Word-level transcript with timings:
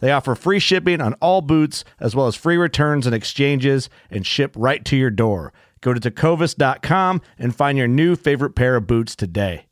They 0.00 0.12
offer 0.12 0.34
free 0.34 0.58
shipping 0.58 1.00
on 1.00 1.14
all 1.14 1.40
boots, 1.40 1.84
as 2.00 2.14
well 2.14 2.26
as 2.26 2.36
free 2.36 2.56
returns 2.56 3.06
and 3.06 3.14
exchanges, 3.14 3.90
and 4.10 4.26
ship 4.26 4.54
right 4.56 4.84
to 4.84 4.96
your 4.96 5.10
door. 5.10 5.52
Go 5.80 5.94
to 5.94 6.00
tecovas.com 6.00 7.20
and 7.38 7.54
find 7.54 7.78
your 7.78 7.88
new 7.88 8.16
favorite 8.16 8.54
pair 8.54 8.76
of 8.76 8.86
boots 8.86 9.14
today. 9.14 9.64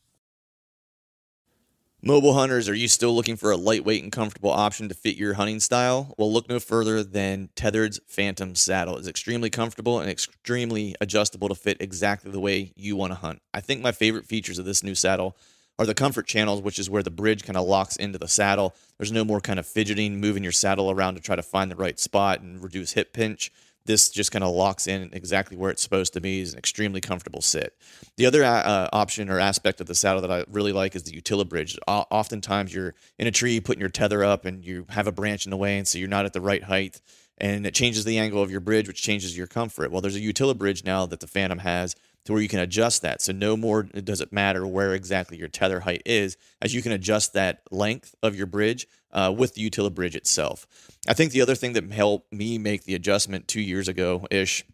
Mobile 2.03 2.35
hunters, 2.35 2.69
are 2.69 2.75
you 2.75 2.87
still 2.87 3.13
looking 3.17 3.35
for 3.35 3.51
a 3.51 3.57
lightweight 3.57 4.03
and 4.03 4.13
comfortable 4.13 4.53
option 4.53 4.89
to 4.89 4.95
fit 4.95 5.17
your 5.17 5.35
hunting 5.35 5.59
style? 5.59 6.15
Well, 6.17 6.33
look 6.33 6.49
no 6.49 6.61
further 6.61 7.03
than 7.03 7.49
Tethered's 7.57 7.99
Phantom 8.07 8.55
saddle. 8.55 8.97
It's 8.97 9.09
extremely 9.09 9.51
comfortable 9.51 9.99
and 9.99 10.09
extremely 10.09 10.95
adjustable 11.01 11.49
to 11.49 11.57
fit 11.57 11.79
exactly 11.81 12.31
the 12.31 12.39
way 12.39 12.73
you 12.77 12.95
want 12.95 13.11
to 13.11 13.17
hunt. 13.17 13.43
I 13.53 13.61
think 13.61 13.81
my 13.81 13.91
favorite 13.91 14.27
features 14.27 14.61
of 14.61 14.65
this 14.67 14.85
new 14.85 14.95
saddle 14.95 15.37
are 15.79 15.87
the 15.87 15.95
comfort 15.95 16.27
channels, 16.27 16.63
which 16.63 16.79
is 16.79 16.89
where 16.89 17.03
the 17.03 17.11
bridge 17.11 17.45
kind 17.45 17.57
of 17.57 17.67
locks 17.67 17.97
into 17.97 18.19
the 18.19 18.29
saddle. 18.29 18.75
There's 18.99 19.13
no 19.13 19.25
more 19.25 19.41
kind 19.41 19.59
of 19.59 19.67
fidgeting, 19.67 20.21
moving 20.21 20.43
your 20.43 20.53
saddle 20.53 20.91
around 20.91 21.15
to 21.17 21.21
try 21.21 21.37
to 21.37 21.43
find 21.43 21.71
the 21.71 21.77
right 21.77 21.99
spot 21.99 22.41
and 22.41 22.63
reduce 22.63 22.93
hip 22.93 23.13
pinch. 23.13 23.53
This 23.85 24.09
just 24.09 24.33
kind 24.33 24.43
of 24.43 24.53
locks 24.53 24.89
in 24.89 25.11
exactly 25.13 25.57
where 25.57 25.71
it's 25.71 25.83
supposed 25.83 26.13
to 26.15 26.21
be. 26.21 26.41
Is 26.41 26.55
an 26.55 26.59
extremely 26.59 27.01
comfortable 27.01 27.41
sit. 27.41 27.77
The 28.17 28.27
other 28.27 28.43
uh, 28.43 28.89
option 28.93 29.31
or 29.31 29.39
aspect 29.39 29.81
of 29.81 29.87
the 29.87 29.95
saddle 29.95 30.21
that 30.23 30.33
I 30.33 30.45
really 30.51 30.73
like 30.73 30.97
is 30.97 31.05
the 31.05 31.13
UtiliBridge. 31.13 31.79
O- 31.87 32.05
oftentimes, 32.11 32.75
you're 32.75 32.95
in 33.17 33.29
a 33.29 33.31
tree 33.31 33.61
putting 33.61 33.81
your 33.81 33.89
tether 33.89 34.25
up, 34.25 34.45
and 34.45 34.65
you 34.65 34.87
have 34.89 35.07
a 35.07 35.13
branch 35.13 35.47
in 35.47 35.51
the 35.51 35.57
way, 35.57 35.79
and 35.79 35.87
so 35.87 35.99
you're 35.99 36.09
not 36.09 36.27
at 36.27 36.33
the 36.33 36.41
right 36.41 36.65
height, 36.65 37.01
and 37.39 37.65
it 37.65 37.75
changes 37.75 38.05
the 38.05 38.19
angle 38.19 38.43
of 38.43 38.51
your 38.51 38.61
bridge, 38.61 38.89
which 38.89 39.03
changes 39.03 39.37
your 39.37 39.47
comfort. 39.47 39.93
Well, 39.93 40.01
there's 40.01 40.17
a 40.17 40.21
UtiliBridge 40.21 40.85
now 40.85 41.07
that 41.07 41.21
the 41.21 41.29
Phantom 41.29 41.61
has 41.61 41.95
to 42.27 42.33
where 42.33 42.43
you 42.43 42.49
can 42.49 42.61
adjust 42.61 43.03
that. 43.03 43.23
So 43.23 43.33
no 43.33 43.57
more 43.57 43.85
does 43.85 44.21
it 44.21 44.33
matter 44.33 44.67
where 44.67 44.95
exactly 44.95 45.39
your 45.39 45.49
tether 45.49 45.81
height 45.81 46.03
is, 46.05 46.37
as 46.61 46.75
you 46.75 46.83
can 46.83 46.93
adjust 46.93 47.33
that 47.33 47.63
length 47.71 48.15
of 48.23 48.37
your 48.37 48.47
bridge 48.47 48.87
uh, 49.13 49.35
with 49.37 49.55
the 49.55 49.69
UtiliBridge 49.69 50.15
itself. 50.15 50.67
I 51.09 51.15
think 51.15 51.33
the 51.33 51.41
other 51.41 51.55
thing 51.55 51.73
that 51.73 51.91
helped 51.91 52.33
me 52.33 52.59
make 52.59 52.85
the 52.85 52.95
adjustment 52.95 53.49
two 53.49 53.61
years 53.61 53.89
ago 53.89 54.27
ish 54.31 54.65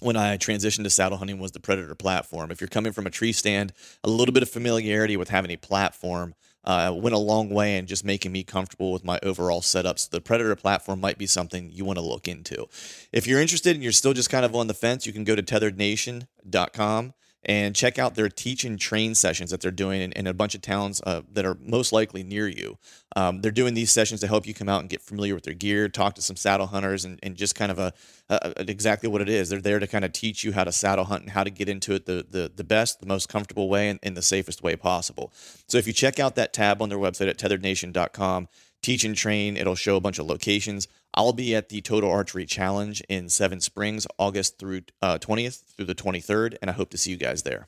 when 0.00 0.16
I 0.16 0.36
transitioned 0.36 0.84
to 0.84 0.90
saddle 0.90 1.18
hunting 1.18 1.38
was 1.38 1.52
the 1.52 1.60
Predator 1.60 1.94
platform. 1.94 2.50
If 2.50 2.60
you're 2.60 2.68
coming 2.68 2.92
from 2.92 3.06
a 3.06 3.10
tree 3.10 3.32
stand, 3.32 3.72
a 4.04 4.10
little 4.10 4.32
bit 4.32 4.42
of 4.42 4.50
familiarity 4.50 5.16
with 5.16 5.30
having 5.30 5.50
a 5.50 5.56
platform 5.56 6.34
uh, 6.66 6.92
went 6.94 7.14
a 7.14 7.18
long 7.18 7.50
way 7.50 7.78
in 7.78 7.86
just 7.86 8.04
making 8.04 8.32
me 8.32 8.42
comfortable 8.42 8.92
with 8.92 9.04
my 9.04 9.18
overall 9.22 9.62
setup. 9.62 9.98
So 9.98 10.08
the 10.10 10.20
Predator 10.20 10.56
platform 10.56 11.00
might 11.00 11.18
be 11.18 11.26
something 11.26 11.70
you 11.70 11.84
want 11.84 11.98
to 11.98 12.04
look 12.04 12.26
into. 12.26 12.66
If 13.12 13.26
you're 13.26 13.40
interested 13.40 13.74
and 13.76 13.82
you're 13.82 13.92
still 13.92 14.12
just 14.12 14.30
kind 14.30 14.44
of 14.44 14.54
on 14.54 14.66
the 14.66 14.74
fence, 14.74 15.06
you 15.06 15.12
can 15.12 15.24
go 15.24 15.36
to 15.36 15.42
tetherednation.com 15.42 17.14
and 17.46 17.76
check 17.76 17.96
out 17.96 18.16
their 18.16 18.28
teach 18.28 18.64
and 18.64 18.78
train 18.78 19.14
sessions 19.14 19.50
that 19.50 19.60
they're 19.60 19.70
doing 19.70 20.02
in, 20.02 20.12
in 20.12 20.26
a 20.26 20.34
bunch 20.34 20.56
of 20.56 20.60
towns 20.60 21.00
uh, 21.06 21.22
that 21.32 21.46
are 21.46 21.56
most 21.60 21.92
likely 21.92 22.24
near 22.24 22.48
you. 22.48 22.76
Um, 23.14 23.40
they're 23.40 23.52
doing 23.52 23.74
these 23.74 23.92
sessions 23.92 24.20
to 24.20 24.26
help 24.26 24.46
you 24.46 24.52
come 24.52 24.68
out 24.68 24.80
and 24.80 24.90
get 24.90 25.00
familiar 25.00 25.34
with 25.34 25.44
their 25.44 25.54
gear, 25.54 25.88
talk 25.88 26.16
to 26.16 26.22
some 26.22 26.34
saddle 26.34 26.66
hunters, 26.66 27.04
and, 27.04 27.20
and 27.22 27.36
just 27.36 27.54
kind 27.54 27.70
of 27.70 27.78
a, 27.78 27.92
a, 28.28 28.52
exactly 28.68 29.08
what 29.08 29.22
it 29.22 29.28
is. 29.28 29.48
They're 29.48 29.60
there 29.60 29.78
to 29.78 29.86
kind 29.86 30.04
of 30.04 30.12
teach 30.12 30.42
you 30.42 30.52
how 30.52 30.64
to 30.64 30.72
saddle 30.72 31.04
hunt 31.04 31.22
and 31.22 31.30
how 31.30 31.44
to 31.44 31.50
get 31.50 31.68
into 31.68 31.94
it 31.94 32.04
the 32.04 32.26
the, 32.28 32.50
the 32.54 32.64
best, 32.64 33.00
the 33.00 33.06
most 33.06 33.28
comfortable 33.28 33.68
way, 33.68 33.88
and 33.88 34.00
in 34.02 34.14
the 34.14 34.22
safest 34.22 34.62
way 34.62 34.74
possible. 34.74 35.32
So 35.68 35.78
if 35.78 35.86
you 35.86 35.92
check 35.92 36.18
out 36.18 36.34
that 36.34 36.52
tab 36.52 36.82
on 36.82 36.88
their 36.88 36.98
website 36.98 37.28
at 37.28 37.38
tetherednation.com, 37.38 38.48
teach 38.86 39.04
and 39.04 39.16
train, 39.16 39.56
it'll 39.56 39.74
show 39.74 39.96
a 39.96 40.00
bunch 40.00 40.20
of 40.20 40.26
locations. 40.26 40.86
I'll 41.12 41.32
be 41.32 41.56
at 41.56 41.70
the 41.70 41.80
Total 41.80 42.08
Archery 42.08 42.46
Challenge 42.46 43.02
in 43.08 43.28
Seven 43.28 43.60
Springs, 43.60 44.06
August 44.16 44.60
through 44.60 44.82
uh, 45.02 45.18
20th 45.18 45.74
through 45.74 45.86
the 45.86 45.94
23rd, 45.94 46.56
and 46.62 46.70
I 46.70 46.74
hope 46.74 46.90
to 46.90 46.98
see 46.98 47.10
you 47.10 47.16
guys 47.16 47.42
there. 47.42 47.66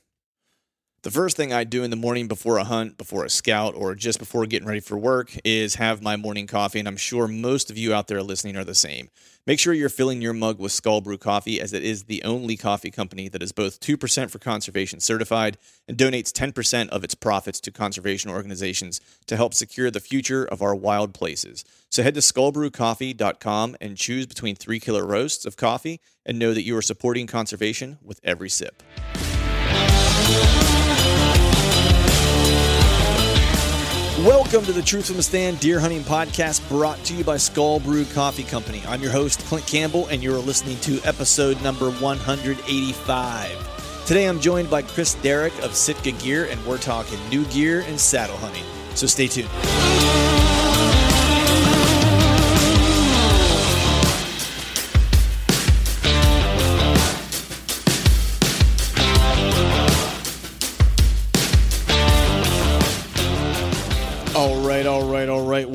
The 1.09 1.15
first 1.15 1.39
thing 1.39 1.55
I 1.55 1.65
do 1.65 1.85
in 1.85 1.89
the 1.89 1.97
morning 1.97 2.29
before 2.29 2.59
a 2.59 2.65
hunt, 2.65 2.99
before 2.99 3.25
a 3.25 3.31
scout, 3.31 3.75
or 3.75 3.95
just 3.95 4.19
before 4.19 4.45
getting 4.45 4.69
ready 4.69 4.81
for 4.81 4.99
work 4.99 5.35
is 5.43 5.77
have 5.77 6.03
my 6.03 6.17
morning 6.17 6.47
coffee. 6.47 6.81
And 6.81 6.87
I'm 6.87 6.99
sure 6.99 7.27
most 7.27 7.71
of 7.71 7.79
you 7.79 7.95
out 7.95 8.09
there 8.09 8.23
listening 8.23 8.59
are 8.59 8.65
the 8.65 8.75
same. 8.75 9.09
Make 9.47 9.59
sure 9.59 9.73
you're 9.73 9.89
filling 9.89 10.21
your 10.21 10.35
mug 10.35 10.59
with 10.59 10.71
Skull 10.71 11.01
Brew 11.01 11.17
coffee, 11.17 11.63
as 11.63 11.73
it 11.73 11.83
is 11.83 12.05
the 12.05 12.23
only 12.25 12.59
coffee 12.59 12.91
company 12.91 13.27
that 13.31 13.43
is 13.43 13.53
both 13.53 13.81
2% 13.81 14.31
for 14.31 14.39
conservation 14.39 15.01
certified 15.01 15.57
and 15.89 15.97
donates 15.97 16.31
10% 16.31 16.91
of 16.91 17.03
its 17.03 17.15
profits 17.15 17.59
to 17.61 17.71
conservation 17.71 18.31
organizations 18.31 19.01
to 19.29 19.37
help 19.39 19.55
secure 19.55 19.91
the 19.91 20.01
future 20.01 20.45
of 20.45 20.61
our 20.61 20.75
wild 20.75 21.15
places. 21.15 21.65
So 21.89 22.03
head 22.03 22.17
to 22.17 22.21
skullbrewcoffee.com 22.21 23.77
and 23.81 23.97
choose 23.97 24.27
between 24.27 24.57
three 24.57 24.79
killer 24.79 25.07
roasts 25.07 25.47
of 25.47 25.57
coffee 25.57 26.03
and 26.27 26.39
know 26.39 26.53
that 26.53 26.65
you 26.65 26.77
are 26.77 26.83
supporting 26.83 27.27
conservation 27.27 27.97
with 28.05 28.21
every 28.23 28.51
sip. 28.51 28.83
Welcome 34.25 34.65
to 34.65 34.73
the 34.73 34.83
Truth 34.83 35.07
from 35.07 35.17
the 35.17 35.23
Stand 35.23 35.61
Deer 35.61 35.79
Hunting 35.79 36.03
Podcast 36.03 36.69
brought 36.69 36.99
to 37.05 37.15
you 37.15 37.23
by 37.23 37.37
Skull 37.37 37.79
Brew 37.79 38.05
Coffee 38.05 38.43
Company. 38.43 38.83
I'm 38.89 39.01
your 39.01 39.13
host, 39.13 39.39
Clint 39.45 39.65
Campbell, 39.69 40.09
and 40.09 40.25
you're 40.25 40.41
listening 40.41 40.77
to 40.81 41.01
episode 41.05 41.63
number 41.63 41.89
185. 41.89 44.07
Today 44.07 44.25
I'm 44.25 44.41
joined 44.41 44.69
by 44.69 44.83
Chris 44.83 45.15
Derrick 45.15 45.57
of 45.63 45.73
Sitka 45.73 46.11
Gear, 46.11 46.49
and 46.51 46.67
we're 46.67 46.79
talking 46.79 47.17
new 47.29 47.45
gear 47.45 47.85
and 47.87 47.99
saddle 47.99 48.37
hunting. 48.39 48.65
So 48.97 49.07
stay 49.07 49.29
tuned. 49.29 49.49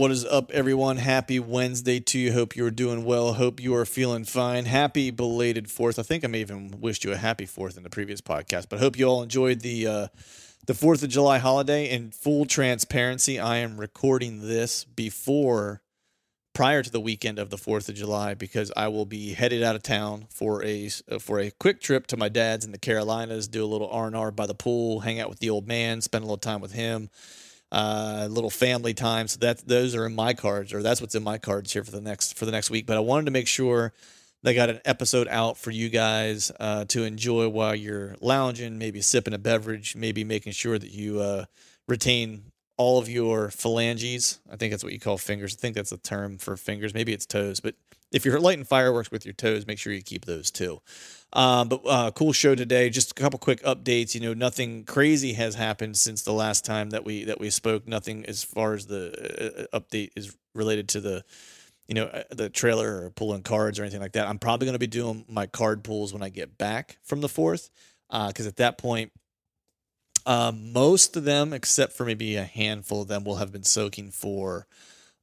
What 0.04 0.12
is 0.12 0.26
up, 0.26 0.52
everyone? 0.52 0.98
Happy 0.98 1.40
Wednesday 1.40 2.02
to 2.02 2.20
you. 2.20 2.34
Hope 2.34 2.58
you 2.58 2.66
are 2.66 2.72
doing 2.72 3.06
well. 3.06 3.36
Hope 3.36 3.62
you 3.62 3.74
are 3.74 3.86
feeling 3.86 4.26
fine. 4.26 4.66
Happy 4.66 5.12
belated 5.12 5.72
Fourth. 5.72 5.98
I 5.98 6.04
think 6.04 6.26
I 6.26 6.28
may 6.28 6.42
even 6.42 6.82
wished 6.82 7.06
you 7.06 7.14
a 7.14 7.16
happy 7.16 7.46
Fourth 7.46 7.78
in 7.78 7.84
the 7.84 7.90
previous 7.90 8.20
podcast, 8.20 8.68
but 8.68 8.80
hope 8.80 9.00
you 9.00 9.06
all 9.06 9.24
enjoyed 9.24 9.62
the 9.62 9.88
uh, 9.88 10.08
the 10.68 10.74
Fourth 10.74 11.04
of 11.04 11.10
July 11.10 11.38
holiday. 11.38 11.90
In 11.90 12.12
full 12.12 12.44
transparency, 12.46 13.40
I 13.40 13.60
am 13.60 13.80
recording 13.80 14.46
this 14.46 14.84
before, 14.84 15.82
prior 16.52 16.84
to 16.84 16.92
the 16.92 17.00
weekend 17.00 17.40
of 17.40 17.50
the 17.50 17.58
Fourth 17.58 17.88
of 17.88 17.96
July, 17.96 18.34
because 18.34 18.74
I 18.76 18.90
will 18.90 19.06
be 19.06 19.32
headed 19.32 19.64
out 19.64 19.78
of 19.78 19.84
town 19.84 20.26
for 20.30 20.62
a 20.66 20.90
for 21.18 21.40
a 21.40 21.50
quick 21.50 21.80
trip 21.80 22.08
to 22.08 22.18
my 22.18 22.28
dad's 22.28 22.66
in 22.66 22.74
the 22.74 22.78
Carolinas, 22.78 23.48
do 23.48 23.64
a 23.64 23.66
little 23.66 23.88
R 23.88 24.08
and 24.08 24.18
R 24.18 24.32
by 24.32 24.48
the 24.48 24.54
pool, 24.54 25.00
hang 25.00 25.22
out 25.22 25.30
with 25.30 25.40
the 25.40 25.50
old 25.50 25.66
man, 25.66 26.02
spend 26.02 26.24
a 26.24 26.28
little 26.28 26.36
time 26.36 26.60
with 26.60 26.74
him 26.74 27.10
uh, 27.74 28.28
little 28.32 28.52
family 28.52 28.94
time. 28.94 29.28
So 29.28 29.40
that 29.40 29.68
those 29.68 29.96
are 29.98 30.06
in 30.06 30.16
my 30.16 30.34
cards, 30.34 30.74
or 30.74 30.82
that's 30.82 31.02
what's 31.02 31.16
in 31.16 31.24
my 31.24 31.38
cards 31.40 31.74
here 31.74 31.84
for 31.84 31.92
the 31.92 32.02
next 32.02 32.38
for 32.38 32.46
the 32.46 32.54
next 32.54 32.70
week. 32.70 32.86
But 32.86 32.98
I 32.98 33.02
wanted 33.02 33.26
to 33.26 33.32
make 33.32 33.48
sure 33.50 33.92
They 34.44 34.54
got 34.54 34.70
an 34.70 34.82
episode 34.84 35.30
out 35.30 35.58
for 35.58 35.72
you 35.72 35.88
guys 35.88 36.52
uh, 36.60 36.84
to 36.90 37.04
enjoy 37.04 37.48
while 37.48 37.74
you're 37.74 38.16
lounging, 38.20 38.78
maybe 38.78 39.00
sipping 39.02 39.34
a 39.34 39.38
beverage, 39.38 39.96
maybe 39.96 40.26
making 40.26 40.52
sure 40.52 40.78
that 40.78 40.92
you 40.92 41.22
uh, 41.22 41.46
retain 41.88 42.52
all 42.78 43.00
of 43.00 43.08
your 43.08 43.50
phalanges. 43.52 44.40
I 44.52 44.58
think 44.58 44.72
that's 44.72 44.84
what 44.84 44.92
you 44.92 45.00
call 45.00 45.18
fingers. 45.18 45.56
I 45.56 45.60
think 45.62 45.76
that's 45.76 45.94
a 45.94 45.98
term 45.98 46.38
for 46.38 46.58
fingers. 46.58 46.94
Maybe 46.94 47.14
it's 47.14 47.26
toes, 47.26 47.62
but 47.62 47.76
if 48.12 48.26
you're 48.26 48.40
lighting 48.40 48.66
fireworks 48.66 49.12
with 49.12 49.26
your 49.26 49.34
toes, 49.34 49.66
make 49.66 49.80
sure 49.80 49.94
you 49.94 50.02
keep 50.02 50.26
those 50.26 50.52
too. 50.52 50.80
Um, 51.34 51.68
but 51.68 51.82
uh, 51.86 52.12
cool 52.12 52.32
show 52.32 52.54
today. 52.54 52.90
Just 52.90 53.12
a 53.12 53.14
couple 53.16 53.40
quick 53.40 53.62
updates. 53.64 54.14
You 54.14 54.22
know, 54.22 54.34
nothing 54.34 54.86
crazy 54.86 55.34
has 55.34 55.56
happened 55.56 55.98
since 55.98 56.22
the 56.22 56.32
last 56.32 56.64
time 56.64 56.92
that 56.92 57.04
we 57.04 57.26
that 57.26 57.40
we 57.40 57.50
spoke. 57.50 57.88
Nothing 57.88 58.26
as 58.26 58.44
far 58.44 58.74
as 58.76 58.86
the 58.86 59.68
uh, 59.72 59.80
update 59.80 60.12
is 60.16 60.36
related 60.54 60.90
to 60.90 61.02
the 61.02 61.24
you 61.88 61.96
know 61.96 62.06
uh, 62.06 62.24
the 62.30 62.50
trailer 62.50 63.06
or 63.06 63.10
pulling 63.10 63.42
cards 63.42 63.80
or 63.80 63.84
anything 63.84 64.02
like 64.02 64.14
that. 64.14 64.28
I'm 64.28 64.38
probably 64.38 64.66
going 64.66 64.76
to 64.76 64.80
be 64.80 64.88
doing 64.88 65.26
my 65.28 65.48
card 65.48 65.84
pulls 65.84 66.14
when 66.14 66.22
I 66.22 66.30
get 66.30 66.58
back 66.58 67.00
from 67.04 67.22
the 67.22 67.30
fourth, 67.30 67.72
because 68.10 68.46
uh, 68.46 68.50
at 68.50 68.58
that 68.58 68.78
point 68.78 69.12
most 70.26 71.18
of 71.18 71.26
them, 71.26 71.52
except 71.52 71.94
for 71.94 72.06
maybe 72.06 72.36
a 72.36 72.44
handful 72.44 73.02
of 73.02 73.08
them, 73.08 73.24
will 73.24 73.38
have 73.38 73.52
been 73.52 73.64
soaking 73.64 74.12
for 74.12 74.68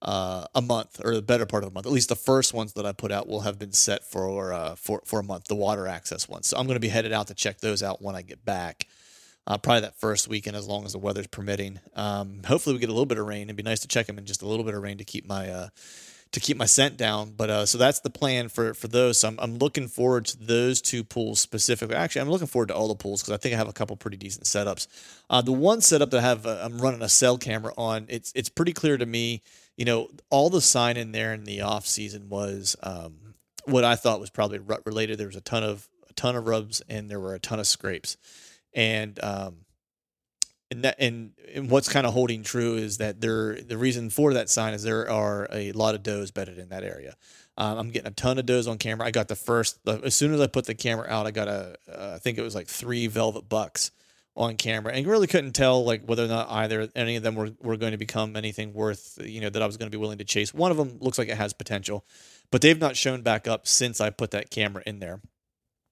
uh, 0.03 0.47
a 0.55 0.63
month 0.63 1.01
or 1.05 1.15
the 1.15 1.23
better 1.23 1.47
part 1.47 1.63
of 1.63 1.71
a 1.71 1.73
month. 1.73 1.87
At 1.87 1.93
least 1.93 2.09
the 2.09 2.17
first 2.17 2.55
ones 2.55 2.73
that 2.75 2.87
I 2.87 2.93
put 2.93 3.13
out 3.13 3.29
will 3.29 3.41
have 3.41 3.59
been 3.59 3.73
set 3.73 4.05
for 4.05 4.53
uh, 4.53 4.75
for 4.75 5.03
for 5.05 5.21
a 5.21 5.23
month. 5.23 5.47
The 5.47 5.55
water 5.55 5.87
access 5.87 6.29
ones. 6.29 6.47
So 6.47 6.57
I'm 6.57 6.67
going 6.67 6.77
to 6.77 6.81
be 6.81 6.89
headed 6.89 7.13
out 7.13 7.27
to 7.29 7.35
check 7.35 7.59
those 7.59 7.83
out 7.83 8.01
when 8.03 8.15
I 8.15 8.23
get 8.23 8.45
back. 8.45 8.87
Uh, 9.47 9.59
probably 9.59 9.81
that 9.81 9.99
first 9.99 10.29
weekend, 10.29 10.57
as 10.57 10.69
long 10.69 10.85
as 10.85 10.93
the 10.93 10.99
weather's 10.99 11.27
permitting. 11.27 11.81
Um, 11.97 12.43
hopefully, 12.47 12.75
we 12.75 12.81
get 12.81 12.89
a 12.89 12.93
little 12.93 13.07
bit 13.07 13.19
of 13.19 13.27
rain. 13.27 13.45
It'd 13.45 13.57
be 13.57 13.63
nice 13.63 13.81
to 13.81 13.89
check 13.89 14.07
them 14.07 14.19
in 14.19 14.27
just 14.27 14.43
a 14.43 14.47
little 14.47 14.65
bit 14.65 14.75
of 14.75 14.83
rain 14.83 14.99
to 14.99 15.05
keep 15.05 15.27
my 15.27 15.49
uh, 15.49 15.69
to 16.33 16.41
keep 16.41 16.57
my 16.57 16.67
scent 16.67 16.97
down. 16.97 17.33
But 17.37 17.51
uh, 17.51 17.67
so 17.67 17.77
that's 17.77 18.01
the 18.01 18.11
plan 18.11 18.49
for 18.49 18.75
for 18.75 18.89
those. 18.89 19.19
So 19.19 19.29
I'm, 19.29 19.39
I'm 19.41 19.59
looking 19.59 19.89
forward 19.89 20.27
to 20.27 20.39
those 20.39 20.81
two 20.81 21.05
pools 21.05 21.41
specifically. 21.41 21.97
Actually, 21.97 22.23
I'm 22.23 22.31
looking 22.31 22.47
forward 22.47 22.69
to 22.69 22.75
all 22.75 22.89
the 22.89 22.95
pools 22.95 23.23
because 23.23 23.35
I 23.35 23.39
think 23.39 23.55
I 23.55 23.59
have 23.59 23.69
a 23.69 23.73
couple 23.73 23.97
pretty 23.97 24.17
decent 24.17 24.45
setups. 24.45 24.87
Uh, 25.29 25.43
the 25.43 25.53
one 25.53 25.81
setup 25.81 26.11
that 26.11 26.19
I 26.19 26.23
have, 26.23 26.47
uh, 26.47 26.61
I'm 26.63 26.79
running 26.79 27.03
a 27.03 27.09
cell 27.09 27.37
camera 27.37 27.73
on. 27.77 28.07
It's 28.09 28.33
it's 28.35 28.49
pretty 28.49 28.73
clear 28.73 28.97
to 28.97 29.07
me. 29.07 29.43
You 29.81 29.87
know, 29.87 30.11
all 30.29 30.51
the 30.51 30.61
sign 30.61 30.99
in 30.99 31.13
there 31.13 31.33
in 31.33 31.45
the 31.45 31.63
off 31.63 31.87
season 31.87 32.29
was 32.29 32.77
um, 32.83 33.33
what 33.65 33.83
I 33.83 33.97
thought 33.97 34.21
was 34.21 34.29
probably 34.29 34.59
rut 34.59 34.83
related. 34.85 35.17
There 35.17 35.27
was 35.27 35.37
a 35.37 35.41
ton 35.41 35.63
of 35.63 35.89
a 36.07 36.13
ton 36.13 36.37
of 36.37 36.47
rubs 36.47 36.83
and 36.87 37.09
there 37.09 37.19
were 37.19 37.33
a 37.33 37.39
ton 37.39 37.59
of 37.59 37.67
scrapes, 37.67 38.19
and 38.75 39.19
um, 39.25 39.65
and 40.71 40.85
that 40.85 40.97
and, 40.99 41.33
and 41.55 41.71
what's 41.71 41.89
kind 41.89 42.07
of 42.07 42.13
holding 42.13 42.43
true 42.43 42.75
is 42.75 42.99
that 42.99 43.23
there 43.23 43.55
the 43.55 43.79
reason 43.79 44.11
for 44.11 44.35
that 44.35 44.51
sign 44.51 44.75
is 44.75 44.83
there 44.83 45.11
are 45.11 45.49
a 45.51 45.73
lot 45.73 45.95
of 45.95 46.03
does 46.03 46.31
bedded 46.31 46.59
in 46.59 46.69
that 46.69 46.85
area. 46.85 47.17
Um, 47.57 47.79
I'm 47.79 47.91
getting 47.91 48.09
a 48.09 48.15
ton 48.15 48.39
of 48.39 48.45
does 48.45 48.69
on 48.69 48.77
camera. 48.77 49.07
I 49.07 49.11
got 49.11 49.29
the 49.29 49.35
first 49.35 49.79
as 49.87 50.15
soon 50.15 50.35
as 50.35 50.43
I 50.43 50.47
put 50.47 50.67
the 50.67 50.75
camera 50.75 51.07
out, 51.09 51.27
I 51.27 51.31
got 51.31 51.49
a 51.49 51.79
uh, 51.91 52.13
I 52.17 52.19
think 52.19 52.37
it 52.37 52.43
was 52.43 52.55
like 52.55 52.67
three 52.67 53.07
velvet 53.07 53.49
bucks 53.49 53.93
on 54.41 54.57
camera, 54.57 54.93
and 54.93 55.07
really 55.07 55.27
couldn't 55.27 55.53
tell 55.53 55.85
like 55.85 56.05
whether 56.05 56.25
or 56.25 56.29
not 56.29 56.51
either 56.51 56.89
any 56.97 57.17
of 57.17 57.23
them 57.23 57.35
were, 57.35 57.51
were 57.61 57.77
going 57.77 57.93
to 57.93 57.99
become 57.99 58.37
anything 58.37 58.73
worth 58.73 59.19
you 59.25 59.41
know 59.41 59.51
that 59.51 59.63
I 59.63 59.67
was 59.67 59.77
going 59.77 59.91
to 59.91 59.97
be 59.97 60.01
willing 60.01 60.19
to 60.19 60.25
chase. 60.25 60.53
One 60.53 60.71
of 60.71 60.77
them 60.77 60.99
looks 61.01 61.19
like 61.19 61.29
it 61.29 61.37
has 61.37 61.53
potential, 61.53 62.05
but 62.51 62.63
they've 62.63 62.79
not 62.79 62.97
shown 62.97 63.23
back 63.23 63.47
up 63.47 63.69
since 63.69 64.01
I 64.01 64.11
put 64.11 64.33
that 64.33 64.51
camera 64.51 64.83
in 64.87 64.99
there. 64.99 65.21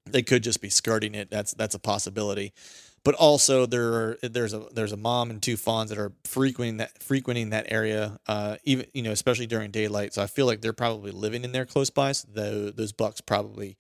They 0.07 0.23
could 0.23 0.43
just 0.43 0.61
be 0.61 0.71
skirting 0.71 1.15
it. 1.15 1.31
That's 1.31 1.53
that's 1.53 1.75
a 1.75 1.79
possibility 1.79 2.53
but 3.05 3.15
also 3.15 3.65
there 3.67 3.93
are, 3.95 4.19
there's 4.23 4.53
a 4.53 4.67
there's 4.73 4.93
a 4.93 4.97
mom 4.97 5.31
and 5.31 5.43
two 5.43 5.57
fawns 5.57 5.91
that 5.91 5.99
are 5.99 6.13
frequenting 6.25 6.79
that 6.79 7.03
frequenting 7.03 7.51
that 7.51 7.67
area, 7.71 8.19
uh, 8.27 8.57
even 8.65 8.87
you 8.93 9.03
know 9.03 9.13
especially 9.13 9.47
during 9.47 9.71
daylight. 9.71 10.15
So 10.15 10.23
I 10.23 10.27
feel 10.27 10.47
like 10.47 10.61
they're 10.61 10.73
probably 10.73 11.11
living 11.11 11.45
in 11.45 11.53
there 11.53 11.65
close 11.65 11.91
by. 11.91 12.13
So 12.13 12.71
those 12.71 12.93
bucks 12.93 13.21
probably 13.21 13.79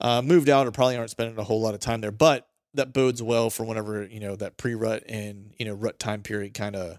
uh, 0.00 0.22
moved 0.22 0.48
out 0.48 0.66
or 0.66 0.72
probably 0.72 0.96
aren't 0.96 1.10
spending 1.10 1.38
a 1.38 1.44
whole 1.44 1.62
lot 1.62 1.74
of 1.74 1.80
time 1.80 2.00
there. 2.00 2.10
But 2.10 2.49
that 2.74 2.92
bodes 2.92 3.22
well 3.22 3.50
for 3.50 3.64
whenever 3.64 4.04
you 4.04 4.20
know 4.20 4.36
that 4.36 4.56
pre-rut 4.56 5.02
and 5.08 5.52
you 5.58 5.66
know 5.66 5.74
rut 5.74 5.98
time 5.98 6.22
period 6.22 6.54
kind 6.54 6.76
of 6.76 6.98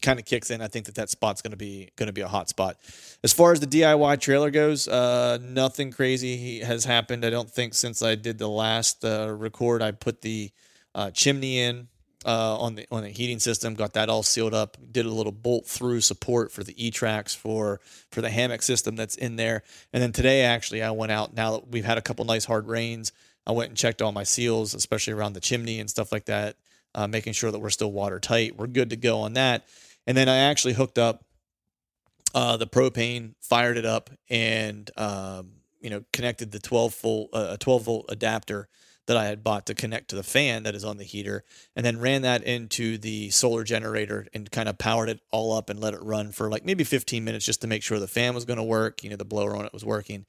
kind 0.00 0.18
of 0.18 0.24
kicks 0.24 0.50
in. 0.50 0.60
I 0.60 0.68
think 0.68 0.86
that 0.86 0.94
that 0.96 1.10
spot's 1.10 1.42
going 1.42 1.52
to 1.52 1.56
be 1.56 1.90
going 1.96 2.08
to 2.08 2.12
be 2.12 2.20
a 2.20 2.28
hot 2.28 2.48
spot. 2.48 2.76
As 3.22 3.32
far 3.32 3.52
as 3.52 3.60
the 3.60 3.66
DIY 3.66 4.20
trailer 4.20 4.50
goes, 4.50 4.88
uh, 4.88 5.38
nothing 5.42 5.90
crazy 5.90 6.60
has 6.60 6.84
happened. 6.84 7.24
I 7.24 7.30
don't 7.30 7.50
think 7.50 7.74
since 7.74 8.02
I 8.02 8.14
did 8.14 8.38
the 8.38 8.48
last 8.48 9.04
uh, 9.04 9.32
record. 9.32 9.82
I 9.82 9.92
put 9.92 10.22
the 10.22 10.50
uh, 10.94 11.10
chimney 11.10 11.60
in 11.60 11.88
uh, 12.24 12.58
on 12.58 12.74
the 12.74 12.86
on 12.90 13.02
the 13.02 13.10
heating 13.10 13.38
system. 13.38 13.74
Got 13.74 13.94
that 13.94 14.08
all 14.08 14.22
sealed 14.22 14.54
up. 14.54 14.76
Did 14.90 15.06
a 15.06 15.10
little 15.10 15.32
bolt 15.32 15.66
through 15.66 16.00
support 16.00 16.50
for 16.52 16.64
the 16.64 16.74
E 16.84 16.90
tracks 16.90 17.34
for 17.34 17.80
for 18.10 18.20
the 18.20 18.30
hammock 18.30 18.62
system 18.62 18.96
that's 18.96 19.14
in 19.14 19.36
there. 19.36 19.62
And 19.92 20.02
then 20.02 20.12
today, 20.12 20.42
actually, 20.42 20.82
I 20.82 20.90
went 20.90 21.12
out. 21.12 21.34
Now 21.34 21.52
that 21.52 21.68
we've 21.68 21.84
had 21.84 21.98
a 21.98 22.02
couple 22.02 22.24
nice 22.24 22.44
hard 22.44 22.66
rains, 22.66 23.12
I 23.46 23.52
went 23.52 23.70
and 23.70 23.76
checked 23.76 24.02
all 24.02 24.12
my 24.12 24.24
seals, 24.24 24.74
especially 24.74 25.12
around 25.12 25.32
the 25.32 25.40
chimney 25.40 25.80
and 25.80 25.88
stuff 25.88 26.12
like 26.12 26.26
that, 26.26 26.56
uh, 26.94 27.06
making 27.06 27.32
sure 27.32 27.50
that 27.50 27.58
we're 27.58 27.70
still 27.70 27.92
watertight. 27.92 28.56
We're 28.56 28.66
good 28.66 28.90
to 28.90 28.96
go 28.96 29.20
on 29.20 29.34
that. 29.34 29.64
And 30.06 30.16
then 30.16 30.28
I 30.28 30.36
actually 30.36 30.74
hooked 30.74 30.98
up 30.98 31.24
uh, 32.34 32.56
the 32.56 32.66
propane, 32.66 33.34
fired 33.40 33.76
it 33.76 33.84
up, 33.84 34.10
and 34.28 34.90
um, 34.96 35.52
you 35.80 35.90
know 35.90 36.04
connected 36.12 36.52
the 36.52 36.58
12 36.58 36.94
volt 37.00 37.30
uh, 37.32 37.56
12 37.56 37.84
volt 37.84 38.06
adapter 38.08 38.68
that 39.06 39.16
I 39.16 39.24
had 39.24 39.42
bought 39.42 39.66
to 39.66 39.74
connect 39.74 40.10
to 40.10 40.16
the 40.16 40.22
fan 40.22 40.62
that 40.62 40.76
is 40.76 40.84
on 40.84 40.96
the 40.96 41.04
heater, 41.04 41.42
and 41.74 41.84
then 41.84 41.98
ran 41.98 42.22
that 42.22 42.44
into 42.44 42.96
the 42.98 43.30
solar 43.30 43.64
generator 43.64 44.28
and 44.32 44.48
kind 44.50 44.68
of 44.68 44.78
powered 44.78 45.08
it 45.08 45.20
all 45.32 45.52
up 45.52 45.68
and 45.68 45.80
let 45.80 45.94
it 45.94 46.02
run 46.02 46.30
for 46.30 46.48
like 46.48 46.64
maybe 46.64 46.84
15 46.84 47.24
minutes 47.24 47.44
just 47.44 47.60
to 47.62 47.66
make 47.66 47.82
sure 47.82 47.98
the 47.98 48.06
fan 48.06 48.34
was 48.34 48.44
going 48.44 48.58
to 48.58 48.62
work, 48.62 49.02
you 49.02 49.10
know, 49.10 49.16
the 49.16 49.24
blower 49.24 49.56
on 49.56 49.64
it 49.64 49.72
was 49.72 49.84
working, 49.84 50.26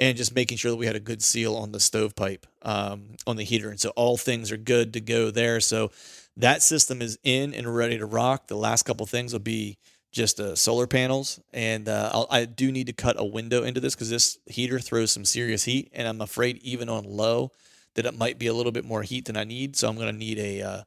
and 0.00 0.16
just 0.16 0.34
making 0.34 0.56
sure 0.56 0.70
that 0.70 0.78
we 0.78 0.86
had 0.86 0.96
a 0.96 1.00
good 1.00 1.22
seal 1.22 1.54
on 1.54 1.72
the 1.72 1.78
stovepipe 1.78 2.46
um, 2.62 3.16
on 3.26 3.36
the 3.36 3.44
heater. 3.44 3.68
And 3.68 3.78
so 3.78 3.90
all 3.90 4.16
things 4.16 4.50
are 4.50 4.56
good 4.56 4.94
to 4.94 5.00
go 5.00 5.30
there. 5.30 5.60
So 5.60 5.90
that 6.38 6.62
system 6.62 7.02
is 7.02 7.18
in 7.22 7.52
and 7.52 7.72
ready 7.76 7.98
to 7.98 8.06
rock. 8.06 8.46
The 8.46 8.56
last 8.56 8.84
couple 8.84 9.04
things 9.04 9.34
will 9.34 9.40
be 9.40 9.76
just 10.10 10.40
uh, 10.40 10.56
solar 10.56 10.88
panels, 10.88 11.38
and 11.52 11.88
uh, 11.88 12.26
i 12.30 12.44
do 12.44 12.72
need 12.72 12.88
to 12.88 12.92
cut 12.92 13.14
a 13.16 13.24
window 13.24 13.62
into 13.62 13.78
this 13.78 13.94
because 13.94 14.10
this 14.10 14.38
heater 14.46 14.80
throws 14.80 15.12
some 15.12 15.24
serious 15.24 15.62
heat, 15.64 15.88
and 15.92 16.08
I'm 16.08 16.20
afraid 16.20 16.56
even 16.64 16.88
on 16.88 17.04
low 17.04 17.52
that 17.94 18.06
it 18.06 18.18
might 18.18 18.36
be 18.36 18.48
a 18.48 18.54
little 18.54 18.72
bit 18.72 18.84
more 18.84 19.02
heat 19.02 19.26
than 19.26 19.36
I 19.36 19.44
need. 19.44 19.76
So 19.76 19.88
I'm 19.88 19.94
going 19.96 20.12
to 20.12 20.18
need 20.18 20.38
a. 20.38 20.62
Uh, 20.62 20.82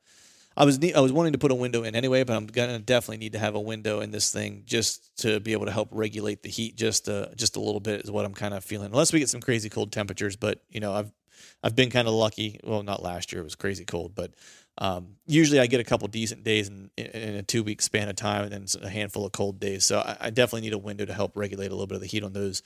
I 0.56 0.66
was 0.66 0.80
I 0.96 1.00
was 1.00 1.12
wanting 1.12 1.34
to 1.34 1.40
put 1.40 1.52
a 1.52 1.56
window 1.56 1.84
in 1.84 1.96
anyway, 1.96 2.24
but 2.24 2.36
I'm 2.36 2.48
gonna 2.48 2.80
definitely 2.80 3.18
need 3.18 3.34
to 3.34 3.40
have 3.40 3.56
a 3.56 3.60
window 3.60 4.02
in 4.02 4.12
this 4.12 4.32
thing 4.32 4.64
just 4.66 5.18
to 5.22 5.40
be 5.40 5.54
able 5.54 5.66
to 5.66 5.72
help 5.72 5.90
regulate 5.92 6.44
the 6.44 6.50
heat 6.50 6.76
just 6.76 7.10
uh, 7.10 7.28
just 7.36 7.56
a 7.56 7.60
little 7.60 7.80
bit 7.80 8.02
is 8.02 8.12
what 8.12 8.26
I'm 8.26 8.34
kind 8.34 8.54
of 8.54 8.64
feeling. 8.64 8.88
Unless 8.88 9.14
we 9.14 9.20
get 9.20 9.30
some 9.30 9.42
crazy 9.42 9.70
cold 9.70 9.92
temperatures, 9.92 10.36
but 10.36 10.62
you 10.70 10.80
know 10.80 10.94
I've 10.94 11.12
I've 11.64 11.76
been 11.76 11.90
kind 11.90 12.08
of 12.08 12.14
lucky. 12.14 12.60
Well, 12.64 12.84
not 12.84 13.02
last 13.02 13.32
year; 13.32 13.42
it 13.42 13.46
was 13.46 13.56
crazy 13.56 13.86
cold, 13.86 14.14
but 14.16 14.34
um, 14.78 15.16
usually 15.26 15.60
I 15.60 15.68
get 15.68 15.80
a 15.80 15.84
couple 15.84 16.08
decent 16.08 16.44
days 16.44 16.68
in, 16.68 16.90
in 16.98 17.36
a 17.36 17.44
two 17.44 17.64
week 17.64 17.82
span 17.82 18.10
of 18.10 18.16
time, 18.16 18.44
and 18.44 18.52
then 18.52 18.84
a 18.84 18.90
handful 18.90 19.26
of 19.26 19.32
cold 19.32 19.60
days. 19.60 19.86
So 19.86 20.00
I, 20.00 20.18
I 20.22 20.30
definitely 20.30 20.62
need 20.62 20.74
a 20.74 20.78
window 20.78 21.06
to 21.06 21.14
help 21.14 21.36
regulate 21.36 21.68
a 21.68 21.76
little 21.76 21.88
bit 21.88 21.96
of 21.96 22.02
the 22.02 22.08
heat 22.08 22.24
on 22.24 22.34
those 22.34 22.62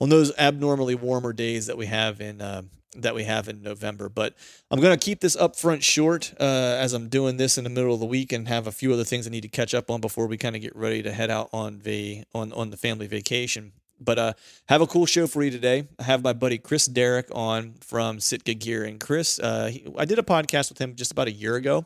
on 0.00 0.08
those 0.08 0.36
abnormally 0.38 0.94
warmer 0.94 1.32
days 1.32 1.66
that 1.66 1.76
we 1.76 1.86
have 1.86 2.20
in 2.20 2.40
uh, 2.40 2.62
that 2.96 3.14
we 3.14 3.24
have 3.24 3.48
in 3.48 3.62
November. 3.62 4.08
But 4.08 4.34
I'm 4.70 4.80
going 4.80 4.98
to 4.98 5.04
keep 5.04 5.20
this 5.20 5.36
up 5.36 5.56
front 5.56 5.82
short 5.82 6.32
uh, 6.40 6.76
as 6.78 6.92
I'm 6.92 7.08
doing 7.08 7.36
this 7.36 7.58
in 7.58 7.64
the 7.64 7.70
middle 7.70 7.94
of 7.94 8.00
the 8.00 8.06
week 8.06 8.32
and 8.32 8.48
have 8.48 8.66
a 8.66 8.72
few 8.72 8.92
other 8.92 9.04
things 9.04 9.26
I 9.26 9.30
need 9.30 9.42
to 9.42 9.48
catch 9.48 9.74
up 9.74 9.90
on 9.90 10.00
before 10.00 10.26
we 10.26 10.36
kind 10.36 10.56
of 10.56 10.62
get 10.62 10.74
ready 10.74 11.02
to 11.02 11.12
head 11.12 11.30
out 11.30 11.50
on 11.52 11.80
the 11.80 12.24
on 12.34 12.52
on 12.52 12.70
the 12.70 12.76
family 12.76 13.06
vacation. 13.06 13.72
But 14.00 14.18
uh, 14.18 14.32
have 14.68 14.80
a 14.80 14.86
cool 14.86 15.06
show 15.06 15.26
for 15.26 15.42
you 15.42 15.50
today. 15.50 15.88
I 15.98 16.04
have 16.04 16.22
my 16.22 16.32
buddy 16.32 16.58
Chris 16.58 16.86
Derrick 16.86 17.26
on 17.32 17.74
from 17.80 18.20
Sitka 18.20 18.54
Gear, 18.54 18.84
and 18.84 19.00
Chris, 19.00 19.40
uh, 19.40 19.66
he, 19.72 19.86
I 19.96 20.04
did 20.04 20.18
a 20.20 20.22
podcast 20.22 20.68
with 20.68 20.80
him 20.80 20.94
just 20.94 21.10
about 21.10 21.26
a 21.26 21.32
year 21.32 21.56
ago. 21.56 21.84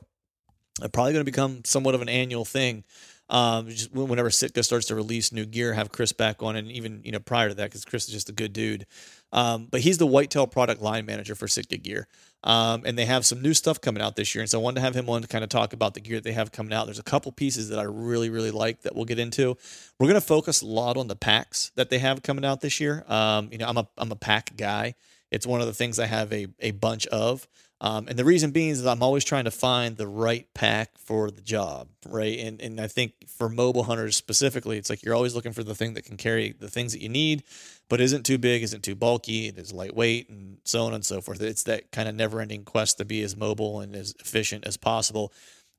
I'm 0.80 0.90
probably 0.90 1.12
going 1.12 1.24
to 1.24 1.30
become 1.30 1.64
somewhat 1.64 1.94
of 1.94 2.02
an 2.02 2.08
annual 2.08 2.44
thing. 2.44 2.84
Um, 3.28 3.68
just 3.68 3.92
whenever 3.92 4.30
Sitka 4.30 4.62
starts 4.62 4.86
to 4.86 4.94
release 4.94 5.32
new 5.32 5.46
gear, 5.46 5.72
have 5.72 5.90
Chris 5.90 6.12
back 6.12 6.42
on, 6.42 6.56
and 6.56 6.70
even 6.70 7.00
you 7.04 7.12
know 7.12 7.18
prior 7.18 7.48
to 7.48 7.54
that, 7.54 7.64
because 7.64 7.84
Chris 7.84 8.06
is 8.06 8.12
just 8.12 8.28
a 8.28 8.32
good 8.32 8.52
dude. 8.52 8.86
Um, 9.32 9.68
but 9.70 9.80
he's 9.80 9.98
the 9.98 10.06
Whitetail 10.06 10.46
product 10.46 10.82
line 10.82 11.06
manager 11.06 11.34
for 11.34 11.48
Sitka 11.48 11.78
Gear. 11.78 12.06
Um, 12.44 12.82
and 12.84 12.98
they 12.98 13.04
have 13.04 13.24
some 13.24 13.40
new 13.40 13.54
stuff 13.54 13.80
coming 13.80 14.02
out 14.02 14.16
this 14.16 14.34
year. 14.34 14.42
And 14.42 14.50
so 14.50 14.58
I 14.58 14.62
wanted 14.62 14.76
to 14.76 14.80
have 14.82 14.96
him 14.96 15.08
on 15.08 15.22
to 15.22 15.28
kind 15.28 15.44
of 15.44 15.50
talk 15.50 15.72
about 15.72 15.94
the 15.94 16.00
gear 16.00 16.16
that 16.16 16.24
they 16.24 16.32
have 16.32 16.50
coming 16.50 16.72
out. 16.72 16.86
There's 16.86 16.98
a 16.98 17.04
couple 17.04 17.30
pieces 17.30 17.68
that 17.68 17.78
I 17.78 17.84
really, 17.84 18.30
really 18.30 18.50
like 18.50 18.82
that 18.82 18.96
we'll 18.96 19.04
get 19.04 19.18
into. 19.20 19.56
We're 19.98 20.08
going 20.08 20.20
to 20.20 20.26
focus 20.26 20.60
a 20.60 20.66
lot 20.66 20.96
on 20.96 21.06
the 21.06 21.16
packs 21.16 21.70
that 21.76 21.88
they 21.88 21.98
have 22.00 22.22
coming 22.22 22.44
out 22.44 22.60
this 22.60 22.80
year. 22.80 23.04
Um, 23.08 23.48
you 23.52 23.58
know, 23.58 23.68
I'm 23.68 23.78
a, 23.78 23.88
I'm 23.96 24.10
a 24.10 24.16
pack 24.16 24.56
guy. 24.56 24.96
It's 25.32 25.46
one 25.46 25.60
of 25.60 25.66
the 25.66 25.72
things 25.72 25.98
I 25.98 26.06
have 26.06 26.32
a, 26.32 26.46
a 26.60 26.70
bunch 26.72 27.06
of. 27.08 27.48
Um, 27.80 28.06
and 28.06 28.16
the 28.16 28.24
reason 28.24 28.52
being 28.52 28.68
is 28.68 28.86
I'm 28.86 29.02
always 29.02 29.24
trying 29.24 29.46
to 29.46 29.50
find 29.50 29.96
the 29.96 30.06
right 30.06 30.46
pack 30.54 30.96
for 30.98 31.32
the 31.32 31.40
job, 31.40 31.88
right? 32.06 32.38
And 32.38 32.60
and 32.60 32.80
I 32.80 32.86
think 32.86 33.14
for 33.26 33.48
mobile 33.48 33.82
hunters 33.82 34.14
specifically, 34.14 34.78
it's 34.78 34.88
like 34.88 35.02
you're 35.02 35.16
always 35.16 35.34
looking 35.34 35.52
for 35.52 35.64
the 35.64 35.74
thing 35.74 35.94
that 35.94 36.04
can 36.04 36.16
carry 36.16 36.52
the 36.52 36.70
things 36.70 36.92
that 36.92 37.02
you 37.02 37.08
need, 37.08 37.42
but 37.88 38.00
isn't 38.00 38.24
too 38.24 38.38
big, 38.38 38.62
isn't 38.62 38.84
too 38.84 38.94
bulky, 38.94 39.48
it 39.48 39.58
is 39.58 39.72
lightweight, 39.72 40.28
and 40.28 40.58
so 40.64 40.84
on 40.84 40.94
and 40.94 41.04
so 41.04 41.20
forth. 41.20 41.42
It's 41.42 41.64
that 41.64 41.90
kind 41.90 42.08
of 42.08 42.14
never-ending 42.14 42.64
quest 42.64 42.98
to 42.98 43.04
be 43.04 43.20
as 43.22 43.36
mobile 43.36 43.80
and 43.80 43.96
as 43.96 44.14
efficient 44.20 44.64
as 44.64 44.76
possible. 44.76 45.32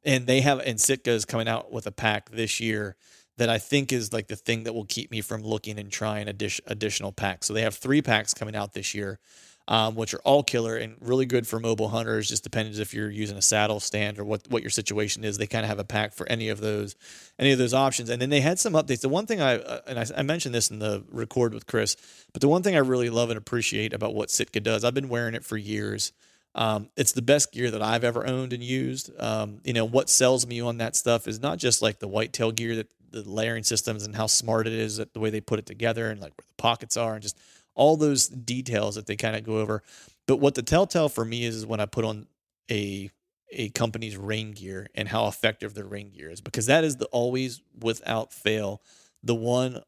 And 0.04 0.28
they 0.28 0.42
have 0.42 0.60
and 0.60 0.82
Sitka 0.82 1.12
is 1.12 1.24
coming 1.24 1.48
out 1.48 1.72
with 1.72 1.88
a 1.88 1.92
pack 1.92 2.32
this 2.32 2.60
year 2.60 2.98
that 3.38 3.50
I 3.50 3.58
think 3.58 3.92
is 3.92 4.14
like 4.14 4.28
the 4.28 4.36
thing 4.36 4.64
that 4.64 4.74
will 4.74 4.86
keep 4.86 5.12
me 5.12 5.22
from 5.22 5.42
looking 5.42 5.80
and 5.80 5.92
trying 5.92 6.28
addition, 6.28 6.64
additional 6.68 7.12
packs. 7.12 7.48
So 7.48 7.54
they 7.54 7.62
have 7.62 7.76
three 7.76 8.02
packs 8.02 8.34
coming 8.34 8.56
out 8.56 8.74
this 8.74 8.94
year, 8.94 9.20
um, 9.68 9.96
which 9.96 10.14
are 10.14 10.20
all 10.20 10.44
killer 10.44 10.76
and 10.76 10.96
really 11.00 11.26
good 11.26 11.48
for 11.48 11.60
mobile 11.60 11.90
hunters. 11.90 12.30
Just 12.30 12.44
depends 12.44 12.78
if 12.80 12.94
you're 12.94 13.10
using 13.10 13.38
a 13.38 13.42
saddle 13.42 13.80
stand 13.80 14.20
or 14.20 14.24
what 14.24 14.48
what 14.50 14.62
your 14.62 14.70
situation 14.70 15.24
is. 15.24 15.38
They 15.38 15.48
kind 15.48 15.66
of 15.66 15.70
have 15.70 15.80
a 15.80 15.84
pack 15.84 16.14
for 16.14 16.28
any 16.30 16.50
of 16.50 16.60
those 16.60 16.96
any 17.40 17.52
of 17.52 17.58
those 17.58 17.74
options. 17.74 18.10
And 18.10 18.22
then 18.22 18.30
they 18.30 18.42
had 18.42 18.60
some 18.60 18.74
updates. 18.74 19.02
The 19.02 19.10
one 19.10 19.26
thing 19.26 19.42
I 19.42 19.58
uh, 19.58 19.82
and 19.88 20.00
I, 20.00 20.06
I 20.18 20.22
mentioned 20.22 20.54
this 20.54 20.70
in 20.70 20.80
the 20.80 21.04
record 21.10 21.54
with 21.54 21.66
Chris, 21.66 21.96
but 22.34 22.42
the 22.42 22.50
one 22.50 22.62
thing 22.62 22.76
I 22.76 22.80
really 22.80 23.10
love 23.10 23.30
and 23.30 23.38
appreciate 23.38 23.94
about 23.94 24.14
what 24.14 24.30
Sitka 24.30 24.60
does, 24.60 24.84
I've 24.84 24.94
been 24.94 25.10
wearing 25.10 25.34
it 25.34 25.44
for 25.44 25.58
years. 25.58 26.14
Um, 26.56 26.90
it's 26.96 27.14
the 27.14 27.24
best 27.24 27.52
gear 27.52 27.72
that 27.72 27.82
I've 27.82 28.04
ever 28.04 28.28
owned 28.28 28.54
and 28.54 28.64
used. 28.64 29.10
Um, 29.20 29.60
you 29.64 29.74
know, 29.74 29.86
what 29.86 30.08
sells 30.08 30.46
me 30.46 30.62
on 30.62 30.78
that 30.78 30.96
stuff 30.96 31.28
is 31.28 31.42
not 31.42 31.58
just 31.58 31.82
like 31.82 31.98
the 31.98 32.08
whitetail 32.08 32.52
gear 32.52 32.76
that 32.76 32.90
the 33.14 33.30
layering 33.30 33.64
systems 33.64 34.06
and 34.06 34.16
how 34.16 34.28
smart 34.28 34.68
it 34.68 34.74
is, 34.74 34.98
the 34.98 35.20
way 35.20 35.30
they 35.30 35.42
put 35.42 35.60
it 35.60 35.66
together 35.66 36.10
and 36.10 36.20
like 36.20 36.32
where 36.32 36.46
the 36.48 36.62
pockets 36.62 36.98
are 36.98 37.14
and 37.14 37.22
just 37.22 37.38
all 37.76 37.96
those 37.96 38.28
details 38.28 38.96
that 38.96 39.08
they 39.08 39.16
kind 39.16 39.36
of 39.36 39.44
go 39.44 39.60
over. 39.60 39.84
But 40.28 40.38
what 40.38 40.56
the 40.56 40.62
telltale 40.62 41.10
for 41.10 41.26
me 41.26 41.46
is, 41.46 41.56
is 41.56 41.66
when 41.66 41.80
I 41.80 41.86
put 41.86 42.06
on 42.06 42.28
a 42.70 43.10
a 43.56 43.70
company's 43.70 44.18
rain 44.18 44.52
gear 44.52 44.88
and 44.96 45.08
how 45.08 45.28
effective 45.28 45.74
their 45.74 45.86
rain 45.86 46.10
gear 46.10 46.30
is 46.30 46.42
because 46.42 46.66
that 46.66 46.84
is 46.84 46.98
the 46.98 47.06
always 47.08 47.62
without 47.80 48.34
fail 48.34 48.82
the 49.22 49.36
one 49.36 49.82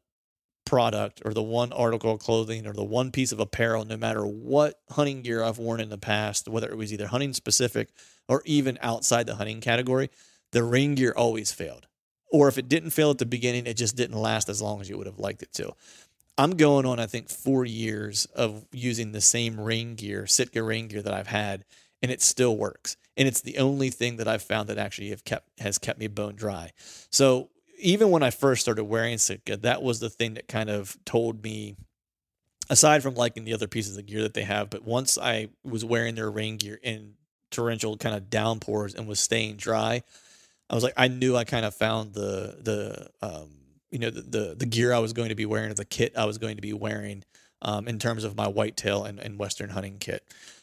product 0.64 1.20
or 1.24 1.34
the 1.34 1.42
one 1.42 1.72
article 1.72 2.12
of 2.12 2.20
clothing 2.20 2.66
or 2.66 2.72
the 2.72 2.84
one 2.84 3.10
piece 3.10 3.32
of 3.32 3.40
apparel 3.40 3.84
no 3.84 3.96
matter 3.96 4.24
what 4.24 4.80
hunting 4.90 5.22
gear 5.22 5.42
I've 5.42 5.58
worn 5.58 5.80
in 5.80 5.88
the 5.88 5.98
past 5.98 6.48
whether 6.48 6.68
it 6.68 6.76
was 6.76 6.92
either 6.92 7.08
hunting 7.08 7.32
specific 7.32 7.88
or 8.28 8.42
even 8.44 8.78
outside 8.82 9.26
the 9.26 9.36
hunting 9.36 9.60
category 9.60 10.10
the 10.52 10.62
rain 10.62 10.94
gear 10.94 11.12
always 11.16 11.50
failed 11.50 11.86
or 12.36 12.48
if 12.48 12.58
it 12.58 12.68
didn't 12.68 12.90
fail 12.90 13.10
at 13.10 13.18
the 13.18 13.26
beginning, 13.26 13.66
it 13.66 13.76
just 13.76 13.96
didn't 13.96 14.18
last 14.18 14.48
as 14.48 14.60
long 14.60 14.80
as 14.80 14.88
you 14.88 14.98
would 14.98 15.06
have 15.06 15.18
liked 15.18 15.42
it 15.42 15.52
to. 15.54 15.72
I'm 16.38 16.50
going 16.50 16.84
on, 16.84 17.00
I 17.00 17.06
think, 17.06 17.30
four 17.30 17.64
years 17.64 18.26
of 18.26 18.66
using 18.70 19.12
the 19.12 19.22
same 19.22 19.58
rain 19.58 19.94
gear, 19.94 20.26
Sitka 20.26 20.62
rain 20.62 20.88
gear 20.88 21.00
that 21.00 21.14
I've 21.14 21.28
had, 21.28 21.64
and 22.02 22.12
it 22.12 22.20
still 22.20 22.56
works. 22.56 22.96
And 23.16 23.26
it's 23.26 23.40
the 23.40 23.56
only 23.56 23.88
thing 23.88 24.16
that 24.16 24.28
I've 24.28 24.42
found 24.42 24.68
that 24.68 24.76
actually 24.76 25.08
have 25.10 25.24
kept 25.24 25.48
has 25.60 25.78
kept 25.78 25.98
me 25.98 26.08
bone 26.08 26.34
dry. 26.34 26.72
So 27.10 27.48
even 27.78 28.10
when 28.10 28.22
I 28.22 28.30
first 28.30 28.62
started 28.62 28.84
wearing 28.84 29.16
Sitka, 29.16 29.56
that 29.58 29.82
was 29.82 30.00
the 30.00 30.10
thing 30.10 30.34
that 30.34 30.48
kind 30.48 30.68
of 30.68 30.96
told 31.06 31.42
me, 31.42 31.76
aside 32.68 33.02
from 33.02 33.14
liking 33.14 33.44
the 33.44 33.54
other 33.54 33.68
pieces 33.68 33.96
of 33.96 34.04
gear 34.04 34.22
that 34.22 34.34
they 34.34 34.42
have, 34.42 34.68
but 34.68 34.84
once 34.84 35.16
I 35.16 35.48
was 35.64 35.84
wearing 35.84 36.14
their 36.14 36.30
rain 36.30 36.58
gear 36.58 36.78
in 36.82 37.14
torrential 37.50 37.96
kind 37.96 38.14
of 38.14 38.28
downpours 38.28 38.94
and 38.94 39.08
was 39.08 39.20
staying 39.20 39.56
dry, 39.56 40.02
I 40.68 40.74
was 40.74 40.84
like, 40.84 40.94
I 40.96 41.08
knew 41.08 41.36
I 41.36 41.44
kind 41.44 41.64
of 41.64 41.74
found 41.74 42.14
the 42.14 42.56
the 42.60 43.10
um, 43.22 43.50
you 43.90 43.98
know 43.98 44.10
the, 44.10 44.22
the, 44.22 44.54
the 44.58 44.66
gear 44.66 44.92
I 44.92 44.98
was 44.98 45.12
going 45.12 45.28
to 45.28 45.34
be 45.34 45.46
wearing, 45.46 45.72
the 45.74 45.84
kit 45.84 46.16
I 46.16 46.24
was 46.24 46.38
going 46.38 46.56
to 46.56 46.62
be 46.62 46.72
wearing, 46.72 47.24
um, 47.62 47.88
in 47.88 47.98
terms 47.98 48.24
of 48.24 48.36
my 48.36 48.48
whitetail 48.48 49.04
and, 49.04 49.18
and 49.18 49.38
western 49.38 49.70
hunting 49.70 49.98
kit. 49.98 50.22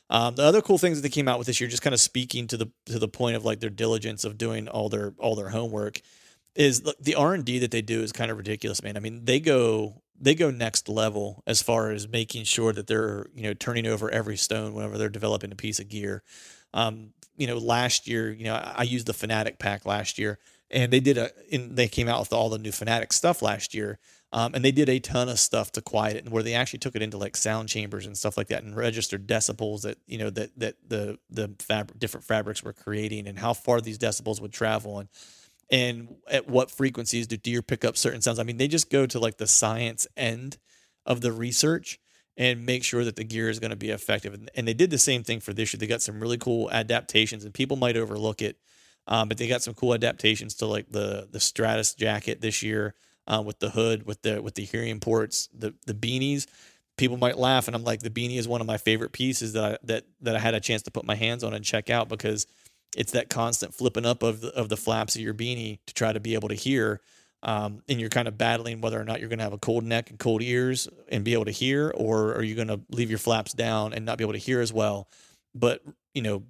Um, 0.10 0.36
the 0.36 0.44
other 0.44 0.62
cool 0.62 0.78
things 0.78 0.98
that 0.98 1.02
they 1.02 1.14
came 1.14 1.28
out 1.28 1.40
with 1.40 1.48
this 1.48 1.60
year, 1.60 1.70
just 1.70 1.82
kind 1.82 1.94
of 1.94 2.02
speaking 2.02 2.48
to 2.48 2.58
the 2.58 2.72
to 2.86 3.00
the 3.00 3.08
point 3.08 3.36
of 3.36 3.46
like 3.46 3.60
their 3.60 3.70
diligence 3.70 4.24
of 4.24 4.38
doing 4.38 4.68
all 4.68 4.90
their 4.90 5.14
all 5.18 5.36
their 5.36 5.50
homework, 5.50 6.02
is 6.56 6.82
the 7.00 7.16
R 7.16 7.34
and 7.34 7.46
D 7.46 7.60
that 7.60 7.72
they 7.72 7.82
do 7.82 8.02
is 8.02 8.12
kind 8.12 8.30
of 8.30 8.38
ridiculous, 8.38 8.84
man. 8.84 8.98
I 8.98 9.00
mean, 9.00 9.26
they 9.26 9.40
go 9.40 10.02
they 10.20 10.36
go 10.36 10.52
next 10.52 10.88
level 10.88 11.44
as 11.48 11.62
far 11.62 11.92
as 11.92 12.08
making 12.08 12.44
sure 12.44 12.74
that 12.74 12.88
they're 12.88 13.28
you 13.34 13.44
know 13.44 13.54
turning 13.54 13.88
over 13.88 14.12
every 14.12 14.38
stone 14.38 14.74
whenever 14.74 14.98
they're 14.98 15.10
developing 15.10 15.52
a 15.52 15.56
piece 15.56 15.80
of 15.80 15.90
gear. 15.90 16.24
Um, 16.74 17.14
you 17.36 17.48
know, 17.48 17.58
last 17.58 18.08
year, 18.08 18.32
you 18.32 18.46
know, 18.46 18.56
I 18.56 18.84
used 18.84 19.08
the 19.08 19.14
Fanatic 19.14 19.60
pack 19.60 19.86
last 19.86 20.18
year, 20.18 20.40
and 20.70 20.92
they 20.92 21.00
did 21.00 21.18
a, 21.18 21.32
and 21.52 21.76
they 21.76 21.88
came 21.88 22.08
out 22.08 22.20
with 22.20 22.34
all 22.34 22.50
the 22.50 22.58
new 22.58 22.72
Fanatic 22.72 23.14
stuff 23.14 23.42
last 23.42 23.74
year. 23.74 24.00
Um, 24.32 24.56
and 24.56 24.66
they 24.66 24.72
did 24.72 24.90
a 24.90 25.00
ton 25.00 25.30
of 25.30 25.40
stuff 25.40 25.72
to 25.74 25.82
quiet 25.82 26.18
it, 26.18 26.24
and 26.24 26.34
where 26.34 26.42
they 26.42 26.56
actually 26.56 26.80
took 26.80 26.96
it 26.96 27.04
into 27.04 27.20
like 27.20 27.38
sound 27.38 27.70
chambers 27.70 28.08
and 28.08 28.18
stuff 28.18 28.36
like 28.36 28.48
that, 28.48 28.64
and 28.64 28.76
registered 28.76 29.28
decibels 29.28 29.84
that 29.84 30.00
you 30.08 30.18
know 30.18 30.32
that 30.32 30.50
that 30.58 30.76
the 30.88 31.20
the 31.30 31.54
fabric 31.60 32.00
different 32.00 32.26
fabrics 32.26 32.64
were 32.64 32.74
creating, 32.74 33.28
and 33.28 33.38
how 33.38 33.54
far 33.54 33.80
these 33.80 34.00
decibels 34.00 34.42
would 34.42 34.52
travel, 34.52 34.98
and 34.98 35.10
and 35.70 36.16
at 36.32 36.50
what 36.50 36.72
frequencies 36.72 37.28
do 37.28 37.38
deer 37.38 37.62
pick 37.62 37.86
up 37.86 37.96
certain 37.96 38.22
sounds. 38.22 38.40
I 38.40 38.44
mean, 38.44 38.58
they 38.58 38.68
just 38.68 38.90
go 38.90 39.06
to 39.06 39.20
like 39.20 39.38
the 39.38 39.46
science 39.48 40.08
end 40.18 40.58
of 41.06 41.22
the 41.22 41.32
research 41.32 42.00
and 42.38 42.66
make 42.66 42.84
sure 42.84 43.04
that 43.06 43.16
the 43.16 43.24
gear 43.24 43.50
is 43.50 43.60
going 43.60 43.72
to 43.72 43.78
be 43.78 43.92
effective. 43.92 44.34
And, 44.56 44.68
they 44.68 44.74
did 44.74 44.90
the 44.90 44.98
same 44.98 45.24
thing 45.24 45.40
for 45.40 45.54
this 45.54 45.74
year. 45.74 45.80
They 45.80 45.88
got 45.88 46.02
some 46.02 46.20
really 46.20 46.38
cool 46.38 46.72
adaptations, 46.72 47.44
and 47.46 47.54
people 47.54 47.78
might 47.78 47.98
overlook 47.98 48.42
it, 48.42 48.58
um, 49.08 49.28
but 49.28 49.38
they 49.38 49.48
got 49.48 49.62
some 49.62 49.74
cool 49.74 49.94
adaptations 49.94 50.56
to 50.56 50.66
like 50.66 50.90
the 50.90 51.28
the 51.32 51.40
Stratus 51.40 51.94
jacket 51.94 52.42
this 52.42 52.64
year 52.64 52.96
uh, 53.28 53.44
with 53.46 53.60
the 53.60 53.70
hood, 53.70 54.06
with 54.06 54.22
the 54.22 54.42
with 54.42 54.56
the 54.56 54.66
hearing 54.66 55.00
ports, 55.00 55.50
the 55.54 55.74
the 55.86 55.94
beanies. 55.94 56.48
People 56.96 57.18
might 57.18 57.38
laugh, 57.38 57.68
and 57.68 57.76
I'm 57.76 57.84
like, 57.84 58.02
the 58.02 58.10
beanie 58.10 58.38
is 58.38 58.48
one 58.48 58.62
of 58.62 58.68
my 58.68 58.78
favorite 58.78 59.14
pieces 59.14 59.54
that 59.54 59.64
I, 59.64 59.78
that 59.84 60.06
that 60.22 60.36
I 60.36 60.40
had 60.40 60.54
a 60.54 60.60
chance 60.60 60.84
to 60.84 60.92
put 60.92 61.06
my 61.06 61.16
hands 61.16 61.44
on 61.44 61.54
and 61.54 61.66
check 61.66 61.90
out 61.90 62.08
because 62.08 62.48
it's 62.96 63.12
that 63.14 63.30
constant 63.30 63.74
flipping 63.74 64.06
up 64.06 64.24
of 64.24 64.42
the, 64.42 64.50
of 64.50 64.70
the 64.70 64.78
flaps 64.78 65.16
of 65.16 65.22
your 65.22 65.34
beanie 65.34 65.80
to 65.88 65.94
try 65.94 66.14
to 66.14 66.20
be 66.20 66.36
able 66.36 66.50
to 66.50 66.56
hear 66.56 67.02
um, 67.44 67.84
and 67.88 68.00
you're 68.00 68.10
kind 68.10 68.28
of 68.28 68.38
battling 68.38 68.82
whether 68.82 69.00
or 69.00 69.04
not 69.04 69.20
you're 69.20 69.30
going 69.30 69.40
to 69.40 69.44
have 69.44 69.54
a 69.54 69.60
cold 69.60 69.84
neck 69.84 70.10
and 70.10 70.18
cold 70.18 70.42
ears 70.42 70.88
and 71.10 71.24
be 71.24 71.34
able 71.34 71.46
to 71.46 71.52
hear, 71.52 71.94
or 71.96 72.34
are 72.34 72.44
you 72.44 72.56
going 72.56 72.70
to 72.70 72.80
leave 72.90 73.10
your 73.10 73.20
flaps 73.20 73.54
down 73.54 73.94
and 73.94 74.06
not 74.06 74.18
be 74.18 74.24
able 74.24 74.34
to 74.34 74.40
hear 74.40 74.62
as 74.62 74.74
well, 74.74 75.08
but 75.54 75.82
you 76.14 76.22
know 76.22 76.44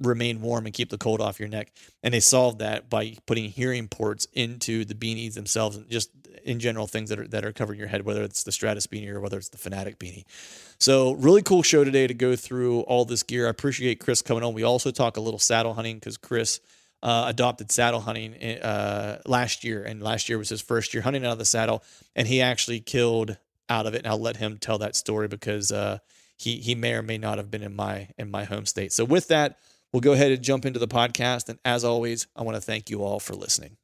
remain 0.00 0.42
warm 0.42 0.66
and 0.66 0.74
keep 0.74 0.90
the 0.90 0.98
cold 0.98 1.20
off 1.20 1.40
your 1.40 1.48
neck. 1.48 1.72
And 2.02 2.12
they 2.12 2.20
solved 2.20 2.58
that 2.58 2.90
by 2.90 3.16
putting 3.26 3.50
hearing 3.50 3.88
ports 3.88 4.26
into 4.34 4.84
the 4.84 4.94
beanies 4.94 5.34
themselves 5.34 5.76
and 5.76 5.88
just 5.88 6.10
in 6.44 6.60
general 6.60 6.86
things 6.86 7.08
that 7.10 7.18
are 7.18 7.26
that 7.28 7.44
are 7.44 7.52
covering 7.52 7.78
your 7.78 7.88
head, 7.88 8.04
whether 8.04 8.22
it's 8.22 8.44
the 8.44 8.52
Stratus 8.52 8.86
beanie 8.86 9.08
or 9.08 9.20
whether 9.20 9.36
it's 9.36 9.48
the 9.48 9.58
Fanatic 9.58 9.98
beanie. 9.98 10.24
So 10.78 11.12
really 11.12 11.42
cool 11.42 11.62
show 11.62 11.82
today 11.82 12.06
to 12.06 12.14
go 12.14 12.36
through 12.36 12.80
all 12.80 13.04
this 13.04 13.22
gear. 13.22 13.46
I 13.46 13.50
appreciate 13.50 14.00
Chris 14.00 14.22
coming 14.22 14.42
on. 14.42 14.54
We 14.54 14.62
also 14.62 14.90
talk 14.90 15.16
a 15.16 15.20
little 15.20 15.40
saddle 15.40 15.74
hunting 15.74 15.96
because 15.96 16.16
Chris 16.16 16.60
uh, 17.02 17.24
adopted 17.28 17.70
saddle 17.70 18.00
hunting 18.00 18.34
uh, 18.34 19.20
last 19.26 19.64
year, 19.64 19.82
and 19.84 20.02
last 20.02 20.28
year 20.28 20.38
was 20.38 20.48
his 20.48 20.60
first 20.60 20.94
year 20.94 21.02
hunting 21.02 21.24
out 21.24 21.32
of 21.32 21.38
the 21.38 21.44
saddle, 21.44 21.82
and 22.14 22.26
he 22.26 22.40
actually 22.40 22.80
killed 22.80 23.36
out 23.68 23.86
of 23.86 23.94
it. 23.94 23.98
And 23.98 24.06
I'll 24.06 24.18
let 24.18 24.36
him 24.36 24.58
tell 24.58 24.78
that 24.78 24.96
story 24.96 25.28
because 25.28 25.72
uh, 25.72 25.98
he 26.36 26.56
he 26.56 26.74
may 26.74 26.94
or 26.94 27.02
may 27.02 27.18
not 27.18 27.38
have 27.38 27.50
been 27.50 27.62
in 27.62 27.74
my 27.76 28.08
in 28.18 28.30
my 28.30 28.44
home 28.44 28.66
state. 28.66 28.92
So 28.92 29.04
with 29.04 29.28
that, 29.28 29.58
we'll 29.92 30.00
go 30.00 30.12
ahead 30.12 30.32
and 30.32 30.42
jump 30.42 30.64
into 30.64 30.78
the 30.78 30.88
podcast. 30.88 31.48
And 31.48 31.58
as 31.64 31.84
always, 31.84 32.26
I 32.36 32.42
want 32.42 32.56
to 32.56 32.60
thank 32.60 32.90
you 32.90 33.02
all 33.02 33.20
for 33.20 33.34
listening. 33.34 33.76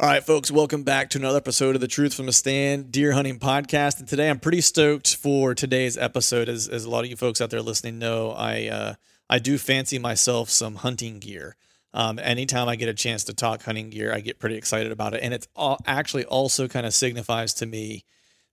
All 0.00 0.08
right, 0.08 0.24
folks, 0.24 0.50
welcome 0.50 0.82
back 0.82 1.10
to 1.10 1.18
another 1.18 1.36
episode 1.36 1.76
of 1.76 1.80
the 1.80 1.86
Truth 1.86 2.14
from 2.14 2.26
a 2.26 2.32
Stand 2.32 2.90
Deer 2.90 3.12
Hunting 3.12 3.38
Podcast. 3.38 4.00
And 4.00 4.08
today 4.08 4.28
I'm 4.28 4.40
pretty 4.40 4.60
stoked 4.60 5.14
for 5.14 5.54
today's 5.54 5.96
episode. 5.96 6.48
As, 6.48 6.66
as 6.66 6.84
a 6.84 6.90
lot 6.90 7.04
of 7.04 7.10
you 7.10 7.16
folks 7.16 7.40
out 7.40 7.50
there 7.50 7.62
listening 7.62 8.00
know, 8.00 8.32
I 8.32 8.66
uh, 8.66 8.94
I 9.30 9.38
do 9.38 9.56
fancy 9.56 10.00
myself 10.00 10.50
some 10.50 10.74
hunting 10.74 11.20
gear. 11.20 11.56
Um, 11.94 12.18
anytime 12.18 12.68
I 12.68 12.76
get 12.76 12.88
a 12.88 12.94
chance 12.94 13.24
to 13.24 13.34
talk 13.34 13.62
hunting 13.62 13.88
gear, 13.88 14.12
I 14.12 14.20
get 14.20 14.40
pretty 14.40 14.56
excited 14.56 14.92
about 14.92 15.14
it. 15.14 15.22
And 15.22 15.32
it's 15.32 15.48
all, 15.54 15.78
actually 15.86 16.24
also 16.24 16.68
kind 16.68 16.84
of 16.84 16.92
signifies 16.92 17.54
to 17.54 17.66
me 17.66 18.04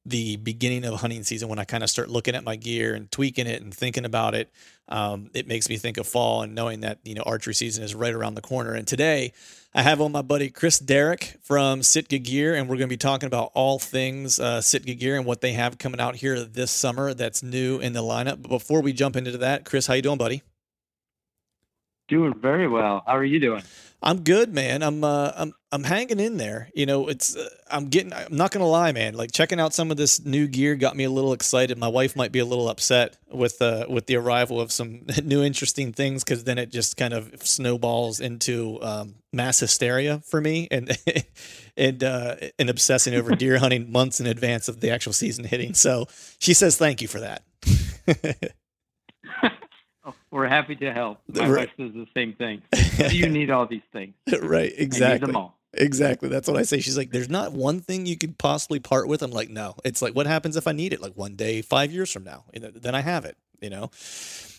the 0.05 0.37
beginning 0.37 0.85
of 0.85 0.99
hunting 0.99 1.23
season 1.23 1.47
when 1.49 1.59
I 1.59 1.63
kind 1.63 1.83
of 1.83 1.89
start 1.89 2.09
looking 2.09 2.35
at 2.35 2.43
my 2.43 2.55
gear 2.55 2.93
and 2.93 3.11
tweaking 3.11 3.47
it 3.47 3.61
and 3.61 3.73
thinking 3.73 4.05
about 4.05 4.35
it. 4.35 4.51
Um, 4.87 5.29
it 5.33 5.47
makes 5.47 5.69
me 5.69 5.77
think 5.77 5.97
of 5.97 6.07
fall 6.07 6.41
and 6.41 6.55
knowing 6.55 6.81
that, 6.81 6.99
you 7.03 7.13
know, 7.13 7.23
archery 7.23 7.53
season 7.53 7.83
is 7.83 7.95
right 7.95 8.13
around 8.13 8.35
the 8.35 8.41
corner. 8.41 8.73
And 8.73 8.87
today 8.87 9.33
I 9.73 9.81
have 9.83 10.01
on 10.01 10.11
my 10.11 10.21
buddy 10.21 10.49
Chris 10.49 10.79
Derrick 10.79 11.37
from 11.41 11.81
Sitka 11.81 12.19
Gear, 12.19 12.55
and 12.55 12.67
we're 12.67 12.75
going 12.75 12.89
to 12.89 12.93
be 12.93 12.97
talking 12.97 13.27
about 13.27 13.51
all 13.53 13.79
things 13.79 14.39
uh, 14.39 14.61
Sitka 14.61 14.95
Gear 14.95 15.17
and 15.17 15.25
what 15.25 15.41
they 15.41 15.53
have 15.53 15.77
coming 15.77 16.01
out 16.01 16.15
here 16.15 16.43
this 16.43 16.71
summer 16.71 17.13
that's 17.13 17.41
new 17.41 17.79
in 17.79 17.93
the 17.93 18.01
lineup. 18.01 18.41
But 18.41 18.49
before 18.49 18.81
we 18.81 18.93
jump 18.93 19.15
into 19.15 19.37
that, 19.37 19.65
Chris, 19.65 19.87
how 19.87 19.93
you 19.93 20.01
doing, 20.01 20.17
buddy? 20.17 20.43
Doing 22.11 22.33
very 22.33 22.67
well. 22.67 23.03
How 23.07 23.15
are 23.15 23.23
you 23.23 23.39
doing? 23.39 23.63
I'm 24.03 24.23
good, 24.23 24.53
man. 24.53 24.83
I'm 24.83 25.01
uh, 25.01 25.31
I'm 25.33 25.53
I'm 25.71 25.85
hanging 25.85 26.19
in 26.19 26.35
there. 26.35 26.69
You 26.75 26.85
know, 26.85 27.07
it's 27.07 27.37
uh, 27.37 27.47
I'm 27.69 27.85
getting. 27.85 28.11
I'm 28.11 28.35
not 28.35 28.51
gonna 28.51 28.67
lie, 28.67 28.91
man. 28.91 29.13
Like 29.13 29.31
checking 29.31 29.61
out 29.61 29.73
some 29.73 29.91
of 29.91 29.95
this 29.95 30.25
new 30.25 30.45
gear 30.49 30.75
got 30.75 30.97
me 30.97 31.05
a 31.05 31.09
little 31.09 31.31
excited. 31.31 31.77
My 31.77 31.87
wife 31.87 32.17
might 32.17 32.33
be 32.33 32.39
a 32.39 32.45
little 32.45 32.67
upset 32.67 33.15
with 33.31 33.61
uh 33.61 33.85
with 33.87 34.07
the 34.07 34.17
arrival 34.17 34.59
of 34.59 34.73
some 34.73 35.05
new 35.23 35.41
interesting 35.41 35.93
things 35.93 36.21
because 36.21 36.43
then 36.43 36.57
it 36.57 36.69
just 36.69 36.97
kind 36.97 37.13
of 37.13 37.31
snowballs 37.47 38.19
into 38.19 38.77
um, 38.81 39.15
mass 39.31 39.61
hysteria 39.61 40.19
for 40.25 40.41
me 40.41 40.67
and 40.69 40.91
and 41.77 42.03
uh, 42.03 42.35
and 42.59 42.69
obsessing 42.69 43.15
over 43.15 43.37
deer 43.37 43.57
hunting 43.59 43.89
months 43.89 44.19
in 44.19 44.27
advance 44.27 44.67
of 44.67 44.81
the 44.81 44.89
actual 44.89 45.13
season 45.13 45.45
hitting. 45.45 45.75
So 45.75 46.07
she 46.39 46.53
says 46.53 46.75
thank 46.75 47.01
you 47.01 47.07
for 47.07 47.21
that. 47.21 48.51
We're 50.31 50.47
happy 50.47 50.75
to 50.77 50.93
help. 50.93 51.19
My 51.27 51.49
right. 51.49 51.67
wife 51.67 51.69
says 51.77 51.93
the 51.93 52.07
same 52.15 52.33
thing. 52.33 52.61
you 53.11 53.27
need 53.27 53.51
all 53.51 53.67
these 53.67 53.81
things. 53.91 54.13
right. 54.41 54.71
Exactly. 54.75 55.35
Exactly. 55.73 56.29
That's 56.29 56.47
what 56.47 56.57
I 56.57 56.63
say. 56.63 56.79
She's 56.79 56.97
like, 56.97 57.11
there's 57.11 57.29
not 57.29 57.53
one 57.53 57.79
thing 57.79 58.05
you 58.05 58.17
could 58.17 58.37
possibly 58.37 58.79
part 58.79 59.07
with. 59.07 59.21
I'm 59.21 59.31
like, 59.31 59.49
no. 59.49 59.75
It's 59.83 60.01
like, 60.01 60.15
what 60.15 60.27
happens 60.27 60.55
if 60.55 60.67
I 60.67 60.71
need 60.71 60.93
it? 60.93 61.01
Like 61.01 61.13
one 61.15 61.35
day, 61.35 61.61
five 61.61 61.91
years 61.91 62.11
from 62.11 62.23
now, 62.23 62.45
then 62.53 62.95
I 62.95 63.01
have 63.01 63.25
it, 63.25 63.37
you 63.61 63.69
know? 63.69 63.89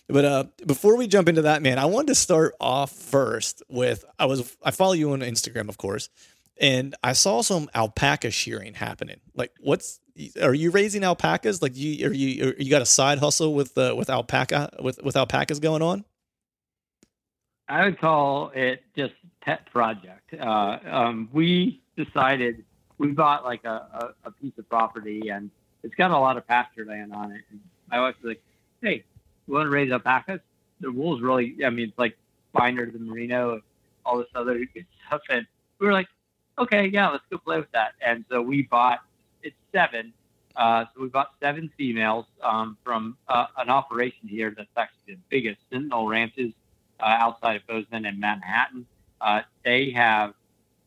But 0.09 0.25
uh, 0.25 0.45
before 0.67 0.97
we 0.97 1.07
jump 1.07 1.29
into 1.29 1.43
that, 1.43 1.62
man, 1.62 1.79
I 1.79 1.87
wanted 1.87 2.09
to 2.09 2.14
start 2.14 2.55
off 2.61 2.93
first 2.93 3.62
with 3.69 4.05
I 4.19 4.26
was 4.26 4.57
I 4.62 4.71
follow 4.71 4.93
you 4.93 5.12
on 5.12 5.21
Instagram, 5.21 5.69
of 5.69 5.79
course, 5.79 6.11
and 6.61 6.95
I 7.02 7.12
saw 7.12 7.41
some 7.43 7.71
alpaca 7.75 8.31
shearing 8.31 8.75
happening. 8.75 9.21
Like, 9.35 9.52
what's 9.61 10.00
are 10.42 10.54
you 10.54 10.71
raising 10.71 11.04
alpacas? 11.04 11.62
Like, 11.62 11.76
you 11.76 12.09
are 12.09 12.12
you 12.12 12.49
are 12.49 12.54
you 12.59 12.71
got 12.71 12.83
a 12.83 12.87
side 12.87 13.19
hustle 13.19 13.54
with 13.54 13.76
uh, 13.78 13.95
with 13.97 14.11
alpaca 14.11 14.71
with 14.81 15.02
with 15.02 15.16
alpacas 15.16 15.59
going 15.59 15.83
on? 15.83 16.04
I 17.69 17.85
would 17.85 17.99
call 18.00 18.50
it 18.54 18.83
just 18.97 19.14
pet 19.40 19.71
project. 19.71 20.35
Uh, 20.35 20.78
um, 20.90 21.28
we 21.33 21.81
decided 21.97 22.64
we 22.99 23.09
bought 23.09 23.45
like 23.45 23.64
a, 23.64 24.14
a, 24.25 24.28
a, 24.28 24.31
piece 24.31 24.52
of 24.59 24.69
property 24.69 25.31
and 25.31 25.50
it's 25.83 25.95
got 25.95 26.11
a 26.11 26.19
lot 26.19 26.37
of 26.37 26.47
pasture 26.47 26.85
land 26.85 27.12
on 27.12 27.33
it. 27.33 27.42
And 27.50 27.61
my 27.90 28.00
wife 28.00 28.16
was 28.23 28.31
like, 28.31 28.42
"Hey, 28.83 29.04
you 29.47 29.54
want 29.54 29.66
to 29.66 29.71
raise 29.71 29.90
alpacas? 29.90 30.40
The 30.81 30.92
wool's 30.92 31.23
really, 31.23 31.57
I 31.64 31.71
mean, 31.71 31.88
it's 31.88 31.99
like 31.99 32.16
finer 32.52 32.90
than 32.90 33.09
merino 33.09 33.54
and 33.54 33.62
all 34.04 34.19
this 34.19 34.28
other 34.35 34.59
good 34.75 34.87
stuff." 35.07 35.23
And 35.31 35.47
we 35.78 35.87
were 35.87 35.92
like, 35.92 36.09
"Okay, 36.59 36.87
yeah, 36.87 37.09
let's 37.09 37.25
go 37.31 37.38
play 37.38 37.59
with 37.59 37.73
that." 37.73 37.92
And 38.04 38.25
so 38.31 38.42
we 38.42 38.62
bought 38.62 39.00
seven. 39.73 40.12
Uh, 40.55 40.85
so 40.95 41.02
we 41.02 41.09
bought 41.09 41.33
seven 41.41 41.71
females 41.79 42.26
um, 42.43 42.76
from 42.85 43.17
uh, 43.29 43.47
an 43.57 43.71
operation 43.71 44.29
here 44.29 44.52
that's 44.57 44.69
actually 44.76 45.14
the 45.14 45.21
biggest 45.31 45.59
Sentinel 45.71 46.07
Ranches 46.07 46.52
uh, 47.00 47.07
outside 47.07 47.57
of 47.57 47.67
Bozeman 47.67 48.05
and 48.05 48.21
Manhattan. 48.21 48.87
Uh, 49.21 49.41
they 49.64 49.91
have, 49.93 50.35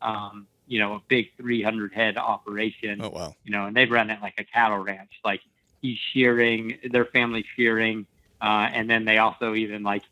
um, 0.02 0.46
you 0.68 0.80
know, 0.80 0.94
a 0.94 1.02
big 1.08 1.30
300 1.38 1.94
head 1.94 2.18
operation. 2.18 3.00
Oh 3.02 3.10
wow! 3.10 3.36
You 3.44 3.52
know, 3.52 3.66
and 3.66 3.76
they 3.76 3.86
run 3.86 4.10
it 4.10 4.22
like 4.22 4.36
a 4.38 4.44
cattle 4.44 4.78
ranch. 4.78 5.12
Like 5.24 5.42
he's 5.82 5.98
shearing, 6.14 6.78
their 6.92 7.06
family 7.06 7.46
shearing, 7.56 8.06
uh, 8.42 8.70
and 8.72 8.90
then 8.90 9.06
they 9.06 9.18
also 9.18 9.56
even 9.56 9.84
like 9.84 10.04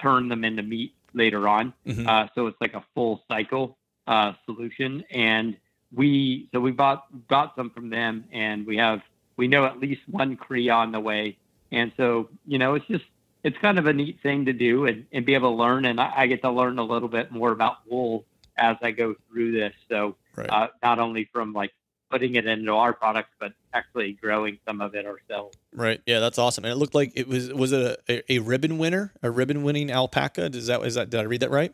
turn 0.00 0.28
them 0.28 0.44
into 0.44 0.62
meat 0.62 0.94
later 1.12 1.48
on. 1.48 1.72
Mm-hmm. 1.86 2.06
Uh, 2.06 2.28
so 2.34 2.46
it's 2.46 2.60
like 2.60 2.74
a 2.74 2.84
full 2.94 3.22
cycle 3.28 3.76
uh, 4.06 4.34
solution. 4.44 5.04
And 5.10 5.56
we 5.94 6.48
so 6.52 6.60
we 6.60 6.72
bought 6.72 7.06
got 7.28 7.54
some 7.56 7.70
from 7.70 7.90
them, 7.90 8.24
and 8.32 8.66
we 8.66 8.76
have 8.76 9.02
we 9.36 9.48
know 9.48 9.64
at 9.64 9.80
least 9.80 10.02
one 10.08 10.36
cria 10.36 10.72
on 10.72 10.92
the 10.92 11.00
way. 11.00 11.36
And 11.72 11.92
so 11.96 12.28
you 12.46 12.58
know, 12.58 12.74
it's 12.74 12.86
just 12.86 13.04
it's 13.44 13.56
kind 13.58 13.78
of 13.78 13.86
a 13.86 13.92
neat 13.92 14.20
thing 14.22 14.46
to 14.46 14.52
do 14.52 14.86
and, 14.86 15.06
and 15.12 15.24
be 15.24 15.34
able 15.34 15.52
to 15.52 15.56
learn. 15.56 15.84
And 15.84 16.00
I, 16.00 16.12
I 16.16 16.26
get 16.26 16.42
to 16.42 16.50
learn 16.50 16.78
a 16.78 16.84
little 16.84 17.08
bit 17.08 17.30
more 17.30 17.52
about 17.52 17.78
wool 17.88 18.24
as 18.58 18.76
I 18.82 18.90
go 18.90 19.14
through 19.30 19.52
this. 19.52 19.72
So 19.88 20.16
right. 20.34 20.50
uh, 20.50 20.68
not 20.82 20.98
only 20.98 21.28
from 21.32 21.52
like 21.52 21.72
putting 22.10 22.34
it 22.36 22.46
into 22.46 22.72
our 22.72 22.92
products, 22.92 23.30
but 23.38 23.52
actually 23.72 24.12
growing 24.14 24.58
some 24.66 24.80
of 24.80 24.94
it 24.94 25.06
ourselves. 25.06 25.56
Right. 25.72 26.00
Yeah, 26.06 26.20
that's 26.20 26.38
awesome. 26.38 26.64
And 26.64 26.72
it 26.72 26.76
looked 26.76 26.94
like 26.94 27.12
it 27.14 27.28
was 27.28 27.52
was 27.52 27.72
it 27.72 28.00
a, 28.08 28.32
a, 28.32 28.38
ribbon 28.40 28.78
winner, 28.78 29.12
a 29.22 29.30
ribbon 29.30 29.62
winning 29.62 29.90
alpaca? 29.90 30.48
Does 30.48 30.66
that 30.66 30.82
is 30.84 30.94
that 30.94 31.10
did 31.10 31.20
I 31.20 31.24
read 31.24 31.40
that 31.40 31.50
right? 31.50 31.72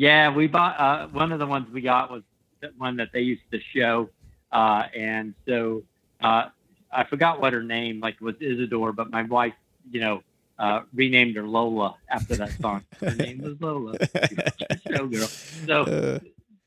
Yeah, 0.00 0.34
we 0.34 0.46
bought 0.46 0.80
uh, 0.80 1.08
one 1.08 1.30
of 1.30 1.38
the 1.38 1.46
ones 1.46 1.70
we 1.70 1.82
got 1.82 2.10
was 2.10 2.22
one 2.78 2.96
that 2.96 3.08
they 3.12 3.20
used 3.20 3.42
to 3.52 3.60
show, 3.74 4.08
uh, 4.50 4.84
and 4.96 5.34
so 5.46 5.82
uh, 6.22 6.44
I 6.90 7.04
forgot 7.04 7.38
what 7.38 7.52
her 7.52 7.62
name 7.62 8.00
like 8.00 8.18
was 8.18 8.34
Isidore, 8.40 8.92
but 8.92 9.10
my 9.10 9.24
wife 9.24 9.52
you 9.90 10.00
know, 10.00 10.22
uh, 10.58 10.80
renamed 10.94 11.36
her 11.36 11.42
Lola 11.42 11.96
after 12.08 12.34
that 12.36 12.52
song. 12.62 12.82
Her 12.98 13.10
name 13.14 13.42
was 13.42 13.60
Lola. 13.60 13.98
Showgirl. 14.88 15.66
So 15.66 15.82
uh, 15.82 16.18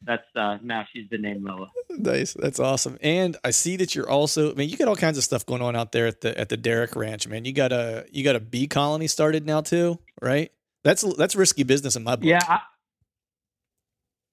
that's 0.03 0.27
uh, 0.35 0.59
now 0.61 0.85
she's 0.93 1.09
the 1.09 1.17
name 1.17 1.43
Lola. 1.43 1.69
Nice. 1.89 2.33
That's 2.33 2.59
awesome. 2.59 2.99
And 3.01 3.35
I 3.43 3.49
see 3.49 3.77
that 3.77 3.95
you're 3.95 4.07
also. 4.07 4.51
I 4.51 4.53
mean, 4.53 4.69
you 4.69 4.77
got 4.77 4.87
all 4.87 4.95
kinds 4.95 5.17
of 5.17 5.23
stuff 5.23 5.43
going 5.43 5.63
on 5.63 5.75
out 5.75 5.91
there 5.91 6.05
at 6.05 6.21
the 6.21 6.37
at 6.39 6.49
the 6.49 6.57
Derrick 6.57 6.95
Ranch, 6.95 7.27
man. 7.27 7.45
You 7.45 7.53
got 7.53 7.71
a 7.71 8.05
you 8.11 8.23
got 8.23 8.35
a 8.35 8.39
bee 8.39 8.67
colony 8.67 9.07
started 9.07 9.45
now 9.45 9.61
too, 9.61 9.97
right? 10.21 10.51
That's 10.83 11.01
that's 11.15 11.35
risky 11.35 11.63
business 11.63 11.95
in 11.95 12.03
my 12.03 12.15
book. 12.15 12.25
Yeah. 12.25 12.43
I, 12.47 12.59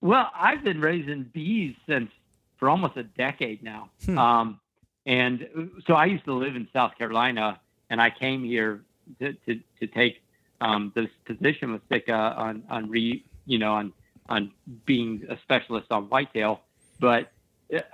well, 0.00 0.30
I've 0.34 0.64
been 0.64 0.80
raising 0.80 1.24
bees 1.24 1.76
since 1.88 2.10
for 2.58 2.68
almost 2.68 2.96
a 2.96 3.02
decade 3.02 3.62
now. 3.62 3.90
Hmm. 4.04 4.18
Um, 4.18 4.60
and 5.06 5.70
so 5.86 5.94
I 5.94 6.06
used 6.06 6.24
to 6.26 6.34
live 6.34 6.56
in 6.56 6.68
South 6.72 6.96
Carolina 6.96 7.60
and 7.88 8.00
I 8.00 8.10
came 8.10 8.44
here 8.44 8.82
to, 9.18 9.32
to, 9.32 9.60
to 9.80 9.86
take 9.86 10.22
um, 10.60 10.92
this 10.94 11.08
position 11.24 11.72
with 11.72 11.82
Sitka 11.90 12.12
on, 12.12 12.62
on 12.68 12.88
re, 12.88 13.24
you 13.46 13.58
know, 13.58 13.72
on, 13.72 13.92
on 14.28 14.52
being 14.84 15.24
a 15.28 15.38
specialist 15.38 15.86
on 15.90 16.04
whitetail. 16.04 16.60
But 17.00 17.32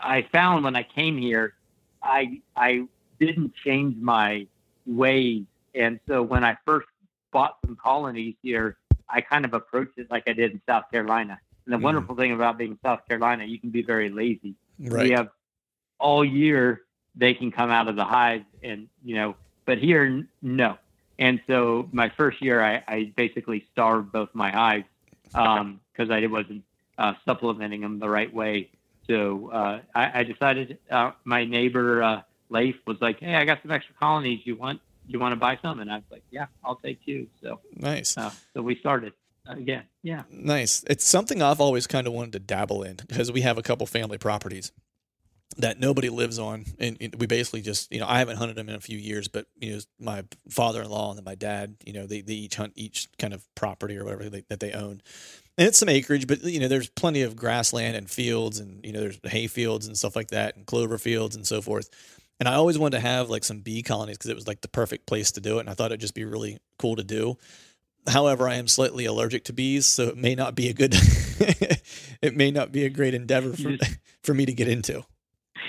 I 0.00 0.26
found 0.33 0.64
when 0.64 0.76
I 0.76 0.83
came 0.83 1.16
here, 1.16 1.54
I, 2.02 2.40
I 2.57 2.87
didn't 3.20 3.54
change 3.64 3.96
my 4.00 4.46
ways. 4.85 5.44
And 5.74 6.00
so 6.09 6.22
when 6.22 6.44
I 6.44 6.57
first 6.66 6.88
bought 7.33 7.57
some 7.64 7.76
colonies 7.76 8.35
here, 8.42 8.76
I 9.09 9.20
kind 9.20 9.44
of 9.44 9.54
approached 9.54 9.98
it 9.98 10.11
like 10.11 10.24
I 10.26 10.33
did 10.33 10.52
in 10.52 10.61
South 10.66 10.90
Carolina. 10.90 11.38
And 11.66 11.74
the 11.74 11.79
mm. 11.79 11.83
wonderful 11.83 12.14
thing 12.16 12.33
about 12.33 12.59
being 12.59 12.72
in 12.72 12.79
South 12.83 13.07
Carolina, 13.07 13.44
you 13.44 13.59
can 13.59 13.70
be 13.70 13.83
very 13.83 14.09
lazy. 14.09 14.55
Right. 14.79 15.05
We 15.05 15.11
have 15.11 15.29
all 15.98 16.24
year 16.24 16.83
they 17.14 17.35
can 17.35 17.50
come 17.50 17.70
out 17.70 17.88
of 17.88 17.96
the 17.96 18.05
hives 18.05 18.44
and 18.62 18.88
you 19.02 19.14
know 19.14 19.37
but 19.66 19.79
here, 19.79 20.24
no. 20.40 20.79
And 21.18 21.40
so 21.46 21.88
my 21.92 22.09
first 22.09 22.40
year, 22.40 22.62
I, 22.62 22.83
I 22.87 23.12
basically 23.16 23.66
starved 23.72 24.12
both 24.12 24.31
my 24.33 24.50
hives 24.50 24.85
because 25.24 25.61
um, 25.61 25.81
I 25.98 26.26
wasn't 26.26 26.62
uh, 26.96 27.14
supplementing 27.24 27.83
them 27.83 27.98
the 27.98 28.09
right 28.09 28.33
way. 28.33 28.70
So 29.09 29.50
uh, 29.50 29.81
I, 29.94 30.20
I, 30.20 30.22
decided. 30.24 30.79
Uh, 30.90 31.12
my 31.24 31.44
neighbor 31.44 32.02
uh, 32.02 32.22
Leif 32.48 32.76
was 32.87 32.96
like, 33.00 33.20
"Hey, 33.20 33.35
I 33.35 33.44
got 33.44 33.62
some 33.62 33.70
extra 33.70 33.94
colonies. 33.94 34.40
You 34.44 34.57
want 34.57 34.81
you 35.07 35.20
want 35.20 35.33
to 35.33 35.37
buy 35.37 35.59
some?" 35.62 35.79
And 35.79 35.90
I 35.90 35.96
was 35.96 36.05
like, 36.11 36.24
"Yeah, 36.31 36.46
I'll 36.64 36.76
take 36.76 37.05
two." 37.05 37.29
So 37.40 37.61
nice. 37.76 38.16
Uh, 38.18 38.33
so 38.52 38.62
we 38.62 38.76
started 38.76 39.12
again. 39.48 39.85
Yeah. 40.02 40.22
Nice. 40.30 40.85
It's 40.88 41.04
something 41.04 41.42
I've 41.42 41.61
always 41.61 41.87
kind 41.87 42.06
of 42.06 42.12
wanted 42.12 42.32
to 42.32 42.38
dabble 42.40 42.82
in 42.82 42.96
because 43.06 43.30
we 43.32 43.42
have 43.42 43.59
a 43.59 43.62
couple 43.62 43.87
family 43.87 44.18
properties 44.18 44.72
that 45.59 45.80
nobody 45.80 46.09
lives 46.09 46.38
on, 46.38 46.64
and, 46.78 46.98
we 47.18 47.26
basically 47.26 47.62
just 47.62 47.90
you 47.92 48.00
know 48.00 48.06
I 48.06 48.18
haven't 48.18 48.37
hunted 48.37 48.56
them 48.56 48.68
in 48.68 48.74
a 48.74 48.80
few 48.80 48.98
years, 48.98 49.28
but 49.28 49.46
you 49.59 49.72
know 49.72 49.80
my 49.98 50.24
father-in-law 50.50 51.14
and 51.14 51.24
my 51.24 51.35
dad, 51.35 51.76
you 51.85 51.92
know 51.92 52.06
they, 52.06 52.20
they 52.20 52.35
each 52.35 52.56
hunt 52.56 52.72
each 52.76 53.09
kind 53.18 53.32
of 53.32 53.46
property 53.54 53.96
or 53.96 54.04
whatever 54.04 54.28
they, 54.28 54.44
that 54.48 54.61
they 54.61 54.72
own, 54.72 55.00
and 55.56 55.68
it's 55.68 55.78
some 55.78 55.88
acreage, 55.88 56.26
but 56.26 56.42
you 56.44 56.61
know 56.61 56.68
there's 56.68 56.88
plenty 56.88 57.22
of 57.22 57.37
grassland 57.37 57.96
and 57.96 58.11
fields, 58.11 58.59
and 58.59 58.85
you 58.85 58.92
know 58.92 59.00
there's 59.00 59.18
hay 59.24 59.46
fields 59.46 59.87
and 59.87 59.96
stuff 59.96 60.16
like 60.16 60.28
that, 60.28 60.56
and 60.56 60.66
clover 60.66 60.98
fields 60.98 61.37
and 61.37 61.46
so 61.46 61.62
forth. 61.62 61.88
And 62.38 62.48
I 62.48 62.54
always 62.54 62.78
wanted 62.78 62.98
to 62.98 63.09
have 63.09 63.30
like 63.30 63.44
some 63.44 63.61
bee 63.61 63.82
colonies 63.82 64.18
because 64.18 64.30
it 64.30 64.37
was 64.37 64.46
like 64.46 64.61
the 64.61 64.68
perfect 64.68 65.06
place 65.06 65.32
to 65.32 65.40
do 65.40 65.56
it, 65.56 65.61
and 65.61 65.70
I 65.70 65.74
thought 65.74 65.87
it'd 65.87 66.00
just 66.00 66.14
be 66.14 66.24
really 66.24 66.59
cool 66.78 66.96
to 66.96 67.04
do. 67.04 67.38
However, 68.09 68.49
I 68.49 68.57
am 68.57 68.69
slightly 68.69 69.05
allergic 69.05 69.45
to 69.45 69.53
bees, 69.53 69.87
so 69.87 70.09
it 70.09 70.16
may 70.16 70.35
not 70.35 70.55
be 70.55 70.69
a 70.69 70.73
good, 70.73 70.95
it 72.23 72.37
may 72.37 72.51
not 72.51 72.73
be 72.73 72.85
a 72.85 72.90
great 72.90 73.14
endeavor 73.14 73.53
for, 73.53 73.77
for 74.23 74.35
me 74.35 74.47
to 74.47 74.53
get 74.53 74.69
into 74.69 75.05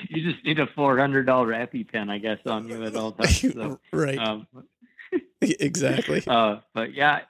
you 0.09 0.31
just 0.31 0.43
need 0.45 0.59
a 0.59 0.67
four 0.67 0.97
hundred 0.97 1.25
dollar 1.25 1.49
EpiPen, 1.49 2.09
I 2.09 2.17
guess, 2.17 2.39
on 2.45 2.67
you 2.67 2.83
at 2.83 2.95
all 2.95 3.11
times. 3.13 3.41
So, 3.53 3.79
right. 3.91 4.17
Um, 4.17 4.47
exactly. 5.41 6.23
Uh, 6.25 6.57
but 6.73 6.93
yeah, 6.93 7.21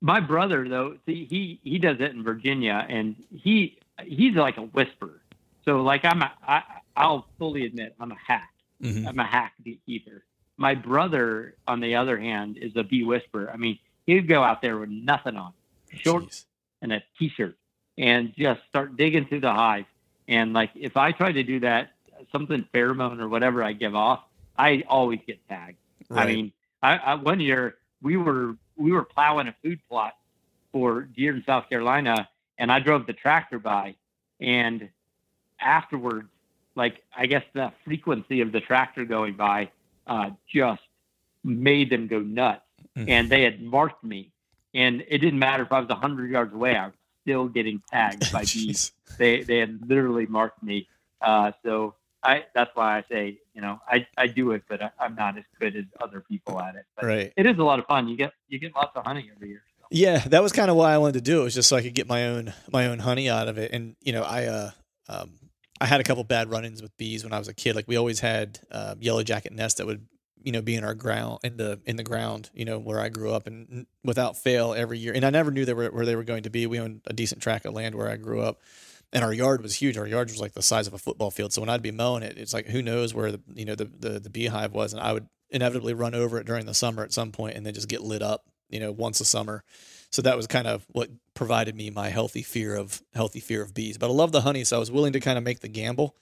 my 0.00 0.20
brother 0.20 0.68
though, 0.68 0.96
see, 1.06 1.26
he 1.26 1.60
he 1.62 1.78
does 1.78 1.96
it 2.00 2.12
in 2.12 2.22
Virginia, 2.22 2.86
and 2.88 3.16
he 3.30 3.78
he's 4.02 4.34
like 4.34 4.56
a 4.56 4.62
whisperer. 4.62 5.22
So 5.64 5.82
like 5.82 6.04
I'm 6.04 6.22
a, 6.22 6.32
I, 6.46 6.62
I'll 6.96 7.26
fully 7.38 7.66
admit 7.66 7.94
I'm 8.00 8.12
a 8.12 8.18
hack. 8.26 8.50
Mm-hmm. 8.82 9.08
I'm 9.08 9.18
a 9.18 9.24
hack 9.26 9.54
beekeeper. 9.62 10.24
My 10.56 10.74
brother, 10.74 11.56
on 11.66 11.80
the 11.80 11.96
other 11.96 12.18
hand, 12.18 12.58
is 12.58 12.72
a 12.76 12.84
bee 12.84 13.02
whisperer. 13.02 13.50
I 13.52 13.56
mean, 13.56 13.78
he'd 14.06 14.28
go 14.28 14.42
out 14.42 14.62
there 14.62 14.78
with 14.78 14.90
nothing 14.90 15.36
on, 15.36 15.52
shorts 15.92 16.46
and 16.82 16.92
a 16.92 17.02
t-shirt, 17.18 17.56
and 17.96 18.32
just 18.36 18.60
start 18.68 18.96
digging 18.96 19.26
through 19.26 19.40
the 19.40 19.52
hive 19.52 19.86
and 20.28 20.52
like 20.52 20.70
if 20.74 20.96
I 20.96 21.12
try 21.12 21.32
to 21.32 21.42
do 21.42 21.60
that, 21.60 21.90
something 22.32 22.66
pheromone 22.72 23.20
or 23.20 23.28
whatever 23.28 23.62
I 23.62 23.72
give 23.72 23.94
off, 23.94 24.20
I 24.56 24.84
always 24.88 25.20
get 25.26 25.46
tagged. 25.48 25.78
Right. 26.08 26.22
I 26.22 26.32
mean, 26.32 26.52
I, 26.82 26.96
I, 26.96 27.14
one 27.14 27.40
year 27.40 27.76
we 28.02 28.16
were 28.16 28.56
we 28.76 28.92
were 28.92 29.04
plowing 29.04 29.48
a 29.48 29.54
food 29.62 29.80
plot 29.88 30.14
for 30.72 31.02
deer 31.02 31.34
in 31.34 31.44
South 31.44 31.68
Carolina, 31.68 32.28
and 32.58 32.72
I 32.72 32.80
drove 32.80 33.06
the 33.06 33.12
tractor 33.12 33.58
by, 33.58 33.96
and 34.40 34.88
afterwards, 35.60 36.28
like 36.74 37.02
I 37.16 37.26
guess 37.26 37.44
the 37.52 37.72
frequency 37.84 38.40
of 38.40 38.52
the 38.52 38.60
tractor 38.60 39.04
going 39.04 39.34
by 39.34 39.70
uh, 40.06 40.30
just 40.52 40.82
made 41.42 41.90
them 41.90 42.06
go 42.06 42.20
nuts, 42.20 42.63
mm-hmm. 42.96 43.08
and 43.08 43.30
they 43.30 43.42
had 43.42 43.62
marked 43.62 44.04
me, 44.04 44.32
and 44.72 45.04
it 45.08 45.18
didn't 45.18 45.38
matter 45.38 45.62
if 45.62 45.72
I 45.72 45.80
was 45.80 45.90
hundred 45.90 46.30
yards 46.30 46.54
away, 46.54 46.76
I 46.76 46.86
was 46.86 46.94
still 47.22 47.48
getting 47.48 47.82
tagged 47.90 48.32
by 48.32 48.44
bees. 48.44 48.92
they 49.18 49.42
they 49.42 49.58
had 49.58 49.88
literally 49.88 50.26
marked 50.26 50.62
me. 50.62 50.88
Uh, 51.20 51.52
so 51.64 51.94
I 52.22 52.44
that's 52.54 52.70
why 52.74 52.98
I 52.98 53.04
say 53.10 53.38
you 53.54 53.60
know 53.60 53.80
I, 53.88 54.06
I 54.16 54.26
do 54.26 54.52
it, 54.52 54.62
but 54.68 54.82
I, 54.82 54.90
am 55.00 55.14
not 55.14 55.38
as 55.38 55.44
good 55.60 55.76
as 55.76 55.84
other 56.00 56.20
people 56.20 56.60
at 56.60 56.74
it. 56.74 56.84
But 56.96 57.04
right. 57.04 57.32
It 57.36 57.46
is 57.46 57.58
a 57.58 57.64
lot 57.64 57.78
of 57.78 57.86
fun. 57.86 58.08
You 58.08 58.16
get 58.16 58.32
you 58.48 58.58
get 58.58 58.74
lots 58.74 58.96
of 58.96 59.04
honey 59.04 59.30
every 59.34 59.50
year. 59.50 59.62
So. 59.78 59.86
Yeah, 59.90 60.18
that 60.18 60.42
was 60.42 60.52
kind 60.52 60.70
of 60.70 60.76
why 60.76 60.92
I 60.92 60.98
wanted 60.98 61.14
to 61.14 61.20
do 61.20 61.40
it. 61.40 61.44
Was 61.44 61.54
just 61.54 61.68
so 61.68 61.76
I 61.76 61.82
could 61.82 61.94
get 61.94 62.08
my 62.08 62.28
own 62.28 62.52
my 62.72 62.86
own 62.86 62.98
honey 62.98 63.28
out 63.28 63.48
of 63.48 63.58
it. 63.58 63.72
And 63.72 63.96
you 64.00 64.12
know 64.12 64.22
I 64.22 64.44
uh 64.46 64.70
um 65.08 65.32
I 65.80 65.86
had 65.86 66.00
a 66.00 66.04
couple 66.04 66.24
bad 66.24 66.50
run-ins 66.50 66.80
with 66.80 66.96
bees 66.96 67.24
when 67.24 67.32
I 67.32 67.38
was 67.38 67.48
a 67.48 67.54
kid. 67.54 67.74
Like 67.74 67.88
we 67.88 67.96
always 67.96 68.20
had 68.20 68.60
uh, 68.70 68.94
yellow 69.00 69.22
jacket 69.22 69.52
nests 69.52 69.78
that 69.78 69.86
would 69.86 70.06
you 70.44 70.52
know, 70.52 70.62
be 70.62 70.74
in 70.76 70.84
our 70.84 70.94
ground 70.94 71.40
in 71.42 71.56
the 71.56 71.80
in 71.86 71.96
the 71.96 72.02
ground, 72.04 72.50
you 72.54 72.64
know, 72.64 72.78
where 72.78 73.00
I 73.00 73.08
grew 73.08 73.32
up, 73.32 73.46
and 73.46 73.86
without 74.04 74.36
fail 74.36 74.74
every 74.74 74.98
year. 74.98 75.14
And 75.14 75.24
I 75.24 75.30
never 75.30 75.50
knew 75.50 75.64
they 75.64 75.72
were 75.72 75.90
where 75.90 76.04
they 76.04 76.16
were 76.16 76.22
going 76.22 76.42
to 76.42 76.50
be. 76.50 76.66
We 76.66 76.78
owned 76.78 77.00
a 77.06 77.14
decent 77.14 77.42
tract 77.42 77.64
of 77.64 77.72
land 77.72 77.94
where 77.94 78.10
I 78.10 78.16
grew 78.16 78.42
up, 78.42 78.60
and 79.12 79.24
our 79.24 79.32
yard 79.32 79.62
was 79.62 79.74
huge. 79.76 79.96
Our 79.96 80.06
yard 80.06 80.30
was 80.30 80.40
like 80.40 80.52
the 80.52 80.62
size 80.62 80.86
of 80.86 80.92
a 80.92 80.98
football 80.98 81.30
field. 81.30 81.52
So 81.52 81.62
when 81.62 81.70
I'd 81.70 81.82
be 81.82 81.90
mowing 81.90 82.22
it, 82.22 82.36
it's 82.36 82.52
like 82.52 82.66
who 82.66 82.82
knows 82.82 83.14
where 83.14 83.32
the 83.32 83.40
you 83.54 83.64
know 83.64 83.74
the 83.74 83.86
the, 83.86 84.20
the 84.20 84.30
beehive 84.30 84.72
was, 84.74 84.92
and 84.92 85.02
I 85.02 85.14
would 85.14 85.26
inevitably 85.50 85.94
run 85.94 86.14
over 86.14 86.38
it 86.38 86.46
during 86.46 86.66
the 86.66 86.74
summer 86.74 87.02
at 87.02 87.12
some 87.12 87.32
point, 87.32 87.56
and 87.56 87.64
then 87.64 87.72
just 87.72 87.88
get 87.88 88.02
lit 88.02 88.22
up, 88.22 88.44
you 88.68 88.80
know, 88.80 88.92
once 88.92 89.20
a 89.20 89.24
summer. 89.24 89.64
So 90.10 90.20
that 90.22 90.36
was 90.36 90.46
kind 90.46 90.66
of 90.66 90.86
what 90.92 91.08
provided 91.32 91.74
me 91.74 91.90
my 91.90 92.10
healthy 92.10 92.42
fear 92.42 92.76
of 92.76 93.02
healthy 93.14 93.40
fear 93.40 93.62
of 93.62 93.72
bees. 93.72 93.96
But 93.96 94.10
I 94.10 94.12
love 94.12 94.30
the 94.30 94.42
honey, 94.42 94.64
so 94.64 94.76
I 94.76 94.78
was 94.78 94.90
willing 94.90 95.14
to 95.14 95.20
kind 95.20 95.38
of 95.38 95.44
make 95.44 95.60
the 95.60 95.68
gamble. 95.68 96.14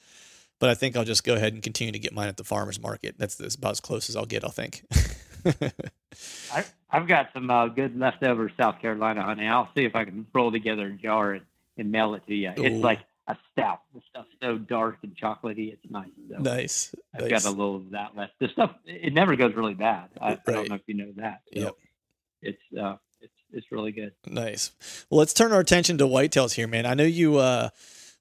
But 0.63 0.71
I 0.71 0.75
think 0.75 0.97
I'll 0.97 1.05
just 1.05 1.25
go 1.25 1.35
ahead 1.35 1.55
and 1.55 1.61
continue 1.61 1.91
to 1.91 1.99
get 1.99 2.13
mine 2.13 2.29
at 2.29 2.37
the 2.37 2.45
farmers 2.45 2.81
market. 2.81 3.17
That's, 3.19 3.35
that's 3.35 3.57
about 3.57 3.73
as 3.73 3.81
close 3.81 4.09
as 4.09 4.15
I'll 4.15 4.27
get, 4.27 4.45
I 4.45 4.49
think. 4.51 4.85
I, 6.53 6.65
I've 6.89 7.09
got 7.09 7.31
some 7.35 7.51
uh, 7.51 7.67
good 7.67 7.99
leftover 7.99 8.49
South 8.57 8.81
Carolina 8.81 9.25
honey. 9.25 9.49
I'll 9.49 9.69
see 9.75 9.85
if 9.85 9.97
I 9.97 10.05
can 10.05 10.25
roll 10.33 10.53
together 10.53 10.87
a 10.87 10.93
jar 10.93 11.33
and, 11.33 11.45
and 11.77 11.91
mail 11.91 12.15
it 12.15 12.25
to 12.29 12.35
you. 12.37 12.51
Ooh. 12.51 12.63
It's 12.63 12.77
like 12.77 13.01
a 13.27 13.37
stout. 13.51 13.81
The 13.93 14.03
stuff's 14.09 14.29
so 14.41 14.57
dark 14.57 14.99
and 15.03 15.17
chocolatey. 15.21 15.73
It's 15.73 15.83
nice. 15.91 16.11
So 16.31 16.37
nice. 16.39 16.95
I've 17.13 17.23
nice. 17.23 17.43
got 17.43 17.45
a 17.45 17.51
little 17.51 17.75
of 17.75 17.91
that 17.91 18.17
left. 18.17 18.35
The 18.39 18.47
stuff 18.47 18.71
it 18.87 19.13
never 19.13 19.35
goes 19.35 19.57
really 19.57 19.75
bad. 19.75 20.11
I, 20.21 20.29
right. 20.29 20.41
I 20.47 20.53
don't 20.53 20.69
know 20.69 20.77
if 20.77 20.83
you 20.87 20.95
know 20.95 21.13
that. 21.17 21.41
So 21.53 21.61
yep. 21.61 21.75
It's 22.41 22.79
uh, 22.81 22.99
it's 23.21 23.33
it's 23.53 23.73
really 23.73 23.91
good. 23.91 24.13
Nice. 24.29 24.71
Well, 25.11 25.19
let's 25.19 25.35
turn 25.35 25.51
our 25.53 25.59
attention 25.59 25.99
to 25.99 26.05
whitetails 26.05 26.55
here, 26.55 26.69
man. 26.69 26.87
I 26.87 26.95
know 26.95 27.03
you 27.03 27.39
uh 27.39 27.71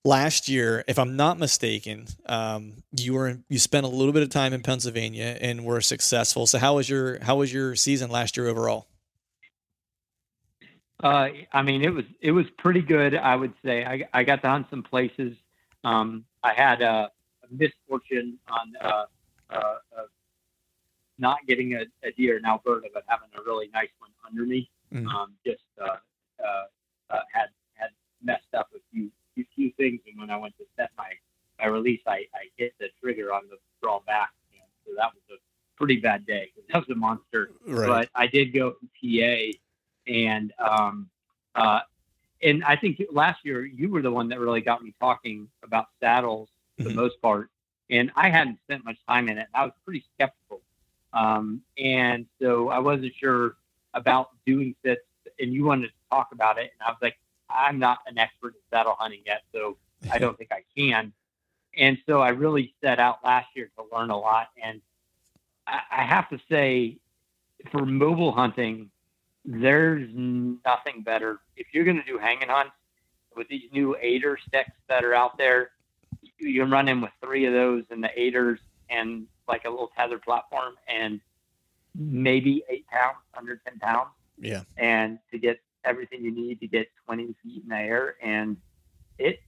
last 0.04 0.50
year, 0.50 0.84
if 0.88 0.98
I'm 0.98 1.16
not 1.16 1.38
mistaken, 1.38 2.08
um, 2.26 2.84
you 2.98 3.14
were 3.14 3.38
you 3.50 3.60
spent 3.60 3.86
a 3.86 3.90
little 3.90 4.14
bit 4.14 4.24
of 4.24 4.30
time 4.30 4.54
in 4.54 4.62
Pennsylvania 4.62 5.38
and 5.40 5.66
were 5.66 5.82
successful. 5.82 6.48
So 6.48 6.58
how 6.60 6.76
was 6.76 6.90
your 6.90 7.24
how 7.24 7.38
was 7.38 7.54
your 7.54 7.76
season 7.76 8.10
last 8.10 8.38
year 8.38 8.48
overall? 8.48 8.88
Uh, 11.04 11.30
I 11.52 11.62
mean, 11.64 11.84
it 11.84 11.94
was 11.94 12.06
it 12.22 12.32
was 12.32 12.46
pretty 12.58 12.82
good. 12.82 13.16
I 13.16 13.36
would 13.36 13.54
say 13.66 13.84
I, 13.86 14.08
I 14.14 14.24
got 14.24 14.42
to 14.44 14.50
hunt 14.50 14.68
some 14.70 14.84
places. 14.84 15.36
Um, 15.84 16.26
I 16.44 16.54
had 16.54 16.82
a, 16.82 17.10
a 17.44 17.48
misfortune 17.50 18.38
on 18.48 18.74
uh, 18.80 19.06
uh, 19.50 19.56
uh 19.56 20.04
not 21.18 21.38
getting 21.48 21.74
a, 21.74 21.82
a, 22.04 22.12
deer 22.12 22.38
in 22.38 22.46
Alberta, 22.46 22.88
but 22.94 23.04
having 23.08 23.30
a 23.38 23.42
really 23.44 23.70
nice 23.74 23.90
one 24.00 24.10
under 24.28 24.44
me. 24.44 24.70
Mm-hmm. 24.92 25.08
Um, 25.08 25.34
just 25.46 25.62
uh, 25.80 25.98
uh, 26.44 27.20
had 27.32 27.50
had 27.74 27.90
messed 28.24 28.54
up 28.56 28.70
a 28.76 28.80
few 28.92 29.12
few, 29.36 29.46
few 29.56 29.72
things, 29.78 30.02
and 30.08 30.20
when 30.20 30.30
I 30.30 30.38
went 30.38 30.58
to 30.58 30.65
set 30.78 30.89
my 30.98 31.10
my 31.60 31.67
release, 31.67 32.02
I, 32.08 32.26
I 32.34 32.50
hit 32.58 32.74
the 32.80 32.88
trigger 33.02 33.34
on 33.34 33.44
the 33.50 33.58
draw 33.82 34.00
back, 34.02 34.32
and 34.54 34.63
so 34.86 34.94
that 34.98 35.12
was 35.13 35.22
a 35.32 35.39
pretty 35.78 35.98
bad 35.98 36.26
day. 36.26 36.52
That 36.72 36.80
was 36.80 36.89
a 36.89 36.96
monster. 36.96 37.52
Right. 37.67 37.88
But 37.88 38.10
I 38.15 38.28
did 38.28 38.54
go 38.54 38.72
to 38.72 38.88
PA, 39.00 39.58
and 40.12 40.54
um, 40.60 41.10
uh, 41.56 41.82
and 42.41 42.63
I 42.63 42.76
think 42.76 43.02
last 43.12 43.39
year 43.44 43.65
you 43.65 43.89
were 43.89 44.02
the 44.02 44.12
one 44.12 44.30
that 44.30 44.39
really 44.39 44.62
got 44.62 44.84
me 44.84 44.94
talking 45.00 45.48
about 45.63 45.88
saddles 46.00 46.50
for 46.78 46.84
mm-hmm. 46.84 46.89
the 46.89 46.96
most 46.96 47.22
part, 47.22 47.50
and 47.89 48.12
I 48.15 48.30
hadn't 48.30 48.60
spent 48.63 48.86
much 48.86 48.98
time 49.08 49.30
in 49.30 49.38
it. 49.38 49.48
I 49.54 49.63
was 49.63 49.74
pretty 49.86 50.04
skeptical, 50.15 50.62
um, 51.13 51.62
and 51.78 52.26
so 52.41 52.70
I 52.70 52.80
wasn't 52.80 53.13
sure 53.15 53.56
about 53.94 54.30
doing 54.46 54.76
sits. 54.84 55.02
And 55.39 55.54
you 55.54 55.63
wanted 55.63 55.88
to 55.88 55.94
talk 56.12 56.30
about 56.32 56.58
it, 56.58 56.72
and 56.74 56.88
I 56.88 56.89
was 56.91 57.00
like, 57.02 57.17
I'm 57.54 57.80
not 57.80 58.00
an 58.08 58.18
expert 58.18 58.56
in 58.56 58.62
saddle 58.72 58.96
hunting 58.98 59.22
yet, 59.26 59.44
so 59.54 59.78
I 60.12 60.18
don't 60.18 60.38
think 60.38 60.52
I 60.52 60.64
can. 60.76 61.14
And 61.78 61.98
so 62.06 62.22
I 62.22 62.30
really 62.30 62.74
set 62.84 63.00
out 63.00 63.20
last 63.24 63.48
year 63.56 63.70
to 63.78 63.86
learn 63.96 64.10
a 64.10 64.18
lot. 64.18 64.50
And 64.62 64.82
I, 65.68 65.80
I 65.92 66.04
have 66.04 66.30
to 66.30 66.40
say, 66.50 66.98
for 67.72 67.86
mobile 67.86 68.32
hunting, 68.32 68.90
there's 69.46 70.10
nothing 70.14 71.02
better. 71.04 71.40
If 71.56 71.68
you're 71.74 71.86
going 71.86 71.98
to 71.98 72.04
do 72.04 72.18
hanging 72.18 72.50
hunts 72.50 72.74
with 73.36 73.48
these 73.48 73.70
new 73.72 73.96
aider 74.00 74.38
sticks 74.48 74.72
that 74.90 75.04
are 75.04 75.14
out 75.14 75.38
there, 75.38 75.72
you 76.38 76.62
can 76.62 76.72
run 76.72 76.88
in 76.88 77.02
with 77.02 77.12
three 77.24 77.46
of 77.46 77.54
those 77.54 77.84
and 77.90 78.04
the 78.04 78.10
aiders 78.20 78.60
and 78.90 79.28
like 79.48 79.66
a 79.66 79.70
little 79.70 79.92
tether 79.96 80.18
platform 80.18 80.76
and 80.88 81.22
maybe 81.96 82.64
eight 82.70 82.88
pounds, 82.88 83.18
under 83.38 83.58
10 83.58 83.80
pounds. 83.80 84.10
Yeah. 84.40 84.64
And 84.78 85.20
to 85.32 85.38
get 85.38 85.60
everything 85.84 86.24
you 86.24 86.32
need 86.32 86.60
to 86.60 86.67
get 86.67 86.88
20 87.06 87.36
feet 87.44 87.63
in 87.63 87.70
the 87.70 87.76
air. 87.76 88.15
And 88.22 88.58
it, 89.17 89.39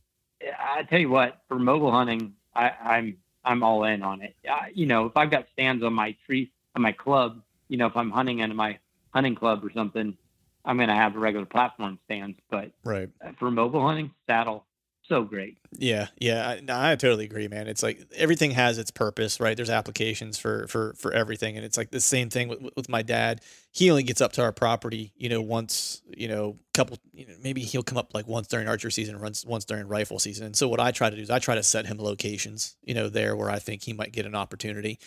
I 0.41 0.83
tell 0.83 0.99
you 0.99 1.09
what, 1.09 1.41
for 1.47 1.57
mobile 1.57 1.91
hunting, 1.91 2.33
I, 2.55 2.69
I'm 2.69 3.17
I'm 3.45 3.63
all 3.63 3.83
in 3.83 4.03
on 4.03 4.21
it. 4.21 4.35
I, 4.49 4.71
you 4.73 4.85
know, 4.85 5.05
if 5.05 5.17
I've 5.17 5.29
got 5.29 5.47
stands 5.51 5.83
on 5.83 5.93
my 5.93 6.15
tree 6.25 6.51
on 6.75 6.81
my 6.81 6.93
club, 6.93 7.41
you 7.67 7.77
know, 7.77 7.87
if 7.87 7.97
I'm 7.97 8.09
hunting 8.09 8.39
in 8.39 8.55
my 8.55 8.79
hunting 9.11 9.35
club 9.35 9.65
or 9.65 9.71
something, 9.71 10.17
I'm 10.65 10.77
going 10.77 10.89
to 10.89 10.95
have 10.95 11.15
a 11.15 11.19
regular 11.19 11.45
platform 11.45 11.99
stands. 12.05 12.37
But 12.49 12.71
right 12.83 13.09
for 13.37 13.51
mobile 13.51 13.85
hunting, 13.85 14.11
saddle 14.27 14.65
so 15.05 15.23
great. 15.23 15.57
Yeah, 15.73 16.07
yeah, 16.17 16.47
I, 16.47 16.91
I, 16.91 16.95
totally 16.95 17.25
agree, 17.25 17.47
man. 17.49 17.67
It's 17.67 17.83
like 17.83 18.01
everything 18.15 18.51
has 18.51 18.77
its 18.77 18.89
purpose, 18.89 19.39
right? 19.39 19.55
There's 19.55 19.69
applications 19.69 20.37
for 20.37 20.65
for 20.67 20.93
for 20.93 21.11
everything, 21.11 21.57
and 21.57 21.65
it's 21.65 21.77
like 21.77 21.91
the 21.91 21.99
same 21.99 22.29
thing 22.29 22.47
with 22.47 22.61
with 22.75 22.87
my 22.87 23.01
dad. 23.01 23.41
He 23.71 23.89
only 23.89 24.03
gets 24.03 24.21
up 24.21 24.31
to 24.33 24.41
our 24.41 24.51
property, 24.51 25.11
you 25.17 25.29
know, 25.29 25.41
once, 25.41 26.01
you 26.15 26.27
know, 26.27 26.57
couple, 26.73 26.99
you 27.11 27.25
know, 27.25 27.33
maybe 27.41 27.61
he'll 27.61 27.83
come 27.83 27.97
up 27.97 28.13
like 28.13 28.27
once 28.27 28.47
during 28.47 28.67
archer 28.67 28.91
season, 28.91 29.17
runs 29.17 29.45
once 29.45 29.65
during 29.65 29.87
rifle 29.87 30.19
season. 30.19 30.45
And 30.45 30.55
so 30.55 30.67
what 30.69 30.79
I 30.79 30.91
try 30.91 31.09
to 31.09 31.15
do 31.15 31.21
is 31.21 31.29
I 31.29 31.39
try 31.39 31.55
to 31.55 31.63
set 31.63 31.85
him 31.85 31.97
locations, 31.97 32.77
you 32.83 32.93
know, 32.93 33.09
there 33.09 33.35
where 33.35 33.49
I 33.49 33.59
think 33.59 33.83
he 33.83 33.93
might 33.93 34.13
get 34.13 34.25
an 34.25 34.35
opportunity, 34.35 34.99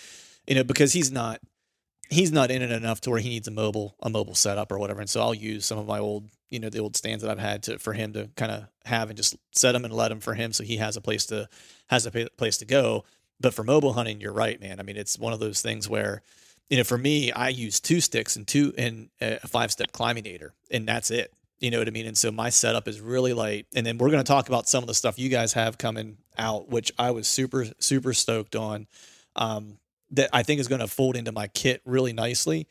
you 0.46 0.56
know, 0.56 0.64
because 0.64 0.92
he's 0.92 1.10
not 1.10 1.40
he's 2.10 2.32
not 2.32 2.50
in 2.50 2.62
it 2.62 2.70
enough 2.70 3.00
to 3.02 3.10
where 3.10 3.20
he 3.20 3.28
needs 3.28 3.48
a 3.48 3.50
mobile 3.50 3.94
a 4.02 4.10
mobile 4.10 4.34
setup 4.34 4.72
or 4.72 4.78
whatever. 4.78 5.00
And 5.00 5.10
so 5.10 5.20
I'll 5.20 5.34
use 5.34 5.64
some 5.66 5.78
of 5.78 5.86
my 5.86 5.98
old 5.98 6.28
you 6.48 6.60
know 6.60 6.68
the 6.68 6.78
old 6.78 6.96
stands 6.96 7.22
that 7.22 7.30
I've 7.30 7.38
had 7.38 7.62
to 7.64 7.78
for 7.78 7.92
him 7.92 8.12
to 8.12 8.28
kind 8.36 8.52
of 8.52 8.64
have 8.84 9.10
and 9.10 9.16
just 9.16 9.36
set 9.52 9.72
them 9.72 9.84
and 9.84 9.92
let 9.92 10.08
them 10.08 10.20
for 10.20 10.34
him 10.34 10.52
so 10.52 10.62
he 10.62 10.76
has 10.76 10.96
a 10.96 11.00
place 11.00 11.26
to 11.26 11.48
has 11.88 12.06
a 12.06 12.28
place 12.36 12.58
to 12.58 12.64
go. 12.64 13.04
But 13.40 13.52
for 13.52 13.64
mobile 13.64 13.92
hunting, 13.92 14.20
you're 14.20 14.32
right, 14.32 14.60
man. 14.60 14.80
I 14.80 14.82
mean, 14.82 14.96
it's 14.96 15.18
one 15.18 15.32
of 15.32 15.40
those 15.40 15.60
things 15.60 15.88
where 15.88 16.22
you 16.70 16.76
know 16.76 16.84
for 16.84 16.98
me, 16.98 17.32
I 17.32 17.48
use 17.48 17.80
two 17.80 18.00
sticks 18.00 18.36
and 18.36 18.46
two 18.46 18.72
and 18.78 19.08
a 19.20 19.46
five 19.46 19.72
step 19.72 19.92
climbing 19.92 20.26
aider, 20.26 20.54
and 20.70 20.86
that's 20.86 21.10
it. 21.10 21.32
You 21.58 21.70
know 21.70 21.78
what 21.78 21.88
I 21.88 21.90
mean? 21.90 22.06
And 22.06 22.18
so 22.18 22.30
my 22.30 22.50
setup 22.50 22.86
is 22.86 23.00
really 23.00 23.32
light. 23.32 23.66
And 23.74 23.86
then 23.86 23.96
we're 23.96 24.10
going 24.10 24.22
to 24.22 24.30
talk 24.30 24.48
about 24.48 24.68
some 24.68 24.84
of 24.84 24.88
the 24.88 24.94
stuff 24.94 25.18
you 25.18 25.30
guys 25.30 25.54
have 25.54 25.78
coming 25.78 26.18
out, 26.36 26.68
which 26.68 26.92
I 26.98 27.12
was 27.12 27.26
super 27.26 27.66
super 27.78 28.12
stoked 28.12 28.54
on. 28.54 28.86
Um, 29.36 29.78
that 30.10 30.30
I 30.32 30.42
think 30.42 30.60
is 30.60 30.68
going 30.68 30.80
to 30.80 30.86
fold 30.86 31.16
into 31.16 31.32
my 31.32 31.48
kit 31.48 31.82
really 31.84 32.12
nicely. 32.12 32.66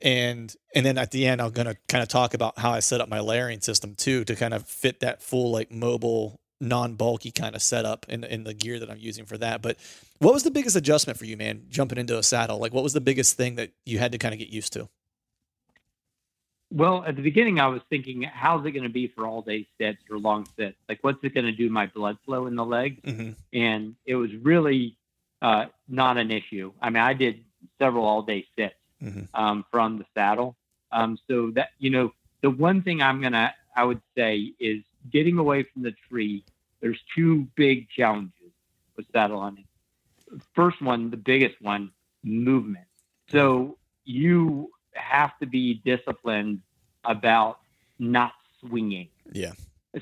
And 0.00 0.54
and 0.74 0.84
then 0.84 0.98
at 0.98 1.10
the 1.10 1.26
end 1.26 1.40
i'm 1.40 1.52
going 1.52 1.66
to 1.66 1.76
kind 1.88 2.02
of 2.02 2.08
talk 2.08 2.34
about 2.34 2.58
how 2.58 2.70
i 2.70 2.80
set 2.80 3.00
up 3.00 3.08
my 3.08 3.20
layering 3.20 3.62
system 3.62 3.94
too 3.94 4.24
to 4.24 4.36
kind 4.36 4.52
of 4.52 4.68
fit 4.68 5.00
that 5.00 5.22
full 5.22 5.50
like 5.50 5.72
mobile 5.72 6.38
non-bulky 6.60 7.30
kind 7.30 7.54
of 7.54 7.62
setup 7.62 8.04
in, 8.08 8.22
in 8.24 8.44
the 8.44 8.52
gear 8.52 8.78
that 8.78 8.90
i'm 8.90 8.98
using 8.98 9.24
for 9.24 9.38
that. 9.38 9.62
But 9.62 9.78
what 10.18 10.34
was 10.34 10.42
the 10.42 10.50
biggest 10.50 10.76
adjustment 10.76 11.18
for 11.18 11.24
you 11.24 11.38
man 11.38 11.62
jumping 11.70 11.96
into 11.96 12.18
a 12.18 12.22
saddle? 12.22 12.58
Like 12.58 12.74
what 12.74 12.82
was 12.82 12.92
the 12.92 13.00
biggest 13.00 13.38
thing 13.38 13.54
that 13.54 13.70
you 13.86 13.98
had 13.98 14.12
to 14.12 14.18
kind 14.18 14.34
of 14.34 14.38
get 14.38 14.50
used 14.50 14.74
to? 14.74 14.86
Well 16.70 17.02
at 17.06 17.16
the 17.16 17.22
beginning 17.22 17.58
i 17.58 17.66
was 17.66 17.80
thinking 17.88 18.22
how's 18.22 18.66
it 18.66 18.72
going 18.72 18.82
to 18.82 18.90
be 18.90 19.08
for 19.08 19.26
all 19.26 19.40
day 19.40 19.66
sits 19.78 20.02
or 20.10 20.18
long 20.18 20.46
sits 20.58 20.76
like 20.90 20.98
what's 21.00 21.24
it 21.24 21.32
going 21.32 21.46
to 21.46 21.52
do 21.52 21.70
my 21.70 21.86
blood 21.86 22.18
flow 22.26 22.46
in 22.48 22.54
the 22.54 22.66
legs 22.66 23.00
mm-hmm. 23.02 23.30
and 23.54 23.94
it 24.04 24.16
was 24.16 24.30
really 24.42 24.94
uh, 25.42 25.66
not 25.88 26.16
an 26.16 26.30
issue 26.30 26.72
i 26.82 26.90
mean 26.90 27.02
i 27.02 27.12
did 27.12 27.44
several 27.78 28.04
all 28.04 28.22
day 28.22 28.46
sits 28.56 28.74
mm-hmm. 29.02 29.22
um, 29.34 29.64
from 29.70 29.98
the 29.98 30.04
saddle. 30.14 30.56
Um, 30.92 31.18
so 31.28 31.50
that 31.54 31.70
you 31.78 31.90
know, 31.90 32.12
the 32.42 32.50
one 32.50 32.82
thing 32.82 33.02
I'm 33.02 33.20
gonna 33.20 33.54
I 33.76 33.84
would 33.84 34.00
say 34.16 34.52
is 34.58 34.82
getting 35.10 35.38
away 35.38 35.64
from 35.64 35.82
the 35.82 35.94
tree. 36.08 36.44
There's 36.80 36.98
two 37.14 37.48
big 37.56 37.88
challenges 37.88 38.52
with 38.96 39.06
saddle 39.12 39.40
hunting. 39.40 39.66
First 40.54 40.80
one, 40.82 41.10
the 41.10 41.16
biggest 41.16 41.60
one, 41.60 41.90
movement. 42.22 42.86
So 43.30 43.78
you 44.04 44.70
have 44.94 45.36
to 45.38 45.46
be 45.46 45.74
disciplined 45.84 46.60
about 47.04 47.58
not 47.98 48.32
swinging. 48.60 49.08
Yeah. 49.32 49.52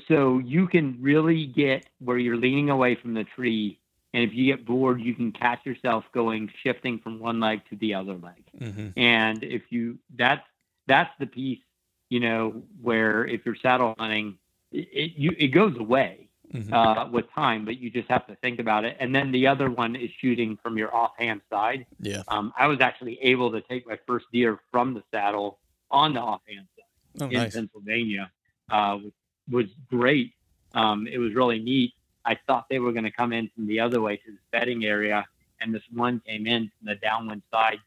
So 0.07 0.39
you 0.39 0.67
can 0.67 0.97
really 1.01 1.45
get 1.45 1.85
where 1.99 2.17
you're 2.17 2.37
leaning 2.37 2.69
away 2.69 2.95
from 2.95 3.13
the 3.13 3.23
tree 3.23 3.79
and 4.15 4.23
if 4.23 4.33
you 4.33 4.45
get 4.45 4.65
bored, 4.65 5.01
you 5.01 5.13
can 5.13 5.33
catch 5.33 5.65
yourself 5.65 6.05
going 6.13 6.49
shifting 6.63 6.99
from 6.99 7.19
one 7.19 7.41
leg 7.41 7.59
to 7.69 7.75
the 7.75 7.95
other 7.95 8.13
leg. 8.13 8.45
Mm-hmm. 8.57 8.97
And 8.97 9.43
if 9.43 9.63
you 9.71 9.99
that's 10.15 10.45
that's 10.87 11.11
the 11.19 11.25
piece, 11.25 11.59
you 12.07 12.21
know, 12.21 12.63
where 12.81 13.25
if 13.25 13.45
you're 13.45 13.57
saddle 13.57 13.93
hunting, 13.99 14.37
it 14.71 14.87
it, 14.93 15.11
you, 15.17 15.35
it 15.37 15.47
goes 15.49 15.75
away 15.77 16.29
mm-hmm. 16.53 16.73
uh, 16.73 17.09
with 17.09 17.25
time, 17.35 17.65
but 17.65 17.77
you 17.77 17.89
just 17.89 18.09
have 18.09 18.25
to 18.27 18.35
think 18.37 18.59
about 18.59 18.85
it. 18.85 18.95
And 19.01 19.13
then 19.13 19.33
the 19.33 19.47
other 19.47 19.69
one 19.69 19.97
is 19.97 20.09
shooting 20.21 20.57
from 20.63 20.77
your 20.77 20.95
offhand 20.95 21.41
side. 21.49 21.85
Yeah. 21.99 22.23
Um, 22.29 22.53
I 22.57 22.67
was 22.67 22.79
actually 22.79 23.19
able 23.21 23.51
to 23.51 23.59
take 23.59 23.85
my 23.85 23.99
first 24.07 24.27
deer 24.31 24.61
from 24.71 24.93
the 24.93 25.03
saddle 25.11 25.59
on 25.91 26.13
the 26.13 26.21
offhand 26.21 26.67
side 26.77 27.21
oh, 27.21 27.25
in 27.25 27.33
nice. 27.33 27.53
Pennsylvania, 27.53 28.31
uh, 28.71 28.97
was, 29.03 29.11
was 29.51 29.65
great. 29.89 30.31
Um, 30.73 31.05
it 31.05 31.17
was 31.17 31.33
really 31.33 31.59
neat. 31.59 31.91
I 32.25 32.37
thought 32.47 32.67
they 32.69 32.79
were 32.79 32.91
going 32.91 33.03
to 33.05 33.11
come 33.11 33.33
in 33.33 33.49
from 33.55 33.67
the 33.67 33.79
other 33.79 34.01
way 34.01 34.17
to 34.17 34.31
the 34.31 34.37
bedding 34.51 34.85
area, 34.85 35.25
and 35.61 35.73
this 35.73 35.83
one 35.93 36.21
came 36.25 36.47
in 36.47 36.71
from 36.77 36.87
the 36.87 36.95
downwind 36.95 37.43
side, 37.51 37.79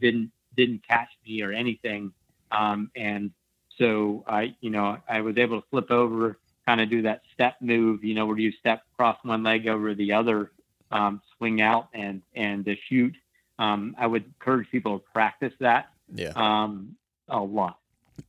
didn't 0.00 0.30
didn't 0.56 0.86
catch 0.86 1.08
me 1.26 1.42
or 1.42 1.52
anything. 1.52 2.12
Um, 2.50 2.90
and 2.96 3.30
so 3.78 4.24
I, 4.26 4.54
you 4.60 4.70
know, 4.70 4.98
I 5.08 5.20
was 5.20 5.38
able 5.38 5.60
to 5.60 5.66
flip 5.70 5.90
over, 5.90 6.38
kind 6.66 6.80
of 6.80 6.90
do 6.90 7.02
that 7.02 7.22
step 7.32 7.56
move, 7.60 8.02
you 8.04 8.14
know, 8.14 8.26
where 8.26 8.38
you 8.38 8.52
step 8.52 8.82
across 8.94 9.16
one 9.22 9.42
leg 9.42 9.68
over 9.68 9.94
the 9.94 10.12
other, 10.12 10.50
um, 10.90 11.20
swing 11.36 11.60
out 11.62 11.88
and 11.94 12.22
and 12.34 12.64
to 12.64 12.76
shoot. 12.88 13.14
Um, 13.58 13.94
I 13.98 14.06
would 14.06 14.24
encourage 14.24 14.70
people 14.70 14.98
to 14.98 15.04
practice 15.12 15.52
that 15.60 15.90
Yeah. 16.14 16.32
um, 16.34 16.96
a 17.28 17.38
lot. 17.40 17.78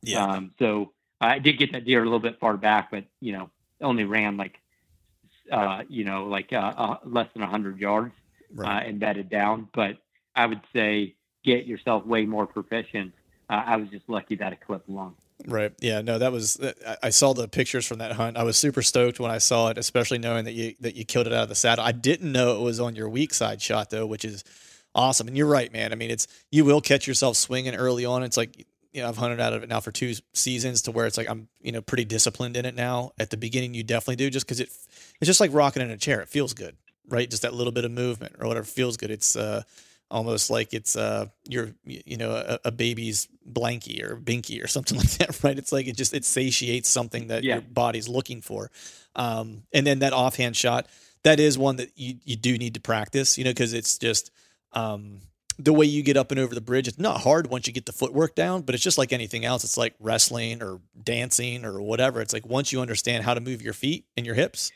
Yeah. 0.02 0.24
Um, 0.24 0.52
so 0.58 0.92
I 1.20 1.38
did 1.38 1.58
get 1.58 1.72
that 1.72 1.84
deer 1.84 2.00
a 2.00 2.04
little 2.04 2.20
bit 2.20 2.38
far 2.38 2.56
back, 2.56 2.90
but 2.90 3.04
you 3.20 3.32
know, 3.32 3.50
only 3.80 4.04
ran 4.04 4.36
like, 4.36 4.58
uh, 5.52 5.82
you 5.88 6.04
know, 6.04 6.24
like 6.26 6.52
uh, 6.52 6.56
uh, 6.76 6.96
less 7.04 7.28
than 7.34 7.42
hundred 7.42 7.78
yards 7.78 8.14
Right. 8.54 8.84
uh, 8.84 8.88
embedded 8.88 9.30
down. 9.30 9.68
But 9.74 9.98
I 10.34 10.46
would 10.46 10.60
say 10.72 11.14
get 11.44 11.66
yourself 11.66 12.04
way 12.04 12.26
more 12.26 12.46
proficient. 12.46 13.12
Uh, 13.48 13.62
I 13.66 13.76
was 13.76 13.88
just 13.90 14.08
lucky 14.08 14.34
that 14.36 14.52
it 14.52 14.60
clipped 14.66 14.88
along. 14.88 15.14
Right. 15.46 15.72
Yeah. 15.80 16.00
No, 16.02 16.18
that 16.18 16.32
was. 16.32 16.58
I- 16.86 16.96
I 17.04 17.10
saw 17.10 17.32
the 17.34 17.48
pictures 17.48 17.86
from 17.86 17.98
that 17.98 18.12
hunt. 18.12 18.36
I 18.36 18.42
was 18.44 18.56
super 18.56 18.82
stoked 18.82 19.18
when 19.20 19.30
I 19.30 19.38
saw 19.38 19.68
it, 19.68 19.78
especially 19.78 20.18
knowing 20.18 20.44
that 20.44 20.52
you 20.52 20.74
that 20.80 20.94
you 20.96 21.04
killed 21.04 21.26
it 21.26 21.32
out 21.32 21.42
of 21.44 21.48
the 21.48 21.54
saddle. 21.54 21.84
I 21.84 21.92
didn't 21.92 22.30
know 22.32 22.56
it 22.56 22.62
was 22.62 22.78
on 22.80 22.94
your 22.96 23.08
weak 23.08 23.34
side 23.34 23.60
shot 23.60 23.90
though, 23.90 24.06
which 24.06 24.24
is 24.24 24.44
awesome. 24.94 25.26
And 25.28 25.36
you're 25.36 25.46
right, 25.48 25.72
man. 25.72 25.92
I 25.92 25.96
mean, 25.96 26.10
it's 26.10 26.28
you 26.50 26.64
will 26.64 26.80
catch 26.80 27.06
yourself 27.08 27.36
swinging 27.36 27.74
early 27.74 28.04
on. 28.04 28.22
It's 28.22 28.36
like 28.36 28.66
you 28.92 29.02
know 29.02 29.08
I've 29.08 29.16
hunted 29.16 29.40
out 29.40 29.52
of 29.52 29.62
it 29.62 29.68
now 29.68 29.80
for 29.80 29.92
two 29.92 30.14
seasons 30.34 30.82
to 30.82 30.90
where 30.90 31.06
it's 31.06 31.16
like 31.16 31.28
I'm 31.30 31.48
you 31.60 31.72
know 31.72 31.80
pretty 31.82 32.04
disciplined 32.04 32.56
in 32.56 32.64
it 32.66 32.74
now. 32.74 33.12
At 33.18 33.30
the 33.30 33.36
beginning, 33.36 33.74
you 33.74 33.82
definitely 33.82 34.16
do 34.16 34.30
just 34.30 34.46
because 34.46 34.60
it 34.60 34.68
it's 35.20 35.26
just 35.26 35.40
like 35.40 35.52
rocking 35.52 35.82
in 35.82 35.90
a 35.90 35.96
chair. 35.96 36.20
It 36.20 36.28
feels 36.28 36.52
good, 36.54 36.76
right? 37.08 37.28
Just 37.30 37.42
that 37.42 37.54
little 37.54 37.72
bit 37.72 37.84
of 37.84 37.90
movement 37.90 38.36
or 38.40 38.48
whatever 38.48 38.64
feels 38.64 38.96
good. 38.96 39.10
It's 39.10 39.36
uh 39.36 39.62
almost 40.10 40.50
like 40.50 40.74
it's 40.74 40.94
uh 40.94 41.24
your 41.48 41.70
you 41.86 42.18
know 42.18 42.32
a, 42.32 42.58
a 42.66 42.70
baby's 42.70 43.28
blankie 43.50 44.02
or 44.02 44.14
binky 44.14 44.62
or 44.62 44.66
something 44.66 44.98
like 44.98 45.08
that 45.12 45.42
right 45.42 45.56
it's 45.58 45.72
like 45.72 45.86
it 45.86 45.96
just 45.96 46.12
it 46.12 46.22
satiates 46.26 46.88
something 46.90 47.28
that 47.28 47.42
Yeah. 47.42 47.54
your 47.54 47.62
body's 47.62 48.10
looking 48.10 48.42
for 48.42 48.70
um 49.16 49.62
and 49.72 49.86
then 49.86 50.00
that 50.00 50.12
offhand 50.12 50.54
shot 50.54 50.86
that 51.22 51.40
is 51.40 51.56
one 51.56 51.76
that 51.76 51.92
you 51.96 52.16
you 52.24 52.36
do 52.36 52.58
need 52.58 52.74
to 52.74 52.80
practice 52.80 53.38
you 53.38 53.44
know 53.44 53.50
because 53.52 53.72
it's 53.72 53.96
just 53.96 54.30
um 54.74 55.20
the 55.58 55.72
way 55.72 55.84
you 55.86 56.02
get 56.02 56.16
up 56.16 56.30
and 56.30 56.40
over 56.40 56.54
the 56.54 56.60
bridge 56.60 56.88
it's 56.88 56.98
not 56.98 57.20
hard 57.20 57.48
once 57.48 57.66
you 57.66 57.72
get 57.72 57.86
the 57.86 57.92
footwork 57.92 58.34
down 58.34 58.62
but 58.62 58.74
it's 58.74 58.82
just 58.84 58.98
like 58.98 59.12
anything 59.12 59.44
else 59.44 59.64
it's 59.64 59.76
like 59.76 59.94
wrestling 60.00 60.62
or 60.62 60.80
dancing 61.04 61.64
or 61.64 61.80
whatever 61.80 62.20
it's 62.20 62.32
like 62.32 62.46
once 62.46 62.72
you 62.72 62.80
understand 62.80 63.24
how 63.24 63.34
to 63.34 63.40
move 63.40 63.60
your 63.62 63.72
feet 63.74 64.06
and 64.16 64.24
your 64.26 64.34
hips 64.34 64.70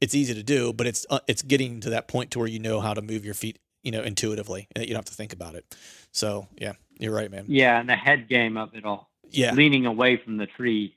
it's 0.00 0.14
easy 0.14 0.34
to 0.34 0.42
do 0.42 0.72
but 0.72 0.86
it's 0.86 1.06
uh, 1.10 1.20
it's 1.26 1.42
getting 1.42 1.80
to 1.80 1.90
that 1.90 2.08
point 2.08 2.30
to 2.30 2.38
where 2.38 2.48
you 2.48 2.58
know 2.58 2.80
how 2.80 2.92
to 2.94 3.00
move 3.02 3.24
your 3.24 3.34
feet 3.34 3.58
you 3.82 3.90
know 3.90 4.02
intuitively 4.02 4.68
and 4.76 4.84
you 4.84 4.90
don't 4.90 4.98
have 4.98 5.04
to 5.06 5.14
think 5.14 5.32
about 5.32 5.54
it 5.54 5.64
so 6.12 6.46
yeah 6.58 6.72
you're 6.98 7.14
right 7.14 7.30
man 7.30 7.44
Yeah, 7.48 7.78
and 7.80 7.88
the 7.88 7.96
head 7.96 8.28
game 8.28 8.56
of 8.56 8.74
it 8.74 8.84
all, 8.84 9.08
yeah 9.30 9.52
leaning 9.54 9.86
away 9.86 10.16
from 10.16 10.36
the 10.36 10.46
tree, 10.46 10.96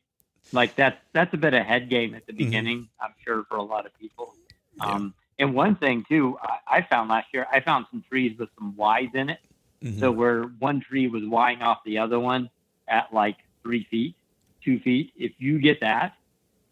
like 0.51 0.75
that's 0.75 0.97
that's 1.13 1.33
a 1.33 1.37
bit 1.37 1.53
of 1.53 1.63
head 1.65 1.89
game 1.89 2.15
at 2.15 2.25
the 2.25 2.33
Mhm. 2.33 2.37
beginning. 2.37 2.89
I'm 2.99 3.13
sure 3.23 3.45
for 3.47 3.57
a 3.57 3.63
lot 3.63 3.85
of 3.85 3.93
people. 3.99 4.33
Yeah. 4.77 5.09
And 5.41 5.55
one 5.55 5.75
thing 5.75 6.05
too, 6.07 6.37
I, 6.41 6.77
I 6.77 6.81
found 6.83 7.09
last 7.09 7.27
year, 7.33 7.47
I 7.51 7.59
found 7.59 7.87
some 7.91 8.03
trees 8.07 8.37
with 8.37 8.49
some 8.57 8.75
Ys 8.79 9.09
in 9.13 9.29
it. 9.31 9.39
Mhm. 9.83 9.99
So 9.99 10.11
where 10.11 10.43
one 10.43 10.79
tree 10.79 11.07
was 11.07 11.23
Ying 11.23 11.61
off 11.63 11.79
the 11.83 11.97
other 11.97 12.19
one 12.19 12.49
at 12.87 13.11
like 13.11 13.37
three 13.63 13.83
feet, 13.89 14.15
two 14.63 14.79
feet. 14.79 15.11
If 15.17 15.31
you 15.39 15.57
get 15.59 15.79
that, 15.81 16.13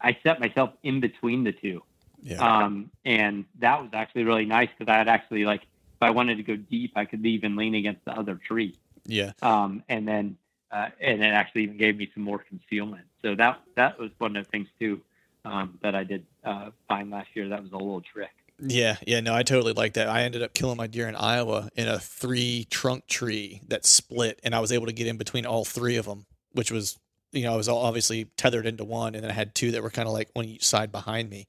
I 0.00 0.16
set 0.22 0.38
myself 0.40 0.70
in 0.84 1.00
between 1.00 1.42
the 1.44 1.52
two. 1.52 1.82
yeah 2.22 2.38
Um, 2.38 2.90
and 3.04 3.44
that 3.58 3.82
was 3.82 3.90
actually 3.92 4.24
really 4.24 4.44
nice 4.46 4.68
because 4.78 4.90
I 4.94 4.96
had 4.98 5.08
actually 5.08 5.44
like, 5.44 5.62
if 5.62 6.02
I 6.02 6.10
wanted 6.10 6.36
to 6.36 6.44
go 6.44 6.56
deep, 6.56 6.92
I 6.94 7.04
could 7.04 7.26
even 7.26 7.56
lean 7.56 7.74
against 7.74 8.04
the 8.04 8.12
other 8.12 8.36
tree. 8.36 8.76
yeah 9.06 9.32
Um, 9.42 9.82
and 9.88 10.06
then, 10.06 10.36
uh, 10.70 10.90
and 11.00 11.20
it 11.24 11.32
actually 11.40 11.64
even 11.64 11.78
gave 11.78 11.96
me 11.96 12.08
some 12.14 12.22
more 12.22 12.38
concealment. 12.38 13.06
So 13.22 13.34
that, 13.34 13.60
that 13.74 13.98
was 13.98 14.10
one 14.18 14.36
of 14.36 14.44
the 14.44 14.50
things 14.52 14.68
too, 14.78 15.00
um, 15.44 15.78
that 15.82 15.94
I 15.96 16.04
did, 16.04 16.24
uh, 16.44 16.70
find 16.86 17.10
last 17.10 17.30
year. 17.34 17.48
That 17.48 17.62
was 17.62 17.72
a 17.72 17.76
little 17.76 18.02
trick. 18.02 18.30
Yeah, 18.62 18.96
yeah, 19.06 19.20
no, 19.20 19.34
I 19.34 19.42
totally 19.42 19.72
like 19.72 19.94
that. 19.94 20.08
I 20.08 20.22
ended 20.22 20.42
up 20.42 20.52
killing 20.52 20.76
my 20.76 20.86
deer 20.86 21.08
in 21.08 21.16
Iowa 21.16 21.70
in 21.76 21.88
a 21.88 21.98
three 21.98 22.66
trunk 22.70 23.06
tree 23.06 23.62
that 23.68 23.86
split, 23.86 24.38
and 24.44 24.54
I 24.54 24.60
was 24.60 24.70
able 24.70 24.86
to 24.86 24.92
get 24.92 25.06
in 25.06 25.16
between 25.16 25.46
all 25.46 25.64
three 25.64 25.96
of 25.96 26.04
them, 26.04 26.26
which 26.52 26.70
was, 26.70 26.98
you 27.32 27.44
know, 27.44 27.54
I 27.54 27.56
was 27.56 27.68
obviously 27.68 28.26
tethered 28.36 28.66
into 28.66 28.84
one, 28.84 29.14
and 29.14 29.24
then 29.24 29.30
I 29.30 29.34
had 29.34 29.54
two 29.54 29.70
that 29.70 29.82
were 29.82 29.90
kind 29.90 30.06
of 30.06 30.12
like 30.12 30.28
on 30.36 30.44
each 30.44 30.66
side 30.66 30.92
behind 30.92 31.30
me, 31.30 31.46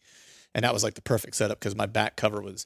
and 0.56 0.64
that 0.64 0.74
was 0.74 0.84
like 0.86 0.94
the 0.94 1.02
perfect 1.02 1.36
setup 1.36 1.60
because 1.60 1.76
my 1.76 1.86
back 1.86 2.16
cover 2.16 2.42
was 2.42 2.66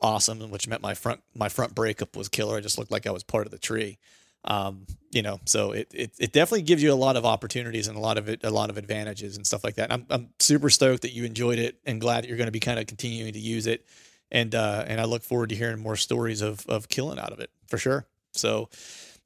awesome, 0.00 0.38
which 0.50 0.68
meant 0.68 0.82
my 0.82 0.94
front 0.94 1.22
my 1.34 1.48
front 1.48 1.74
breakup 1.74 2.16
was 2.16 2.28
killer. 2.28 2.56
I 2.56 2.60
just 2.60 2.78
looked 2.78 2.92
like 2.92 3.08
I 3.08 3.12
was 3.12 3.24
part 3.24 3.46
of 3.46 3.50
the 3.50 3.58
tree. 3.58 3.98
Um, 4.44 4.86
you 5.10 5.22
know, 5.22 5.38
so 5.44 5.72
it, 5.72 5.88
it 5.92 6.12
it 6.18 6.32
definitely 6.32 6.62
gives 6.62 6.82
you 6.82 6.92
a 6.92 6.94
lot 6.94 7.16
of 7.16 7.26
opportunities 7.26 7.88
and 7.88 7.96
a 7.96 8.00
lot 8.00 8.16
of 8.16 8.28
it 8.28 8.40
a 8.44 8.50
lot 8.50 8.70
of 8.70 8.78
advantages 8.78 9.36
and 9.36 9.46
stuff 9.46 9.62
like 9.64 9.74
that. 9.74 9.92
I'm 9.92 10.06
I'm 10.08 10.28
super 10.38 10.70
stoked 10.70 11.02
that 11.02 11.12
you 11.12 11.24
enjoyed 11.24 11.58
it 11.58 11.78
and 11.84 12.00
glad 12.00 12.22
that 12.24 12.28
you're 12.28 12.36
going 12.38 12.46
to 12.48 12.52
be 12.52 12.60
kind 12.60 12.78
of 12.78 12.86
continuing 12.86 13.32
to 13.32 13.38
use 13.40 13.66
it. 13.66 13.84
And 14.30 14.54
uh 14.54 14.84
and 14.86 15.00
I 15.00 15.04
look 15.04 15.22
forward 15.22 15.48
to 15.50 15.56
hearing 15.56 15.78
more 15.80 15.96
stories 15.96 16.40
of 16.40 16.64
of 16.68 16.88
killing 16.88 17.18
out 17.18 17.32
of 17.32 17.40
it 17.40 17.50
for 17.68 17.76
sure. 17.76 18.06
So 18.32 18.70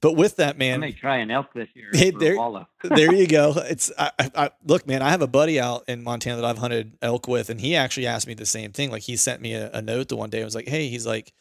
but 0.00 0.16
with 0.16 0.36
that 0.36 0.58
man, 0.58 0.74
I 0.82 0.86
may 0.88 0.92
try 0.92 1.18
an 1.18 1.30
elk 1.30 1.52
this 1.54 1.68
year. 1.74 1.88
Hey, 1.94 2.10
there- 2.10 2.36
there 2.82 3.14
you 3.14 3.26
go. 3.26 3.54
It's 3.56 3.92
I, 3.98 4.10
I, 4.18 4.30
I 4.36 4.50
look, 4.66 4.86
man. 4.86 5.00
I 5.00 5.10
have 5.10 5.22
a 5.22 5.26
buddy 5.26 5.60
out 5.60 5.84
in 5.88 6.02
Montana 6.02 6.36
that 6.36 6.44
I've 6.44 6.58
hunted 6.58 6.98
elk 7.00 7.26
with, 7.28 7.48
and 7.50 7.60
he 7.60 7.76
actually 7.76 8.06
asked 8.06 8.26
me 8.26 8.34
the 8.34 8.44
same 8.46 8.72
thing. 8.72 8.90
Like 8.90 9.02
he 9.02 9.16
sent 9.16 9.40
me 9.40 9.54
a, 9.54 9.70
a 9.72 9.80
note 9.80 10.08
the 10.08 10.16
one 10.16 10.28
day. 10.28 10.42
I 10.42 10.44
was 10.44 10.54
like, 10.54 10.68
"Hey, 10.68 10.88
he's 10.88 11.06
like, 11.06 11.32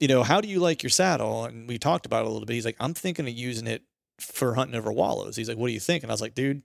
you 0.00 0.08
know, 0.08 0.22
how 0.22 0.40
do 0.40 0.48
you 0.48 0.60
like 0.60 0.82
your 0.82 0.90
saddle?" 0.90 1.44
And 1.44 1.68
we 1.68 1.78
talked 1.78 2.06
about 2.06 2.24
it 2.24 2.28
a 2.28 2.30
little 2.30 2.46
bit. 2.46 2.54
He's 2.54 2.64
like, 2.64 2.76
"I'm 2.80 2.94
thinking 2.94 3.26
of 3.26 3.34
using 3.34 3.66
it 3.66 3.82
for 4.20 4.54
hunting 4.54 4.76
over 4.76 4.92
wallows." 4.92 5.36
He's 5.36 5.48
like, 5.48 5.58
"What 5.58 5.68
do 5.68 5.72
you 5.72 5.80
think?" 5.80 6.02
And 6.02 6.10
I 6.10 6.14
was 6.14 6.20
like, 6.20 6.34
"Dude, 6.34 6.62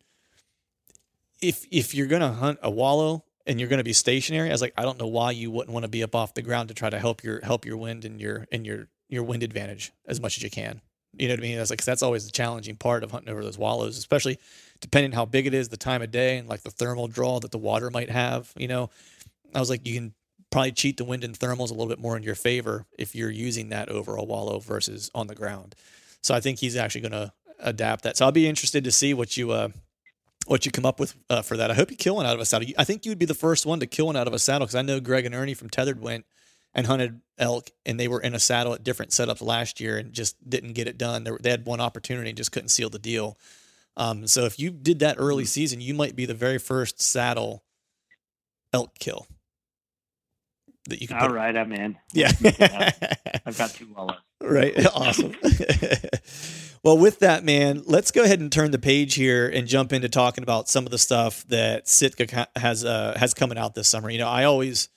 if 1.41 1.65
if 1.71 1.93
you're 1.93 2.07
gonna 2.07 2.33
hunt 2.33 2.59
a 2.61 2.69
wallow 2.69 3.23
and 3.45 3.59
you're 3.59 3.69
gonna 3.69 3.83
be 3.83 3.93
stationary, 3.93 4.49
I 4.49 4.51
was 4.51 4.61
like, 4.61 4.73
I 4.77 4.83
don't 4.83 4.99
know 4.99 5.07
why 5.07 5.31
you 5.31 5.51
wouldn't 5.51 5.73
want 5.73 5.83
to 5.83 5.89
be 5.89 6.03
up 6.03 6.15
off 6.15 6.33
the 6.33 6.41
ground 6.41 6.67
to 6.69 6.73
try 6.75 6.89
to 6.89 6.99
help 6.99 7.23
your 7.23 7.41
help 7.41 7.65
your 7.65 7.77
wind 7.77 8.05
and 8.05 8.19
your 8.19 8.47
and 8.51 8.65
your 8.65 8.89
your 9.09 9.23
wind 9.23 9.43
advantage 9.43 9.91
as 10.07 10.19
much 10.19 10.37
as 10.37 10.43
you 10.43 10.49
can." 10.49 10.81
You 11.17 11.27
know 11.27 11.33
what 11.33 11.39
I 11.39 11.43
mean? 11.43 11.57
That's 11.57 11.69
like 11.71 11.83
that's 11.83 12.03
always 12.03 12.25
the 12.25 12.31
challenging 12.31 12.75
part 12.75 13.03
of 13.03 13.11
hunting 13.11 13.31
over 13.31 13.43
those 13.43 13.57
wallows, 13.57 13.97
especially 13.97 14.37
depending 14.79 15.11
how 15.11 15.25
big 15.25 15.47
it 15.47 15.53
is, 15.53 15.69
the 15.69 15.77
time 15.77 16.01
of 16.01 16.11
day, 16.11 16.37
and 16.37 16.47
like 16.47 16.61
the 16.61 16.69
thermal 16.71 17.07
draw 17.07 17.39
that 17.39 17.51
the 17.51 17.57
water 17.57 17.89
might 17.89 18.09
have. 18.09 18.53
You 18.55 18.67
know, 18.67 18.89
I 19.53 19.59
was 19.59 19.69
like, 19.69 19.87
you 19.87 19.95
can 19.95 20.13
probably 20.51 20.71
cheat 20.71 20.97
the 20.97 21.05
wind 21.05 21.23
and 21.23 21.37
thermals 21.37 21.69
a 21.69 21.73
little 21.73 21.87
bit 21.87 21.99
more 21.99 22.17
in 22.17 22.23
your 22.23 22.35
favor 22.35 22.85
if 22.97 23.15
you're 23.15 23.29
using 23.29 23.69
that 23.69 23.89
over 23.89 24.15
a 24.15 24.23
wallow 24.23 24.59
versus 24.59 25.11
on 25.13 25.27
the 25.27 25.35
ground. 25.35 25.75
So 26.21 26.33
I 26.33 26.39
think 26.39 26.59
he's 26.59 26.75
actually 26.75 27.01
going 27.01 27.11
to 27.11 27.31
adapt 27.59 28.03
that. 28.03 28.17
So 28.17 28.25
I'll 28.25 28.31
be 28.31 28.47
interested 28.47 28.83
to 28.83 28.91
see 28.91 29.13
what 29.13 29.37
you 29.37 29.51
uh 29.51 29.69
what 30.47 30.65
you 30.65 30.71
come 30.71 30.85
up 30.85 30.99
with 30.99 31.15
uh, 31.29 31.43
for 31.43 31.57
that. 31.57 31.69
I 31.69 31.75
hope 31.75 31.91
you 31.91 31.97
kill 31.97 32.15
one 32.15 32.25
out 32.25 32.33
of 32.33 32.39
a 32.39 32.45
saddle. 32.45 32.67
I 32.77 32.83
think 32.83 33.05
you'd 33.05 33.19
be 33.19 33.25
the 33.25 33.35
first 33.35 33.67
one 33.67 33.79
to 33.81 33.85
kill 33.85 34.07
one 34.07 34.15
out 34.15 34.27
of 34.27 34.33
a 34.33 34.39
saddle 34.39 34.65
because 34.65 34.75
I 34.75 34.81
know 34.81 34.99
Greg 34.99 35.25
and 35.25 35.35
Ernie 35.35 35.53
from 35.53 35.69
Tethered 35.69 36.01
went 36.01 36.25
and 36.73 36.87
hunted 36.87 37.21
elk, 37.37 37.69
and 37.85 37.99
they 37.99 38.07
were 38.07 38.21
in 38.21 38.33
a 38.33 38.39
saddle 38.39 38.73
at 38.73 38.83
different 38.83 39.11
setups 39.11 39.43
last 39.43 39.79
year 39.79 39.97
and 39.97 40.11
just 40.11 40.37
didn't 40.49 40.73
get 40.73 40.87
it 40.87 40.97
done. 40.97 41.27
They, 41.41 41.51
had 41.51 41.65
one 41.65 41.81
opportunity 41.81 42.29
and 42.29 42.37
just 42.37 42.51
couldn't 42.51 42.69
seal 42.69 42.89
the 42.89 42.97
deal. 42.97 43.37
Um, 43.95 44.25
so 44.25 44.45
if 44.45 44.59
you 44.59 44.71
did 44.71 44.99
that 44.99 45.17
early 45.19 45.45
season, 45.45 45.81
you 45.81 45.93
might 45.93 46.15
be 46.15 46.25
the 46.25 46.33
very 46.33 46.57
first 46.57 46.99
saddle 46.99 47.63
elk 48.73 48.97
kill 48.97 49.27
that 50.89 51.01
you 51.01 51.07
can. 51.07 51.17
All 51.17 51.27
put- 51.27 51.35
right, 51.35 51.55
I'm 51.55 51.71
in. 51.71 51.97
Yeah. 52.13 52.31
I've 53.45 53.57
got 53.57 53.71
two 53.71 53.87
wallows. 53.95 54.17
Right. 54.41 54.73
Awesome. 54.95 55.35
well, 56.83 56.97
with 56.97 57.19
that, 57.19 57.43
man, 57.43 57.83
let's 57.85 58.11
go 58.11 58.23
ahead 58.23 58.39
and 58.39 58.49
turn 58.51 58.71
the 58.71 58.79
page 58.79 59.15
here 59.15 59.47
and 59.49 59.67
jump 59.67 59.91
into 59.91 60.07
talking 60.07 60.43
about 60.43 60.69
some 60.69 60.85
of 60.85 60.91
the 60.91 60.97
stuff 60.97 61.45
that 61.49 61.89
Sitka 61.89 62.47
has 62.55 62.85
uh, 62.85 63.15
has 63.19 63.33
coming 63.33 63.57
out 63.57 63.75
this 63.75 63.89
summer. 63.89 64.09
You 64.09 64.19
know, 64.19 64.29
I 64.29 64.45
always, 64.45 64.87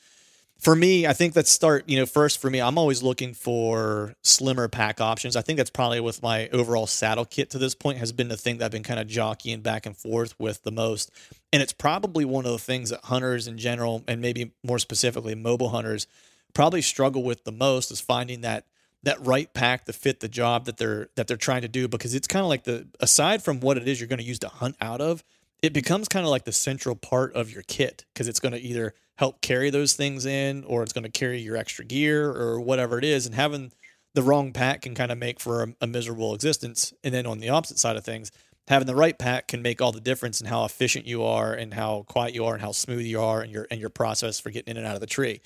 for 0.62 0.77
me, 0.77 1.09
I 1.09 1.12
think 1.12 1.35
let's 1.35 1.51
start. 1.51 1.88
You 1.88 1.98
know, 1.98 2.07
first 2.07 2.40
for 2.40 2.48
me, 2.48 2.61
I'm 2.61 2.79
always 2.79 3.03
looking 3.03 3.35
for 3.35 4.14
slimmer 4.22 4.68
pack 4.68 5.01
options. 5.01 5.35
I 5.35 5.42
think 5.42 5.57
that's 5.57 5.70
probably 5.70 5.98
with 5.98 6.22
my 6.22 6.48
overall 6.51 6.87
saddle 6.87 7.25
kit 7.25 7.51
to 7.51 7.59
this 7.59 7.75
point 7.75 7.98
has 7.98 8.12
been 8.12 8.29
the 8.29 8.37
thing 8.37 8.59
that 8.59 8.66
I've 8.66 8.70
been 8.70 8.85
kind 8.85 9.01
of 9.01 9.09
jockeying 9.09 9.62
back 9.62 9.87
and 9.87 9.96
forth 9.96 10.38
with 10.38 10.62
the 10.62 10.70
most, 10.70 11.11
and 11.53 11.61
it's 11.62 11.72
probably 11.72 12.25
one 12.25 12.46
of 12.46 12.53
the 12.53 12.59
things 12.59 12.90
that 12.90 13.01
hunters 13.05 13.48
in 13.48 13.59
general, 13.59 14.05
and 14.07 14.20
maybe 14.20 14.53
more 14.62 14.79
specifically 14.79 15.35
mobile 15.35 15.70
hunters, 15.70 16.07
probably 16.55 16.81
struggle 16.81 17.25
with 17.25 17.42
the 17.42 17.53
most 17.53 17.90
is 17.90 18.01
finding 18.01 18.42
that 18.42 18.64
that 19.03 19.18
right 19.27 19.53
pack 19.53 19.87
to 19.87 19.92
fit 19.92 20.20
the 20.20 20.29
job 20.29 20.66
that 20.66 20.77
they're 20.77 21.09
that 21.16 21.27
they're 21.27 21.37
trying 21.37 21.62
to 21.62 21.68
do 21.68 21.88
because 21.88 22.14
it's 22.14 22.29
kind 22.29 22.44
of 22.44 22.48
like 22.48 22.62
the 22.62 22.87
aside 23.01 23.42
from 23.42 23.59
what 23.59 23.77
it 23.77 23.88
is 23.88 24.01
you're 24.01 24.09
going 24.09 24.20
to 24.20 24.25
use 24.25 24.38
to 24.38 24.48
hunt 24.48 24.77
out 24.81 25.01
of 25.01 25.25
it 25.62 25.72
becomes 25.72 26.09
kind 26.09 26.25
of 26.25 26.31
like 26.31 26.44
the 26.44 26.53
central 26.53 26.94
part 26.94 27.35
of 27.35 27.51
your 27.51 27.62
kit 27.62 28.05
because 28.12 28.29
it's 28.29 28.40
going 28.40 28.53
to 28.53 28.61
either 28.61 28.94
help 29.16 29.40
carry 29.40 29.70
those 29.70 29.94
things 29.94 30.27
in 30.27 30.64
or 30.64 30.83
it's 30.83 30.92
going 30.92 31.05
to 31.05 31.11
carry 31.11 31.40
your 31.40 31.57
extra 31.57 31.85
gear 31.85 32.31
or 32.31 32.61
whatever 32.61 32.98
it 32.98 33.05
is 33.05 33.27
and 33.27 33.35
having 33.35 33.72
the 34.14 34.22
wrong 34.22 34.53
pack 34.53 34.83
can 34.83 34.94
kind 34.94 35.12
of 35.12 35.18
make 35.18 35.40
for 35.40 35.62
a, 35.62 35.75
a 35.83 35.87
miserable 35.87 36.35
existence 36.35 36.92
and 37.05 37.14
then 37.14 37.27
on 37.27 37.38
the 37.38 37.48
opposite 37.48 37.79
side 37.79 37.96
of 37.96 38.05
things 38.05 38.31
having 38.68 38.87
the 38.87 38.94
right 38.94 39.18
pack 39.18 39.48
can 39.48 39.62
make 39.62 39.81
all 39.81 39.92
the 39.92 40.01
difference 40.01 40.40
in 40.40 40.46
how 40.46 40.64
efficient 40.64 41.07
you 41.07 41.22
are 41.22 41.53
and 41.53 41.75
how 41.75 42.05
quiet 42.09 42.35
you 42.35 42.44
are 42.44 42.55
and 42.55 42.62
how 42.62 42.72
smooth 42.72 43.05
you 43.05 43.20
are 43.20 43.40
and 43.40 43.53
your 43.53 43.66
and 43.70 43.81
your 43.81 43.90
process 43.90 44.40
for 44.40 44.51
getting 44.51 44.72
in 44.72 44.77
and 44.77 44.87
out 44.87 44.94
of 44.94 45.01
the 45.01 45.07
tree 45.07 45.40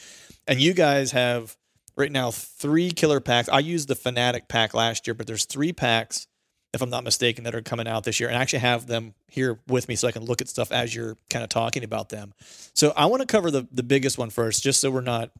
and 0.46 0.60
you 0.60 0.72
guys 0.72 1.12
have 1.12 1.56
right 1.96 2.12
now 2.12 2.30
three 2.30 2.90
killer 2.90 3.20
packs. 3.20 3.48
I 3.48 3.60
used 3.60 3.88
the 3.88 3.94
Fanatic 3.94 4.48
pack 4.48 4.74
last 4.74 5.06
year, 5.06 5.14
but 5.14 5.26
there's 5.26 5.44
three 5.44 5.72
packs, 5.72 6.26
if 6.74 6.82
I'm 6.82 6.90
not 6.90 7.04
mistaken, 7.04 7.44
that 7.44 7.54
are 7.54 7.62
coming 7.62 7.88
out 7.88 8.04
this 8.04 8.20
year. 8.20 8.28
And 8.28 8.38
I 8.38 8.42
actually 8.42 8.60
have 8.60 8.86
them 8.86 9.14
here 9.28 9.58
with 9.66 9.88
me 9.88 9.96
so 9.96 10.08
I 10.08 10.12
can 10.12 10.24
look 10.24 10.40
at 10.40 10.48
stuff 10.48 10.70
as 10.72 10.94
you're 10.94 11.16
kind 11.30 11.42
of 11.42 11.48
talking 11.48 11.84
about 11.84 12.10
them. 12.10 12.34
So 12.74 12.92
I 12.96 13.06
want 13.06 13.22
to 13.22 13.26
cover 13.26 13.50
the, 13.50 13.66
the 13.72 13.82
biggest 13.82 14.18
one 14.18 14.30
first, 14.30 14.62
just 14.62 14.80
so 14.80 14.90
we're 14.90 15.00
not, 15.00 15.30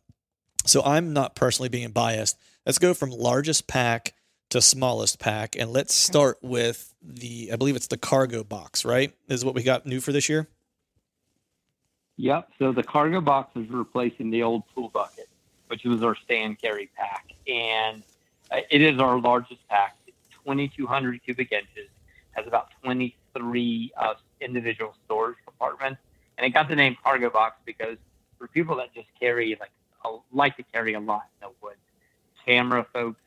so 0.65 0.83
I'm 0.83 1.12
not 1.12 1.35
personally 1.35 1.69
being 1.69 1.91
biased. 1.91 2.39
Let's 2.65 2.79
go 2.79 2.95
from 2.95 3.11
largest 3.11 3.67
pack 3.67 4.15
to 4.51 4.61
smallest 4.61 5.19
pack. 5.19 5.57
And 5.59 5.73
let's 5.73 5.95
start 5.95 6.39
with 6.43 6.95
the, 7.03 7.51
I 7.53 7.57
believe 7.57 7.77
it's 7.77 7.89
the 7.89 7.99
cargo 7.99 8.45
box, 8.45 8.85
right? 8.85 9.12
Is 9.29 9.45
what 9.45 9.55
we 9.55 9.62
got 9.62 9.87
new 9.87 10.01
for 10.01 10.12
this 10.12 10.29
year? 10.29 10.49
Yep. 12.17 12.49
So 12.59 12.73
the 12.73 12.83
cargo 12.83 13.21
box 13.21 13.55
is 13.57 13.69
replacing 13.69 14.31
the 14.31 14.43
old 14.43 14.62
tool 14.75 14.89
bucket, 14.89 15.29
which 15.67 15.85
was 15.85 16.03
our 16.03 16.17
stand 16.17 16.61
carry 16.61 16.89
pack. 16.97 17.33
And 17.47 18.03
uh, 18.51 18.61
it 18.71 18.81
is 18.81 18.99
our 19.01 19.21
largest 19.21 19.67
pack. 19.69 19.96
It's 20.47 20.75
2,200 20.75 21.23
cubic 21.25 21.53
inches, 21.53 21.89
has 22.33 22.47
about 22.47 22.71
23 22.83 23.93
uh, 23.97 24.15
individual 24.41 24.95
storage 25.05 25.37
compartments. 25.45 26.01
And 26.39 26.47
it 26.47 26.51
got 26.51 26.69
the 26.69 26.77
name 26.77 26.97
cargo 27.03 27.31
box 27.31 27.57
because 27.65 27.97
for 28.39 28.47
people 28.49 28.77
that 28.77 28.95
just 28.95 29.09
carry, 29.19 29.57
like, 29.59 29.71
like 30.33 30.57
to 30.57 30.63
carry 30.65 30.95
a 30.95 31.01
lot 31.01 31.25
in 31.41 31.49
the 31.49 31.55
woods, 31.63 31.79
camera 32.45 32.87
folks, 32.93 33.21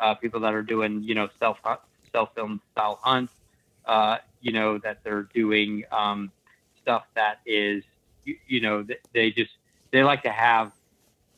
uh, 0.00 0.14
people 0.14 0.40
that 0.40 0.54
are 0.54 0.62
doing, 0.62 1.02
you 1.02 1.14
know, 1.14 1.28
self 1.38 1.58
self 2.12 2.34
film 2.34 2.60
style 2.72 2.98
hunts, 3.02 3.32
uh, 3.86 4.18
you 4.40 4.52
know, 4.52 4.78
that 4.78 4.98
they're 5.04 5.28
doing 5.34 5.84
um, 5.92 6.30
stuff 6.82 7.04
that 7.14 7.40
is, 7.46 7.84
you, 8.24 8.36
you 8.46 8.60
know, 8.60 8.86
they 9.14 9.30
just 9.30 9.52
they 9.92 10.02
like 10.02 10.22
to 10.24 10.30
have 10.30 10.72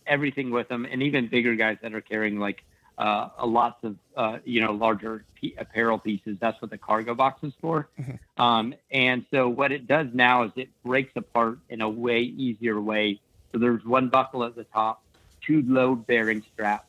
everything 0.07 0.51
with 0.51 0.69
them, 0.69 0.87
and 0.91 1.03
even 1.03 1.29
bigger 1.29 1.55
guys 1.55 1.79
that 1.83 1.95
are 1.95 2.01
carrying 2.01 2.39
like 2.39 2.65
uh, 2.99 3.29
lots 3.47 3.83
of 3.85 3.97
uh, 4.17 4.39
you 4.45 4.61
know 4.61 4.73
larger 4.73 5.25
p- 5.41 5.55
apparel 5.57 5.99
pieces. 5.99 6.37
That's 6.41 6.61
what 6.61 6.71
the 6.71 6.79
cargo 6.79 7.15
box 7.15 7.43
is 7.45 7.53
for. 7.61 7.89
Mm-hmm. 7.99 8.43
Um, 8.43 8.75
and 8.91 9.25
so 9.31 9.49
what 9.49 9.73
it 9.73 9.87
does 9.87 10.09
now 10.13 10.43
is 10.43 10.53
it 10.57 10.69
breaks 10.85 11.13
apart 11.17 11.59
in 11.69 11.81
a 11.81 11.89
way 11.89 12.21
easier 12.23 12.81
way. 12.81 13.21
So 13.53 13.59
there's 13.59 13.85
one 13.85 14.09
buckle 14.09 14.45
at 14.45 14.57
the 14.57 14.65
top, 14.65 15.03
two 15.41 15.63
load 15.67 16.07
bearing 16.07 16.43
straps, 16.53 16.89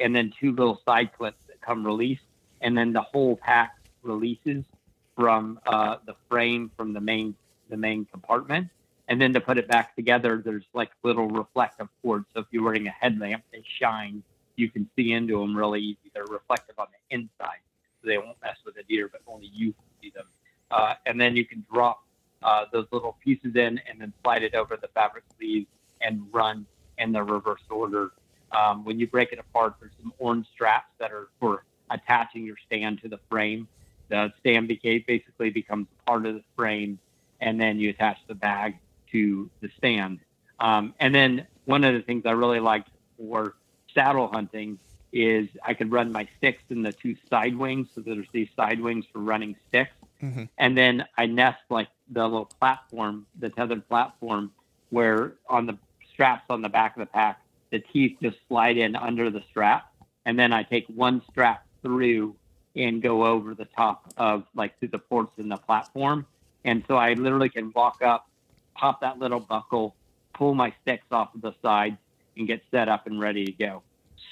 and 0.00 0.14
then 0.14 0.32
two 0.40 0.52
little 0.52 0.80
side 0.84 1.12
clips 1.12 1.38
that 1.48 1.60
come 1.60 1.84
released, 1.84 2.22
and 2.60 2.78
then 2.78 2.92
the 2.92 3.02
whole 3.02 3.36
pack 3.36 3.76
releases 4.02 4.64
from 5.16 5.58
uh, 5.66 5.96
the 6.06 6.14
frame 6.28 6.70
from 6.76 6.92
the 6.92 7.00
main 7.00 7.34
the 7.68 7.76
main 7.76 8.04
compartment. 8.04 8.68
And 9.08 9.20
then 9.20 9.32
to 9.32 9.40
put 9.40 9.58
it 9.58 9.66
back 9.68 9.96
together, 9.96 10.40
there's 10.44 10.64
like 10.72 10.90
little 11.02 11.28
reflective 11.28 11.88
cords. 12.02 12.26
So 12.34 12.40
if 12.40 12.46
you're 12.50 12.62
wearing 12.62 12.86
a 12.86 12.90
headlamp, 12.90 13.42
they 13.52 13.64
shine. 13.80 14.22
You 14.58 14.70
can 14.70 14.88
see 14.96 15.12
into 15.12 15.40
them 15.40 15.56
really 15.56 15.80
easy. 15.80 16.10
They're 16.14 16.24
reflective 16.24 16.78
on 16.78 16.86
the 16.92 17.14
inside, 17.14 17.60
so 18.02 18.08
they 18.08 18.18
won't 18.18 18.36
mess 18.42 18.56
with 18.64 18.74
the 18.74 18.82
deer, 18.82 19.08
but 19.10 19.22
only 19.26 19.50
you 19.52 19.72
can 19.72 19.84
see 20.02 20.10
them. 20.10 20.26
Uh, 20.70 20.94
and 21.06 21.20
then 21.20 21.36
you 21.36 21.44
can 21.44 21.64
drop 21.72 22.02
uh, 22.42 22.64
those 22.72 22.86
little 22.92 23.16
pieces 23.24 23.56
in 23.56 23.80
and 23.88 24.00
then 24.00 24.12
slide 24.22 24.42
it 24.42 24.54
over 24.54 24.76
the 24.76 24.88
fabric 24.88 25.24
sleeves 25.38 25.66
and 26.00 26.22
run 26.32 26.66
in 26.98 27.12
the 27.12 27.22
reverse 27.22 27.62
order 27.70 28.12
um, 28.52 28.84
when 28.84 28.98
you 28.98 29.06
break 29.06 29.32
it 29.32 29.38
apart, 29.38 29.74
there's 29.80 29.92
some 30.00 30.12
orange 30.18 30.46
straps 30.52 30.90
that 30.98 31.12
are 31.12 31.28
for 31.40 31.64
attaching 31.90 32.44
your 32.44 32.56
stand 32.66 33.00
to 33.02 33.08
the 33.08 33.18
frame. 33.30 33.68
The 34.08 34.32
stand 34.40 34.68
basically 34.68 35.50
becomes 35.50 35.86
part 36.06 36.24
of 36.26 36.34
the 36.34 36.44
frame, 36.56 36.98
and 37.40 37.60
then 37.60 37.78
you 37.78 37.90
attach 37.90 38.18
the 38.26 38.34
bag 38.34 38.78
to 39.12 39.50
the 39.60 39.70
stand. 39.76 40.20
Um, 40.60 40.94
and 40.98 41.14
then 41.14 41.46
one 41.66 41.84
of 41.84 41.94
the 41.94 42.00
things 42.00 42.24
I 42.24 42.32
really 42.32 42.60
liked 42.60 42.88
for 43.18 43.54
saddle 43.98 44.28
hunting 44.28 44.78
is 45.12 45.48
I 45.64 45.74
could 45.74 45.90
run 45.90 46.12
my 46.12 46.28
sticks 46.36 46.62
in 46.70 46.82
the 46.82 46.92
two 46.92 47.16
side 47.28 47.56
wings. 47.56 47.88
So 47.94 48.00
there's 48.00 48.26
these 48.32 48.48
side 48.54 48.80
wings 48.80 49.06
for 49.12 49.18
running 49.18 49.56
sticks. 49.68 49.90
Mm-hmm. 50.22 50.44
And 50.58 50.78
then 50.78 51.04
I 51.16 51.26
nest 51.26 51.58
like 51.70 51.88
the 52.10 52.22
little 52.22 52.44
platform, 52.60 53.26
the 53.38 53.48
tethered 53.48 53.88
platform, 53.88 54.52
where 54.90 55.34
on 55.48 55.66
the 55.66 55.78
straps 56.12 56.44
on 56.50 56.62
the 56.62 56.68
back 56.68 56.96
of 56.96 57.00
the 57.00 57.06
pack, 57.06 57.40
the 57.70 57.80
teeth 57.80 58.16
just 58.22 58.36
slide 58.48 58.76
in 58.76 58.96
under 58.96 59.30
the 59.30 59.42
strap, 59.50 59.92
and 60.24 60.38
then 60.38 60.52
I 60.52 60.62
take 60.62 60.86
one 60.86 61.22
strap 61.30 61.66
through 61.82 62.34
and 62.74 63.02
go 63.02 63.26
over 63.26 63.54
the 63.54 63.66
top 63.66 64.12
of 64.16 64.44
like 64.54 64.78
through 64.78 64.88
the 64.88 64.98
ports 64.98 65.32
in 65.38 65.48
the 65.48 65.56
platform. 65.56 66.26
And 66.64 66.84
so 66.88 66.96
I 66.96 67.14
literally 67.14 67.48
can 67.48 67.72
walk 67.74 68.02
up, 68.02 68.28
pop 68.74 69.00
that 69.02 69.18
little 69.18 69.40
buckle, 69.40 69.94
pull 70.34 70.54
my 70.54 70.72
sticks 70.82 71.06
off 71.10 71.34
of 71.34 71.40
the 71.40 71.54
sides, 71.62 71.96
and 72.36 72.46
get 72.46 72.62
set 72.70 72.88
up 72.88 73.06
and 73.06 73.20
ready 73.20 73.44
to 73.44 73.52
go. 73.52 73.82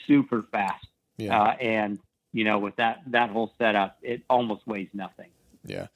Super 0.06 0.44
fast. 0.52 0.86
Yeah. 1.18 1.40
Uh, 1.40 1.50
and 1.60 1.98
you 2.32 2.44
know, 2.44 2.58
with 2.58 2.76
that 2.76 3.02
that 3.06 3.30
whole 3.30 3.52
setup, 3.58 3.98
it 4.02 4.22
almost 4.28 4.66
weighs 4.66 4.88
nothing. 4.92 5.30
Yeah. 5.64 5.86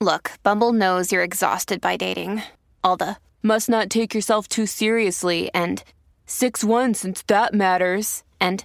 Look, 0.00 0.32
Bumble 0.42 0.72
knows 0.72 1.10
you're 1.10 1.22
exhausted 1.22 1.80
by 1.80 1.96
dating. 1.96 2.42
All 2.84 2.96
the 2.96 3.16
must 3.42 3.68
not 3.68 3.90
take 3.90 4.14
yourself 4.14 4.48
too 4.48 4.66
seriously 4.66 5.50
and 5.54 5.82
6 6.26 6.64
1 6.64 6.94
since 6.94 7.22
that 7.22 7.54
matters. 7.54 8.22
And 8.40 8.64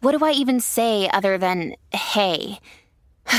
what 0.00 0.16
do 0.16 0.24
I 0.24 0.32
even 0.32 0.60
say 0.60 1.10
other 1.10 1.38
than 1.38 1.74
hey? 1.92 2.58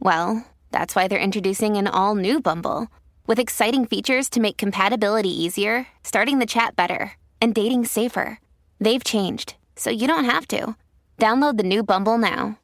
well, 0.00 0.46
that's 0.70 0.94
why 0.94 1.08
they're 1.08 1.18
introducing 1.18 1.76
an 1.76 1.86
all 1.86 2.14
new 2.14 2.40
Bumble 2.40 2.88
with 3.26 3.38
exciting 3.38 3.86
features 3.86 4.28
to 4.30 4.40
make 4.40 4.56
compatibility 4.56 5.30
easier, 5.30 5.86
starting 6.02 6.38
the 6.38 6.46
chat 6.46 6.76
better, 6.76 7.12
and 7.40 7.54
dating 7.54 7.84
safer. 7.84 8.38
They've 8.82 9.04
changed, 9.04 9.54
so 9.76 9.90
you 9.90 10.08
don't 10.08 10.24
have 10.24 10.48
to. 10.48 10.74
Download 11.16 11.56
the 11.56 11.62
new 11.62 11.84
Bumble 11.84 12.18
now. 12.18 12.58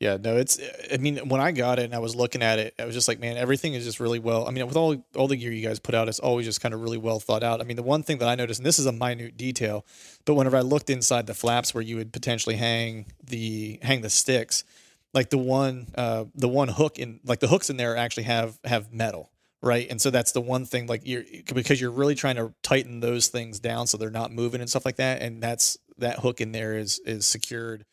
Yeah, 0.00 0.16
no, 0.18 0.38
it's. 0.38 0.58
I 0.90 0.96
mean, 0.96 1.28
when 1.28 1.42
I 1.42 1.52
got 1.52 1.78
it 1.78 1.84
and 1.84 1.94
I 1.94 1.98
was 1.98 2.16
looking 2.16 2.42
at 2.42 2.58
it, 2.58 2.74
I 2.78 2.86
was 2.86 2.94
just 2.94 3.06
like, 3.06 3.20
man, 3.20 3.36
everything 3.36 3.74
is 3.74 3.84
just 3.84 4.00
really 4.00 4.18
well. 4.18 4.48
I 4.48 4.50
mean, 4.50 4.66
with 4.66 4.76
all 4.76 4.96
all 5.14 5.28
the 5.28 5.36
gear 5.36 5.52
you 5.52 5.66
guys 5.66 5.78
put 5.78 5.94
out, 5.94 6.08
it's 6.08 6.20
always 6.20 6.46
just 6.46 6.62
kind 6.62 6.72
of 6.72 6.80
really 6.80 6.96
well 6.96 7.20
thought 7.20 7.42
out. 7.42 7.60
I 7.60 7.64
mean, 7.64 7.76
the 7.76 7.82
one 7.82 8.02
thing 8.02 8.16
that 8.18 8.28
I 8.28 8.34
noticed, 8.34 8.60
and 8.60 8.66
this 8.66 8.78
is 8.78 8.86
a 8.86 8.92
minute 8.92 9.36
detail, 9.36 9.84
but 10.24 10.34
whenever 10.36 10.56
I 10.56 10.62
looked 10.62 10.88
inside 10.88 11.26
the 11.26 11.34
flaps 11.34 11.74
where 11.74 11.82
you 11.82 11.96
would 11.96 12.14
potentially 12.14 12.56
hang 12.56 13.04
the 13.22 13.78
hang 13.82 14.00
the 14.00 14.10
sticks, 14.10 14.64
like 15.12 15.28
the 15.28 15.38
one 15.38 15.88
uh, 15.96 16.24
the 16.34 16.48
one 16.48 16.68
hook 16.68 16.98
in 16.98 17.20
like 17.26 17.40
the 17.40 17.48
hooks 17.48 17.68
in 17.68 17.76
there 17.76 17.94
actually 17.94 18.24
have 18.24 18.58
have 18.64 18.90
metal, 18.90 19.30
right? 19.66 19.86
And 19.90 20.00
so 20.00 20.10
that's 20.10 20.32
the 20.32 20.40
one 20.40 20.64
thing 20.64 20.86
like 20.86 21.02
you're 21.04 21.24
because 21.52 21.80
you're 21.80 21.90
really 21.90 22.14
trying 22.14 22.36
to 22.36 22.54
tighten 22.62 23.00
those 23.00 23.28
things 23.28 23.58
down 23.58 23.86
so 23.86 23.98
they're 23.98 24.10
not 24.10 24.32
moving 24.32 24.60
and 24.60 24.70
stuff 24.70 24.86
like 24.86 24.96
that, 24.96 25.20
and 25.20 25.42
that's 25.42 25.76
that 25.98 26.20
hook 26.20 26.40
in 26.40 26.52
there 26.52 26.78
is 26.78 27.00
is 27.00 27.26
secured 27.26 27.84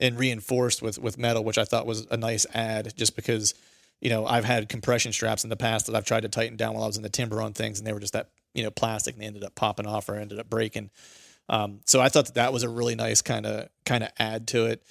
and 0.00 0.18
reinforced 0.18 0.82
with 0.82 0.98
with 0.98 1.18
metal, 1.18 1.44
which 1.44 1.58
I 1.58 1.64
thought 1.64 1.86
was 1.86 2.06
a 2.10 2.16
nice 2.16 2.46
add, 2.54 2.96
just 2.96 3.14
because 3.14 3.54
you 4.00 4.10
know 4.10 4.26
I've 4.26 4.44
had 4.44 4.68
compression 4.68 5.12
straps 5.12 5.44
in 5.44 5.50
the 5.50 5.56
past 5.56 5.86
that 5.86 5.94
I've 5.94 6.04
tried 6.04 6.22
to 6.22 6.28
tighten 6.28 6.56
down 6.56 6.74
while 6.74 6.84
I 6.84 6.86
was 6.86 6.96
in 6.96 7.02
the 7.02 7.08
timber 7.08 7.40
on 7.42 7.52
things, 7.52 7.78
and 7.78 7.86
they 7.86 7.92
were 7.92 8.00
just 8.00 8.14
that 8.14 8.30
you 8.54 8.64
know 8.64 8.70
plastic, 8.70 9.14
and 9.14 9.22
they 9.22 9.26
ended 9.26 9.44
up 9.44 9.54
popping 9.54 9.86
off 9.86 10.08
or 10.08 10.16
ended 10.16 10.40
up 10.40 10.48
breaking. 10.48 10.90
Um, 11.50 11.80
so 11.86 12.00
I 12.00 12.08
thought 12.08 12.26
that 12.26 12.34
that 12.34 12.52
was 12.52 12.62
a 12.62 12.68
really 12.68 12.94
nice 12.94 13.22
kind 13.22 13.46
of 13.46 13.68
kind 13.84 14.02
of 14.02 14.10
add 14.18 14.48
to 14.48 14.66
it, 14.66 14.82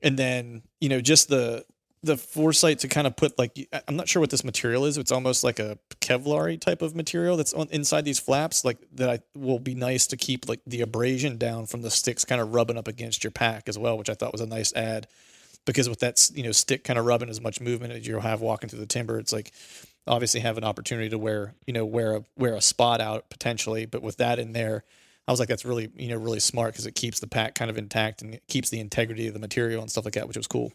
and 0.00 0.18
then 0.18 0.62
you 0.80 0.88
know 0.88 1.00
just 1.00 1.28
the 1.28 1.64
the 2.04 2.16
foresight 2.16 2.80
to 2.80 2.88
kind 2.88 3.06
of 3.06 3.14
put 3.14 3.38
like 3.38 3.56
I'm 3.86 3.94
not 3.94 4.08
sure 4.08 4.20
what 4.20 4.30
this 4.30 4.42
material 4.42 4.84
is. 4.86 4.98
It's 4.98 5.12
almost 5.12 5.44
like 5.44 5.60
a 5.60 5.78
Kevlar 6.00 6.60
type 6.60 6.82
of 6.82 6.96
material 6.96 7.36
that's 7.36 7.52
on 7.52 7.68
inside 7.70 8.04
these 8.04 8.18
flaps, 8.18 8.64
like 8.64 8.78
that 8.94 9.08
I 9.08 9.20
will 9.36 9.60
be 9.60 9.74
nice 9.74 10.08
to 10.08 10.16
keep 10.16 10.48
like 10.48 10.60
the 10.66 10.80
abrasion 10.80 11.38
down 11.38 11.66
from 11.66 11.82
the 11.82 11.90
sticks 11.90 12.24
kind 12.24 12.40
of 12.40 12.54
rubbing 12.54 12.76
up 12.76 12.88
against 12.88 13.22
your 13.22 13.30
pack 13.30 13.68
as 13.68 13.78
well, 13.78 13.96
which 13.96 14.10
I 14.10 14.14
thought 14.14 14.32
was 14.32 14.40
a 14.40 14.46
nice 14.46 14.72
add. 14.74 15.06
Because 15.64 15.88
with 15.88 16.00
that 16.00 16.28
you 16.34 16.42
know 16.42 16.50
stick 16.50 16.82
kind 16.82 16.98
of 16.98 17.06
rubbing 17.06 17.28
as 17.28 17.40
much 17.40 17.60
movement 17.60 17.92
as 17.92 18.06
you'll 18.06 18.20
have 18.20 18.40
walking 18.40 18.68
through 18.68 18.80
the 18.80 18.86
timber, 18.86 19.18
it's 19.18 19.32
like 19.32 19.52
obviously 20.08 20.40
have 20.40 20.58
an 20.58 20.64
opportunity 20.64 21.08
to 21.10 21.18
wear 21.18 21.54
you 21.66 21.72
know 21.72 21.84
wear 21.84 22.16
a 22.16 22.24
wear 22.36 22.54
a 22.54 22.60
spot 22.60 23.00
out 23.00 23.30
potentially, 23.30 23.86
but 23.86 24.02
with 24.02 24.16
that 24.16 24.38
in 24.38 24.52
there. 24.52 24.84
I 25.28 25.30
was 25.30 25.38
like, 25.38 25.48
that's 25.48 25.64
really, 25.64 25.88
you 25.94 26.08
know, 26.08 26.16
really 26.16 26.40
smart 26.40 26.72
because 26.72 26.84
it 26.84 26.96
keeps 26.96 27.20
the 27.20 27.28
pack 27.28 27.54
kind 27.54 27.70
of 27.70 27.78
intact 27.78 28.22
and 28.22 28.34
it 28.34 28.42
keeps 28.48 28.70
the 28.70 28.80
integrity 28.80 29.28
of 29.28 29.34
the 29.34 29.38
material 29.38 29.80
and 29.80 29.88
stuff 29.88 30.04
like 30.04 30.14
that, 30.14 30.26
which 30.26 30.36
was 30.36 30.48
cool. 30.48 30.72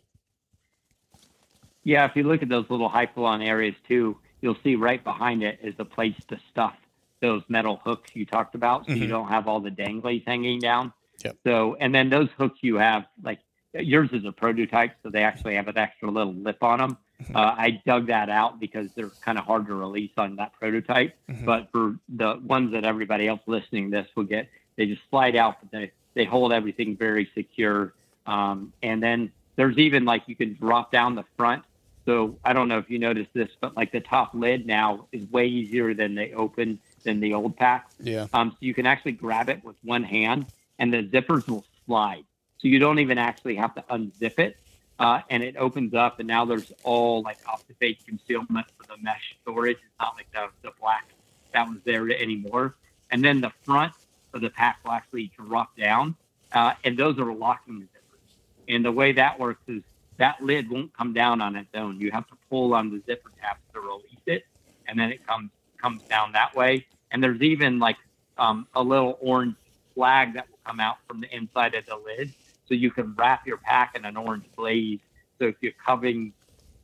Yeah, 1.88 2.04
if 2.04 2.18
you 2.18 2.24
look 2.24 2.44
at 2.44 2.50
those 2.50 2.66
little 2.70 2.90
hypalon 2.90 3.48
areas 3.48 3.74
too, 3.88 4.18
you'll 4.42 4.58
see 4.62 4.76
right 4.76 5.02
behind 5.02 5.42
it 5.42 5.60
is 5.64 5.74
the 5.78 5.86
place 5.86 6.18
to 6.28 6.38
stuff 6.52 6.76
those 7.22 7.44
metal 7.48 7.80
hooks 7.82 8.12
you 8.14 8.26
talked 8.26 8.56
about, 8.56 8.86
so 8.86 8.92
mm-hmm. 8.92 9.04
you 9.04 9.08
don't 9.08 9.30
have 9.30 9.48
all 9.48 9.62
the 9.62 9.72
danglies 9.72 10.22
hanging 10.28 10.60
down. 10.60 10.92
Yep. 11.24 11.38
So, 11.46 11.78
and 11.80 11.96
then 11.96 12.10
those 12.10 12.28
hooks 12.38 12.60
you 12.62 12.76
have, 12.76 13.06
like 13.24 13.40
yours 13.74 14.10
is 14.12 14.26
a 14.26 14.34
prototype, 14.34 14.98
so 15.02 15.10
they 15.10 15.24
actually 15.24 15.56
have 15.56 15.70
an 15.70 15.78
extra 15.78 16.12
little 16.12 16.34
lip 16.34 16.62
on 16.62 16.80
them. 16.80 16.98
Mm-hmm. 17.24 17.38
Uh, 17.38 17.56
I 17.58 17.82
dug 17.86 18.08
that 18.08 18.30
out 18.30 18.60
because 18.60 18.90
they're 18.94 19.12
kind 19.22 19.38
of 19.38 19.46
hard 19.46 19.68
to 19.68 19.74
release 19.74 20.12
on 20.18 20.36
that 20.36 20.52
prototype. 20.60 21.16
Mm-hmm. 21.30 21.46
But 21.46 21.70
for 21.72 21.96
the 22.10 22.38
ones 22.44 22.74
that 22.74 22.84
everybody 22.84 23.30
else 23.30 23.40
listening 23.46 23.92
to 23.92 24.02
this 24.02 24.08
will 24.14 24.26
get, 24.26 24.50
they 24.76 24.88
just 24.88 25.04
slide 25.10 25.38
out, 25.38 25.62
but 25.62 25.72
they 25.72 25.94
they 26.16 26.26
hold 26.26 26.52
everything 26.52 26.98
very 26.98 27.32
secure. 27.34 27.94
Um, 28.26 28.74
and 28.84 29.02
then 29.02 29.32
there's 29.56 29.78
even 29.78 30.04
like 30.04 30.24
you 30.28 30.36
can 30.36 30.54
drop 30.54 30.92
down 30.92 31.16
the 31.16 31.24
front 31.38 31.64
so 32.08 32.40
I 32.46 32.54
don't 32.54 32.70
know 32.70 32.78
if 32.78 32.90
you 32.90 33.00
noticed 33.00 33.32
this, 33.34 33.50
but 33.60 33.76
like 33.76 33.92
the 33.92 34.00
top 34.00 34.34
lid 34.34 34.66
now 34.66 35.08
is 35.12 35.30
way 35.30 35.46
easier 35.46 35.94
than 35.94 36.16
they 36.16 36.32
open 36.32 36.80
than 37.04 37.20
the 37.20 37.34
old 37.34 37.58
pack. 37.58 37.90
Yeah. 38.00 38.28
Um, 38.32 38.52
so 38.52 38.58
you 38.62 38.74
can 38.74 38.86
actually 38.86 39.12
grab 39.12 39.50
it 39.50 39.62
with 39.62 39.76
one 39.84 40.04
hand 40.04 40.46
and 40.80 40.94
the 40.94 41.04
zippers 41.04 41.46
will 41.50 41.66
slide. 41.86 42.24
So 42.60 42.70
you 42.70 42.80
don't 42.80 43.00
even 43.00 43.18
actually 43.18 43.56
have 43.56 43.76
to 43.76 43.84
unzip 43.92 44.40
it. 44.40 44.56
Uh, 45.00 45.22
and 45.30 45.44
it 45.44 45.56
opens 45.58 45.94
up, 45.94 46.18
and 46.18 46.28
now 46.28 46.44
there's 46.44 46.72
all 46.84 47.22
like 47.22 47.38
OptiFade 47.44 48.04
concealment 48.08 48.66
for 48.80 48.88
the 48.88 48.98
mesh 49.04 49.36
storage. 49.44 49.78
It's 49.78 50.00
not 50.00 50.16
like 50.16 50.26
the, 50.34 50.48
the 50.64 50.74
black 50.82 51.10
that 51.54 51.70
was 51.70 51.78
there 51.86 52.10
anymore. 52.10 52.74
And 53.12 53.24
then 53.24 53.40
the 53.40 53.52
front 53.64 53.94
of 54.34 54.42
the 54.42 54.50
pack 54.50 54.80
will 54.84 54.94
actually 54.94 55.32
drop 55.38 55.78
down, 55.78 56.16
uh, 56.52 56.74
and 56.84 56.98
those 56.98 57.20
are 57.20 57.32
locking 57.32 57.82
the 57.82 57.86
zippers. 57.86 58.74
And 58.74 58.84
the 58.84 58.92
way 58.92 59.12
that 59.12 59.40
works 59.40 59.62
is 59.68 59.84
that 60.18 60.42
lid 60.42 60.70
won't 60.70 60.96
come 60.96 61.14
down 61.14 61.42
on 61.42 61.56
its 61.56 61.70
own. 61.74 62.00
You 62.00 62.12
have 62.12 62.28
to 62.28 62.36
pull 62.50 62.74
on 62.74 62.90
the 62.90 63.02
zipper 63.06 63.32
tab 63.42 63.58
to 63.74 63.80
release 63.80 64.22
it, 64.26 64.44
and 64.88 65.00
then 65.00 65.12
it 65.12 65.26
comes 65.26 65.52
comes 65.82 66.02
down 66.10 66.32
that 66.34 66.56
way. 66.56 66.86
And 67.12 67.24
there's 67.24 67.42
even 67.42 67.80
like 67.80 67.98
um, 68.38 68.68
a 68.76 68.82
little 68.82 69.18
orange 69.22 69.56
flag 69.96 70.34
that 70.34 70.46
will 70.50 70.60
come 70.66 70.80
out 70.80 70.98
from 71.08 71.22
the 71.22 71.36
inside 71.36 71.76
of 71.76 71.86
the 71.86 71.96
lid, 71.96 72.34
so 72.68 72.74
you 72.74 72.92
can 72.92 73.14
wrap 73.16 73.46
your 73.48 73.58
pack 73.58 73.96
in 73.96 74.06
an 74.06 74.18
orange 74.18 74.46
blaze. 74.56 75.00
So 75.40 75.48
if 75.48 75.56
you're 75.62 75.74
covering 75.86 76.34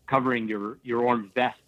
covering 0.08 0.48
your 0.48 0.78
your 0.84 1.02
orange 1.02 1.32
vest 1.34 1.60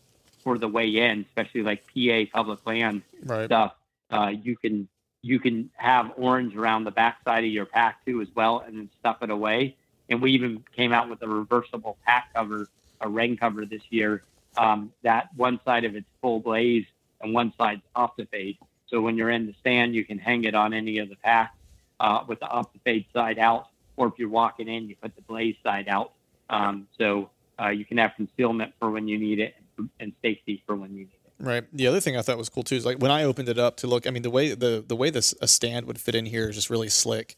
for 0.43 0.57
the 0.57 0.67
way 0.67 0.87
in, 0.87 1.25
especially 1.29 1.63
like 1.63 1.83
PA 1.93 2.23
public 2.33 2.59
land 2.65 3.01
Right. 3.23 3.45
stuff, 3.45 3.73
uh, 4.11 4.31
you 4.43 4.55
can 4.57 4.87
you 5.21 5.39
can 5.39 5.71
have 5.75 6.11
orange 6.17 6.55
around 6.55 6.83
the 6.83 6.91
backside 6.91 7.43
of 7.43 7.49
your 7.49 7.65
pack 7.65 8.05
too 8.05 8.21
as 8.21 8.27
well, 8.35 8.59
and 8.65 8.77
then 8.77 8.89
stuff 8.99 9.17
it 9.23 9.31
away. 9.31 9.75
And 10.09 10.21
we 10.21 10.31
even 10.31 10.63
came 10.75 10.93
out 10.93 11.09
with 11.09 11.21
a 11.21 11.27
reversible 11.27 11.97
pack 12.05 12.33
cover, 12.33 12.67
a 13.01 13.09
rain 13.09 13.37
cover 13.37 13.65
this 13.65 13.81
year. 13.89 14.23
Um, 14.57 14.91
that 15.03 15.29
one 15.35 15.59
side 15.65 15.83
of 15.83 15.95
it's 15.95 16.05
full 16.21 16.39
blaze 16.39 16.85
and 17.21 17.33
one 17.33 17.53
side's 17.57 17.81
off 17.95 18.15
the 18.15 18.23
OptiFade. 18.23 18.57
So 18.87 19.01
when 19.01 19.17
you're 19.17 19.31
in 19.31 19.47
the 19.47 19.55
stand, 19.59 19.95
you 19.95 20.05
can 20.05 20.19
hang 20.19 20.43
it 20.43 20.55
on 20.55 20.73
any 20.73 20.99
of 20.99 21.09
the 21.09 21.15
packs 21.15 21.57
uh, 21.99 22.23
with 22.27 22.39
the 22.39 22.47
off 22.47 22.71
the 22.71 22.79
OptiFade 22.79 23.05
side 23.13 23.39
out, 23.39 23.69
or 23.97 24.07
if 24.07 24.13
you're 24.17 24.29
walking 24.29 24.67
in, 24.67 24.87
you 24.87 24.95
put 24.95 25.15
the 25.15 25.21
blaze 25.23 25.55
side 25.63 25.87
out. 25.87 26.13
Um, 26.49 26.87
so 26.97 27.29
uh, 27.59 27.69
you 27.69 27.85
can 27.85 27.97
have 27.97 28.13
concealment 28.15 28.73
for 28.79 28.91
when 28.91 29.07
you 29.07 29.17
need 29.17 29.39
it 29.39 29.55
and 29.99 30.13
safety 30.21 30.63
for 30.65 30.75
when 30.75 30.91
you 30.91 30.99
need 30.99 31.09
it. 31.13 31.43
Right. 31.43 31.63
The 31.73 31.87
other 31.87 31.99
thing 31.99 32.15
I 32.15 32.21
thought 32.21 32.37
was 32.37 32.49
cool 32.49 32.63
too 32.63 32.75
is 32.75 32.85
like 32.85 32.99
when 32.99 33.11
I 33.11 33.23
opened 33.23 33.49
it 33.49 33.59
up 33.59 33.77
to 33.77 33.87
look. 33.87 34.07
I 34.07 34.09
mean, 34.09 34.21
the 34.21 34.29
way 34.29 34.53
the 34.53 34.83
the 34.85 34.95
way 34.95 35.09
this 35.09 35.33
a 35.41 35.47
stand 35.47 35.85
would 35.85 35.99
fit 35.99 36.15
in 36.15 36.25
here 36.25 36.49
is 36.49 36.55
just 36.55 36.69
really 36.69 36.87
slick, 36.87 37.35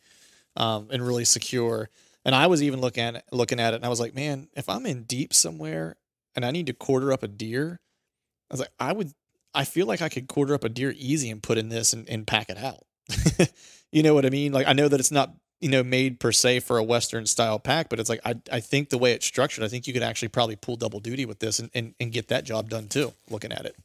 um, 0.55 0.87
and 0.91 1.05
really 1.05 1.25
secure. 1.25 1.89
And 2.27 2.35
I 2.35 2.47
was 2.47 2.61
even 2.61 2.81
looking 2.81 3.03
at 3.03 3.15
it, 3.15 3.23
looking 3.31 3.57
at 3.57 3.73
it, 3.73 3.77
and 3.77 3.85
I 3.85 3.89
was 3.89 4.01
like, 4.01 4.13
man, 4.13 4.49
if 4.53 4.67
I'm 4.67 4.85
in 4.85 5.03
deep 5.03 5.33
somewhere 5.33 5.95
and 6.35 6.43
I 6.43 6.51
need 6.51 6.67
to 6.67 6.73
quarter 6.73 7.13
up 7.13 7.23
a 7.23 7.27
deer, 7.27 7.79
I 8.51 8.53
was 8.53 8.59
like, 8.59 8.69
I 8.77 8.91
would. 8.91 9.13
I 9.53 9.63
feel 9.63 9.87
like 9.87 10.01
I 10.01 10.09
could 10.09 10.27
quarter 10.27 10.53
up 10.53 10.65
a 10.65 10.69
deer 10.69 10.93
easy 10.97 11.31
and 11.31 11.41
put 11.41 11.57
in 11.57 11.69
this 11.69 11.93
and, 11.93 12.07
and 12.09 12.27
pack 12.27 12.49
it 12.49 12.57
out. 12.57 12.83
you 13.93 14.03
know 14.03 14.13
what 14.13 14.25
I 14.25 14.29
mean? 14.29 14.51
Like 14.51 14.67
I 14.67 14.73
know 14.73 14.89
that 14.89 14.99
it's 14.99 15.09
not 15.09 15.33
you 15.61 15.69
know 15.69 15.83
made 15.83 16.19
per 16.19 16.33
se 16.33 16.59
for 16.59 16.77
a 16.77 16.83
Western 16.83 17.25
style 17.25 17.59
pack, 17.59 17.87
but 17.87 17.97
it's 17.97 18.09
like 18.09 18.19
I 18.25 18.35
I 18.51 18.59
think 18.59 18.89
the 18.89 18.97
way 18.97 19.13
it's 19.13 19.25
structured, 19.25 19.63
I 19.63 19.69
think 19.69 19.87
you 19.87 19.93
could 19.93 20.03
actually 20.03 20.27
probably 20.27 20.57
pull 20.57 20.75
double 20.75 20.99
duty 20.99 21.25
with 21.25 21.39
this 21.39 21.59
and, 21.59 21.71
and, 21.73 21.95
and 21.97 22.11
get 22.11 22.27
that 22.27 22.43
job 22.43 22.69
done 22.69 22.89
too. 22.89 23.13
Looking 23.29 23.53
at 23.53 23.65
it. 23.65 23.77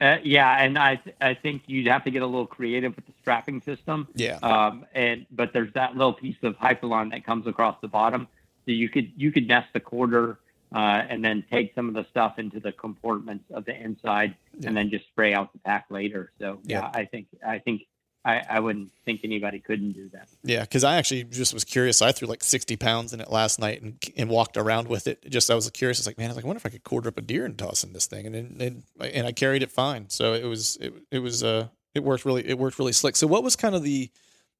Uh, 0.00 0.16
yeah, 0.22 0.62
and 0.62 0.78
I 0.78 0.96
th- 0.96 1.16
I 1.20 1.34
think 1.34 1.62
you'd 1.66 1.88
have 1.88 2.04
to 2.04 2.10
get 2.10 2.22
a 2.22 2.26
little 2.26 2.46
creative 2.46 2.94
with 2.94 3.06
the 3.06 3.12
strapping 3.20 3.60
system. 3.62 4.06
Yeah. 4.14 4.36
Um, 4.42 4.86
and 4.94 5.26
but 5.30 5.52
there's 5.52 5.72
that 5.74 5.96
little 5.96 6.12
piece 6.12 6.36
of 6.42 6.56
Hypalon 6.56 7.10
that 7.10 7.24
comes 7.26 7.46
across 7.48 7.76
the 7.80 7.88
bottom, 7.88 8.28
so 8.64 8.70
you 8.72 8.88
could 8.88 9.10
you 9.16 9.32
could 9.32 9.48
nest 9.48 9.68
the 9.72 9.80
quarter 9.80 10.38
uh, 10.72 10.78
and 10.78 11.24
then 11.24 11.42
take 11.50 11.74
some 11.74 11.88
of 11.88 11.94
the 11.94 12.06
stuff 12.10 12.38
into 12.38 12.60
the 12.60 12.70
compartments 12.70 13.44
of 13.52 13.64
the 13.64 13.74
inside, 13.74 14.36
Yeah. 14.60 14.68
and 14.68 14.76
then 14.76 14.88
just 14.90 15.06
spray 15.06 15.34
out 15.34 15.52
the 15.52 15.58
pack 15.60 15.86
later. 15.90 16.30
So 16.38 16.60
yeah, 16.62 16.82
Yeah. 16.82 16.90
I 16.94 17.04
think 17.04 17.26
I 17.44 17.58
think 17.58 17.82
I, 18.28 18.44
I 18.50 18.60
wouldn't 18.60 18.90
think 19.04 19.22
anybody 19.24 19.58
couldn't 19.58 19.92
do 19.92 20.08
that. 20.10 20.28
Yeah, 20.42 20.60
because 20.60 20.84
I 20.84 20.96
actually 20.96 21.24
just 21.24 21.54
was 21.54 21.64
curious. 21.64 22.02
I 22.02 22.12
threw 22.12 22.28
like 22.28 22.44
sixty 22.44 22.76
pounds 22.76 23.12
in 23.12 23.20
it 23.20 23.30
last 23.30 23.58
night 23.58 23.80
and 23.80 23.96
and 24.16 24.28
walked 24.28 24.56
around 24.56 24.88
with 24.88 25.06
it. 25.06 25.28
Just 25.30 25.50
I 25.50 25.54
was 25.54 25.68
curious. 25.70 25.98
It's 25.98 26.06
like, 26.06 26.18
man, 26.18 26.26
I 26.26 26.30
was 26.30 26.36
like, 26.36 26.44
I 26.44 26.48
wonder 26.48 26.58
if 26.58 26.66
I 26.66 26.70
could 26.70 26.84
quarter 26.84 27.08
up 27.08 27.18
a 27.18 27.22
deer 27.22 27.44
and 27.44 27.56
toss 27.56 27.84
in 27.84 27.92
this 27.92 28.06
thing, 28.06 28.26
and 28.26 28.34
then 28.34 28.56
and, 28.60 29.12
and 29.14 29.26
I 29.26 29.32
carried 29.32 29.62
it 29.62 29.70
fine. 29.70 30.10
So 30.10 30.34
it 30.34 30.44
was 30.44 30.76
it, 30.80 30.92
it 31.10 31.20
was 31.20 31.42
uh 31.42 31.68
it 31.94 32.04
worked 32.04 32.24
really 32.24 32.46
it 32.46 32.58
worked 32.58 32.78
really 32.78 32.92
slick. 32.92 33.16
So 33.16 33.26
what 33.26 33.42
was 33.42 33.56
kind 33.56 33.74
of 33.74 33.82
the 33.82 34.10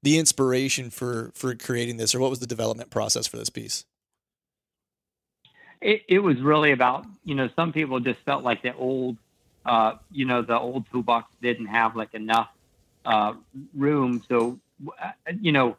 the 0.03 0.19
inspiration 0.19 0.91
for 0.91 1.31
for 1.35 1.55
creating 1.55 1.99
this, 1.99 2.15
or 2.15 2.21
what 2.21 2.31
was 2.31 2.39
the 2.39 2.47
development 2.47 2.91
process 2.91 3.27
for 3.27 3.37
this 3.37 3.51
piece? 3.51 3.85
it, 5.81 6.03
it 6.09 6.19
was 6.19 6.41
really 6.41 6.73
about 6.73 7.07
you 7.25 7.35
know 7.35 7.49
some 7.55 7.73
people 7.73 8.01
just 8.01 8.21
felt 8.21 8.45
like 8.45 8.63
the 8.63 8.75
old 8.75 9.17
uh, 9.65 9.95
you 10.11 10.25
know 10.25 10.43
the 10.43 10.59
old 10.59 10.85
toolbox 10.91 11.31
didn't 11.43 11.67
have 11.67 11.97
like 11.97 12.15
enough 12.15 12.49
uh, 13.13 13.33
room 13.75 14.23
so 14.29 14.59
uh, 15.03 15.11
you 15.41 15.53
know 15.53 15.77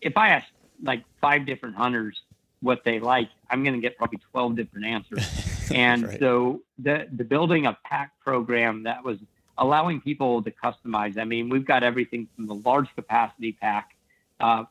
if 0.00 0.14
i 0.16 0.26
ask 0.36 0.46
like 0.82 1.02
five 1.20 1.46
different 1.46 1.74
hunters 1.82 2.16
what 2.60 2.78
they 2.84 2.98
like 3.00 3.28
i'm 3.50 3.62
going 3.64 3.74
to 3.74 3.80
get 3.80 3.96
probably 3.98 4.18
12 4.32 4.56
different 4.56 4.86
answers 4.86 5.24
and 5.74 6.00
Right. 6.06 6.20
so 6.20 6.60
the 6.86 6.96
the 7.20 7.24
building 7.24 7.66
a 7.66 7.76
pack 7.84 8.10
program 8.20 8.82
that 8.84 9.04
was 9.04 9.18
allowing 9.56 10.00
people 10.00 10.42
to 10.42 10.50
customize 10.50 11.18
i 11.18 11.24
mean 11.24 11.48
we've 11.48 11.66
got 11.74 11.82
everything 11.82 12.28
from 12.34 12.46
the 12.46 12.54
large 12.68 12.88
capacity 12.94 13.52
pack 13.52 13.86
uh, 14.40 14.64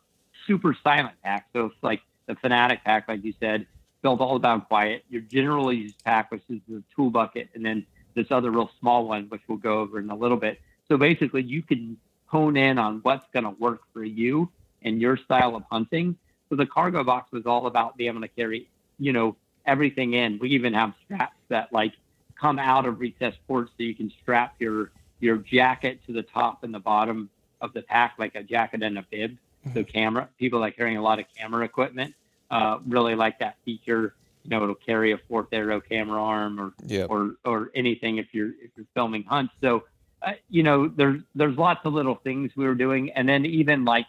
super 0.47 0.75
silent 0.83 1.15
pack 1.23 1.47
so 1.53 1.65
it's 1.67 1.83
like 1.83 2.01
the 2.27 2.35
fanatic 2.35 2.79
pack 2.83 3.07
like 3.07 3.23
you 3.23 3.33
said 3.39 3.65
built 4.01 4.21
all 4.21 4.37
about 4.37 4.69
quiet. 4.69 5.03
Your 5.09 5.19
general 5.19 5.73
use 5.73 5.91
pack, 6.05 6.31
which 6.31 6.41
is 6.49 6.61
the 6.69 6.81
tool 6.95 7.09
bucket, 7.09 7.49
and 7.53 7.65
then 7.65 7.85
this 8.15 8.27
other 8.31 8.49
real 8.49 8.71
small 8.79 9.05
one, 9.05 9.25
which 9.27 9.41
we'll 9.49 9.57
go 9.57 9.79
over 9.79 9.99
in 9.99 10.09
a 10.09 10.15
little 10.15 10.37
bit. 10.37 10.61
So 10.89 10.97
basically, 10.97 11.43
you 11.43 11.61
can 11.61 11.97
hone 12.25 12.57
in 12.57 12.77
on 12.77 12.99
what's 13.03 13.25
going 13.33 13.43
to 13.45 13.51
work 13.51 13.81
for 13.93 14.03
you 14.03 14.49
and 14.81 14.99
your 15.01 15.17
style 15.17 15.55
of 15.55 15.63
hunting. 15.71 16.17
So 16.49 16.55
the 16.55 16.65
cargo 16.65 17.03
box 17.03 17.31
was 17.31 17.45
all 17.45 17.67
about 17.67 17.95
being 17.97 18.09
able 18.09 18.21
to 18.21 18.27
carry, 18.27 18.67
you 18.97 19.13
know, 19.13 19.35
everything 19.65 20.13
in. 20.13 20.39
We 20.39 20.49
even 20.49 20.73
have 20.73 20.93
straps 21.05 21.37
that 21.49 21.71
like 21.71 21.93
come 22.39 22.59
out 22.59 22.85
of 22.85 22.99
recessed 22.99 23.39
ports, 23.47 23.71
so 23.77 23.83
you 23.83 23.95
can 23.95 24.11
strap 24.21 24.55
your 24.59 24.91
your 25.19 25.37
jacket 25.37 25.99
to 26.07 26.13
the 26.13 26.23
top 26.23 26.63
and 26.63 26.73
the 26.73 26.79
bottom 26.79 27.29
of 27.61 27.73
the 27.73 27.81
pack, 27.81 28.15
like 28.17 28.35
a 28.35 28.43
jacket 28.43 28.81
and 28.83 28.97
a 28.97 29.03
bib. 29.11 29.37
So 29.73 29.83
camera 29.83 30.29
people 30.39 30.59
like 30.59 30.77
carrying 30.77 30.97
a 30.97 31.01
lot 31.01 31.19
of 31.19 31.25
camera 31.37 31.65
equipment 31.65 32.15
uh, 32.49 32.79
really 32.87 33.13
like 33.15 33.39
that 33.39 33.57
feature. 33.65 34.15
You 34.43 34.49
know, 34.51 34.63
it'll 34.63 34.75
carry 34.75 35.11
a 35.11 35.17
fourth 35.27 35.47
arrow 35.51 35.81
camera 35.81 36.23
arm 36.23 36.59
or 36.59 36.73
Yeah. 36.85 37.05
or 37.05 37.35
or 37.45 37.69
anything 37.75 38.17
if 38.17 38.27
you're 38.33 38.49
if 38.61 38.71
you're 38.75 38.85
filming 38.95 39.23
hunts. 39.23 39.53
So, 39.61 39.83
uh, 40.21 40.33
you 40.49 40.63
know, 40.63 40.87
there's 40.87 41.21
there's 41.35 41.57
lots 41.57 41.81
of 41.85 41.93
little 41.93 42.15
things 42.15 42.51
we 42.55 42.65
were 42.65 42.75
doing, 42.75 43.11
and 43.11 43.27
then 43.27 43.45
even 43.45 43.85
like 43.85 44.05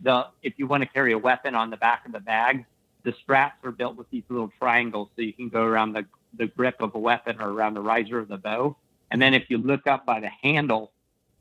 the 0.00 0.26
if 0.42 0.54
you 0.56 0.66
want 0.66 0.82
to 0.82 0.88
carry 0.88 1.12
a 1.12 1.18
weapon 1.18 1.54
on 1.54 1.70
the 1.70 1.76
back 1.76 2.06
of 2.06 2.12
the 2.12 2.20
bag, 2.20 2.64
the 3.02 3.12
straps 3.22 3.64
are 3.64 3.72
built 3.72 3.96
with 3.96 4.08
these 4.10 4.22
little 4.28 4.50
triangles, 4.58 5.08
so 5.16 5.22
you 5.22 5.32
can 5.32 5.48
go 5.48 5.62
around 5.62 5.92
the 5.92 6.04
the 6.36 6.46
grip 6.46 6.76
of 6.80 6.94
a 6.94 6.98
weapon 6.98 7.40
or 7.40 7.50
around 7.50 7.74
the 7.74 7.80
riser 7.80 8.18
of 8.18 8.28
the 8.28 8.36
bow. 8.36 8.76
And 9.10 9.20
then 9.20 9.34
if 9.34 9.50
you 9.50 9.58
look 9.58 9.88
up 9.88 10.06
by 10.06 10.20
the 10.20 10.30
handle, 10.42 10.92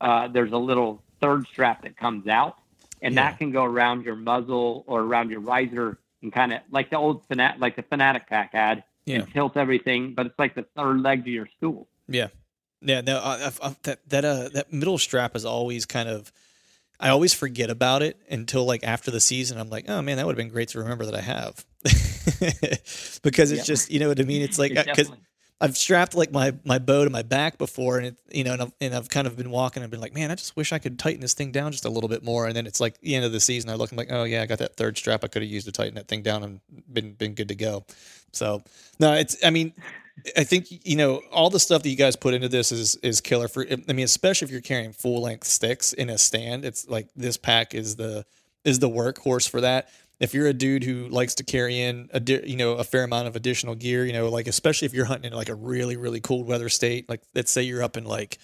uh, 0.01 0.27
there's 0.27 0.51
a 0.51 0.57
little 0.57 1.03
third 1.21 1.45
strap 1.51 1.83
that 1.83 1.95
comes 1.95 2.27
out, 2.27 2.55
and 3.03 3.13
Yeah. 3.13 3.29
that 3.29 3.37
can 3.37 3.51
go 3.51 3.63
around 3.63 4.05
your 4.05 4.15
muzzle 4.15 4.83
or 4.87 5.01
around 5.01 5.29
your 5.29 5.41
riser 5.41 5.99
and 6.23 6.33
kind 6.33 6.51
of 6.51 6.61
like 6.71 6.89
the 6.89 6.97
old 6.97 7.27
fanat 7.29 7.59
like 7.59 7.75
the 7.75 7.83
fanatic 7.83 8.27
pack 8.27 8.53
had 8.53 8.83
Yeah. 9.05 9.19
and 9.19 9.31
tilt 9.33 9.55
everything, 9.55 10.15
but 10.15 10.25
it's 10.25 10.39
like 10.39 10.55
the 10.55 10.63
third 10.75 11.01
leg 11.01 11.23
to 11.25 11.29
your 11.29 11.47
stool. 11.57 11.87
Yeah, 12.07 12.29
yeah. 12.81 13.01
No, 13.01 13.17
I, 13.19 13.51
I, 13.61 13.75
that 13.83 13.99
that 14.09 14.25
uh 14.25 14.49
that 14.49 14.71
middle 14.73 14.97
strap 14.97 15.35
is 15.35 15.45
always 15.45 15.85
kind 15.85 16.09
of. 16.09 16.31
I 17.01 17.09
always 17.09 17.33
forget 17.33 17.69
about 17.69 18.01
it 18.01 18.17
until 18.29 18.65
like 18.65 18.83
after 18.83 19.09
the 19.09 19.21
season. 19.21 19.57
I'm 19.57 19.69
like, 19.69 19.85
oh 19.89 20.01
man, 20.01 20.17
that 20.17 20.25
would 20.25 20.33
have 20.33 20.37
been 20.37 20.49
great 20.53 20.67
to 20.69 20.79
remember 20.79 21.05
that 21.05 21.15
I 21.15 21.21
have, 21.21 21.65
because 23.23 23.51
it's 23.51 23.59
Yeah. 23.59 23.63
just 23.63 23.91
you 23.91 23.99
know 23.99 24.09
what 24.09 24.19
I 24.19 24.23
mean. 24.23 24.41
It's 24.41 24.59
like 24.59 24.71
because 24.71 24.85
definitely- 24.85 25.17
I've 25.61 25.75
strapped 25.75 26.15
like 26.15 26.31
my 26.31 26.53
my 26.63 26.79
bow 26.79 27.03
to 27.03 27.09
my 27.09 27.21
back 27.21 27.57
before, 27.57 27.97
and 27.97 28.07
it, 28.07 28.15
you 28.31 28.45
know, 28.45 28.53
and 28.53 28.61
I've, 28.61 28.71
and 28.79 28.93
I've 28.95 29.09
kind 29.09 29.27
of 29.27 29.35
been 29.35 29.49
walking 29.51 29.83
and 29.83 29.91
been 29.91 29.99
like, 29.99 30.13
man, 30.13 30.31
I 30.31 30.35
just 30.35 30.55
wish 30.55 30.71
I 30.71 30.79
could 30.79 30.97
tighten 30.97 31.19
this 31.19 31.33
thing 31.33 31.51
down 31.51 31.71
just 31.73 31.83
a 31.85 31.89
little 31.89 32.07
bit 32.07 32.23
more. 32.23 32.47
And 32.47 32.55
then 32.55 32.65
it's 32.65 32.79
like 32.79 32.99
the 33.01 33.13
end 33.15 33.25
of 33.25 33.33
the 33.33 33.41
season, 33.41 33.69
I 33.69 33.73
look, 33.75 33.91
I'm 33.91 33.97
like, 33.97 34.11
oh 34.11 34.23
yeah, 34.23 34.41
I 34.41 34.45
got 34.45 34.59
that 34.59 34.77
third 34.77 34.97
strap 34.97 35.23
I 35.23 35.27
could 35.27 35.41
have 35.41 35.51
used 35.51 35.65
to 35.65 35.73
tighten 35.73 35.95
that 35.95 36.07
thing 36.07 36.21
down 36.21 36.43
and 36.43 36.61
been 36.91 37.13
been 37.13 37.33
good 37.33 37.49
to 37.49 37.55
go. 37.55 37.85
So 38.31 38.63
no, 38.99 39.13
it's 39.13 39.35
I 39.43 39.49
mean, 39.49 39.73
I 40.37 40.43
think 40.43 40.67
you 40.85 40.95
know 40.95 41.21
all 41.31 41.49
the 41.49 41.59
stuff 41.59 41.83
that 41.83 41.89
you 41.89 41.95
guys 41.95 42.15
put 42.15 42.33
into 42.33 42.49
this 42.49 42.71
is 42.71 42.95
is 42.97 43.21
killer 43.21 43.47
for. 43.47 43.65
I 43.69 43.93
mean, 43.93 44.05
especially 44.05 44.45
if 44.45 44.51
you're 44.51 44.61
carrying 44.61 44.91
full 44.91 45.21
length 45.21 45.45
sticks 45.45 45.93
in 45.93 46.09
a 46.09 46.17
stand, 46.17 46.65
it's 46.65 46.87
like 46.87 47.07
this 47.15 47.37
pack 47.37 47.73
is 47.73 47.95
the 47.95 48.25
is 48.63 48.79
the 48.79 48.89
workhorse 48.89 49.49
for 49.49 49.61
that. 49.61 49.89
If 50.19 50.33
you're 50.33 50.47
a 50.47 50.53
dude 50.53 50.83
who 50.83 51.07
likes 51.07 51.35
to 51.35 51.43
carry 51.43 51.79
in 51.79 52.09
a 52.13 52.21
you 52.21 52.57
know 52.57 52.73
a 52.73 52.83
fair 52.83 53.03
amount 53.03 53.27
of 53.27 53.35
additional 53.35 53.75
gear, 53.75 54.05
you 54.05 54.13
know, 54.13 54.29
like 54.29 54.47
especially 54.47 54.85
if 54.85 54.93
you're 54.93 55.05
hunting 55.05 55.31
in 55.31 55.37
like 55.37 55.49
a 55.49 55.55
really 55.55 55.97
really 55.97 56.19
cold 56.19 56.47
weather 56.47 56.69
state, 56.69 57.07
like 57.09 57.21
let's 57.35 57.51
say 57.51 57.63
you're 57.63 57.83
up 57.83 57.95
in 57.95 58.05
like 58.05 58.37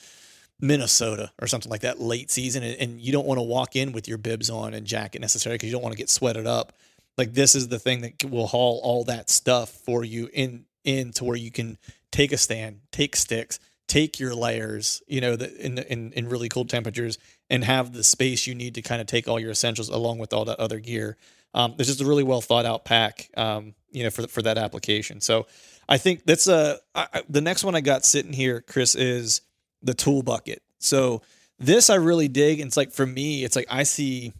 Minnesota 0.59 1.31
or 1.41 1.47
something 1.47 1.69
like 1.69 1.81
that 1.81 1.99
late 1.99 2.31
season, 2.31 2.63
and, 2.63 2.79
and 2.79 3.01
you 3.01 3.11
don't 3.11 3.25
want 3.25 3.37
to 3.39 3.43
walk 3.43 3.75
in 3.75 3.91
with 3.91 4.07
your 4.07 4.17
bibs 4.17 4.49
on 4.49 4.73
and 4.73 4.85
jacket 4.85 5.19
necessarily 5.19 5.55
because 5.55 5.67
you 5.67 5.73
don't 5.73 5.83
want 5.83 5.93
to 5.93 5.97
get 5.97 6.09
sweated 6.09 6.47
up. 6.47 6.73
Like 7.17 7.33
this 7.33 7.55
is 7.55 7.67
the 7.67 7.79
thing 7.79 8.01
that 8.01 8.29
will 8.29 8.47
haul 8.47 8.79
all 8.83 9.03
that 9.05 9.29
stuff 9.29 9.69
for 9.69 10.03
you 10.03 10.29
in 10.33 10.65
in 10.85 11.11
to 11.13 11.23
where 11.23 11.37
you 11.37 11.51
can 11.51 11.77
take 12.11 12.31
a 12.31 12.37
stand, 12.37 12.79
take 12.91 13.15
sticks, 13.15 13.59
take 13.87 14.19
your 14.19 14.33
layers, 14.33 15.01
you 15.07 15.21
know, 15.21 15.35
the, 15.35 15.53
in, 15.63 15.77
in 15.77 16.11
in 16.13 16.29
really 16.29 16.49
cold 16.49 16.69
temperatures, 16.69 17.17
and 17.49 17.63
have 17.63 17.93
the 17.93 18.03
space 18.03 18.47
you 18.47 18.55
need 18.55 18.75
to 18.75 18.81
kind 18.81 19.01
of 19.01 19.07
take 19.07 19.27
all 19.27 19.39
your 19.39 19.51
essentials 19.51 19.89
along 19.89 20.17
with 20.17 20.33
all 20.33 20.45
that 20.45 20.59
other 20.59 20.79
gear. 20.79 21.17
Um, 21.53 21.75
it's 21.77 21.87
just 21.87 22.01
a 22.01 22.05
really 22.05 22.23
well 22.23 22.41
thought 22.41 22.65
out 22.65 22.85
pack, 22.85 23.29
um, 23.37 23.75
you 23.91 24.03
know, 24.03 24.09
for 24.09 24.27
for 24.27 24.41
that 24.41 24.57
application. 24.57 25.21
So 25.21 25.47
I 25.87 25.97
think 25.97 26.25
that's 26.25 26.47
a 26.47 26.79
I, 26.93 27.23
the 27.29 27.41
next 27.41 27.63
one 27.63 27.75
I 27.75 27.81
got 27.81 28.05
sitting 28.05 28.33
here, 28.33 28.61
Chris, 28.61 28.95
is 28.95 29.41
the 29.81 29.93
tool 29.93 30.23
bucket. 30.23 30.61
So 30.79 31.21
this 31.59 31.89
I 31.89 31.95
really 31.95 32.27
dig. 32.27 32.59
And 32.59 32.67
it's 32.67 32.77
like 32.77 32.91
for 32.91 33.05
me, 33.05 33.43
it's 33.43 33.55
like 33.55 33.67
I 33.69 33.83
see 33.83 34.33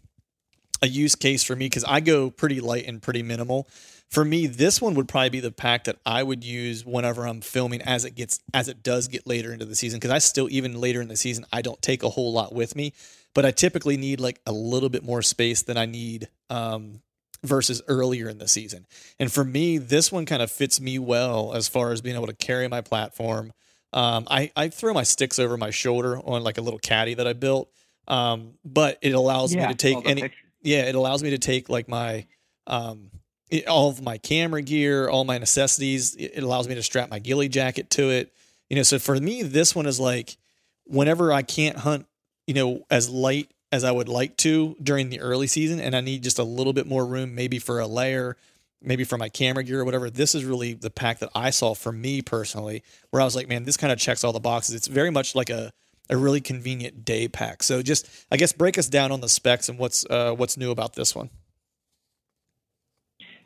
a 0.82 0.86
use 0.86 1.14
case 1.14 1.42
for 1.42 1.56
me 1.56 1.66
because 1.66 1.84
I 1.84 2.00
go 2.00 2.30
pretty 2.30 2.60
light 2.60 2.86
and 2.86 3.00
pretty 3.00 3.22
minimal. 3.22 3.68
For 4.10 4.24
me, 4.24 4.46
this 4.46 4.80
one 4.80 4.94
would 4.94 5.08
probably 5.08 5.30
be 5.30 5.40
the 5.40 5.50
pack 5.50 5.84
that 5.84 5.96
I 6.06 6.22
would 6.22 6.44
use 6.44 6.86
whenever 6.86 7.26
I'm 7.26 7.40
filming 7.40 7.82
as 7.82 8.04
it 8.04 8.14
gets 8.14 8.40
as 8.54 8.68
it 8.68 8.82
does 8.82 9.08
get 9.08 9.26
later 9.26 9.52
into 9.52 9.64
the 9.64 9.74
season. 9.74 9.98
Because 9.98 10.12
I 10.12 10.18
still 10.18 10.48
even 10.50 10.80
later 10.80 11.00
in 11.02 11.08
the 11.08 11.16
season 11.16 11.44
I 11.52 11.60
don't 11.62 11.80
take 11.82 12.02
a 12.02 12.08
whole 12.08 12.32
lot 12.32 12.54
with 12.54 12.76
me, 12.76 12.92
but 13.34 13.44
I 13.44 13.50
typically 13.50 13.96
need 13.96 14.20
like 14.20 14.40
a 14.46 14.52
little 14.52 14.88
bit 14.88 15.02
more 15.02 15.22
space 15.22 15.62
than 15.62 15.76
I 15.76 15.86
need 15.86 16.28
um, 16.50 17.02
versus 17.42 17.82
earlier 17.88 18.28
in 18.28 18.38
the 18.38 18.48
season. 18.48 18.86
And 19.18 19.30
for 19.32 19.44
me, 19.44 19.76
this 19.78 20.12
one 20.12 20.24
kind 20.24 20.40
of 20.40 20.50
fits 20.50 20.80
me 20.80 20.98
well 21.00 21.52
as 21.52 21.66
far 21.66 21.90
as 21.90 22.00
being 22.00 22.16
able 22.16 22.28
to 22.28 22.34
carry 22.34 22.68
my 22.68 22.80
platform. 22.82 23.52
Um, 23.92 24.26
I, 24.30 24.52
I 24.54 24.68
throw 24.68 24.94
my 24.94 25.02
sticks 25.02 25.38
over 25.38 25.56
my 25.56 25.70
shoulder 25.70 26.18
on 26.18 26.44
like 26.44 26.58
a 26.58 26.60
little 26.62 26.78
caddy 26.78 27.14
that 27.14 27.26
I 27.26 27.32
built. 27.32 27.70
Um, 28.08 28.54
but 28.64 28.98
it 29.02 29.14
allows 29.14 29.52
Yeah, 29.54 29.66
me 29.66 29.72
to 29.72 29.76
take 29.76 30.08
any, 30.08 30.22
picture. 30.22 30.38
yeah, 30.62 30.82
it 30.84 30.94
allows 30.94 31.22
me 31.22 31.30
to 31.30 31.38
take 31.38 31.68
like 31.68 31.88
my, 31.88 32.26
um, 32.68 33.10
it- 33.50 33.66
all 33.66 33.88
of 33.88 34.02
my 34.02 34.18
camera 34.18 34.62
gear, 34.62 35.08
all 35.08 35.24
my 35.24 35.38
necessities. 35.38 36.14
It, 36.16 36.32
it 36.36 36.42
allows 36.42 36.68
me 36.68 36.74
to 36.74 36.82
strap 36.82 37.10
my 37.10 37.18
ghillie 37.18 37.48
jacket 37.48 37.90
to 37.90 38.10
it. 38.10 38.32
You 38.68 38.76
know, 38.76 38.82
so 38.82 38.98
for 38.98 39.16
me, 39.16 39.42
this 39.42 39.74
one 39.74 39.86
is 39.86 40.00
like 40.00 40.36
whenever 40.84 41.32
I 41.32 41.42
can't 41.42 41.76
hunt, 41.78 42.06
you 42.46 42.54
know, 42.54 42.84
as 42.90 43.08
light 43.08 43.50
as 43.72 43.84
I 43.84 43.90
would 43.90 44.08
like 44.08 44.36
to 44.38 44.76
during 44.82 45.10
the 45.10 45.20
early 45.20 45.46
season, 45.46 45.80
and 45.80 45.94
I 45.96 46.00
need 46.00 46.22
just 46.22 46.38
a 46.38 46.44
little 46.44 46.72
bit 46.72 46.86
more 46.86 47.04
room, 47.04 47.34
maybe 47.34 47.58
for 47.58 47.80
a 47.80 47.86
layer, 47.86 48.36
maybe 48.82 49.04
for 49.04 49.18
my 49.18 49.28
camera 49.28 49.64
gear 49.64 49.80
or 49.80 49.84
whatever. 49.84 50.08
This 50.10 50.34
is 50.34 50.44
really 50.44 50.72
the 50.72 50.90
pack 50.90 51.18
that 51.18 51.30
I 51.34 51.50
saw 51.50 51.74
for 51.74 51.90
me 51.92 52.22
personally, 52.22 52.82
where 53.10 53.20
I 53.20 53.24
was 53.24 53.34
like, 53.34 53.48
man, 53.48 53.64
this 53.64 53.76
kind 53.76 53.92
of 53.92 53.98
checks 53.98 54.22
all 54.24 54.32
the 54.32 54.40
boxes. 54.40 54.74
It's 54.74 54.86
very 54.86 55.10
much 55.10 55.34
like 55.34 55.50
a 55.50 55.72
a 56.08 56.16
really 56.16 56.40
convenient 56.40 57.04
day 57.04 57.26
pack. 57.26 57.64
So 57.64 57.82
just 57.82 58.08
I 58.30 58.36
guess 58.36 58.52
break 58.52 58.78
us 58.78 58.86
down 58.88 59.10
on 59.10 59.20
the 59.20 59.28
specs 59.28 59.68
and 59.68 59.76
what's 59.78 60.06
uh, 60.08 60.32
what's 60.34 60.56
new 60.56 60.70
about 60.70 60.94
this 60.94 61.14
one. 61.16 61.30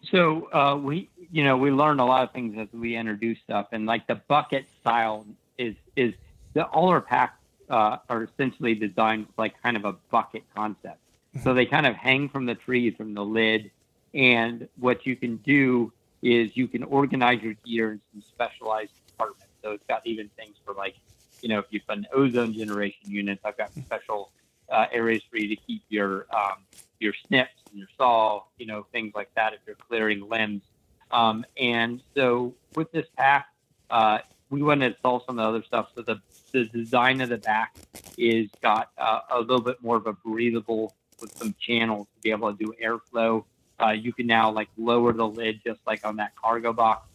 So 0.04 0.52
uh, 0.52 0.76
we, 0.76 1.08
you 1.30 1.44
know, 1.44 1.56
we 1.56 1.70
learned 1.70 2.00
a 2.00 2.04
lot 2.04 2.24
of 2.24 2.32
things 2.32 2.56
as 2.58 2.68
we 2.72 2.96
introduced 2.96 3.42
stuff, 3.42 3.68
and 3.72 3.86
like 3.86 4.06
the 4.06 4.14
bucket 4.14 4.66
style 4.80 5.26
is 5.58 5.74
is 5.94 6.14
the 6.54 6.64
all 6.64 6.88
our 6.88 7.00
packs 7.00 7.38
uh, 7.68 7.98
are 8.08 8.24
essentially 8.24 8.74
designed 8.74 9.26
like 9.36 9.60
kind 9.62 9.76
of 9.76 9.84
a 9.84 9.92
bucket 10.10 10.44
concept. 10.54 10.98
So 11.44 11.54
they 11.54 11.66
kind 11.66 11.86
of 11.86 11.94
hang 11.94 12.28
from 12.28 12.46
the 12.46 12.54
tree 12.54 12.90
from 12.90 13.14
the 13.14 13.24
lid, 13.24 13.70
and 14.14 14.68
what 14.78 15.06
you 15.06 15.16
can 15.16 15.36
do 15.38 15.92
is 16.22 16.56
you 16.56 16.66
can 16.66 16.82
organize 16.82 17.42
your 17.42 17.54
gear 17.64 17.92
in 17.92 18.00
some 18.12 18.22
specialized 18.22 18.92
compartments. 19.06 19.54
So 19.62 19.72
it's 19.72 19.84
got 19.86 20.06
even 20.06 20.28
things 20.36 20.56
for 20.64 20.74
like, 20.74 20.96
you 21.42 21.48
know, 21.48 21.58
if 21.58 21.66
you've 21.70 21.86
got 21.86 21.98
an 21.98 22.06
ozone 22.12 22.52
generation 22.52 23.10
units, 23.10 23.42
I've 23.44 23.56
got 23.56 23.70
special 23.72 24.32
uh, 24.70 24.86
areas 24.92 25.22
for 25.30 25.36
you 25.38 25.48
to 25.48 25.56
keep 25.56 25.82
your 25.88 26.26
um, 26.34 26.58
your 27.00 27.14
snips 27.26 27.54
and 27.70 27.78
your 27.78 27.88
saw, 27.96 28.44
you 28.58 28.66
know, 28.66 28.86
things 28.92 29.12
like 29.14 29.30
that 29.34 29.52
if 29.54 29.60
you're 29.66 29.76
clearing 29.76 30.28
limbs. 30.28 30.62
Um, 31.10 31.44
and 31.58 32.02
so 32.14 32.54
with 32.74 32.92
this 32.92 33.06
pack, 33.16 33.48
uh, 33.90 34.18
we 34.50 34.62
want 34.62 34.80
to 34.80 34.88
install 34.88 35.24
some 35.26 35.38
of 35.38 35.44
the 35.44 35.48
other 35.48 35.64
stuff. 35.64 35.90
So 35.94 36.02
the, 36.02 36.20
the 36.52 36.64
design 36.66 37.20
of 37.20 37.28
the 37.28 37.38
back 37.38 37.76
is 38.18 38.48
got 38.62 38.90
uh, 38.98 39.20
a 39.30 39.40
little 39.40 39.62
bit 39.62 39.82
more 39.82 39.96
of 39.96 40.06
a 40.06 40.12
breathable 40.12 40.94
with 41.20 41.36
some 41.36 41.54
channels 41.58 42.06
to 42.14 42.20
be 42.22 42.30
able 42.30 42.52
to 42.52 42.64
do 42.64 42.72
airflow. 42.82 43.44
Uh, 43.82 43.90
you 43.90 44.12
can 44.12 44.26
now 44.26 44.50
like 44.50 44.68
lower 44.76 45.12
the 45.12 45.26
lid 45.26 45.60
just 45.64 45.80
like 45.86 46.04
on 46.04 46.16
that 46.16 46.36
cargo 46.36 46.72
box 46.72 47.08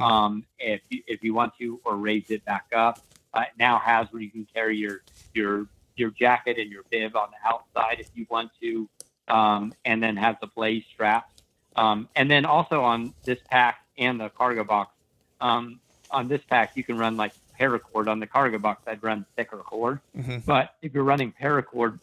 um, 0.00 0.44
if 0.58 0.80
you, 0.88 1.02
if 1.06 1.24
you 1.24 1.34
want 1.34 1.52
to, 1.58 1.80
or 1.84 1.96
raise 1.96 2.30
it 2.30 2.44
back 2.44 2.66
up. 2.74 3.00
Uh, 3.34 3.40
it 3.40 3.58
now 3.58 3.78
has 3.78 4.06
where 4.10 4.22
you 4.22 4.30
can 4.30 4.46
carry 4.54 4.76
your 4.76 5.02
your 5.34 5.66
your 5.96 6.10
jacket 6.10 6.58
and 6.58 6.70
your 6.70 6.82
bib 6.90 7.16
on 7.16 7.28
the 7.30 7.48
outside 7.48 7.96
if 7.98 8.10
you 8.14 8.26
want 8.30 8.50
to, 8.60 8.88
um, 9.28 9.72
and 9.84 10.02
then 10.02 10.16
has 10.16 10.36
the 10.40 10.46
blaze 10.46 10.84
straps. 10.92 11.42
Um, 11.76 12.08
and 12.14 12.30
then 12.30 12.44
also 12.44 12.82
on 12.82 13.14
this 13.24 13.38
pack 13.50 13.80
and 13.96 14.20
the 14.20 14.28
cargo 14.28 14.64
box, 14.64 14.94
um, 15.40 15.80
on 16.10 16.28
this 16.28 16.42
pack 16.48 16.72
you 16.76 16.84
can 16.84 16.98
run 16.98 17.16
like 17.16 17.32
paracord. 17.58 18.08
On 18.08 18.18
the 18.20 18.26
cargo 18.26 18.58
box, 18.58 18.82
I'd 18.86 19.02
run 19.02 19.24
thicker 19.36 19.58
cord. 19.58 20.00
Mhm. 20.16 20.44
But 20.44 20.74
if 20.82 20.92
you're 20.94 21.04
running 21.04 21.32
paracord 21.32 22.00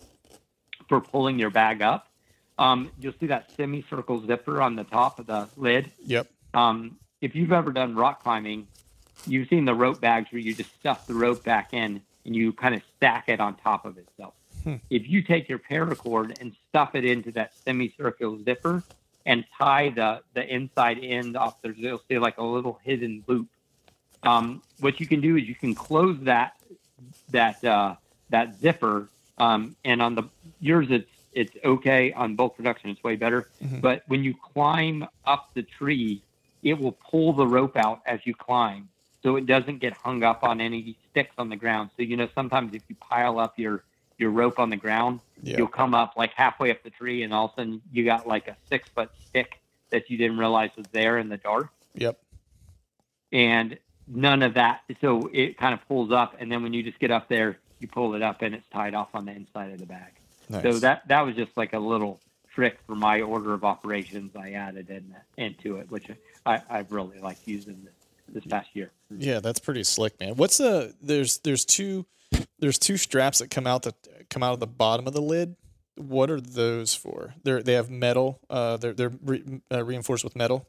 for 0.88 1.02
pulling 1.02 1.38
your 1.38 1.50
bag 1.50 1.82
up, 1.82 2.08
um, 2.58 2.92
you'll 3.00 3.14
see 3.20 3.28
that 3.28 3.52
semicircle 3.56 4.26
zipper 4.26 4.62
on 4.62 4.76
the 4.76 4.84
top 4.84 5.20
of 5.20 5.28
the 5.28 5.48
lid. 5.56 5.92
Yep. 6.06 6.28
Um, 6.54 6.98
if 7.22 7.36
you've 7.36 7.52
ever 7.52 7.72
done 7.72 7.96
rock 7.96 8.24
climbing, 8.24 8.68
you've 9.26 9.48
seen 9.50 9.66
the 9.66 9.74
rope 9.74 10.02
bags 10.02 10.32
where 10.32 10.42
you 10.42 10.54
just 10.54 10.74
stuff 10.80 11.08
the 11.08 11.14
rope 11.14 11.44
back 11.44 11.74
in 11.74 12.02
and 12.26 12.36
you 12.36 12.54
kind 12.54 12.76
of 12.76 12.82
stack 12.98 13.30
it 13.30 13.40
on 13.40 13.56
top 13.56 13.86
of 13.86 13.98
itself. 13.98 14.34
Hmm. 14.64 14.76
If 14.90 15.08
you 15.08 15.22
take 15.22 15.50
your 15.50 15.60
paracord 15.60 16.40
and 16.40 16.56
stuff 16.70 16.96
it 16.96 17.06
into 17.06 17.32
that 17.34 17.54
semicircular 17.66 18.38
zipper 18.44 18.84
and 19.26 19.46
tie 19.58 19.90
the, 19.90 20.22
the 20.34 20.46
inside 20.48 21.00
end 21.02 21.38
off, 21.38 21.62
there's 21.62 21.78
you'll 21.78 22.02
see 22.08 22.20
like 22.20 22.38
a 22.38 22.44
little 22.44 22.80
hidden 22.84 23.24
loop. 23.28 23.48
Um, 24.24 24.62
what 24.80 25.00
you 25.00 25.08
can 25.08 25.22
do 25.22 25.38
is 25.38 25.48
you 25.48 25.56
can 25.56 25.74
close 25.74 26.18
that 26.22 26.54
that 27.30 27.64
uh, 27.64 27.96
that 28.30 28.56
zipper, 28.60 29.08
um, 29.38 29.76
and 29.86 30.02
on 30.02 30.16
the 30.16 30.24
yours 30.60 30.88
it's 30.90 31.10
it's 31.32 31.56
okay 31.64 32.12
on 32.14 32.36
bulk 32.36 32.58
production, 32.58 32.90
it's 32.90 33.04
way 33.04 33.16
better. 33.16 33.48
Mhm. 33.64 33.82
But 33.82 34.04
when 34.08 34.24
you 34.24 34.34
climb 34.54 35.08
up 35.26 35.52
the 35.54 35.64
tree, 35.64 36.22
it 36.64 36.78
will 36.78 36.92
pull 36.92 37.34
the 37.34 37.48
rope 37.48 37.78
out 37.78 38.02
as 38.06 38.20
you 38.26 38.34
climb 38.34 38.90
so 39.24 39.36
it 39.36 39.46
doesn't 39.46 39.80
get 39.80 39.94
hung 39.94 40.24
up 40.24 40.44
on 40.44 40.62
any 40.62 40.98
sticks 41.10 41.34
on 41.38 41.50
the 41.50 41.56
ground 41.56 41.90
so 41.96 42.04
you 42.04 42.18
know 42.18 42.28
sometimes 42.36 42.74
if 42.74 42.82
you 42.88 42.96
pile 42.96 43.40
up 43.40 43.58
your 43.58 43.84
your 44.20 44.30
rope 44.32 44.60
on 44.60 44.70
the 44.70 44.76
ground 44.78 45.20
Yeah. 45.42 45.58
you'll 45.58 45.68
come 45.68 45.94
up 45.96 46.14
like 46.18 46.32
halfway 46.34 46.70
up 46.72 46.84
the 46.84 46.90
tree 46.90 47.24
and 47.24 47.34
all 47.34 47.46
of 47.46 47.52
a 47.54 47.56
sudden 47.62 47.82
you 47.92 48.04
got 48.06 48.28
like 48.28 48.48
a 48.48 48.56
six 48.70 48.90
foot 48.90 49.10
stick 49.28 49.60
that 49.90 50.10
you 50.10 50.18
didn't 50.18 50.38
realize 50.38 50.70
was 50.78 50.86
there 50.92 51.18
in 51.18 51.30
the 51.30 51.38
dark 51.38 51.70
Yep. 51.96 52.20
and 53.32 53.78
none 54.08 54.42
of 54.44 54.56
that 54.56 54.82
so 55.02 55.30
it 55.34 55.58
kind 55.58 55.74
of 55.74 55.88
pulls 55.88 56.12
up 56.12 56.36
and 56.40 56.52
then 56.52 56.64
when 56.64 56.74
you 56.74 56.84
just 56.84 57.00
get 57.00 57.12
up 57.12 57.30
there 57.30 57.58
you 57.80 57.88
pull 57.88 58.14
it 58.16 58.22
up 58.22 58.42
and 58.42 58.54
it's 58.56 58.68
tied 58.74 58.94
off 58.94 59.10
on 59.14 59.26
the 59.26 59.32
inside 59.32 59.72
of 59.72 59.80
the 59.80 59.86
bag 59.86 60.12
Nice. 60.50 60.64
so 60.64 60.74
that 60.80 61.08
that 61.08 61.22
was 61.26 61.36
just 61.36 61.52
like 61.56 61.74
a 61.74 61.80
little 61.80 62.20
trick 62.54 62.80
for 62.88 62.96
my 62.96 63.22
order 63.22 63.54
of 63.54 63.64
operations 63.64 64.36
I 64.36 64.52
added 64.54 64.90
in 64.90 65.16
into 65.38 65.78
it, 65.78 65.90
which 65.92 66.08
I, 66.48 66.60
I've 66.68 66.92
really 66.92 67.20
liked 67.20 67.48
using 67.48 67.80
this, 67.86 67.94
this 68.34 68.44
past 68.46 68.70
year. 68.74 68.90
Yeah, 69.16 69.40
that's 69.40 69.60
pretty 69.60 69.84
slick, 69.84 70.20
man. 70.20 70.36
What's 70.36 70.58
the 70.58 70.96
there's 71.00 71.38
there's 71.40 71.64
two 71.64 72.08
there's 72.60 72.78
two 72.78 72.98
straps 72.98 73.40
that 73.40 73.50
come 73.50 73.68
out 73.68 73.84
that 73.84 73.96
come 74.30 74.44
out 74.44 74.54
of 74.54 74.60
the 74.60 74.68
bottom 74.68 75.08
of 75.08 75.14
the 75.14 75.22
lid. 75.22 75.56
What 75.96 76.30
are 76.30 76.40
those 76.40 76.94
for? 76.94 77.34
They're 77.44 77.62
they 77.62 77.74
have 77.74 77.90
metal. 77.90 78.40
Uh, 78.50 78.78
they're 78.78 78.94
they're 78.94 79.12
re, 79.24 79.62
uh, 79.72 79.84
reinforced 79.84 80.24
with 80.24 80.36
metal. 80.36 80.68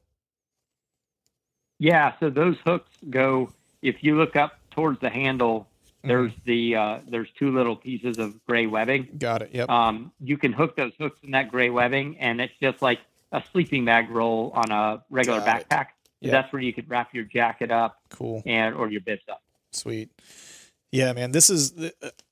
Yeah, 1.78 2.12
so 2.20 2.30
those 2.30 2.56
hooks 2.64 2.90
go. 3.08 3.52
If 3.80 4.02
you 4.02 4.16
look 4.16 4.36
up 4.36 4.58
towards 4.70 5.00
the 5.00 5.08
handle, 5.08 5.66
there's 6.02 6.32
the 6.44 6.76
uh, 6.76 6.98
there's 7.08 7.28
two 7.38 7.54
little 7.54 7.76
pieces 7.76 8.18
of 8.18 8.44
gray 8.46 8.66
webbing. 8.66 9.08
Got 9.18 9.42
it. 9.42 9.50
Yep. 9.52 9.68
Um, 9.68 10.12
you 10.20 10.36
can 10.36 10.52
hook 10.52 10.76
those 10.76 10.92
hooks 10.98 11.18
in 11.22 11.30
that 11.32 11.50
gray 11.50 11.70
webbing, 11.70 12.18
and 12.18 12.40
it's 12.40 12.54
just 12.60 12.82
like 12.82 13.00
a 13.32 13.42
sleeping 13.52 13.84
bag 13.84 14.10
roll 14.10 14.50
on 14.54 14.70
a 14.70 15.02
regular 15.10 15.40
Got 15.40 15.68
backpack. 15.68 15.86
Yeah. 16.20 16.32
That's 16.32 16.52
where 16.52 16.60
you 16.60 16.72
could 16.72 16.90
wrap 16.90 17.14
your 17.14 17.24
jacket 17.24 17.70
up 17.70 17.98
cool. 18.10 18.42
and 18.44 18.74
or 18.74 18.90
your 18.90 19.00
bibs 19.00 19.22
up. 19.30 19.42
Sweet. 19.72 20.10
Yeah, 20.92 21.12
man. 21.12 21.32
This 21.32 21.50
is. 21.50 21.72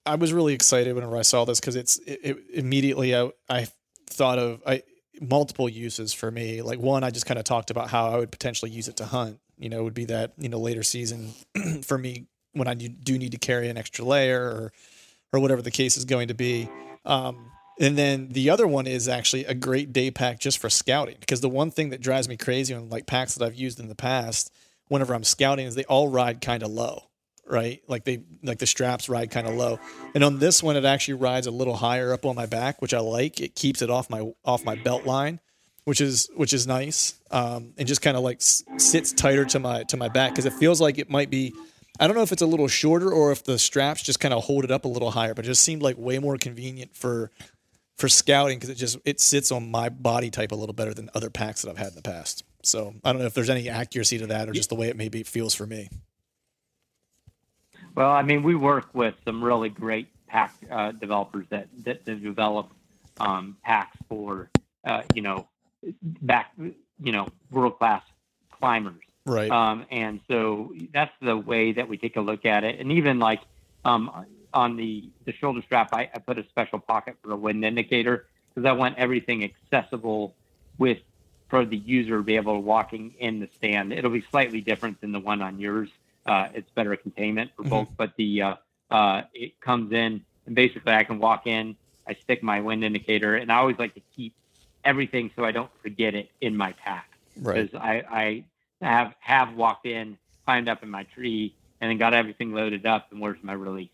I 0.04 0.16
was 0.16 0.32
really 0.32 0.54
excited 0.54 0.94
whenever 0.94 1.16
I 1.16 1.22
saw 1.22 1.44
this 1.44 1.60
because 1.60 1.76
it's 1.76 1.98
it, 1.98 2.20
it, 2.22 2.36
immediately 2.52 3.14
I 3.14 3.30
I 3.48 3.68
thought 4.08 4.38
of 4.38 4.62
I 4.66 4.82
multiple 5.20 5.68
uses 5.68 6.12
for 6.12 6.30
me. 6.30 6.62
Like 6.62 6.78
one, 6.78 7.04
I 7.04 7.10
just 7.10 7.26
kind 7.26 7.38
of 7.38 7.44
talked 7.44 7.70
about 7.70 7.88
how 7.88 8.10
I 8.10 8.18
would 8.18 8.32
potentially 8.32 8.70
use 8.70 8.88
it 8.88 8.96
to 8.96 9.04
hunt. 9.04 9.38
You 9.58 9.68
know, 9.68 9.84
would 9.84 9.94
be 9.94 10.06
that 10.06 10.32
you 10.38 10.48
know 10.48 10.58
later 10.58 10.82
season 10.82 11.32
for 11.82 11.98
me 11.98 12.26
when 12.52 12.68
I 12.68 12.74
do 12.74 12.88
do 12.88 13.18
need 13.18 13.32
to 13.32 13.38
carry 13.38 13.68
an 13.68 13.76
extra 13.76 14.04
layer 14.04 14.40
or 14.40 14.72
or 15.32 15.40
whatever 15.40 15.62
the 15.62 15.70
case 15.70 15.96
is 15.96 16.04
going 16.04 16.28
to 16.28 16.34
be. 16.34 16.68
Um, 17.04 17.50
and 17.80 17.96
then 17.96 18.28
the 18.30 18.50
other 18.50 18.66
one 18.66 18.86
is 18.86 19.08
actually 19.08 19.44
a 19.44 19.54
great 19.54 19.92
day 19.92 20.10
pack 20.10 20.40
just 20.40 20.58
for 20.58 20.68
scouting 20.68 21.16
because 21.20 21.40
the 21.40 21.48
one 21.48 21.70
thing 21.70 21.90
that 21.90 22.00
drives 22.00 22.28
me 22.28 22.36
crazy 22.36 22.74
on 22.74 22.88
like 22.88 23.06
packs 23.06 23.34
that 23.34 23.44
I've 23.44 23.54
used 23.54 23.78
in 23.78 23.88
the 23.88 23.94
past 23.94 24.52
whenever 24.88 25.14
I'm 25.14 25.24
scouting 25.24 25.66
is 25.66 25.74
they 25.74 25.84
all 25.84 26.08
ride 26.08 26.40
kind 26.40 26.62
of 26.62 26.70
low, 26.70 27.04
right? 27.48 27.82
Like 27.88 28.04
they 28.04 28.20
like 28.42 28.58
the 28.58 28.66
straps 28.66 29.08
ride 29.08 29.30
kind 29.30 29.46
of 29.46 29.54
low. 29.54 29.78
And 30.14 30.22
on 30.24 30.38
this 30.38 30.62
one 30.62 30.76
it 30.76 30.84
actually 30.84 31.14
rides 31.14 31.46
a 31.46 31.50
little 31.50 31.76
higher 31.76 32.12
up 32.12 32.24
on 32.26 32.36
my 32.36 32.46
back, 32.46 32.80
which 32.82 32.94
I 32.94 33.00
like. 33.00 33.40
It 33.40 33.54
keeps 33.54 33.82
it 33.82 33.90
off 33.90 34.10
my 34.10 34.32
off 34.44 34.64
my 34.64 34.74
belt 34.76 35.04
line, 35.06 35.40
which 35.84 36.00
is 36.00 36.28
which 36.36 36.52
is 36.52 36.66
nice. 36.66 37.14
Um, 37.30 37.72
and 37.78 37.86
just 37.88 38.02
kind 38.02 38.16
of 38.16 38.22
like 38.22 38.38
s- 38.38 38.62
sits 38.76 39.12
tighter 39.12 39.44
to 39.46 39.58
my 39.58 39.84
to 39.84 39.96
my 39.96 40.08
back 40.08 40.34
cuz 40.34 40.44
it 40.44 40.52
feels 40.54 40.80
like 40.80 40.98
it 40.98 41.10
might 41.10 41.30
be 41.30 41.52
I 42.00 42.06
don't 42.06 42.14
know 42.14 42.22
if 42.22 42.30
it's 42.30 42.42
a 42.42 42.46
little 42.46 42.68
shorter 42.68 43.10
or 43.10 43.32
if 43.32 43.42
the 43.42 43.58
straps 43.58 44.02
just 44.02 44.20
kind 44.20 44.32
of 44.32 44.44
hold 44.44 44.64
it 44.64 44.70
up 44.70 44.84
a 44.84 44.88
little 44.88 45.10
higher, 45.10 45.34
but 45.34 45.44
it 45.44 45.48
just 45.48 45.62
seemed 45.62 45.82
like 45.82 45.96
way 45.98 46.18
more 46.18 46.36
convenient 46.36 46.94
for 46.94 47.30
for 47.96 48.08
scouting 48.08 48.56
because 48.58 48.70
it 48.70 48.76
just 48.76 48.98
it 49.04 49.20
sits 49.20 49.50
on 49.50 49.70
my 49.70 49.88
body 49.88 50.30
type 50.30 50.52
a 50.52 50.54
little 50.54 50.72
better 50.74 50.94
than 50.94 51.10
other 51.14 51.30
packs 51.30 51.62
that 51.62 51.70
I've 51.70 51.78
had 51.78 51.88
in 51.88 51.94
the 51.96 52.02
past. 52.02 52.44
So 52.62 52.94
I 53.04 53.12
don't 53.12 53.20
know 53.20 53.26
if 53.26 53.34
there's 53.34 53.50
any 53.50 53.68
accuracy 53.68 54.18
to 54.18 54.26
that 54.28 54.48
or 54.48 54.52
just 54.52 54.68
the 54.68 54.74
way 54.76 54.88
it 54.88 54.96
maybe 54.96 55.22
feels 55.24 55.54
for 55.54 55.66
me. 55.66 55.88
Well, 57.98 58.12
I 58.12 58.22
mean, 58.22 58.44
we 58.44 58.54
work 58.54 58.90
with 58.94 59.16
some 59.24 59.42
really 59.42 59.70
great 59.70 60.06
pack 60.28 60.54
uh, 60.70 60.92
developers 60.92 61.46
that, 61.50 61.66
that, 61.82 62.04
that 62.04 62.22
develop 62.22 62.70
um, 63.18 63.56
packs 63.64 63.96
for, 64.08 64.48
uh, 64.84 65.02
you 65.16 65.22
know, 65.22 65.48
back, 66.22 66.52
you 66.56 67.10
know, 67.10 67.26
world 67.50 67.76
class 67.76 68.04
climbers. 68.52 69.02
Right. 69.26 69.50
Um, 69.50 69.84
and 69.90 70.20
so 70.28 70.72
that's 70.94 71.10
the 71.20 71.36
way 71.36 71.72
that 71.72 71.88
we 71.88 71.96
take 71.96 72.14
a 72.14 72.20
look 72.20 72.46
at 72.46 72.62
it. 72.62 72.78
And 72.78 72.92
even 72.92 73.18
like 73.18 73.40
um, 73.84 74.26
on 74.54 74.76
the, 74.76 75.10
the 75.24 75.32
shoulder 75.32 75.60
strap, 75.62 75.92
I, 75.92 76.08
I 76.14 76.20
put 76.20 76.38
a 76.38 76.44
special 76.50 76.78
pocket 76.78 77.16
for 77.20 77.32
a 77.32 77.36
wind 77.36 77.64
indicator 77.64 78.26
because 78.54 78.64
I 78.64 78.74
want 78.74 78.96
everything 78.96 79.42
accessible 79.42 80.36
with 80.78 80.98
for 81.48 81.64
the 81.64 81.76
user 81.76 82.18
to 82.18 82.22
be 82.22 82.36
able 82.36 82.54
to 82.54 82.60
walking 82.60 83.16
in 83.18 83.40
the 83.40 83.48
stand. 83.56 83.92
It'll 83.92 84.12
be 84.12 84.24
slightly 84.30 84.60
different 84.60 85.00
than 85.00 85.10
the 85.10 85.18
one 85.18 85.42
on 85.42 85.58
yours. 85.58 85.88
Uh, 86.28 86.48
it's 86.54 86.70
better 86.70 86.94
containment 86.96 87.50
for 87.56 87.62
both, 87.62 87.86
mm-hmm. 87.86 87.94
but 87.96 88.12
the 88.16 88.42
uh, 88.42 88.54
uh, 88.90 89.22
it 89.34 89.60
comes 89.60 89.92
in 89.92 90.24
and 90.46 90.54
basically 90.54 90.92
I 90.92 91.04
can 91.04 91.18
walk 91.18 91.46
in, 91.46 91.76
I 92.06 92.14
stick 92.14 92.42
my 92.42 92.60
wind 92.60 92.82
indicator, 92.82 93.36
and 93.36 93.52
I 93.52 93.56
always 93.56 93.78
like 93.78 93.94
to 93.94 94.02
keep 94.16 94.34
everything 94.84 95.30
so 95.36 95.44
I 95.44 95.52
don't 95.52 95.70
forget 95.82 96.14
it 96.14 96.30
in 96.40 96.56
my 96.56 96.72
pack. 96.72 97.10
Right. 97.36 97.70
Because 97.70 97.80
I, 97.80 98.02
I 98.10 98.44
have 98.84 99.14
have 99.20 99.54
walked 99.54 99.86
in, 99.86 100.18
climbed 100.44 100.68
up 100.68 100.82
in 100.82 100.90
my 100.90 101.04
tree, 101.04 101.54
and 101.80 101.90
then 101.90 101.98
got 101.98 102.14
everything 102.14 102.52
loaded 102.52 102.86
up, 102.86 103.12
and 103.12 103.20
where's 103.20 103.38
my 103.42 103.52
release? 103.52 103.90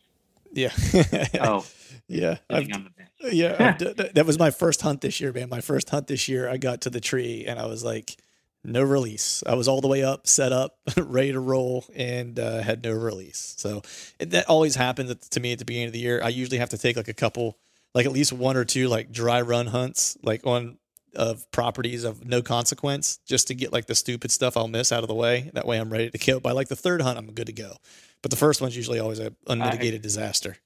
Yeah. 0.53 0.71
oh. 1.41 1.67
Yeah. 2.07 2.37
yeah. 2.51 3.77
that 4.15 4.25
was 4.25 4.39
my 4.39 4.51
first 4.51 4.83
hunt 4.83 5.01
this 5.01 5.21
year, 5.21 5.33
man. 5.33 5.49
My 5.49 5.61
first 5.61 5.91
hunt 5.91 6.07
this 6.07 6.29
year, 6.29 6.49
I 6.49 6.57
got 6.57 6.83
to 6.83 6.91
the 6.91 7.01
tree 7.01 7.45
and 7.47 7.59
I 7.59 7.67
was 7.67 7.83
like, 7.83 8.17
no 8.65 8.83
release. 8.83 9.43
I 9.47 9.55
was 9.55 9.69
all 9.69 9.81
the 9.81 9.89
way 9.89 10.03
up, 10.03 10.27
set 10.27 10.53
up, 10.53 10.79
ready 10.97 11.33
to 11.33 11.41
roll, 11.41 11.85
and 11.95 12.39
uh, 12.39 12.63
had 12.63 12.83
no 12.83 12.93
release. 12.93 13.55
So 13.59 13.83
it, 14.19 14.31
that 14.31 14.49
always 14.49 14.75
happens 14.75 15.15
to 15.29 15.41
me 15.41 15.53
at 15.53 15.59
the 15.59 15.65
beginning 15.65 15.89
of 15.89 15.93
the 15.93 16.01
year. 16.01 16.21
I 16.23 16.29
usually 16.29 16.59
have 16.59 16.71
to 16.71 16.79
take 16.79 16.97
like 16.97 17.09
a 17.09 17.15
couple, 17.15 17.59
like 17.95 18.07
at 18.07 18.13
least 18.13 18.33
one 18.33 18.57
or 18.57 18.65
two 18.65 18.89
like 18.89 19.13
dry 19.13 19.41
run 19.41 19.67
hunts, 19.67 20.17
like 20.23 20.47
on 20.47 20.79
of 21.15 21.49
properties 21.53 22.03
of 22.03 22.25
no 22.25 22.43
consequence, 22.43 23.19
just 23.27 23.47
to 23.49 23.55
get 23.55 23.73
like 23.73 23.87
the 23.87 23.95
stupid 23.95 24.31
stuff 24.31 24.57
I'll 24.57 24.67
miss 24.67 24.91
out 24.91 25.05
of 25.05 25.09
the 25.09 25.15
way. 25.15 25.51
That 25.55 25.67
way 25.67 25.79
I'm 25.79 25.91
ready 25.91 26.11
to 26.11 26.19
kill. 26.19 26.41
By 26.41 26.53
like 26.53 26.69
the 26.69 26.77
third 26.77 27.03
hunt, 27.03 27.19
I'm 27.19 27.31
good 27.33 27.47
to 27.47 27.53
go. 27.53 27.77
But 28.23 28.31
the 28.31 28.37
first 28.37 28.61
one's 28.61 28.77
usually 28.77 28.99
always 28.99 29.19
an 29.19 29.37
unmitigated 29.47 30.03
disaster. 30.03 30.57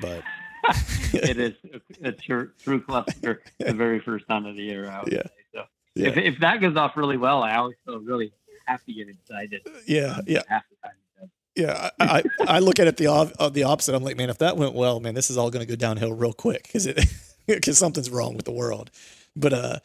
But 0.00 0.22
it 1.12 1.38
is. 1.38 1.54
It's 2.00 2.28
your 2.28 2.54
true 2.62 2.80
cluster 2.80 3.42
the 3.58 3.74
very 3.74 4.00
first 4.00 4.26
time 4.28 4.46
of 4.46 4.56
the 4.56 4.62
year. 4.62 4.88
I 4.88 5.02
yeah. 5.06 5.22
say. 5.22 5.39
Yeah. 5.94 6.08
if 6.08 6.16
if 6.16 6.38
that 6.40 6.60
goes 6.60 6.76
off 6.76 6.96
really 6.96 7.16
well, 7.16 7.42
I 7.42 7.56
always 7.56 7.76
feel 7.84 7.98
really 7.98 8.32
happy 8.66 9.00
and 9.00 9.10
excited. 9.10 9.62
Yeah, 9.86 10.20
yeah. 10.26 10.42
Half 10.48 10.64
the 10.70 10.76
time. 10.88 10.96
Yeah, 11.56 11.90
I, 11.98 12.22
I, 12.40 12.56
I 12.56 12.58
look 12.60 12.78
at 12.78 12.86
it 12.86 12.96
the 12.96 13.08
uh, 13.08 13.48
the 13.48 13.64
opposite. 13.64 13.94
I'm 13.94 14.04
like, 14.04 14.16
man, 14.16 14.30
if 14.30 14.38
that 14.38 14.56
went 14.56 14.74
well, 14.74 15.00
man, 15.00 15.14
this 15.14 15.30
is 15.30 15.36
all 15.36 15.50
going 15.50 15.66
to 15.66 15.70
go 15.70 15.76
downhill 15.76 16.12
real 16.12 16.32
quick 16.32 16.62
because 16.62 16.86
it 16.86 17.04
because 17.46 17.76
something's 17.76 18.08
wrong 18.08 18.34
with 18.36 18.44
the 18.44 18.52
world. 18.52 18.90
But 19.34 19.52
uh, 19.52 19.78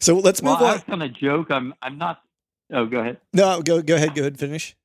so 0.00 0.16
let's 0.18 0.42
move 0.42 0.60
well, 0.60 0.64
on. 0.64 0.70
I 0.70 0.74
was 0.74 0.84
going 0.84 1.00
to 1.00 1.08
joke. 1.08 1.50
I'm 1.50 1.74
I'm 1.82 1.98
not. 1.98 2.22
Oh, 2.72 2.86
go 2.86 3.00
ahead. 3.00 3.18
No, 3.32 3.60
go 3.62 3.82
go 3.82 3.96
ahead. 3.96 4.14
Go 4.14 4.22
ahead. 4.22 4.38
Finish. 4.38 4.76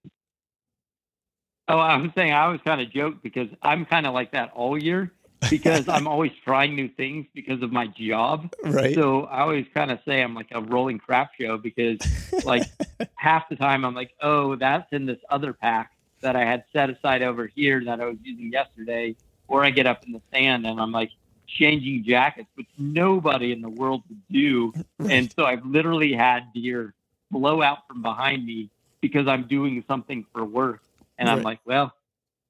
Oh, 1.68 1.80
I'm 1.80 2.12
saying 2.16 2.34
I 2.34 2.48
was 2.48 2.60
kind 2.66 2.82
of 2.82 2.92
joke 2.92 3.22
because 3.22 3.48
I'm 3.62 3.86
kind 3.86 4.06
of 4.06 4.14
like 4.14 4.32
that 4.32 4.52
all 4.54 4.82
year 4.82 5.12
because 5.50 5.88
I'm 5.88 6.08
always 6.14 6.32
trying 6.44 6.76
new 6.76 6.90
things 6.90 7.26
because 7.34 7.62
of 7.62 7.72
my 7.72 7.88
job. 7.88 8.54
Right. 8.64 8.94
So 8.96 9.24
I 9.24 9.42
always 9.42 9.66
kind 9.74 9.92
of 9.92 10.00
say 10.06 10.22
I'm 10.22 10.34
like 10.34 10.50
a 10.52 10.62
rolling 10.62 11.00
crap 11.00 11.32
show 11.40 11.58
because 11.58 12.00
like 12.46 12.64
half 13.16 13.50
the 13.50 13.56
time 13.56 13.86
I'm 13.86 13.96
like, 13.96 14.14
oh, 14.22 14.56
that's 14.56 14.92
in 14.92 15.06
this 15.06 15.20
other 15.30 15.54
pack 15.54 15.94
that 16.22 16.36
I 16.36 16.46
had 16.46 16.64
set 16.74 16.90
aside 16.90 17.22
over 17.22 17.48
here 17.48 17.84
that 17.86 18.00
I 18.00 18.06
was 18.06 18.18
using 18.24 18.52
yesterday. 18.52 19.16
Or 19.48 19.64
I 19.64 19.72
get 19.72 19.86
up 19.86 20.06
in 20.06 20.14
the 20.14 20.22
sand 20.32 20.66
and 20.66 20.80
I'm 20.80 20.92
like 20.92 21.12
changing 21.48 22.06
jackets, 22.06 22.48
which 22.56 22.68
nobody 22.78 23.52
in 23.52 23.62
the 23.62 23.70
world 23.70 24.02
would 24.10 24.22
do. 24.32 24.74
Right. 24.98 25.12
And 25.12 25.34
so 25.34 25.46
I've 25.46 25.66
literally 25.66 26.14
had 26.14 26.54
deer 26.54 26.94
blow 27.30 27.62
out 27.62 27.88
from 27.88 28.02
behind 28.02 28.46
me 28.46 28.70
because 29.02 29.28
I'm 29.28 29.48
doing 29.48 29.84
something 29.88 30.26
for 30.34 30.46
work 30.46 30.82
and 31.18 31.28
right. 31.28 31.38
I'm 31.38 31.44
like, 31.44 31.60
well, 31.66 31.94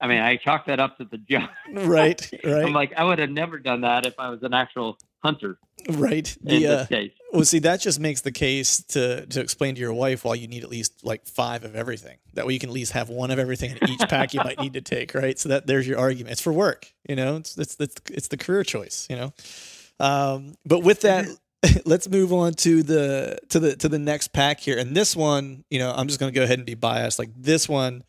I 0.02 0.08
mean, 0.08 0.20
I 0.20 0.36
chalk 0.38 0.66
that 0.66 0.80
up 0.80 0.98
to 0.98 1.06
the 1.06 1.18
job. 1.18 1.50
right, 1.72 2.30
right. 2.44 2.66
I'm 2.66 2.74
like, 2.74 2.94
I 2.98 3.04
would 3.04 3.20
have 3.20 3.30
never 3.30 3.58
done 3.58 3.82
that 3.82 4.06
if 4.06 4.20
I 4.20 4.30
was 4.30 4.44
an 4.44 4.54
actual 4.54 4.98
hunter. 5.24 5.58
Right. 5.89 6.36
The, 6.41 6.68
uh, 6.68 6.86
case. 6.86 7.12
Well, 7.32 7.46
see, 7.46 7.60
that 7.60 7.82
just 7.82 8.00
makes 8.00 8.22
the 8.22 8.32
case 8.32 8.84
to 8.89 9.26
to 9.26 9.41
explain 9.41 9.76
to 9.76 9.82
your 9.82 9.94
wife 9.94 10.24
why 10.24 10.36
you 10.36 10.48
need 10.48 10.64
at 10.64 10.70
least 10.70 11.04
like 11.04 11.26
five 11.26 11.64
of 11.64 11.76
everything. 11.76 12.18
That 12.34 12.46
way, 12.46 12.54
you 12.54 12.60
can 12.60 12.70
at 12.70 12.74
least 12.74 12.91
have 12.91 13.10
one 13.10 13.32
of 13.32 13.39
everything 13.39 13.72
in 13.72 13.89
each 13.89 14.02
pack 14.02 14.34
you 14.34 14.41
might 14.44 14.60
need 14.60 14.74
to 14.74 14.82
take. 14.82 15.14
Right. 15.14 15.38
So 15.39 15.50
that 15.50 15.68
there's 15.68 15.88
your 15.88 15.98
argument. 15.98 16.34
It's 16.34 16.41
for 16.41 16.54
work. 16.54 16.94
You 17.08 17.16
know, 17.16 17.38
it's 17.38 17.58
it's 17.58 17.76
it's, 17.80 17.96
it's 18.12 18.28
the 18.28 18.38
career 18.38 18.64
choice. 18.64 19.08
You 19.10 19.16
know. 19.16 19.34
Um, 20.00 20.56
but 20.66 20.84
with 20.84 21.02
that, 21.02 21.28
let's 21.86 22.10
move 22.10 22.34
on 22.34 22.54
to 22.54 22.84
the 22.84 23.39
to 23.50 23.60
the 23.60 23.76
to 23.78 23.89
the 23.89 24.00
next 24.00 24.34
pack 24.34 24.60
here. 24.60 24.78
And 24.78 24.96
this 24.96 25.16
one, 25.16 25.64
you 25.70 25.80
know, 25.80 25.91
I'm 25.91 26.08
just 26.08 26.20
going 26.20 26.32
to 26.32 26.38
go 26.38 26.44
ahead 26.44 26.60
and 26.60 26.66
be 26.66 26.76
biased. 26.76 27.20
Like 27.20 27.30
this 27.36 27.68
one 27.68 28.04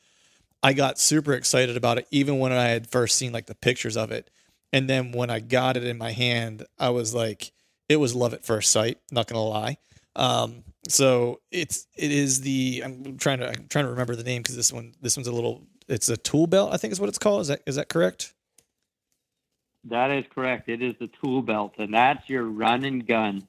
I 0.64 0.72
got 0.72 0.98
super 0.98 1.34
excited 1.34 1.76
about 1.76 1.98
it, 1.98 2.08
even 2.10 2.38
when 2.38 2.50
I 2.50 2.68
had 2.68 2.86
first 2.86 3.18
seen 3.18 3.32
like 3.32 3.44
the 3.44 3.54
pictures 3.54 3.98
of 3.98 4.10
it. 4.10 4.30
And 4.72 4.88
then 4.88 5.12
when 5.12 5.28
I 5.28 5.40
got 5.40 5.76
it 5.76 5.84
in 5.84 5.98
my 5.98 6.12
hand, 6.12 6.64
I 6.78 6.88
was 6.88 7.14
like, 7.14 7.52
it 7.86 7.96
was 7.96 8.14
love 8.14 8.32
at 8.32 8.46
first 8.46 8.70
sight. 8.70 8.98
Not 9.12 9.26
gonna 9.26 9.44
lie. 9.44 9.76
Um, 10.16 10.64
so 10.88 11.42
it's 11.50 11.86
it 11.98 12.10
is 12.10 12.40
the 12.40 12.82
I'm 12.82 13.18
trying 13.18 13.40
to 13.40 13.48
I'm 13.48 13.68
trying 13.68 13.84
to 13.84 13.90
remember 13.90 14.16
the 14.16 14.22
name 14.22 14.40
because 14.40 14.56
this 14.56 14.72
one 14.72 14.94
this 15.02 15.18
one's 15.18 15.28
a 15.28 15.32
little 15.32 15.66
it's 15.86 16.08
a 16.08 16.16
tool 16.16 16.46
belt 16.46 16.72
I 16.72 16.78
think 16.78 16.92
is 16.92 17.00
what 17.00 17.10
it's 17.10 17.18
called. 17.18 17.42
Is 17.42 17.48
that 17.48 17.60
is 17.66 17.76
that 17.76 17.90
correct? 17.90 18.32
That 19.84 20.10
is 20.10 20.24
correct. 20.34 20.70
It 20.70 20.80
is 20.80 20.94
the 20.98 21.10
tool 21.22 21.42
belt, 21.42 21.74
and 21.76 21.92
that's 21.92 22.26
your 22.30 22.44
run 22.44 22.84
and 22.84 23.06
gun 23.06 23.46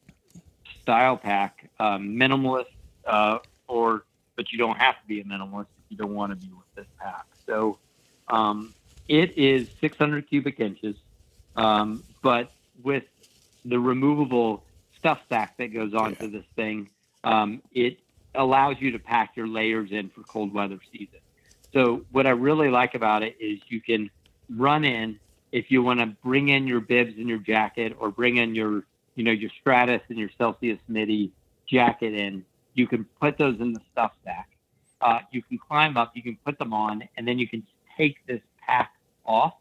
style 0.81 1.15
pack, 1.15 1.69
um, 1.79 2.09
minimalist, 2.09 2.65
uh, 3.07 3.39
or 3.69 4.03
but 4.35 4.51
you 4.51 4.57
don't 4.57 4.77
have 4.77 4.95
to 4.95 5.07
be 5.07 5.21
a 5.21 5.23
minimalist 5.23 5.67
if 5.77 5.91
you 5.91 5.95
don't 5.95 6.13
want 6.13 6.33
to 6.33 6.35
be 6.35 6.51
this 6.75 6.87
pack. 6.99 7.25
So 7.45 7.77
um, 8.27 8.73
it 9.07 9.37
is 9.37 9.69
600 9.81 10.27
cubic 10.27 10.59
inches, 10.59 10.95
um, 11.55 12.03
but 12.21 12.51
with 12.83 13.03
the 13.63 13.79
removable 13.79 14.63
stuff 14.97 15.19
sack 15.29 15.57
that 15.57 15.67
goes 15.67 15.93
onto 15.93 16.25
yeah. 16.25 16.31
this 16.31 16.45
thing, 16.55 16.89
um, 17.23 17.61
it 17.71 17.99
allows 18.33 18.77
you 18.79 18.91
to 18.91 18.99
pack 18.99 19.35
your 19.35 19.47
layers 19.47 19.91
in 19.91 20.09
for 20.09 20.21
cold 20.21 20.53
weather 20.53 20.79
season. 20.91 21.19
So 21.73 22.05
what 22.11 22.25
I 22.25 22.31
really 22.31 22.69
like 22.69 22.95
about 22.95 23.23
it 23.23 23.35
is 23.39 23.59
you 23.67 23.81
can 23.81 24.09
run 24.49 24.85
in 24.85 25.19
if 25.51 25.71
you 25.71 25.81
want 25.81 25.99
to 25.99 26.07
bring 26.07 26.49
in 26.49 26.67
your 26.67 26.79
bibs 26.79 27.17
and 27.17 27.27
your 27.27 27.37
jacket 27.37 27.95
or 27.99 28.11
bring 28.11 28.37
in 28.37 28.55
your 28.55 28.83
you 29.15 29.23
know 29.23 29.31
your 29.31 29.49
stratus 29.61 30.01
and 30.09 30.17
your 30.17 30.29
celsius 30.37 30.79
midi 30.87 31.31
jacket 31.67 32.13
in 32.13 32.45
you 32.73 32.87
can 32.87 33.05
put 33.21 33.37
those 33.37 33.59
in 33.59 33.73
the 33.73 33.81
stuff 33.91 34.11
sack 34.23 34.49
uh, 35.01 35.19
you 35.31 35.41
can 35.43 35.57
climb 35.57 35.97
up, 35.97 36.11
you 36.15 36.23
can 36.23 36.37
put 36.45 36.57
them 36.57 36.73
on, 36.73 37.07
and 37.17 37.27
then 37.27 37.39
you 37.39 37.47
can 37.47 37.63
take 37.97 38.17
this 38.27 38.41
pack 38.65 38.91
off, 39.25 39.53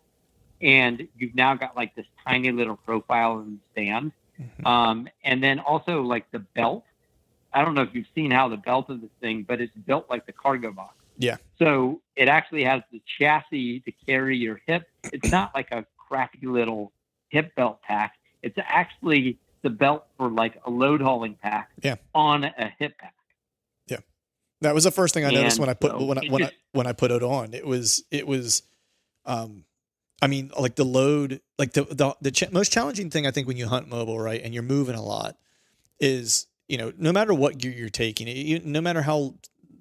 and 0.61 1.07
you've 1.17 1.35
now 1.35 1.55
got 1.55 1.77
like 1.77 1.95
this 1.95 2.07
tiny 2.27 2.53
little 2.53 2.77
profile 2.77 3.41
in 3.41 3.59
the 3.59 3.61
stand. 3.73 4.13
Mm-hmm. 4.41 4.67
Um, 4.67 5.09
and 5.23 5.43
then 5.43 5.61
also 5.61 6.03
like 6.03 6.31
the 6.33 6.41
belt. 6.41 6.85
I 7.53 7.65
don't 7.65 7.75
know 7.75 7.83
if 7.83 7.91
you've 7.93 8.07
seen 8.15 8.31
how 8.31 8.49
the 8.49 8.57
belt 8.57 8.91
of 8.91 9.01
this 9.01 9.11
thing, 9.21 9.45
but 9.47 9.61
it's 9.61 9.75
built 9.87 10.11
like 10.11 10.27
the 10.27 10.33
cargo 10.33 10.73
box. 10.73 10.97
Yeah. 11.19 11.37
So 11.59 12.01
it 12.17 12.29
actually 12.29 12.65
has 12.65 12.83
the 12.91 13.01
chassis 13.19 13.81
to 13.81 13.93
carry 14.07 14.37
your 14.37 14.61
hip. 14.67 14.89
It's 15.13 15.31
not 15.31 15.55
like 15.55 15.71
a 15.71 15.85
crappy 15.97 16.47
little 16.47 16.93
hip 17.29 17.55
belt 17.55 17.81
pack. 17.83 18.15
It's 18.43 18.59
actually 18.59 19.39
the 19.63 19.71
belt 19.71 20.07
for 20.17 20.29
like 20.29 20.61
a 20.67 20.71
load 20.71 21.01
hauling 21.01 21.37
pack 21.41 21.71
yeah. 21.83 21.97
on 22.15 22.45
a 22.45 22.73
hip 22.79 22.99
pack. 22.99 23.14
That 24.65 24.75
was 24.75 24.85
the 24.85 24.91
first 24.91 25.15
thing 25.15 25.25
I 25.25 25.31
noticed 25.31 25.57
and 25.57 25.61
when 25.61 25.71
I 25.71 25.75
put 25.75 25.93
so 25.93 26.05
when 26.05 26.19
I 26.19 26.29
when 26.29 26.43
I 26.45 26.51
when 26.73 26.87
I 26.87 26.93
put 26.93 27.11
it 27.11 27.23
on. 27.23 27.55
It 27.55 27.67
was 27.67 28.05
it 28.11 28.27
was, 28.27 28.63
um, 29.25 29.65
I 30.21 30.27
mean, 30.27 30.51
like 30.59 30.75
the 30.75 30.85
load, 30.85 31.41
like 31.59 31.73
the 31.73 31.85
the, 31.85 32.15
the 32.21 32.31
ch- 32.31 32.51
most 32.51 32.73
challenging 32.73 33.11
thing 33.11 33.27
I 33.27 33.31
think 33.31 33.47
when 33.47 33.57
you 33.57 33.69
hunt 33.69 33.89
mobile, 33.89 34.19
right, 34.19 34.41
and 34.43 34.53
you're 34.53 34.63
moving 34.63 34.95
a 34.95 35.03
lot, 35.03 35.37
is 36.01 36.47
you 36.69 36.79
know 36.79 36.93
no 36.99 37.13
matter 37.13 37.33
what 37.33 37.59
gear 37.59 37.73
you're 37.73 37.89
taking, 37.89 38.29
you, 38.29 38.61
no 38.65 38.81
matter 38.81 39.03
how 39.03 39.35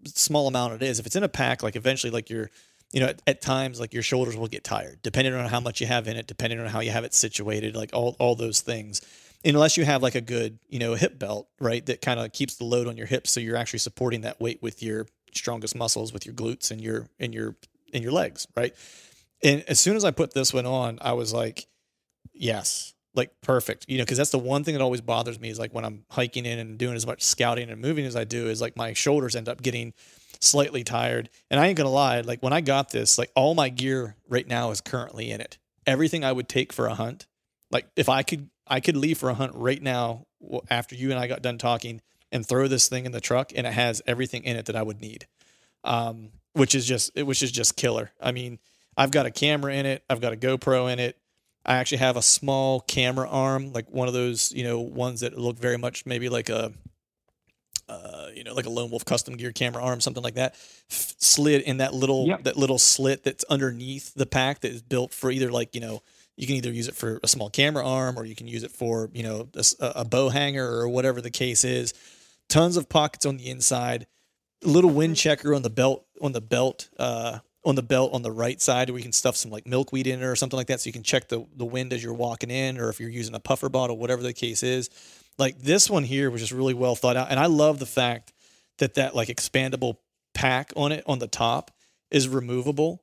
small 0.05 0.47
amount 0.47 0.73
it 0.73 0.83
is, 0.83 0.99
if 0.99 1.05
it's 1.05 1.15
in 1.15 1.23
a 1.23 1.29
pack, 1.29 1.63
like 1.63 1.75
eventually, 1.75 2.11
like 2.11 2.29
you're 2.29 2.49
you 2.91 2.99
know, 2.99 3.07
at, 3.07 3.21
at, 3.25 3.41
times 3.41 3.79
like 3.79 3.91
your 3.91 4.03
shoulders 4.03 4.37
will 4.37 4.47
get 4.47 4.63
tired, 4.63 4.99
depending 5.01 5.33
on 5.33 5.49
how 5.49 5.59
much 5.59 5.81
you 5.81 5.87
have 5.87 6.07
in 6.07 6.15
it, 6.15 6.27
depending 6.27 6.59
on 6.59 6.67
how 6.67 6.79
you 6.79 6.91
have 6.91 7.03
it 7.03 7.13
situated, 7.13 7.75
like 7.75 7.89
all 7.91 8.15
all 8.19 8.35
those 8.35 8.61
things 8.61 9.01
unless 9.45 9.77
you 9.77 9.85
have 9.85 10.01
like 10.01 10.15
a 10.15 10.21
good, 10.21 10.59
you 10.67 10.79
know, 10.79 10.93
hip 10.93 11.19
belt, 11.19 11.47
right, 11.59 11.85
that 11.85 12.01
kind 12.01 12.19
of 12.19 12.31
keeps 12.31 12.55
the 12.55 12.63
load 12.63 12.87
on 12.87 12.97
your 12.97 13.07
hips, 13.07 13.31
so 13.31 13.39
you're 13.39 13.57
actually 13.57 13.79
supporting 13.79 14.21
that 14.21 14.39
weight 14.39 14.61
with 14.61 14.81
your 14.81 15.07
strongest 15.35 15.75
muscles 15.75 16.13
with 16.13 16.25
your 16.25 16.35
glutes 16.35 16.71
and 16.71 16.79
your 16.79 17.07
and 17.19 17.33
your 17.33 17.55
and 17.93 18.03
your 18.03 18.11
legs, 18.11 18.47
right? 18.55 18.73
And 19.43 19.63
as 19.67 19.79
soon 19.79 19.95
as 19.95 20.05
I 20.05 20.11
put 20.11 20.33
this 20.33 20.53
one 20.53 20.65
on, 20.65 20.99
I 21.01 21.13
was 21.13 21.33
like, 21.33 21.67
yes, 22.33 22.93
like 23.13 23.31
perfect. 23.41 23.85
You 23.87 23.97
know, 23.97 24.03
because 24.03 24.17
that's 24.17 24.29
the 24.29 24.39
one 24.39 24.63
thing 24.63 24.73
that 24.73 24.81
always 24.81 25.01
bothers 25.01 25.39
me 25.39 25.49
is 25.49 25.59
like 25.59 25.73
when 25.73 25.85
I'm 25.85 26.05
hiking 26.09 26.45
in 26.45 26.59
and 26.59 26.77
doing 26.77 26.95
as 26.95 27.05
much 27.05 27.23
scouting 27.23 27.69
and 27.69 27.81
moving 27.81 28.05
as 28.05 28.15
I 28.15 28.23
do, 28.23 28.47
is 28.47 28.61
like 28.61 28.77
my 28.77 28.93
shoulders 28.93 29.35
end 29.35 29.49
up 29.49 29.61
getting 29.61 29.93
slightly 30.39 30.83
tired. 30.83 31.29
And 31.49 31.59
I 31.59 31.67
ain't 31.67 31.77
gonna 31.77 31.89
lie, 31.89 32.21
like 32.21 32.41
when 32.41 32.53
I 32.53 32.61
got 32.61 32.91
this, 32.91 33.17
like 33.17 33.31
all 33.35 33.55
my 33.55 33.69
gear 33.69 34.15
right 34.27 34.47
now 34.47 34.71
is 34.71 34.81
currently 34.81 35.31
in 35.31 35.41
it. 35.41 35.57
Everything 35.85 36.23
I 36.23 36.31
would 36.31 36.47
take 36.47 36.71
for 36.71 36.87
a 36.87 36.95
hunt, 36.95 37.27
like 37.71 37.87
if 37.95 38.07
I 38.07 38.23
could, 38.23 38.49
I 38.67 38.79
could 38.79 38.95
leave 38.95 39.17
for 39.17 39.29
a 39.29 39.33
hunt 39.33 39.53
right 39.55 39.81
now 39.81 40.25
after 40.69 40.95
you 40.95 41.11
and 41.11 41.19
I 41.19 41.27
got 41.27 41.41
done 41.41 41.57
talking 41.57 42.01
and 42.31 42.45
throw 42.45 42.67
this 42.67 42.89
thing 42.89 43.05
in 43.05 43.11
the 43.11 43.21
truck, 43.21 43.51
and 43.55 43.67
it 43.67 43.73
has 43.73 44.01
everything 44.07 44.43
in 44.43 44.55
it 44.55 44.65
that 44.65 44.75
I 44.75 44.81
would 44.81 45.01
need. 45.01 45.27
Um, 45.83 46.29
which 46.53 46.75
is 46.75 46.85
just, 46.85 47.15
which 47.15 47.43
is 47.43 47.51
just 47.51 47.75
killer. 47.75 48.11
I 48.21 48.31
mean, 48.31 48.59
I've 48.95 49.11
got 49.11 49.25
a 49.25 49.31
camera 49.31 49.73
in 49.73 49.85
it. 49.85 50.03
I've 50.09 50.21
got 50.21 50.33
a 50.33 50.35
GoPro 50.35 50.91
in 50.91 50.99
it. 50.99 51.17
I 51.65 51.75
actually 51.77 51.99
have 51.99 52.17
a 52.17 52.21
small 52.21 52.81
camera 52.81 53.27
arm, 53.29 53.71
like 53.71 53.89
one 53.89 54.07
of 54.07 54.13
those, 54.13 54.51
you 54.51 54.63
know, 54.63 54.79
ones 54.79 55.21
that 55.21 55.37
look 55.37 55.57
very 55.57 55.77
much 55.77 56.05
maybe 56.05 56.29
like 56.29 56.49
a, 56.49 56.73
uh, 57.87 58.27
you 58.33 58.43
know, 58.43 58.53
like 58.53 58.65
a 58.65 58.69
lone 58.69 58.91
wolf 58.91 59.05
custom 59.05 59.35
gear 59.35 59.51
camera 59.51 59.81
arm, 59.81 60.01
something 60.01 60.23
like 60.23 60.35
that, 60.35 60.53
f- 60.91 61.15
slid 61.19 61.61
in 61.61 61.77
that 61.77 61.93
little 61.93 62.27
yep. 62.27 62.43
that 62.43 62.57
little 62.57 62.79
slit 62.79 63.23
that's 63.23 63.43
underneath 63.45 64.13
the 64.13 64.25
pack 64.25 64.61
that 64.61 64.71
is 64.71 64.81
built 64.81 65.13
for 65.13 65.31
either 65.31 65.51
like 65.51 65.73
you 65.73 65.81
know 65.81 66.01
you 66.35 66.47
can 66.47 66.55
either 66.55 66.71
use 66.71 66.87
it 66.87 66.95
for 66.95 67.19
a 67.23 67.27
small 67.27 67.49
camera 67.49 67.87
arm 67.87 68.17
or 68.17 68.25
you 68.25 68.35
can 68.35 68.47
use 68.47 68.63
it 68.63 68.71
for 68.71 69.09
you 69.13 69.23
know 69.23 69.49
a, 69.55 69.85
a 69.97 70.05
bow 70.05 70.29
hanger 70.29 70.65
or 70.65 70.89
whatever 70.89 71.21
the 71.21 71.31
case 71.31 71.63
is. 71.63 71.93
Tons 72.49 72.77
of 72.77 72.89
pockets 72.89 73.25
on 73.25 73.37
the 73.37 73.49
inside, 73.49 74.07
a 74.63 74.67
little 74.67 74.89
wind 74.89 75.15
checker 75.15 75.53
on 75.53 75.61
the 75.61 75.69
belt 75.69 76.05
on 76.21 76.31
the 76.31 76.41
belt 76.41 76.89
uh, 76.97 77.39
on 77.65 77.75
the 77.75 77.83
belt 77.83 78.13
on 78.13 78.21
the 78.21 78.31
right 78.31 78.61
side 78.61 78.89
where 78.89 78.97
you 78.97 79.03
can 79.03 79.13
stuff 79.13 79.35
some 79.35 79.51
like 79.51 79.65
milkweed 79.65 80.07
in 80.07 80.21
it 80.21 80.25
or 80.25 80.35
something 80.35 80.57
like 80.57 80.67
that 80.67 80.81
so 80.81 80.87
you 80.87 80.93
can 80.93 81.03
check 81.03 81.29
the, 81.29 81.45
the 81.55 81.65
wind 81.65 81.93
as 81.93 82.03
you're 82.03 82.13
walking 82.13 82.51
in 82.51 82.77
or 82.77 82.89
if 82.89 82.99
you're 82.99 83.09
using 83.09 83.35
a 83.35 83.39
puffer 83.39 83.69
bottle 83.69 83.97
whatever 83.97 84.21
the 84.21 84.33
case 84.33 84.63
is. 84.63 84.89
Like 85.37 85.59
this 85.59 85.89
one 85.89 86.03
here 86.03 86.29
was 86.29 86.41
just 86.41 86.51
really 86.51 86.73
well 86.73 86.95
thought 86.95 87.17
out 87.17 87.31
and 87.31 87.39
i 87.39 87.47
love 87.47 87.79
the 87.79 87.85
fact 87.85 88.33
that 88.79 88.95
that 88.95 89.15
like 89.15 89.29
expandable 89.29 89.97
pack 90.33 90.73
on 90.75 90.91
it 90.91 91.03
on 91.07 91.19
the 91.19 91.27
top 91.27 91.71
is 92.11 92.27
removable 92.27 93.02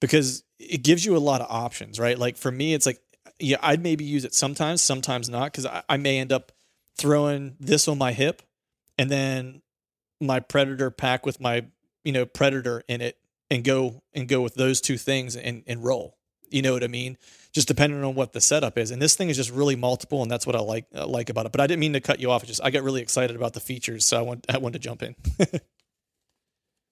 because 0.00 0.44
it 0.58 0.82
gives 0.82 1.04
you 1.04 1.16
a 1.16 1.18
lot 1.18 1.40
of 1.40 1.46
options 1.50 1.98
right 1.98 2.18
like 2.18 2.36
for 2.36 2.50
me 2.50 2.74
it's 2.74 2.86
like 2.86 3.00
yeah 3.38 3.56
i'd 3.62 3.82
maybe 3.82 4.04
use 4.04 4.24
it 4.24 4.34
sometimes 4.34 4.82
sometimes 4.82 5.28
not 5.28 5.52
because 5.52 5.66
I, 5.66 5.82
I 5.88 5.96
may 5.96 6.18
end 6.18 6.32
up 6.32 6.52
throwing 6.96 7.56
this 7.60 7.88
on 7.88 7.98
my 7.98 8.12
hip 8.12 8.42
and 8.98 9.10
then 9.10 9.62
my 10.20 10.40
predator 10.40 10.90
pack 10.90 11.24
with 11.24 11.40
my 11.40 11.66
you 12.04 12.12
know 12.12 12.26
predator 12.26 12.82
in 12.88 13.00
it 13.00 13.18
and 13.50 13.64
go 13.64 14.02
and 14.12 14.28
go 14.28 14.40
with 14.40 14.54
those 14.54 14.80
two 14.80 14.98
things 14.98 15.36
and, 15.36 15.62
and 15.66 15.82
roll. 15.84 16.16
You 16.50 16.62
know 16.62 16.72
what 16.72 16.82
I 16.82 16.88
mean? 16.88 17.18
Just 17.52 17.68
depending 17.68 18.02
on 18.04 18.14
what 18.14 18.32
the 18.32 18.40
setup 18.40 18.78
is. 18.78 18.90
And 18.90 19.02
this 19.02 19.16
thing 19.16 19.28
is 19.28 19.36
just 19.36 19.50
really 19.50 19.76
multiple, 19.76 20.22
and 20.22 20.30
that's 20.30 20.46
what 20.46 20.56
I 20.56 20.60
like 20.60 20.86
uh, 20.94 21.06
like 21.06 21.28
about 21.28 21.46
it. 21.46 21.52
But 21.52 21.60
I 21.60 21.66
didn't 21.66 21.80
mean 21.80 21.92
to 21.92 22.00
cut 22.00 22.20
you 22.20 22.30
off. 22.30 22.42
I 22.42 22.46
just 22.46 22.62
I 22.62 22.70
got 22.70 22.82
really 22.82 23.02
excited 23.02 23.36
about 23.36 23.52
the 23.52 23.60
features, 23.60 24.04
so 24.04 24.18
I 24.18 24.22
want 24.22 24.46
I 24.48 24.58
wanted 24.58 24.80
to 24.80 24.88
jump 24.88 25.02
in. 25.02 25.14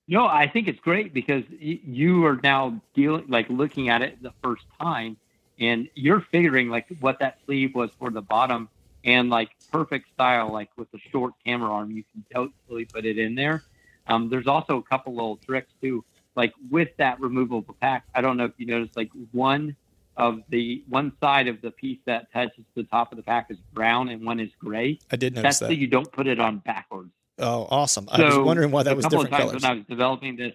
no, 0.09 0.27
I 0.27 0.49
think 0.49 0.69
it's 0.69 0.81
great 0.81 1.13
because 1.13 1.45
you 1.59 2.25
are 2.27 2.41
now 2.43 2.81
dealing 2.95 3.25
like 3.29 3.49
looking 3.49 3.89
at 3.89 4.03
it 4.03 4.23
the 4.23 4.33
first 4.43 4.65
time, 4.81 5.17
and 5.59 5.89
you're 5.95 6.21
figuring 6.21 6.69
like 6.69 6.87
what 7.01 7.19
that 7.21 7.39
sleeve 7.47 7.75
was 7.75 7.91
for 7.99 8.11
the 8.11 8.23
bottom, 8.23 8.69
and 9.05 9.31
like 9.31 9.51
perfect 9.73 10.13
style, 10.15 10.53
like 10.53 10.71
with 10.77 10.91
the 10.93 10.99
short 11.11 11.35
camera 11.45 11.71
arm, 11.71 11.91
you 11.91 12.05
can 12.13 12.25
totally 12.33 12.85
put 12.85 13.05
it 13.05 13.19
in 13.19 13.35
there. 13.35 13.63
Um, 14.09 14.29
there's 14.29 14.47
also 14.47 14.77
a 14.77 14.83
couple 14.83 15.15
little 15.15 15.37
tricks 15.37 15.73
too 15.81 16.05
like 16.37 16.53
with 16.71 16.91
that 16.99 17.19
removable 17.19 17.75
pack, 17.81 18.05
I 18.15 18.21
don't 18.21 18.37
know 18.37 18.45
if 18.45 18.53
you 18.59 18.67
noticed, 18.67 18.97
like 18.97 19.11
one 19.33 19.75
of 20.17 20.43
the 20.51 20.85
one 20.89 21.13
side 21.21 21.49
of 21.49 21.61
the 21.61 21.71
piece 21.71 21.99
that 22.05 22.33
touches 22.33 22.65
the 22.75 22.85
top 22.85 23.11
of 23.11 23.17
the 23.17 23.23
pack 23.23 23.51
is 23.51 23.59
brown 23.73 24.09
and 24.11 24.25
one 24.25 24.39
is 24.39 24.51
gray. 24.59 24.99
I 25.11 25.17
did 25.17 25.35
notice 25.35 25.43
That's 25.43 25.59
that. 25.61 25.67
so 25.67 25.73
you 25.73 25.87
don't 25.87 26.11
put 26.13 26.27
it 26.27 26.39
on 26.39 26.59
backwards. 26.59 27.11
Oh, 27.39 27.67
awesome! 27.71 28.07
So 28.07 28.13
I 28.23 28.25
was 28.25 28.39
wondering 28.39 28.71
why 28.71 28.83
that 28.85 28.97
was 28.97 29.07
different 29.07 29.31
colors. 29.31 29.63
When 29.63 29.65
I 29.65 29.75
was 29.75 29.85
developing 29.89 30.37
this, 30.37 30.55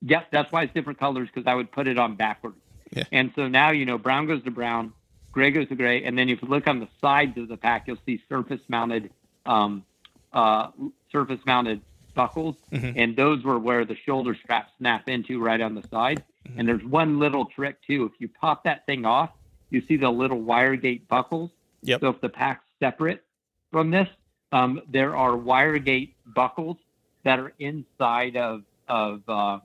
yep, 0.00 0.28
that's 0.30 0.50
why 0.50 0.64
it's 0.64 0.74
different 0.74 0.98
colors 0.98 1.28
because 1.32 1.46
I 1.46 1.54
would 1.54 1.70
put 1.70 1.86
it 1.86 1.98
on 1.98 2.16
backwards. 2.16 2.56
Yeah. 2.90 3.04
And 3.12 3.32
so 3.36 3.48
now 3.48 3.70
you 3.70 3.86
know 3.86 3.98
brown 3.98 4.26
goes 4.26 4.42
to 4.44 4.50
brown, 4.50 4.92
gray 5.30 5.50
goes 5.50 5.68
to 5.68 5.76
gray, 5.76 6.04
and 6.04 6.18
then 6.18 6.28
if 6.28 6.42
you 6.42 6.48
look 6.48 6.66
on 6.66 6.80
the 6.80 6.88
sides 7.00 7.38
of 7.38 7.48
the 7.48 7.56
pack, 7.56 7.86
you'll 7.86 7.98
see 8.04 8.20
surface 8.28 8.60
mounted, 8.68 9.10
um, 9.46 9.84
uh, 10.32 10.68
surface 11.10 11.40
mounted 11.46 11.80
buckles, 12.14 12.56
mm-hmm. 12.72 12.98
and 12.98 13.16
those 13.16 13.42
were 13.44 13.58
where 13.58 13.84
the 13.84 13.96
shoulder 13.96 14.34
straps 14.34 14.72
snap 14.78 15.08
into 15.08 15.40
right 15.40 15.60
on 15.60 15.74
the 15.74 15.86
side. 15.88 16.22
Mm-hmm. 16.46 16.58
And 16.58 16.68
there's 16.68 16.84
one 16.84 17.18
little 17.18 17.46
trick 17.46 17.76
too. 17.86 18.10
If 18.12 18.20
you 18.20 18.28
pop 18.28 18.64
that 18.64 18.86
thing 18.86 19.04
off, 19.04 19.30
you 19.70 19.82
see 19.86 19.96
the 19.96 20.10
little 20.10 20.40
wire 20.40 20.76
gate 20.76 21.08
buckles. 21.08 21.50
Yep. 21.82 22.00
So 22.00 22.08
if 22.10 22.20
the 22.20 22.28
pack's 22.28 22.64
separate 22.78 23.24
from 23.70 23.90
this, 23.90 24.08
um, 24.52 24.80
there 24.88 25.16
are 25.16 25.36
wire 25.36 25.78
gate 25.78 26.14
buckles 26.26 26.76
that 27.24 27.38
are 27.38 27.52
inside 27.58 28.36
of 28.36 28.62
of 28.88 29.22
uh, 29.28 29.58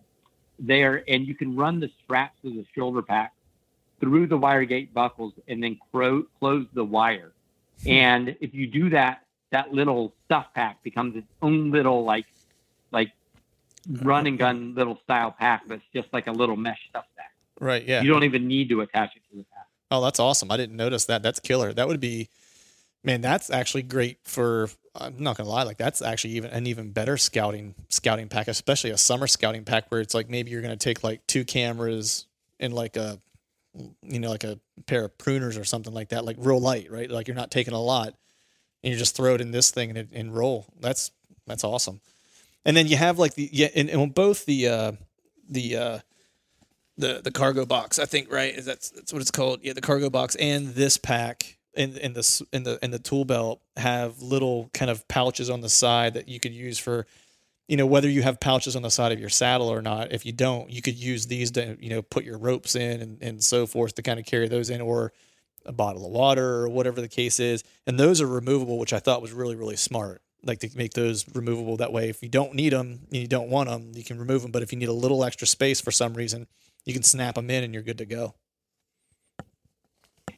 there, 0.60 1.04
and 1.08 1.28
you 1.28 1.36
can 1.36 1.56
run 1.56 1.80
the 1.80 1.90
straps 2.04 2.38
of 2.44 2.54
the 2.54 2.66
shoulder 2.74 3.02
pack 3.02 3.34
through 4.00 4.28
the 4.28 4.38
wire 4.38 4.66
gate 4.66 4.94
buckles 4.94 5.34
and 5.48 5.62
then 5.62 5.78
cro- 5.92 6.26
close 6.40 6.66
the 6.74 6.84
wire. 6.84 7.32
And 7.86 8.36
if 8.42 8.54
you 8.54 8.68
do 8.68 8.90
that, 8.92 9.24
that 9.52 9.74
little 9.74 10.14
stuff 10.26 10.48
pack 10.54 10.82
becomes 10.84 11.16
its 11.16 11.28
own 11.42 11.72
little 11.72 12.04
like 12.04 12.26
like 12.92 13.12
run 14.02 14.28
and 14.28 14.38
gun 14.38 14.74
little 14.76 15.00
style 15.04 15.32
pack 15.38 15.68
that's 15.68 15.84
just 15.94 16.08
like 16.14 16.28
a 16.28 16.32
little 16.32 16.56
mesh 16.56 16.80
stuff 16.90 17.06
pack. 17.16 17.34
Right. 17.60 17.86
Yeah. 17.86 18.02
You 18.02 18.10
don't 18.10 18.24
even 18.24 18.48
need 18.48 18.70
to 18.70 18.82
attach 18.82 19.16
it 19.16 19.22
to 19.32 19.38
the 19.38 19.46
pack. 19.54 19.68
Oh, 19.90 20.04
that's 20.04 20.20
awesome. 20.20 20.52
I 20.52 20.58
didn't 20.58 20.76
notice 20.76 21.06
that. 21.06 21.24
That's 21.24 21.40
killer. 21.40 21.74
That 21.74 21.88
would 21.88 22.00
be, 22.00 22.30
man, 23.04 23.22
that's 23.22 23.50
actually 23.50 23.84
great 23.84 24.20
for, 24.24 24.70
I'm 24.95 25.22
not 25.22 25.38
to 25.45 25.52
lie. 25.52 25.64
Like 25.64 25.78
that's 25.78 26.02
actually 26.02 26.34
even 26.34 26.52
an 26.52 26.68
even 26.68 26.91
better 26.91 27.18
scouting, 27.18 27.76
scouting 27.89 28.28
pack, 28.30 28.48
especially 28.48 28.89
a 28.89 28.98
summer 28.98 29.28
scouting 29.28 29.64
pack 29.64 29.89
where 29.89 30.02
it's 30.02 30.14
like, 30.14 30.30
maybe 30.30 30.52
you're 30.52 30.62
to 30.62 30.76
take 30.76 31.04
like 31.04 31.26
two 31.28 31.45
cameras 31.45 32.26
and 32.60 32.74
like 32.74 32.98
a, 32.98 33.20
you 34.02 34.20
know, 34.20 34.30
like 34.30 34.43
a 34.43 34.60
pair 34.88 35.06
of 35.06 35.18
pruners 35.18 35.60
or 35.60 35.64
something 35.64 35.93
like 35.93 36.10
that, 36.10 36.26
like 36.26 36.38
real 36.39 36.60
light, 36.60 36.91
right? 36.91 37.10
Like 37.10 37.28
you're 37.28 37.36
not 37.36 37.52
taking 37.52 37.74
a 37.74 37.82
lot 37.82 38.16
and 38.84 38.91
you 38.91 38.98
just 38.98 39.16
throw 39.16 39.36
it 39.36 39.41
in 39.41 39.52
this 39.52 39.72
thing 39.72 39.95
and, 39.95 40.10
and 40.12 40.36
roll. 40.36 40.66
That's, 40.80 41.12
that's 41.45 41.64
awesome 41.64 42.02
and 42.68 42.76
then 42.76 42.86
you 42.86 42.98
have 42.98 43.18
like 43.18 43.34
the 43.34 43.50
yeah, 43.52 43.70
and, 43.74 43.89
and 43.89 44.14
both 44.14 44.45
the 44.45 44.68
uh, 44.68 44.91
the 45.50 45.76
uh, 45.78 46.00
the 46.98 47.22
the 47.24 47.32
cargo 47.32 47.66
box, 47.66 47.98
I 47.98 48.06
think, 48.06 48.32
right? 48.32 48.54
Is 48.54 48.66
that's 48.66 48.89
that's 48.89 49.14
what 49.14 49.22
it's 49.22 49.32
called? 49.32 49.62
Yeah, 49.64 49.72
the 49.72 49.82
cargo 49.82 50.10
box 50.10 50.36
and 50.36 50.76
this 50.76 50.98
pack 50.98 51.57
in 51.78 51.97
in 51.97 52.13
the 52.13 52.45
in 52.51 52.63
the 52.63 52.84
in 52.84 52.91
the 52.91 52.99
tool 52.99 53.25
belt 53.25 53.61
have 53.75 54.21
little 54.21 54.69
kind 54.73 54.91
of 54.91 55.07
pouches 55.07 55.49
on 55.49 55.61
the 55.61 55.69
side 55.69 56.15
that 56.15 56.28
you 56.28 56.39
could 56.39 56.53
use 56.53 56.78
for 56.78 57.05
you 57.67 57.78
know 57.78 57.86
whether 57.86 58.09
you 58.09 58.21
have 58.21 58.39
pouches 58.39 58.75
on 58.75 58.82
the 58.82 58.91
side 58.91 59.11
of 59.11 59.19
your 59.19 59.30
saddle 59.30 59.71
or 59.71 59.82
not 59.82 60.11
if 60.11 60.25
you 60.25 60.32
don't 60.32 60.69
you 60.69 60.82
could 60.82 60.95
use 60.95 61.28
these 61.28 61.51
to 61.51 61.78
you 61.80 61.89
know 61.89 62.01
put 62.01 62.23
your 62.23 62.38
ropes 62.38 62.75
in 62.75 63.01
and, 63.01 63.21
and 63.21 63.43
so 63.43 63.65
forth 63.65 63.95
to 63.95 64.01
kind 64.01 64.19
of 64.19 64.25
carry 64.25 64.47
those 64.47 64.69
in 64.69 64.82
or 64.82 65.13
a 65.65 65.71
bottle 65.71 66.05
of 66.05 66.11
water 66.11 66.61
or 66.61 66.69
whatever 66.69 67.01
the 67.01 67.07
case 67.07 67.39
is 67.39 67.63
and 67.86 67.99
those 67.99 68.21
are 68.21 68.28
removable 68.28 68.80
which 68.80 68.93
i 68.93 68.99
thought 68.99 69.21
was 69.21 69.34
really 69.34 69.55
really 69.55 69.75
smart 69.75 70.21
like 70.43 70.59
to 70.59 70.69
make 70.75 70.93
those 70.93 71.25
removable. 71.36 71.78
That 71.78 71.91
way, 71.91 72.09
if 72.09 72.21
you 72.23 72.30
don't 72.30 72.53
need 72.53 72.73
them 72.73 72.99
and 73.11 73.21
you 73.21 73.28
don't 73.28 73.49
want 73.49 73.69
them, 73.69 73.91
you 73.93 74.03
can 74.03 74.17
remove 74.17 74.41
them. 74.41 74.51
But 74.51 74.63
if 74.63 74.71
you 74.71 74.80
need 74.80 74.89
a 74.89 74.93
little 74.93 75.23
extra 75.23 75.47
space 75.47 75.82
for 75.82 75.91
some 75.91 76.13
reason, 76.13 76.47
you 76.86 76.93
can 76.93 77.03
snap 77.03 77.36
them 77.36 77.49
in 77.49 77.63
and 77.63 77.73
you're 77.73 77.84
good 77.84 77.97
to 77.99 78.05
go. 78.05 78.36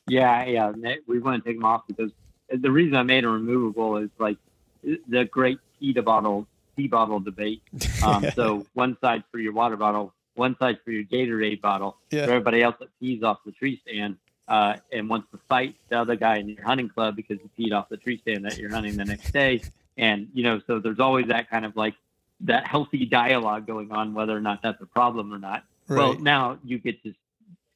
Yeah, 0.10 0.45
yeah, 0.45 0.72
we 1.07 1.20
want 1.20 1.43
to 1.43 1.49
take 1.49 1.57
them 1.57 1.66
off 1.66 1.84
because 1.88 2.12
the 2.49 2.72
reason 2.72 2.95
I 2.95 3.03
made 3.03 3.24
them 3.24 3.34
removable 3.34 3.97
is 3.97 4.10
like 4.18 4.38
the 4.84 5.26
great 5.26 5.60
tea 5.80 5.93
bottle 5.93 6.47
tea 6.76 6.88
bottle 6.88 7.20
debate. 7.20 7.62
Um, 8.01 8.26
so 8.34 8.66
one 8.76 8.97
side 9.01 9.26
for 9.30 9.39
your 9.39 9.51
water 9.51 9.76
bottle, 9.76 10.14
one 10.36 10.55
side 10.57 10.80
for 10.86 10.91
your 10.91 11.03
Gatorade 11.03 11.60
bottle. 11.60 11.97
Yeah. 12.12 12.26
For 12.26 12.32
everybody 12.32 12.64
else 12.64 12.78
that 12.80 12.88
pees 12.97 13.24
off 13.24 13.39
the 13.45 13.51
tree 13.51 13.82
stand, 13.86 14.16
uh, 14.49 14.78
and 14.91 15.10
wants 15.10 15.28
to 15.32 15.39
fight 15.49 15.76
the 15.89 15.99
other 15.99 16.16
guy 16.16 16.38
in 16.38 16.47
your 16.47 16.64
hunting 16.64 16.88
club 16.88 17.18
because 17.18 17.38
he 17.41 17.66
peed 17.66 17.74
off 17.78 17.89
the 17.89 17.97
tree 17.97 18.20
stand 18.22 18.45
that 18.45 18.57
you're 18.57 18.72
hunting 18.72 18.95
the 18.95 19.03
next 19.03 19.32
day. 19.32 19.62
And, 19.97 20.30
you 20.34 20.43
know, 20.43 20.62
so 20.66 20.80
there's 20.80 20.99
always 20.99 21.28
that 21.28 21.49
kind 21.49 21.66
of 21.66 21.76
like 21.76 21.93
that 22.41 22.66
healthy 22.66 23.05
dialogue 23.05 23.68
going 23.68 23.91
on, 23.91 24.14
whether 24.14 24.36
or 24.36 24.41
not 24.41 24.62
that's 24.64 24.82
a 24.82 24.86
problem 24.86 25.34
or 25.34 25.39
not. 25.39 25.66
Right. 25.88 25.97
Well, 25.97 26.20
now 26.20 26.57
you 26.64 26.80
get 26.80 27.03
to 27.03 27.14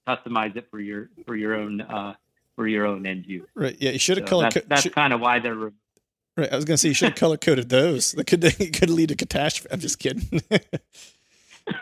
customize 0.07 0.55
it 0.55 0.67
for 0.71 0.79
your, 0.79 1.09
for 1.25 1.35
your 1.35 1.55
own, 1.55 1.81
uh, 1.81 2.15
for 2.55 2.67
your 2.67 2.85
own 2.85 3.05
end 3.05 3.25
use. 3.25 3.47
Right. 3.55 3.75
Yeah. 3.79 3.91
You 3.91 3.99
should 3.99 4.17
have 4.17 4.27
so 4.27 4.29
color. 4.29 4.49
That's, 4.51 4.67
that's 4.67 4.89
kind 4.89 5.13
of 5.13 5.21
why 5.21 5.39
they're. 5.39 5.55
Re- 5.55 5.71
right. 6.37 6.51
I 6.51 6.55
was 6.55 6.65
going 6.65 6.75
to 6.75 6.77
say 6.77 6.89
you 6.89 6.93
should 6.93 7.09
have 7.09 7.17
color 7.17 7.37
coded 7.37 7.69
those. 7.69 8.11
That 8.13 8.25
could, 8.25 8.41
could 8.73 8.89
lead 8.89 9.09
to 9.09 9.15
catastrophe. 9.15 9.69
I'm 9.71 9.79
just 9.79 9.99
kidding. 9.99 10.41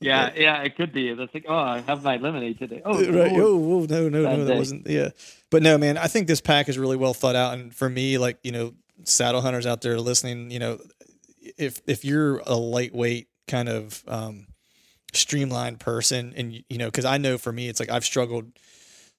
yeah, 0.00 0.32
yeah, 0.34 0.62
it 0.62 0.76
could 0.76 0.92
be. 0.92 1.08
It's 1.08 1.34
like, 1.34 1.44
oh, 1.48 1.54
I 1.54 1.80
have 1.80 2.02
my 2.02 2.16
lemonade 2.16 2.58
today. 2.58 2.82
Oh, 2.84 2.94
right. 2.94 3.32
Oh, 3.32 3.74
oh 3.74 3.86
no, 3.88 4.08
no, 4.08 4.22
no, 4.22 4.44
that 4.44 4.56
wasn't. 4.56 4.86
Yeah, 4.86 5.10
but 5.50 5.62
no, 5.62 5.78
man. 5.78 5.98
I 5.98 6.06
think 6.06 6.26
this 6.26 6.40
pack 6.40 6.68
is 6.68 6.78
really 6.78 6.96
well 6.96 7.14
thought 7.14 7.36
out, 7.36 7.54
and 7.54 7.74
for 7.74 7.88
me, 7.88 8.18
like 8.18 8.38
you 8.42 8.52
know, 8.52 8.74
saddle 9.04 9.40
hunters 9.40 9.66
out 9.66 9.80
there 9.80 9.98
listening, 9.98 10.50
you 10.50 10.58
know, 10.58 10.78
if 11.56 11.80
if 11.86 12.04
you're 12.04 12.38
a 12.46 12.54
lightweight 12.54 13.28
kind 13.48 13.68
of 13.68 14.02
um, 14.06 14.46
streamlined 15.12 15.80
person, 15.80 16.34
and 16.36 16.52
you 16.68 16.78
know, 16.78 16.86
because 16.86 17.04
I 17.04 17.18
know 17.18 17.38
for 17.38 17.52
me, 17.52 17.68
it's 17.68 17.80
like 17.80 17.90
I've 17.90 18.04
struggled 18.04 18.52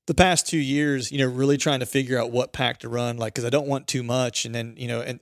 the 0.08 0.14
past 0.14 0.48
two 0.48 0.58
years, 0.58 1.12
you 1.12 1.20
know, 1.20 1.28
really 1.28 1.58
trying 1.58 1.80
to 1.80 1.86
figure 1.86 2.20
out 2.20 2.32
what 2.32 2.54
pack 2.54 2.80
to 2.80 2.90
run, 2.90 3.18
like 3.18 3.34
because 3.34 3.46
I 3.46 3.50
don't 3.50 3.68
want 3.68 3.88
too 3.88 4.04
much, 4.04 4.46
and 4.46 4.54
then 4.54 4.76
you 4.78 4.88
know, 4.88 5.02
and 5.02 5.20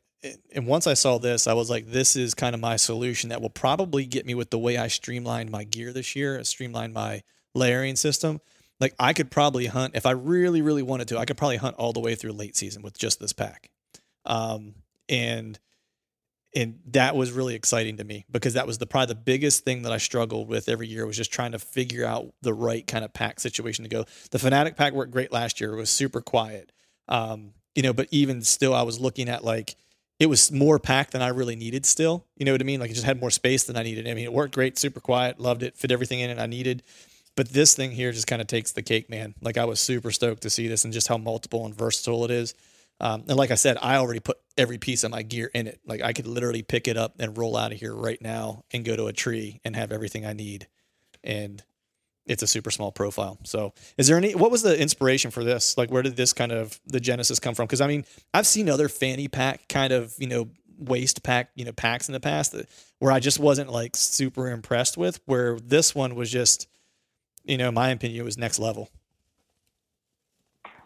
and 0.53 0.67
once 0.67 0.87
I 0.87 0.93
saw 0.93 1.17
this, 1.17 1.47
I 1.47 1.53
was 1.53 1.69
like, 1.69 1.87
this 1.87 2.15
is 2.15 2.33
kind 2.33 2.53
of 2.53 2.61
my 2.61 2.75
solution 2.75 3.29
that 3.29 3.41
will 3.41 3.49
probably 3.49 4.05
get 4.05 4.25
me 4.25 4.35
with 4.35 4.49
the 4.49 4.59
way 4.59 4.77
I 4.77 4.87
streamlined 4.87 5.49
my 5.49 5.63
gear 5.63 5.93
this 5.93 6.15
year, 6.15 6.43
streamlined 6.43 6.93
my 6.93 7.21
layering 7.55 7.95
system. 7.95 8.41
Like 8.79 8.95
I 8.99 9.13
could 9.13 9.31
probably 9.31 9.65
hunt 9.65 9.95
if 9.95 10.05
I 10.05 10.11
really, 10.11 10.61
really 10.61 10.83
wanted 10.83 11.09
to. 11.09 11.17
I 11.17 11.25
could 11.25 11.37
probably 11.37 11.57
hunt 11.57 11.75
all 11.77 11.93
the 11.93 11.99
way 11.99 12.15
through 12.15 12.33
late 12.33 12.55
season 12.55 12.81
with 12.81 12.97
just 12.97 13.19
this 13.19 13.33
pack, 13.33 13.69
um, 14.25 14.75
and 15.07 15.59
and 16.55 16.79
that 16.87 17.15
was 17.15 17.31
really 17.31 17.55
exciting 17.55 17.97
to 17.97 18.03
me 18.03 18.25
because 18.31 18.55
that 18.55 18.65
was 18.65 18.79
the 18.79 18.87
probably 18.87 19.13
the 19.13 19.19
biggest 19.19 19.63
thing 19.63 19.83
that 19.83 19.91
I 19.91 19.97
struggled 19.97 20.47
with 20.47 20.67
every 20.67 20.87
year 20.87 21.05
was 21.05 21.17
just 21.17 21.31
trying 21.31 21.51
to 21.51 21.59
figure 21.59 22.05
out 22.05 22.33
the 22.41 22.53
right 22.53 22.85
kind 22.87 23.05
of 23.05 23.13
pack 23.13 23.39
situation 23.39 23.83
to 23.83 23.89
go. 23.89 24.05
The 24.31 24.39
Fanatic 24.39 24.75
pack 24.75 24.93
worked 24.93 25.11
great 25.11 25.31
last 25.31 25.61
year; 25.61 25.73
it 25.73 25.77
was 25.77 25.89
super 25.89 26.21
quiet, 26.21 26.71
um, 27.07 27.53
you 27.75 27.83
know. 27.83 27.93
But 27.93 28.07
even 28.11 28.41
still, 28.41 28.73
I 28.73 28.81
was 28.81 28.99
looking 28.99 29.29
at 29.29 29.43
like 29.43 29.75
it 30.19 30.27
was 30.27 30.51
more 30.51 30.79
packed 30.79 31.11
than 31.11 31.21
I 31.21 31.29
really 31.29 31.55
needed 31.55 31.85
still. 31.85 32.25
You 32.35 32.45
know 32.45 32.51
what 32.51 32.61
I 32.61 32.65
mean? 32.65 32.79
Like 32.79 32.91
it 32.91 32.95
just 32.95 33.05
had 33.05 33.19
more 33.19 33.31
space 33.31 33.63
than 33.63 33.77
I 33.77 33.83
needed. 33.83 34.07
I 34.07 34.13
mean, 34.13 34.25
it 34.25 34.33
worked 34.33 34.53
great, 34.53 34.77
super 34.77 34.99
quiet, 34.99 35.39
loved 35.39 35.63
it, 35.63 35.77
fit 35.77 35.91
everything 35.91 36.19
in 36.19 36.29
it 36.29 36.39
I 36.39 36.47
needed. 36.47 36.83
But 37.35 37.49
this 37.49 37.73
thing 37.73 37.91
here 37.91 38.11
just 38.11 38.27
kind 38.27 38.41
of 38.41 38.47
takes 38.47 38.73
the 38.73 38.81
cake, 38.81 39.09
man. 39.09 39.33
Like 39.41 39.57
I 39.57 39.63
was 39.63 39.79
super 39.79 40.11
stoked 40.11 40.41
to 40.41 40.49
see 40.49 40.67
this 40.67 40.83
and 40.83 40.91
just 40.91 41.07
how 41.07 41.17
multiple 41.17 41.65
and 41.65 41.73
versatile 41.73 42.25
it 42.25 42.31
is. 42.31 42.53
Um, 42.99 43.23
and 43.27 43.37
like 43.37 43.51
I 43.51 43.55
said, 43.55 43.77
I 43.81 43.95
already 43.95 44.19
put 44.19 44.37
every 44.57 44.77
piece 44.77 45.03
of 45.03 45.11
my 45.11 45.23
gear 45.23 45.49
in 45.53 45.67
it. 45.67 45.79
Like 45.85 46.01
I 46.01 46.13
could 46.13 46.27
literally 46.27 46.63
pick 46.63 46.87
it 46.87 46.97
up 46.97 47.15
and 47.19 47.37
roll 47.37 47.55
out 47.55 47.71
of 47.71 47.79
here 47.79 47.95
right 47.95 48.21
now 48.21 48.65
and 48.71 48.83
go 48.83 48.95
to 48.95 49.07
a 49.07 49.13
tree 49.13 49.61
and 49.63 49.75
have 49.75 49.91
everything 49.91 50.25
I 50.25 50.33
need. 50.33 50.67
And 51.23 51.63
it's 52.29 52.43
a 52.43 52.47
super 52.47 52.69
small 52.71 52.91
profile. 52.91 53.39
So, 53.43 53.73
is 53.97 54.07
there 54.07 54.15
any? 54.15 54.35
What 54.35 54.51
was 54.51 54.61
the 54.61 54.79
inspiration 54.79 55.31
for 55.31 55.43
this? 55.43 55.77
Like, 55.77 55.91
where 55.91 56.03
did 56.03 56.15
this 56.15 56.31
kind 56.31 56.51
of 56.51 56.79
the 56.85 56.99
genesis 56.99 57.39
come 57.39 57.55
from? 57.55 57.65
Because 57.65 57.81
I 57.81 57.87
mean, 57.87 58.05
I've 58.33 58.47
seen 58.47 58.69
other 58.69 58.87
fanny 58.87 59.27
pack 59.27 59.67
kind 59.67 59.91
of 59.91 60.13
you 60.19 60.27
know 60.27 60.49
waist 60.77 61.23
pack 61.23 61.49
you 61.55 61.65
know 61.65 61.73
packs 61.73 62.07
in 62.07 62.13
the 62.13 62.19
past 62.19 62.53
that, 62.53 62.69
where 62.99 63.11
I 63.11 63.19
just 63.19 63.39
wasn't 63.39 63.71
like 63.71 63.97
super 63.97 64.49
impressed 64.49 64.95
with. 64.95 65.19
Where 65.25 65.59
this 65.59 65.95
one 65.95 66.15
was 66.15 66.31
just, 66.31 66.67
you 67.45 67.57
know, 67.57 67.71
my 67.71 67.89
opinion, 67.89 68.21
it 68.21 68.25
was 68.25 68.37
next 68.37 68.59
level. 68.59 68.89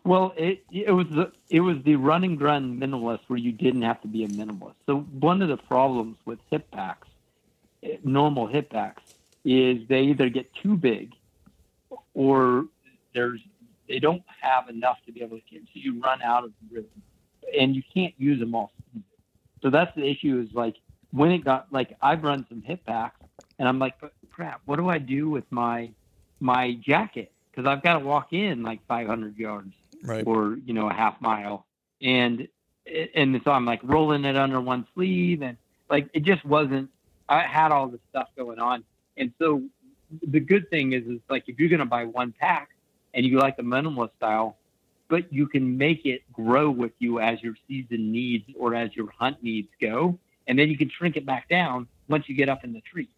Well, 0.06 0.34
it 0.38 0.66
it 0.72 0.91
was 0.91 1.08
the 1.10 1.32
it 1.49 1.62
was 1.62 1.78
the 1.86 1.95
run 1.95 2.24
and 2.24 2.38
gun 2.39 2.80
minimalist 2.80 3.22
where 3.28 3.39
you 3.39 3.51
didn't 3.54 3.84
have 3.84 4.01
to 4.01 4.08
be 4.08 4.24
a 4.26 4.28
minimalist. 4.28 4.76
So 4.86 4.99
one 4.99 5.41
of 5.41 5.47
the 5.49 5.58
problems 5.58 6.18
with 6.26 6.39
hip 6.49 6.70
packs, 6.72 7.08
eh, 7.84 7.97
normal 8.04 8.47
hip 8.47 8.70
packs, 8.70 9.01
is 9.45 9.88
they 9.88 10.01
either 10.04 10.30
get 10.30 10.54
too 10.62 10.76
big 10.76 11.14
or 12.14 12.66
there's 13.14 13.39
they 13.88 13.99
don't 13.99 14.24
have 14.41 14.70
enough 14.70 14.97
to 15.06 15.12
be 15.12 15.22
able 15.22 15.38
to 15.38 15.43
get. 15.49 15.62
So 15.64 15.72
you 15.76 16.01
run 16.01 16.22
out 16.22 16.43
of 16.43 16.51
rhythm, 16.72 17.01
and 17.58 17.76
you 17.76 17.84
can't 17.93 18.14
use 18.18 18.39
them 18.39 18.56
all. 18.56 18.72
So 19.62 19.70
that's 19.70 19.95
the 19.95 20.06
issue. 20.06 20.45
Is 20.45 20.54
like 20.54 20.76
when 21.12 21.32
it 21.32 21.45
got 21.45 21.72
like 21.72 21.95
I've 22.01 22.24
run 22.24 22.45
some 22.49 22.62
hip 22.62 22.86
packs, 22.86 23.20
and 23.58 23.68
I'm 23.68 23.80
like, 23.80 23.95
crap, 24.32 24.62
what 24.66 24.78
do 24.78 24.89
I 24.89 24.97
do 24.97 25.30
with 25.30 25.45
my 25.49 25.91
my 26.41 26.74
jacket? 26.86 27.32
Because 27.51 27.68
I've 27.68 27.84
got 27.84 27.99
to 27.99 28.06
walk 28.06 28.34
in 28.34 28.64
like 28.64 28.86
500 28.88 29.38
yards, 29.38 29.74
right. 30.04 30.24
or 30.26 30.58
you 30.66 30.74
know 30.74 30.89
a 30.89 30.93
half 30.93 31.20
mile, 31.22 31.66
and 32.01 32.47
and 33.16 33.41
so 33.43 33.51
I'm 33.51 33.66
like 33.66 33.80
rolling 33.84 34.26
it 34.26 34.36
under 34.36 34.62
one 34.62 34.86
sleeve, 34.93 35.41
and 35.41 35.58
like 35.89 36.10
it 36.14 36.24
just 36.24 36.45
wasn't. 36.45 36.89
I 37.30 37.41
had 37.41 37.72
all 37.72 37.88
this 37.88 38.01
stuff 38.10 38.30
going 38.36 38.60
on, 38.60 38.84
and 39.18 39.32
so 39.39 39.64
the 40.22 40.39
good 40.39 40.70
thing 40.70 40.93
is, 40.93 41.04
is 41.06 41.20
like 41.30 41.45
if 41.47 41.60
you're 41.60 41.70
going 41.70 41.80
to 41.80 41.86
buy 41.86 42.06
one 42.06 42.34
pack 42.38 42.70
and 43.14 43.26
you 43.26 43.39
like 43.39 43.58
the 43.58 43.64
minimalist 43.64 44.16
style, 44.18 44.58
but 45.08 45.32
you 45.32 45.47
can 45.47 45.78
make 45.78 46.06
it 46.06 46.22
grow 46.32 46.70
with 46.70 46.91
you 46.99 47.20
as 47.20 47.41
your 47.41 47.56
season 47.68 48.12
needs 48.12 48.45
or 48.58 48.76
as 48.76 48.95
your 48.95 49.10
hunt 49.18 49.41
needs 49.43 49.70
go, 49.80 50.18
and 50.47 50.58
then 50.58 50.70
you 50.70 50.78
can 50.78 50.89
shrink 50.89 51.16
it 51.16 51.26
back 51.26 51.49
down 51.49 51.88
once 52.08 52.28
you 52.28 52.36
get 52.36 52.49
up 52.49 52.64
in 52.64 52.74
the 52.74 52.82
tree. 52.82 53.10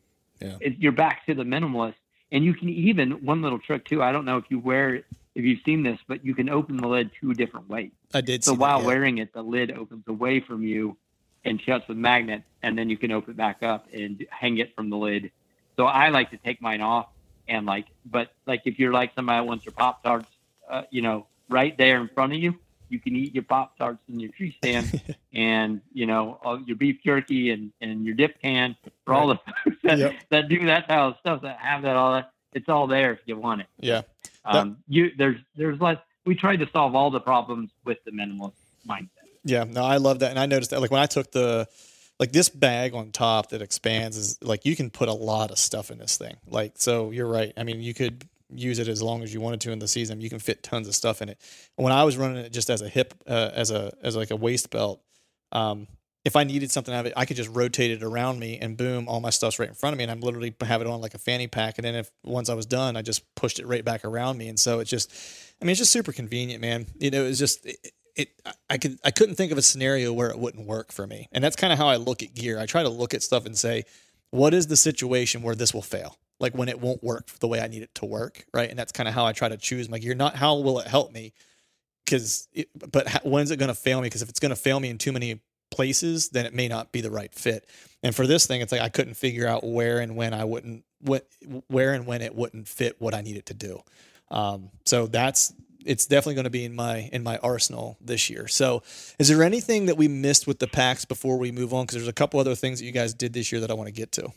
Yeah. 0.42 0.58
It, 0.60 0.78
you're 0.80 0.92
back 0.92 1.26
to 1.28 1.34
the 1.34 1.44
minimalist, 1.44 1.96
and 2.32 2.44
you 2.44 2.54
can 2.54 2.70
even 2.70 3.26
one 3.26 3.42
little 3.42 3.60
trick 3.60 3.86
too. 3.86 4.04
I 4.04 4.12
don't 4.12 4.26
know 4.26 4.38
if 4.38 4.46
you 4.50 4.60
wear 4.60 4.96
it, 4.96 5.06
if 5.36 5.44
you've 5.46 5.60
seen 5.66 5.84
this, 5.84 6.00
but 6.08 6.26
you 6.26 6.34
can 6.34 6.50
open 6.50 6.78
the 6.78 6.88
lid 6.88 7.12
two 7.20 7.34
different 7.34 7.70
ways. 7.70 7.92
I 8.14 8.22
did. 8.22 8.44
So 8.44 8.54
while 8.54 8.78
that, 8.80 8.84
yeah. 8.84 8.88
wearing 8.88 9.18
it, 9.20 9.34
the 9.34 9.42
lid 9.44 9.72
opens 9.72 10.06
away 10.08 10.40
from 10.40 10.64
you 10.64 10.98
and 11.44 11.62
shuts 11.62 11.88
with 11.88 11.98
magnet, 11.98 12.44
and 12.64 12.78
then 12.78 12.90
you 12.90 12.98
can 12.98 13.12
open 13.12 13.32
it 13.32 13.38
back 13.38 13.62
up 13.62 13.88
and 13.94 14.26
hang 14.32 14.58
it 14.58 14.76
from 14.76 14.90
the 14.90 14.98
lid. 14.98 15.32
So 15.76 15.86
I 15.86 16.10
like 16.10 16.32
to 16.32 16.38
take 16.38 16.62
mine 16.62 16.82
off 16.82 17.08
and 17.48 17.66
like, 17.66 17.86
but 18.06 18.32
like 18.48 18.62
if 18.66 18.80
you're 18.80 18.94
like 18.94 19.14
somebody 19.14 19.38
that 19.40 19.46
wants 19.46 19.66
your 19.66 19.74
pop 19.74 20.02
tarts, 20.04 20.30
uh, 20.70 20.84
you 20.90 21.02
know, 21.02 21.28
right 21.50 21.78
there 21.78 22.00
in 22.02 22.08
front 22.10 22.34
of 22.34 22.40
you, 22.40 22.56
you 22.90 23.00
can 23.00 23.16
eat 23.16 23.34
your 23.36 23.44
pop 23.44 23.78
tarts 23.78 24.00
in 24.08 24.20
your 24.20 24.32
tree 24.32 24.56
stand, 24.58 25.02
and 25.34 25.82
you 25.94 26.06
know 26.06 26.40
all 26.44 26.62
your 26.62 26.76
beef 26.78 26.98
jerky 27.04 27.50
and 27.52 27.72
and 27.82 28.06
your 28.06 28.16
dip 28.16 28.40
can 28.42 28.76
for 29.06 29.14
all 29.14 29.28
the 29.28 29.36
folks 29.36 29.78
that, 29.84 29.98
Yep. 30.00 30.16
that 30.30 30.50
do 30.50 30.66
that 30.68 30.88
type 30.88 31.00
of 31.00 31.16
stuff 31.20 31.42
that 31.42 31.58
have 31.60 31.82
that 31.82 31.96
all 31.96 32.14
that. 32.14 32.32
It's 32.54 32.70
all 32.70 32.88
there 32.88 33.12
if 33.14 33.20
you 33.26 33.38
want 33.38 33.62
it. 33.62 33.68
yeah. 33.80 34.04
Um, 34.46 34.78
you 34.88 35.12
there's 35.18 35.38
there's 35.56 35.80
less. 35.82 35.98
We 36.26 36.36
tried 36.36 36.58
to 36.58 36.70
solve 36.72 36.96
all 36.96 37.12
the 37.12 37.20
problems 37.20 37.72
with 37.84 37.98
the 38.06 38.12
minimalist 38.12 38.54
mindset. 38.88 39.10
Yeah, 39.44 39.64
no, 39.64 39.84
I 39.84 39.98
love 39.98 40.20
that, 40.20 40.32
and 40.32 40.40
I 40.40 40.48
noticed 40.48 40.72
that. 40.72 40.82
Like 40.82 40.92
when 40.92 41.02
I 41.02 41.06
took 41.06 41.32
the, 41.32 41.68
like 42.20 42.32
this 42.32 42.50
bag 42.50 42.96
on 42.96 43.12
top 43.12 43.50
that 43.50 43.62
expands 43.62 44.18
is 44.18 44.40
like 44.42 44.66
you 44.66 44.76
can 44.76 44.90
put 44.90 45.08
a 45.08 45.14
lot 45.14 45.52
of 45.52 45.60
stuff 45.60 45.92
in 45.92 46.00
this 46.00 46.18
thing. 46.18 46.36
Like 46.48 46.74
so, 46.78 47.12
you're 47.12 47.28
right. 47.28 47.54
I 47.56 47.64
mean, 47.64 47.82
you 47.82 47.94
could 47.94 48.28
use 48.54 48.80
it 48.80 48.88
as 48.88 49.02
long 49.02 49.24
as 49.24 49.34
you 49.34 49.42
wanted 49.42 49.62
to 49.62 49.72
in 49.72 49.80
the 49.80 49.88
season. 49.88 50.22
You 50.22 50.30
can 50.30 50.40
fit 50.40 50.64
tons 50.64 50.88
of 50.88 50.96
stuff 50.96 51.22
in 51.22 51.30
it. 51.30 51.40
When 51.76 51.94
I 51.94 52.04
was 52.04 52.18
running 52.18 52.38
it 52.38 52.52
just 52.52 52.70
as 52.70 52.82
a 52.82 52.90
hip, 52.90 53.14
uh, 53.28 53.52
as 53.54 53.72
a 53.72 53.94
as 54.02 54.16
like 54.16 54.32
a 54.32 54.36
waist 54.36 54.70
belt, 54.70 55.02
um, 55.52 55.88
if 56.26 56.36
I 56.36 56.44
needed 56.44 56.72
something 56.72 56.94
out 56.94 57.02
of 57.02 57.06
it, 57.06 57.14
I 57.16 57.26
could 57.26 57.38
just 57.38 57.50
rotate 57.52 57.92
it 57.92 58.04
around 58.04 58.40
me 58.40 58.58
and 58.60 58.76
boom, 58.76 59.08
all 59.08 59.22
my 59.22 59.30
stuff's 59.30 59.60
right 59.60 59.70
in 59.70 59.76
front 59.76 59.94
of 59.94 60.00
me, 60.00 60.04
and 60.04 60.12
I'm 60.12 60.22
literally 60.22 60.54
have 60.62 60.82
it 60.82 60.88
on 60.88 61.00
like 61.00 61.14
a 61.14 61.20
fanny 61.20 61.48
pack. 61.48 61.78
And 61.78 61.86
then 61.86 61.96
if 61.96 62.12
once 62.24 62.50
I 62.50 62.56
was 62.56 62.66
done, 62.66 62.98
I 62.98 63.04
just 63.04 63.24
pushed 63.36 63.60
it 63.60 63.68
right 63.68 63.86
back 63.86 64.04
around 64.04 64.38
me, 64.38 64.50
and 64.50 64.60
so 64.60 64.80
it's 64.80 64.90
just, 64.90 65.14
I 65.62 65.66
mean, 65.66 65.72
it's 65.72 65.80
just 65.80 65.92
super 65.92 66.12
convenient, 66.12 66.62
man. 66.62 66.88
You 67.00 67.12
know, 67.12 67.24
it's 67.24 67.40
just. 67.40 67.66
It, 67.66 67.78
it 68.16 68.30
I 68.70 68.78
could 68.78 68.98
I 69.04 69.12
couldn't 69.12 69.36
think 69.36 69.52
of 69.52 69.58
a 69.58 69.62
scenario 69.62 70.14
where 70.14 70.30
it 70.30 70.40
wouldn't 70.40 70.66
work 70.66 70.94
for 70.94 71.06
me. 71.06 71.28
And 71.34 71.44
that's 71.44 71.58
kind 71.58 71.74
of 71.74 71.80
how 71.80 71.88
I 71.88 71.98
look 71.98 72.24
at 72.24 72.34
gear. 72.34 72.58
I 72.58 72.66
try 72.66 72.82
to 72.82 72.90
look 72.90 73.14
at 73.14 73.22
stuff 73.22 73.46
and 73.46 73.58
say, 73.58 73.84
what 74.32 74.54
is 74.54 74.68
the 74.68 74.78
situation 74.78 75.42
where 75.42 75.54
this 75.54 75.74
will 75.74 75.82
fail? 75.82 76.18
Like 76.40 76.56
when 76.56 76.70
it 76.70 76.80
won't 76.80 77.04
work 77.04 77.28
the 77.40 77.48
way 77.48 77.60
I 77.60 77.68
need 77.68 77.84
it 77.84 77.94
to 77.96 78.06
work, 78.06 78.46
right? 78.54 78.70
And 78.70 78.80
that's 78.80 78.94
kind 78.94 79.10
of 79.10 79.16
how 79.16 79.26
I 79.26 79.34
try 79.34 79.50
to 79.50 79.58
choose 79.58 79.90
my 79.90 80.00
gear. 80.00 80.16
Not 80.16 80.36
how 80.36 80.56
will 80.56 80.80
it 80.80 80.88
help 80.88 81.12
me, 81.12 81.34
because 82.06 82.48
but 82.90 83.08
how, 83.08 83.20
when 83.24 83.44
is 83.44 83.52
it 83.52 83.58
going 83.58 83.68
to 83.68 83.76
fail 83.76 84.00
me? 84.00 84.08
Because 84.08 84.22
if 84.22 84.30
it's 84.30 84.40
going 84.40 84.52
to 84.52 84.56
fail 84.56 84.80
me 84.80 84.90
in 84.90 84.98
too 84.98 85.12
many 85.12 85.42
places, 85.76 86.30
then 86.30 86.46
it 86.46 86.54
may 86.54 86.68
not 86.68 86.92
be 86.92 87.02
the 87.02 87.12
right 87.12 87.34
fit. 87.34 87.68
And 88.02 88.16
for 88.16 88.26
this 88.26 88.48
thing, 88.48 88.62
it's 88.62 88.72
like 88.72 88.82
I 88.82 88.90
couldn't 88.90 89.16
figure 89.16 89.48
out 89.48 89.64
where 89.64 90.00
and 90.00 90.16
when 90.16 90.34
I 90.34 90.46
wouldn't 90.46 90.84
what 91.02 91.28
where 91.68 91.94
and 91.94 92.08
when 92.08 92.22
it 92.22 92.34
wouldn't 92.34 92.68
fit 92.68 92.96
what 93.00 93.14
I 93.14 93.22
needed 93.22 93.46
to 93.48 93.54
do. 93.54 93.82
Um, 94.32 94.72
so 94.86 95.08
that's 95.08 95.54
it's 95.86 96.06
definitely 96.06 96.36
going 96.36 96.46
to 96.46 96.50
be 96.50 96.66
in 96.66 96.76
my 96.76 97.10
in 97.12 97.24
my 97.24 97.38
arsenal 97.38 97.98
this 98.02 98.30
year. 98.30 98.48
So, 98.48 98.82
is 99.20 99.28
there 99.28 99.44
anything 99.44 99.86
that 99.86 99.98
we 99.98 100.08
missed 100.08 100.48
with 100.48 100.60
the 100.60 100.68
packs 100.68 101.06
before 101.06 101.38
we 101.38 101.52
move 101.52 101.74
on? 101.74 101.84
Because 101.84 101.98
there's 101.98 102.08
a 102.08 102.14
couple 102.14 102.40
other 102.40 102.56
things 102.56 102.80
that 102.80 102.86
you 102.86 102.92
guys 102.92 103.14
did 103.14 103.34
this 103.34 103.52
year 103.52 103.62
that 103.62 103.70
I 103.70 103.76
want 103.76 103.88
to 103.88 103.94
get 103.94 104.12
to. 104.14 104.32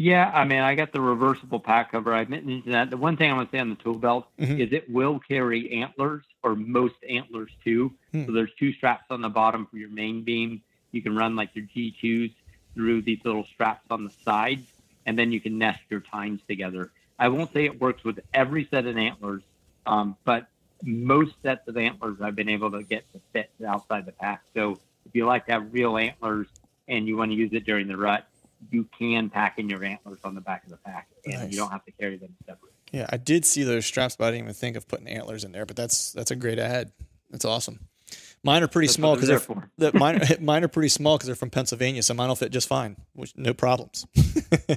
Yeah, 0.00 0.30
I 0.32 0.44
mean, 0.44 0.60
I 0.60 0.76
got 0.76 0.92
the 0.92 1.00
reversible 1.00 1.58
pack 1.58 1.90
cover. 1.90 2.14
I 2.14 2.24
mentioned 2.24 2.62
that. 2.72 2.88
The 2.88 2.96
one 2.96 3.16
thing 3.16 3.32
I 3.32 3.34
want 3.34 3.50
to 3.50 3.56
say 3.56 3.58
on 3.58 3.68
the 3.68 3.74
tool 3.74 3.96
belt 3.98 4.28
Mhm. 4.38 4.60
is 4.60 4.72
it 4.72 4.88
will 4.88 5.18
carry 5.18 5.72
antlers, 5.72 6.22
or 6.44 6.54
most 6.54 6.94
antlers 7.08 7.50
too. 7.64 7.92
Hmm. 8.12 8.26
So 8.26 8.30
there's 8.30 8.54
two 8.54 8.72
straps 8.72 9.06
on 9.10 9.22
the 9.22 9.28
bottom 9.28 9.66
for 9.66 9.76
your 9.76 9.88
main 9.88 10.22
beam. 10.22 10.62
You 10.92 11.02
can 11.02 11.16
run 11.16 11.34
like 11.34 11.50
your 11.56 11.64
G2s 11.64 12.32
through 12.74 13.02
these 13.02 13.18
little 13.24 13.42
straps 13.42 13.90
on 13.90 14.04
the 14.04 14.12
sides, 14.24 14.70
and 15.06 15.18
then 15.18 15.32
you 15.32 15.40
can 15.40 15.58
nest 15.58 15.80
your 15.90 15.98
tines 15.98 16.42
together. 16.46 16.92
I 17.18 17.28
won't 17.28 17.52
say 17.52 17.64
it 17.64 17.80
works 17.80 18.04
with 18.04 18.20
every 18.32 18.68
set 18.70 18.86
of 18.86 18.96
antlers, 18.96 19.42
um, 19.84 20.16
but 20.24 20.46
most 20.84 21.34
sets 21.42 21.66
of 21.66 21.76
antlers 21.76 22.20
I've 22.20 22.36
been 22.36 22.48
able 22.48 22.70
to 22.70 22.84
get 22.84 23.12
to 23.14 23.20
fit 23.32 23.50
outside 23.66 24.06
the 24.06 24.12
pack. 24.12 24.42
So 24.54 24.78
if 25.06 25.14
you 25.16 25.26
like 25.26 25.46
to 25.46 25.52
have 25.54 25.72
real 25.74 25.98
antlers 25.98 26.46
and 26.86 27.08
you 27.08 27.16
want 27.16 27.32
to 27.32 27.36
use 27.36 27.52
it 27.52 27.64
during 27.64 27.88
the 27.88 27.96
rut, 27.96 28.28
you 28.70 28.86
can 28.98 29.30
pack 29.30 29.58
in 29.58 29.68
your 29.68 29.84
antlers 29.84 30.18
on 30.24 30.34
the 30.34 30.40
back 30.40 30.64
of 30.64 30.70
the 30.70 30.76
pack, 30.78 31.08
and 31.24 31.34
Nice. 31.34 31.50
you 31.52 31.56
don't 31.58 31.70
have 31.70 31.84
to 31.84 31.92
carry 31.92 32.16
them 32.16 32.34
separate. 32.46 32.72
Yeah, 32.92 33.06
I 33.10 33.16
did 33.18 33.44
see 33.44 33.64
those 33.64 33.84
straps, 33.86 34.16
but 34.16 34.24
I 34.26 34.30
didn't 34.30 34.44
even 34.44 34.54
think 34.54 34.76
of 34.76 34.88
putting 34.88 35.08
antlers 35.08 35.44
in 35.44 35.52
there. 35.52 35.66
But 35.66 35.76
that's 35.76 36.12
that's 36.12 36.30
a 36.30 36.36
great 36.36 36.58
ad. 36.58 36.92
That's 37.30 37.44
awesome. 37.44 37.80
Mine 38.42 38.62
are 38.62 38.68
pretty 38.68 38.86
That's 38.86 38.94
small 38.96 39.14
because 39.16 39.28
they're 39.28 39.56
they're, 39.76 39.90
the, 39.90 39.98
mine, 39.98 40.20
mine 40.40 40.64
are 40.64 40.68
pretty 40.68 40.88
small 40.88 41.16
because 41.16 41.26
they're 41.26 41.34
from 41.36 41.50
Pennsylvania, 41.50 42.02
so 42.02 42.14
mine 42.14 42.28
will 42.28 42.36
fit 42.36 42.52
just 42.52 42.68
fine, 42.68 42.96
which 43.14 43.32
no 43.36 43.52
problems. 43.52 44.06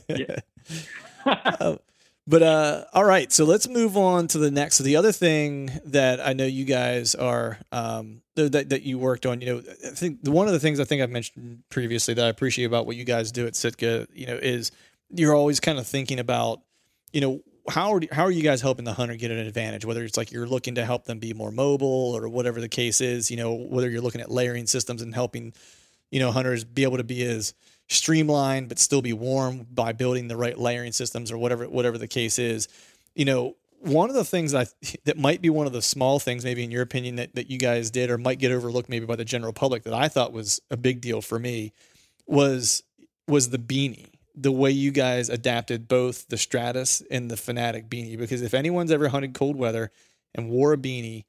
Yeah. 0.10 0.40
Uh, 1.26 1.76
But 2.28 2.44
uh, 2.44 2.86
all 2.94 3.04
right, 3.04 3.32
so 3.32 3.46
let's 3.46 3.68
move 3.68 3.98
on 3.98 4.28
to 4.30 4.38
the 4.38 4.52
next. 4.52 4.76
So 4.76 4.84
the 4.84 4.96
other 4.96 5.12
thing 5.12 5.72
that 5.86 6.26
I 6.26 6.34
know 6.34 6.46
you 6.46 6.66
guys 6.66 7.16
are 7.16 7.58
um, 7.72 8.22
that 8.36 8.70
that 8.70 8.84
you 8.84 9.00
worked 9.00 9.26
on, 9.26 9.42
you 9.42 9.48
know, 9.48 9.64
I 9.86 9.90
think 9.90 10.20
one 10.28 10.48
of 10.48 10.54
the 10.54 10.60
things 10.60 10.80
I 10.80 10.84
think 10.84 11.02
I've 11.02 11.10
mentioned 11.10 11.64
previously 11.70 12.14
that 12.14 12.26
I 12.26 12.30
appreciate 12.30 12.66
about 12.66 12.86
what 12.86 12.96
you 12.96 13.06
guys 13.06 13.32
do 13.32 13.48
at 13.48 13.56
Sitka, 13.56 14.08
you 14.14 14.28
know, 14.28 14.36
is 14.36 14.72
you're 15.10 15.34
always 15.34 15.60
kind 15.60 15.80
of 15.80 15.88
thinking 15.88 16.20
about, 16.20 16.62
you 17.12 17.22
know, 17.22 17.42
how 17.68 17.94
are 17.96 18.02
how 18.12 18.24
are 18.24 18.32
you 18.32 18.44
guys 18.44 18.62
helping 18.62 18.86
the 18.86 18.94
hunter 18.94 19.16
get 19.16 19.32
an 19.32 19.40
advantage? 19.40 19.84
Whether 19.84 20.04
it's 20.04 20.18
like 20.18 20.32
you're 20.32 20.48
looking 20.48 20.76
to 20.76 20.86
help 20.86 21.06
them 21.06 21.18
be 21.18 21.34
more 21.34 21.52
mobile 21.52 22.16
or 22.16 22.30
whatever 22.30 22.62
the 22.62 22.70
case 22.70 23.02
is, 23.02 23.32
you 23.32 23.38
know, 23.38 23.54
whether 23.54 23.90
you're 23.90 24.02
looking 24.02 24.22
at 24.22 24.30
layering 24.30 24.68
systems 24.68 25.02
and 25.02 25.14
helping, 25.14 25.54
you 26.12 26.20
know, 26.20 26.32
hunters 26.32 26.64
be 26.64 26.84
able 26.84 26.98
to 26.98 27.04
be 27.04 27.24
as 27.24 27.54
streamlined 27.92 28.70
but 28.70 28.80
still 28.80 29.02
be 29.02 29.12
warm 29.12 29.68
by 29.74 29.92
building 29.92 30.30
the 30.30 30.38
right 30.38 30.58
layering 30.58 30.94
systems 30.94 31.30
or 31.30 31.38
whatever 31.38 31.68
whatever 31.68 31.98
the 31.98 32.08
case 32.08 32.39
is. 32.39 32.70
You 33.16 33.26
know, 33.26 33.56
one 33.80 34.10
of 34.10 34.16
the 34.16 34.24
things 34.24 34.54
that 34.54 34.68
I, 34.68 34.98
that 35.06 35.18
might 35.18 35.42
be 35.42 35.50
one 35.50 35.68
of 35.68 35.74
the 35.74 35.82
small 35.82 36.20
things, 36.20 36.46
maybe 36.46 36.64
in 36.64 36.72
your 36.72 36.84
opinion, 36.84 37.18
that, 37.18 37.36
that 37.36 37.52
you 37.52 37.58
guys 37.60 37.92
did 37.92 38.10
or 38.10 38.18
might 38.18 38.39
get 38.39 38.52
overlooked 38.52 38.88
maybe 38.89 39.06
by 39.06 39.18
the 39.18 39.26
general 39.26 39.52
public 39.52 39.84
that 39.84 39.94
I 39.94 40.08
thought 40.08 40.32
was 40.32 40.62
a 40.72 40.78
big 40.78 41.02
deal 41.02 41.22
for 41.22 41.38
me 41.38 41.74
was 42.26 42.84
was 43.28 43.50
the 43.50 43.60
beanie. 43.60 44.08
The 44.34 44.52
way 44.52 44.72
you 44.72 44.92
guys 44.92 45.28
adapted 45.28 45.89
both 45.89 46.30
the 46.30 46.38
Stratus 46.38 47.04
and 47.12 47.30
the 47.30 47.36
Fanatic 47.36 47.89
beanie. 47.89 48.18
Because 48.18 48.42
if 48.42 48.54
anyone's 48.54 48.92
ever 48.92 49.10
hunted 49.10 49.34
cold 49.34 49.58
weather 49.58 49.92
and 50.34 50.50
wore 50.50 50.72
a 50.72 50.78
beanie 50.78 51.26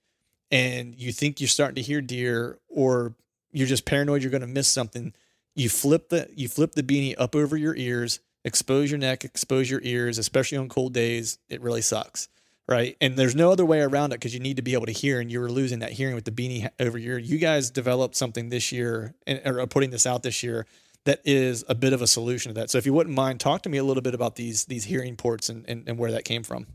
and 0.52 0.94
you 0.94 1.10
think 1.10 1.40
you're 1.40 1.48
starting 1.48 1.74
to 1.74 1.82
hear 1.82 2.00
deer 2.00 2.58
or 2.68 3.14
you're 3.50 3.66
just 3.66 3.84
paranoid 3.84 4.22
you're 4.22 4.30
going 4.30 4.42
to 4.42 4.46
miss 4.46 4.68
something, 4.68 5.12
you 5.54 5.68
flip 5.68 6.08
the 6.08 6.28
you 6.34 6.48
flip 6.48 6.72
the 6.72 6.82
beanie 6.82 7.14
up 7.18 7.34
over 7.34 7.56
your 7.56 7.74
ears, 7.76 8.20
expose 8.44 8.90
your 8.90 8.98
neck, 8.98 9.24
expose 9.24 9.70
your 9.70 9.80
ears, 9.82 10.18
especially 10.18 10.58
on 10.58 10.68
cold 10.68 10.92
days. 10.92 11.38
It 11.48 11.60
really 11.60 11.82
sucks, 11.82 12.28
right? 12.68 12.96
And 13.00 13.16
there's 13.16 13.34
no 13.34 13.52
other 13.52 13.66
way 13.66 13.80
around 13.80 14.12
it 14.12 14.16
because 14.16 14.34
you 14.34 14.40
need 14.40 14.56
to 14.56 14.62
be 14.62 14.74
able 14.74 14.86
to 14.86 14.92
hear, 14.92 15.20
and 15.20 15.30
you 15.30 15.40
were 15.40 15.50
losing 15.50 15.80
that 15.80 15.92
hearing 15.92 16.14
with 16.14 16.24
the 16.24 16.30
beanie 16.30 16.68
over 16.80 16.98
your. 16.98 17.18
You 17.18 17.38
guys 17.38 17.70
developed 17.70 18.16
something 18.16 18.48
this 18.48 18.72
year, 18.72 19.14
and 19.26 19.40
or 19.44 19.66
putting 19.66 19.90
this 19.90 20.06
out 20.06 20.22
this 20.22 20.42
year 20.42 20.66
that 21.04 21.20
is 21.24 21.64
a 21.68 21.74
bit 21.74 21.92
of 21.92 22.00
a 22.00 22.06
solution 22.06 22.50
to 22.50 22.60
that. 22.60 22.70
So 22.70 22.78
if 22.78 22.86
you 22.86 22.92
wouldn't 22.92 23.14
mind, 23.14 23.40
talk 23.40 23.62
to 23.62 23.68
me 23.68 23.78
a 23.78 23.84
little 23.84 24.02
bit 24.02 24.14
about 24.14 24.36
these 24.36 24.66
these 24.66 24.84
hearing 24.84 25.16
ports 25.16 25.48
and 25.48 25.64
and, 25.68 25.88
and 25.88 25.98
where 25.98 26.12
that 26.12 26.24
came 26.24 26.42
from. 26.42 26.66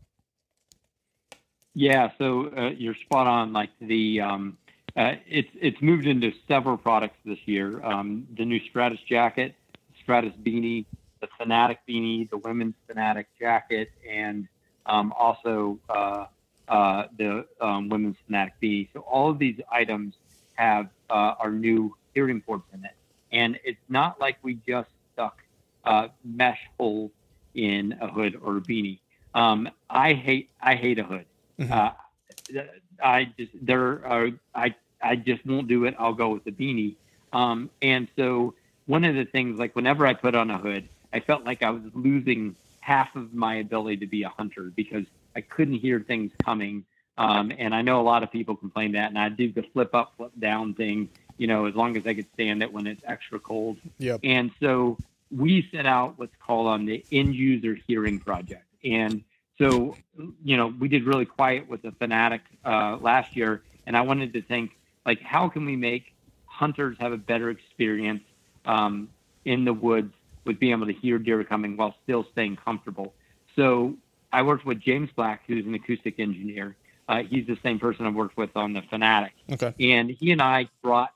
Yeah, 1.73 2.09
so 2.17 2.51
uh, 2.57 2.69
you're 2.75 2.95
spot 2.95 3.27
on. 3.27 3.53
Like 3.53 3.69
the 3.79 4.21
um, 4.21 4.57
uh, 4.97 5.13
it's 5.27 5.49
it's 5.53 5.79
moved 5.81 6.07
into 6.07 6.33
several 6.47 6.75
products 6.75 7.17
this 7.23 7.37
year. 7.45 7.83
Um, 7.85 8.27
the 8.35 8.43
new 8.43 8.59
Stratus 8.67 8.99
jacket, 9.07 9.53
Stratus 10.01 10.33
beanie, 10.43 10.85
the 11.21 11.27
Fanatic 11.37 11.79
beanie, 11.87 12.27
the 12.29 12.37
women's 12.37 12.73
Fanatic 12.87 13.27
jacket, 13.39 13.91
and 14.09 14.47
um, 14.87 15.13
also 15.15 15.79
uh, 15.87 16.25
uh, 16.67 17.03
the 17.15 17.45
um, 17.61 17.89
women's 17.89 18.15
Fanatic 18.25 18.55
beanie. 18.61 18.87
So 18.91 19.01
all 19.01 19.29
of 19.29 19.37
these 19.37 19.59
items 19.71 20.15
have 20.55 20.89
uh, 21.11 21.35
our 21.39 21.51
new 21.51 21.95
hearing 22.15 22.41
ports 22.41 22.65
in 22.73 22.83
it, 22.83 22.95
and 23.31 23.59
it's 23.63 23.77
not 23.89 24.19
like 24.19 24.37
we 24.41 24.55
just 24.67 24.89
stuck 25.13 25.37
uh, 25.83 26.07
mesh 26.25 26.59
holes 26.79 27.11
in 27.53 27.95
a 28.01 28.07
hood 28.07 28.35
or 28.41 28.57
a 28.57 28.61
beanie. 28.61 28.97
Um, 29.35 29.69
I 29.91 30.13
hate 30.13 30.49
I 30.59 30.73
hate 30.73 30.97
a 30.97 31.03
hood. 31.03 31.25
Mm-hmm. 31.59 32.57
I 33.03 33.31
just 33.37 33.51
there 33.61 34.03
are 34.03 34.29
I 34.55 34.73
I 35.01 35.15
just 35.15 35.45
won't 35.45 35.67
do 35.67 35.85
it. 35.85 35.95
I'll 35.97 36.13
go 36.13 36.29
with 36.29 36.43
the 36.43 36.51
beanie. 36.51 36.95
Um, 37.33 37.69
and 37.81 38.07
so 38.15 38.55
one 38.85 39.03
of 39.03 39.15
the 39.15 39.25
things, 39.25 39.59
like 39.59 39.75
whenever 39.75 40.05
I 40.07 40.13
put 40.13 40.35
on 40.35 40.49
a 40.49 40.57
hood, 40.57 40.87
I 41.13 41.19
felt 41.19 41.45
like 41.45 41.63
I 41.63 41.69
was 41.69 41.83
losing 41.93 42.55
half 42.79 43.15
of 43.15 43.33
my 43.33 43.55
ability 43.55 43.97
to 43.97 44.07
be 44.07 44.23
a 44.23 44.29
hunter 44.29 44.71
because 44.75 45.05
I 45.35 45.41
couldn't 45.41 45.75
hear 45.75 45.99
things 45.99 46.31
coming. 46.43 46.85
Um, 47.17 47.51
and 47.57 47.73
I 47.73 47.81
know 47.81 47.99
a 47.99 48.03
lot 48.03 48.23
of 48.23 48.31
people 48.31 48.55
complain 48.55 48.93
that, 48.93 49.09
and 49.09 49.17
I 49.17 49.29
do 49.29 49.51
the 49.51 49.63
flip 49.73 49.93
up, 49.95 50.13
flip 50.17 50.31
down 50.39 50.73
thing, 50.73 51.09
you 51.37 51.47
know, 51.47 51.65
as 51.65 51.75
long 51.75 51.97
as 51.97 52.05
I 52.05 52.13
could 52.13 52.27
stand 52.33 52.61
it 52.61 52.71
when 52.71 52.87
it's 52.87 53.01
extra 53.05 53.39
cold. 53.39 53.77
Yep. 53.97 54.19
And 54.23 54.51
so 54.59 54.97
we 55.31 55.67
set 55.71 55.85
out 55.85 56.17
what's 56.17 56.35
called 56.39 56.67
on 56.67 56.85
the 56.85 57.03
end 57.11 57.35
user 57.35 57.75
hearing 57.87 58.19
project. 58.19 58.65
And 58.83 59.23
so, 59.57 59.97
you 60.43 60.55
know, 60.55 60.67
we 60.67 60.87
did 60.87 61.05
really 61.05 61.25
quiet 61.25 61.67
with 61.67 61.81
the 61.81 61.91
Fanatic 61.91 62.41
uh, 62.63 62.97
last 63.01 63.35
year, 63.35 63.63
and 63.87 63.97
I 63.97 64.01
wanted 64.01 64.33
to 64.33 64.41
think 64.41 64.76
like 65.07 65.21
how 65.21 65.49
can 65.49 65.65
we 65.65 65.75
make 65.75 66.13
hunters 66.45 66.97
have 66.99 67.13
a 67.13 67.17
better 67.17 67.49
experience 67.49 68.21
um, 68.65 69.09
in 69.45 69.65
the 69.65 69.73
woods 69.73 70.13
with 70.45 70.59
being 70.59 70.73
able 70.73 70.85
to 70.85 70.93
hear 70.93 71.17
deer 71.17 71.43
coming 71.43 71.77
while 71.77 71.95
still 72.03 72.25
staying 72.31 72.57
comfortable. 72.57 73.13
So 73.55 73.95
I 74.31 74.41
worked 74.41 74.65
with 74.65 74.79
James 74.79 75.09
Black, 75.15 75.43
who's 75.47 75.65
an 75.65 75.73
acoustic 75.73 76.19
engineer. 76.19 76.75
Uh, 77.07 77.23
he's 77.23 77.47
the 77.47 77.57
same 77.63 77.79
person 77.79 78.05
I've 78.05 78.15
worked 78.15 78.37
with 78.37 78.55
on 78.55 78.73
the 78.73 78.81
Fanatic. 78.89 79.33
Okay. 79.51 79.73
And 79.93 80.09
he 80.09 80.31
and 80.31 80.41
I 80.41 80.69
brought 80.81 81.13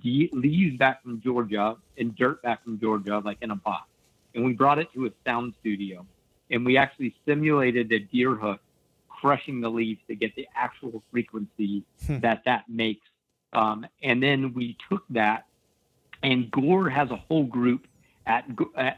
de- 0.00 0.30
leaves 0.32 0.76
back 0.76 1.02
from 1.02 1.20
Georgia 1.20 1.76
and 1.96 2.16
dirt 2.16 2.42
back 2.42 2.64
from 2.64 2.80
Georgia, 2.80 3.20
like 3.24 3.38
in 3.40 3.50
a 3.50 3.56
box. 3.56 3.88
And 4.34 4.44
we 4.44 4.52
brought 4.52 4.78
it 4.78 4.92
to 4.94 5.06
a 5.06 5.10
sound 5.24 5.54
studio. 5.60 6.04
And 6.50 6.64
we 6.64 6.76
actually 6.76 7.14
simulated 7.26 7.92
a 7.92 8.00
deer 8.00 8.34
hook 8.34 8.60
crushing 9.08 9.60
the 9.60 9.68
leaves 9.68 10.00
to 10.08 10.14
get 10.14 10.34
the 10.34 10.48
actual 10.56 11.02
frequency 11.10 11.84
hmm. 12.06 12.20
that 12.20 12.42
that 12.44 12.64
makes 12.68 13.06
um, 13.52 13.86
and 14.02 14.22
then 14.22 14.54
we 14.54 14.76
took 14.90 15.04
that, 15.10 15.46
and 16.22 16.50
Gore 16.50 16.88
has 16.88 17.10
a 17.10 17.16
whole 17.16 17.44
group 17.44 17.86
at 18.26 18.44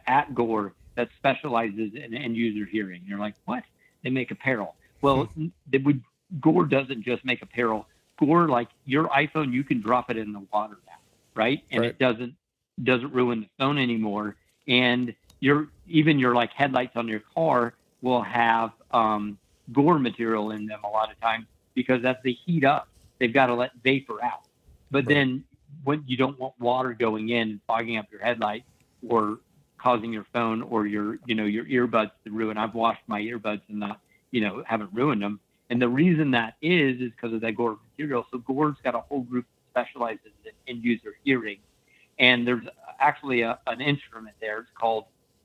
at 0.07 0.35
Gore 0.35 0.75
that 0.97 1.09
specializes 1.17 1.95
in 1.95 2.15
end 2.15 2.37
user 2.37 2.67
hearing. 2.67 3.03
You're 3.07 3.19
like, 3.19 3.35
what? 3.45 3.63
They 4.03 4.11
make 4.11 4.31
apparel. 4.31 4.75
Well, 5.03 5.25
hmm. 5.25 5.49
would, 5.85 6.03
Gore 6.41 6.67
doesn't 6.67 7.03
just 7.03 7.25
make 7.25 7.43
apparel. 7.43 7.87
Gore, 8.19 8.49
like 8.49 8.69
your 8.85 9.09
iPhone, 9.09 9.53
you 9.53 9.65
can 9.65 9.81
drop 9.81 10.11
it 10.11 10.17
in 10.17 10.33
the 10.33 10.43
water 10.53 10.79
now, 10.87 10.99
right? 11.35 11.63
And 11.71 11.81
right. 11.81 11.91
it 11.91 11.99
doesn't 11.99 12.35
doesn't 12.83 13.13
ruin 13.13 13.41
the 13.41 13.49
phone 13.59 13.79
anymore. 13.79 14.37
And 14.69 15.15
your 15.41 15.69
even 15.89 16.19
your 16.19 16.35
like 16.35 16.53
headlights 16.53 16.97
on 16.97 17.09
your 17.09 17.23
car 17.35 17.75
will 18.03 18.23
have 18.23 18.73
um, 18.91 19.39
Gore 19.73 19.99
material 19.99 20.51
in 20.51 20.67
them 20.67 20.81
a 20.85 20.89
lot 20.89 21.11
of 21.11 21.21
times 21.21 21.47
because 21.75 22.05
as 22.05 22.17
they 22.25 22.33
heat 22.33 22.65
up, 22.65 22.89
they've 23.21 23.33
got 23.33 23.47
to 23.47 23.55
let 23.55 23.71
vapor 23.85 24.23
out. 24.25 24.49
But 24.91 25.07
then 25.07 25.45
when 25.85 26.03
you 26.09 26.17
don't 26.17 26.39
want 26.41 26.55
water 26.59 26.93
going 26.93 27.29
in, 27.29 27.61
fogging 27.69 27.97
up 27.97 28.07
your 28.11 28.21
headlight 28.21 28.65
or 29.09 29.39
causing 29.79 30.13
your 30.13 30.27
phone 30.33 30.63
or 30.63 30.87
your, 30.87 31.19
you 31.27 31.35
know, 31.35 31.45
your 31.45 31.65
earbuds 31.65 32.11
to 32.25 32.31
ruin. 32.31 32.59
I've 32.59 32.75
washed 32.75 33.03
my 33.07 33.21
earbuds 33.21 33.63
and 33.69 33.79
not, 33.79 34.01
you 34.31 34.41
know, 34.41 34.63
haven't 34.67 34.91
ruined 34.93 35.23
them. 35.23 35.41
And 35.71 35.81
the 35.81 35.89
reason 35.89 36.33
that 36.33 36.57
is, 36.61 37.01
is 37.01 37.13
because 37.13 37.33
of 37.33 37.41
that 37.43 37.53
Gore 37.53 37.79
material. 37.93 38.27
So 38.31 38.39
Gore's 38.39 38.77
got 38.83 38.95
a 38.95 39.01
whole 39.01 39.21
group 39.21 39.47
that 39.75 39.87
specializes 39.87 40.33
in 40.45 40.53
end 40.67 40.85
user 40.85 41.15
hearing. 41.25 41.59
And 42.19 42.47
there's 42.47 42.65
actually 42.99 43.43
a, 43.43 43.59
an 43.67 43.81
instrument 43.81 44.35
there. 44.41 44.59
It's 44.59 44.71
called 44.79 45.05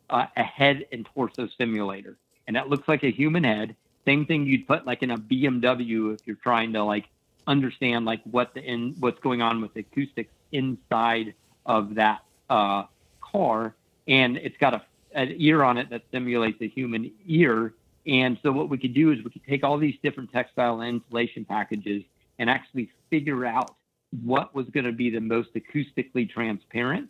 uh, 0.10 0.26
a 0.36 0.44
head 0.44 0.86
and 0.92 1.08
torso 1.14 1.48
simulator. 1.58 2.18
And 2.48 2.56
that 2.56 2.70
looks 2.70 2.88
like 2.88 3.04
a 3.04 3.12
human 3.12 3.44
head. 3.44 3.76
Same 4.06 4.26
thing 4.26 4.46
you'd 4.46 4.68
put 4.68 4.86
like 4.86 5.04
in 5.04 5.12
a 5.12 5.18
BMW 5.18 6.14
if 6.14 6.22
you're 6.26 6.36
trying 6.38 6.74
to 6.74 6.84
like 6.84 7.06
understand 7.48 8.06
like 8.06 8.22
what 8.24 8.54
the 8.54 8.62
in 8.62 8.96
what's 9.00 9.20
going 9.20 9.42
on 9.42 9.62
with 9.62 9.74
the 9.74 9.82
acoustics 9.82 10.32
inside 10.52 11.34
of 11.66 11.96
that 11.96 12.24
uh, 12.50 12.84
car, 13.22 13.76
and 14.08 14.38
it's 14.38 14.58
got 14.58 14.74
a 14.74 14.82
an 15.16 15.34
ear 15.38 15.64
on 15.64 15.78
it 15.78 15.90
that 15.90 16.04
simulates 16.12 16.62
a 16.62 16.68
human 16.68 17.10
ear. 17.26 17.74
And 18.06 18.38
so 18.44 18.52
what 18.52 18.70
we 18.70 18.78
could 18.78 18.94
do 18.94 19.12
is 19.12 19.24
we 19.24 19.32
could 19.32 19.46
take 19.46 19.64
all 19.64 19.78
these 19.78 19.96
different 20.04 20.32
textile 20.32 20.82
insulation 20.82 21.46
packages 21.46 22.04
and 22.38 22.50
actually 22.50 22.92
figure 23.10 23.46
out 23.46 23.76
what 24.24 24.54
was 24.54 24.68
going 24.68 24.86
to 24.86 24.92
be 24.92 25.10
the 25.10 25.22
most 25.22 25.50
acoustically 25.56 26.30
transparent. 26.30 27.10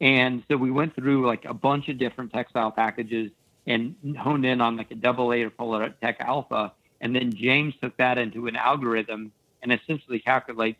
And 0.00 0.42
so 0.48 0.56
we 0.56 0.70
went 0.70 0.94
through 0.94 1.26
like 1.26 1.44
a 1.46 1.54
bunch 1.54 1.88
of 1.88 1.98
different 1.98 2.32
textile 2.32 2.70
packages 2.70 3.30
and 3.66 3.94
honed 4.18 4.44
in 4.44 4.60
on 4.60 4.76
like 4.76 4.90
a 4.90 4.94
double 4.94 5.32
A 5.32 5.42
or 5.42 5.50
Polar 5.50 5.88
Tech 6.02 6.16
Alpha. 6.20 6.72
And 7.00 7.14
then 7.14 7.32
James 7.32 7.74
took 7.80 7.96
that 7.96 8.18
into 8.18 8.46
an 8.46 8.56
algorithm 8.56 9.32
and 9.62 9.72
essentially 9.72 10.18
calculates 10.18 10.78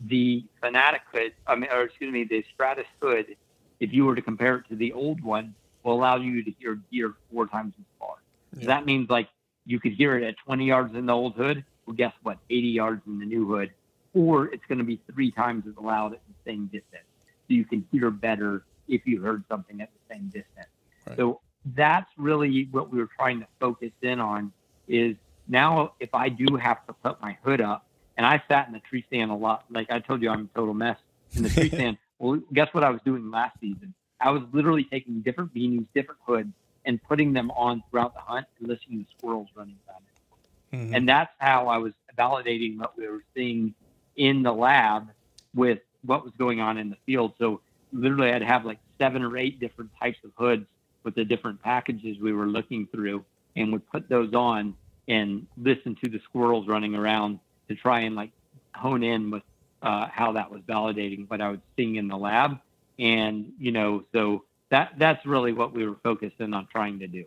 the 0.00 0.44
Fanatic 0.60 1.02
hood, 1.12 1.32
I 1.46 1.56
mean, 1.56 1.70
or 1.70 1.82
excuse 1.82 2.12
me, 2.12 2.24
the 2.24 2.44
Stratus 2.54 2.86
hood, 3.00 3.36
if 3.80 3.92
you 3.92 4.04
were 4.04 4.14
to 4.14 4.22
compare 4.22 4.56
it 4.56 4.68
to 4.68 4.76
the 4.76 4.92
old 4.92 5.22
one, 5.22 5.54
will 5.82 5.94
allow 5.94 6.16
you 6.16 6.42
to 6.44 6.50
hear 6.58 6.78
deer 6.90 7.14
four 7.32 7.46
times 7.46 7.74
as 7.78 7.84
far. 7.98 8.16
Yeah. 8.54 8.60
So 8.62 8.66
that 8.68 8.86
means 8.86 9.10
like 9.10 9.28
you 9.66 9.80
could 9.80 9.92
hear 9.92 10.16
it 10.16 10.24
at 10.24 10.36
20 10.44 10.66
yards 10.66 10.94
in 10.94 11.06
the 11.06 11.12
old 11.12 11.34
hood. 11.34 11.64
Well, 11.86 11.96
guess 11.96 12.12
what? 12.22 12.38
80 12.50 12.68
yards 12.68 13.02
in 13.06 13.18
the 13.18 13.24
new 13.24 13.46
hood, 13.46 13.70
or 14.14 14.46
it's 14.46 14.64
going 14.68 14.78
to 14.78 14.84
be 14.84 15.00
three 15.12 15.30
times 15.30 15.64
as 15.66 15.74
loud 15.82 16.12
at 16.12 16.20
the 16.28 16.50
same 16.50 16.66
distance. 16.66 17.04
So 17.48 17.54
you 17.54 17.64
can 17.64 17.86
hear 17.90 18.10
better 18.10 18.64
if 18.88 19.06
you 19.06 19.20
heard 19.20 19.44
something 19.48 19.80
at 19.80 19.90
the 19.92 20.14
same 20.14 20.26
distance. 20.26 20.68
Right. 21.06 21.16
So 21.16 21.40
that's 21.74 22.10
really 22.16 22.68
what 22.70 22.90
we 22.90 22.98
were 22.98 23.08
trying 23.16 23.40
to 23.40 23.46
focus 23.60 23.90
in 24.02 24.20
on 24.20 24.52
is 24.86 25.16
now 25.48 25.92
if 26.00 26.14
I 26.14 26.28
do 26.28 26.56
have 26.56 26.86
to 26.86 26.92
put 26.92 27.20
my 27.20 27.36
hood 27.42 27.60
up, 27.60 27.86
and 28.18 28.26
I 28.26 28.42
sat 28.48 28.66
in 28.66 28.74
the 28.74 28.80
tree 28.80 29.04
stand 29.06 29.30
a 29.30 29.34
lot. 29.34 29.64
Like 29.70 29.90
I 29.90 30.00
told 30.00 30.20
you, 30.20 30.28
I'm 30.28 30.50
a 30.52 30.58
total 30.58 30.74
mess 30.74 30.98
in 31.34 31.44
the 31.44 31.48
tree 31.48 31.68
stand. 31.74 31.96
Well, 32.18 32.40
guess 32.52 32.68
what 32.72 32.82
I 32.84 32.90
was 32.90 33.00
doing 33.04 33.30
last 33.30 33.58
season? 33.60 33.94
I 34.20 34.30
was 34.30 34.42
literally 34.52 34.84
taking 34.84 35.20
different 35.20 35.54
beanies, 35.54 35.86
different 35.94 36.20
hoods, 36.26 36.52
and 36.84 37.00
putting 37.04 37.32
them 37.32 37.52
on 37.52 37.84
throughout 37.88 38.14
the 38.14 38.20
hunt 38.20 38.46
and 38.58 38.68
listening 38.68 39.04
to 39.04 39.10
squirrels 39.16 39.46
running 39.54 39.76
around 39.88 40.02
it. 40.02 40.76
Mhm. 40.76 40.96
And 40.96 41.08
that's 41.08 41.30
how 41.38 41.68
I 41.68 41.78
was 41.78 41.92
validating 42.18 42.76
what 42.78 42.98
we 42.98 43.06
were 43.06 43.22
seeing 43.34 43.72
in 44.16 44.42
the 44.42 44.52
lab 44.52 45.08
with 45.54 45.78
what 46.02 46.24
was 46.24 46.34
going 46.36 46.60
on 46.60 46.76
in 46.76 46.90
the 46.90 46.96
field. 47.06 47.34
So 47.38 47.60
literally, 47.92 48.32
I'd 48.32 48.42
have 48.42 48.64
like 48.64 48.80
seven 48.98 49.22
or 49.22 49.36
eight 49.38 49.60
different 49.60 49.92
types 50.00 50.18
of 50.24 50.32
hoods 50.36 50.66
with 51.04 51.14
the 51.14 51.24
different 51.24 51.62
packages 51.62 52.18
we 52.18 52.32
were 52.32 52.46
looking 52.48 52.88
through, 52.88 53.24
and 53.54 53.72
would 53.72 53.88
put 53.88 54.08
those 54.08 54.34
on 54.34 54.74
and 55.06 55.46
listen 55.56 55.94
to 56.02 56.10
the 56.10 56.18
squirrels 56.24 56.66
running 56.66 56.96
around 56.96 57.38
to 57.68 57.74
try 57.74 58.00
and 58.00 58.16
like 58.16 58.30
hone 58.74 59.02
in 59.02 59.30
with 59.30 59.42
uh, 59.82 60.06
how 60.10 60.32
that 60.32 60.50
was 60.50 60.60
validating 60.62 61.28
what 61.28 61.40
I 61.40 61.50
was 61.50 61.60
seeing 61.76 61.96
in 61.96 62.08
the 62.08 62.16
lab. 62.16 62.58
And 62.98 63.52
you 63.58 63.72
know, 63.72 64.04
so 64.12 64.44
that 64.70 64.94
that's 64.98 65.24
really 65.24 65.52
what 65.52 65.72
we 65.72 65.86
were 65.86 65.96
focused 66.02 66.40
in 66.40 66.54
on 66.54 66.66
trying 66.66 66.98
to 67.00 67.06
do. 67.06 67.24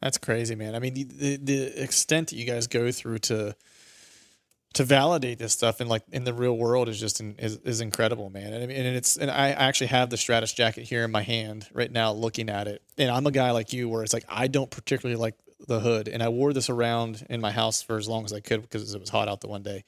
That's 0.00 0.18
crazy, 0.18 0.54
man. 0.54 0.74
I 0.74 0.80
mean, 0.80 0.94
the, 0.94 1.04
the 1.04 1.36
the 1.36 1.82
extent 1.82 2.28
that 2.30 2.36
you 2.36 2.44
guys 2.44 2.66
go 2.66 2.90
through 2.90 3.18
to 3.18 3.54
to 4.74 4.84
validate 4.84 5.38
this 5.38 5.52
stuff 5.52 5.80
in 5.80 5.88
like 5.88 6.02
in 6.12 6.24
the 6.24 6.32
real 6.32 6.56
world 6.56 6.88
is 6.88 6.98
just 6.98 7.20
in, 7.20 7.36
is, 7.38 7.58
is 7.58 7.80
incredible, 7.80 8.30
man. 8.30 8.52
And 8.52 8.62
I 8.62 8.66
mean, 8.66 8.76
and 8.76 8.96
it's 8.96 9.16
and 9.16 9.30
I 9.30 9.50
actually 9.50 9.88
have 9.88 10.10
the 10.10 10.16
Stratus 10.16 10.52
jacket 10.52 10.84
here 10.84 11.04
in 11.04 11.10
my 11.10 11.22
hand 11.22 11.68
right 11.72 11.90
now, 11.90 12.12
looking 12.12 12.48
at 12.48 12.68
it. 12.68 12.82
And 12.98 13.10
I'm 13.10 13.26
a 13.26 13.30
guy 13.30 13.50
like 13.50 13.72
you, 13.72 13.88
where 13.88 14.02
it's 14.02 14.12
like 14.12 14.24
I 14.28 14.48
don't 14.48 14.70
particularly 14.70 15.20
like 15.20 15.34
the 15.66 15.80
hood, 15.80 16.08
and 16.08 16.22
I 16.22 16.28
wore 16.28 16.52
this 16.52 16.70
around 16.70 17.26
in 17.30 17.40
my 17.40 17.52
house 17.52 17.82
for 17.82 17.96
as 17.96 18.08
long 18.08 18.24
as 18.24 18.32
I 18.32 18.40
could 18.40 18.62
because 18.62 18.94
it 18.94 19.00
was 19.00 19.10
hot 19.10 19.28
out 19.28 19.40
the 19.40 19.48
one 19.48 19.62
day, 19.62 19.84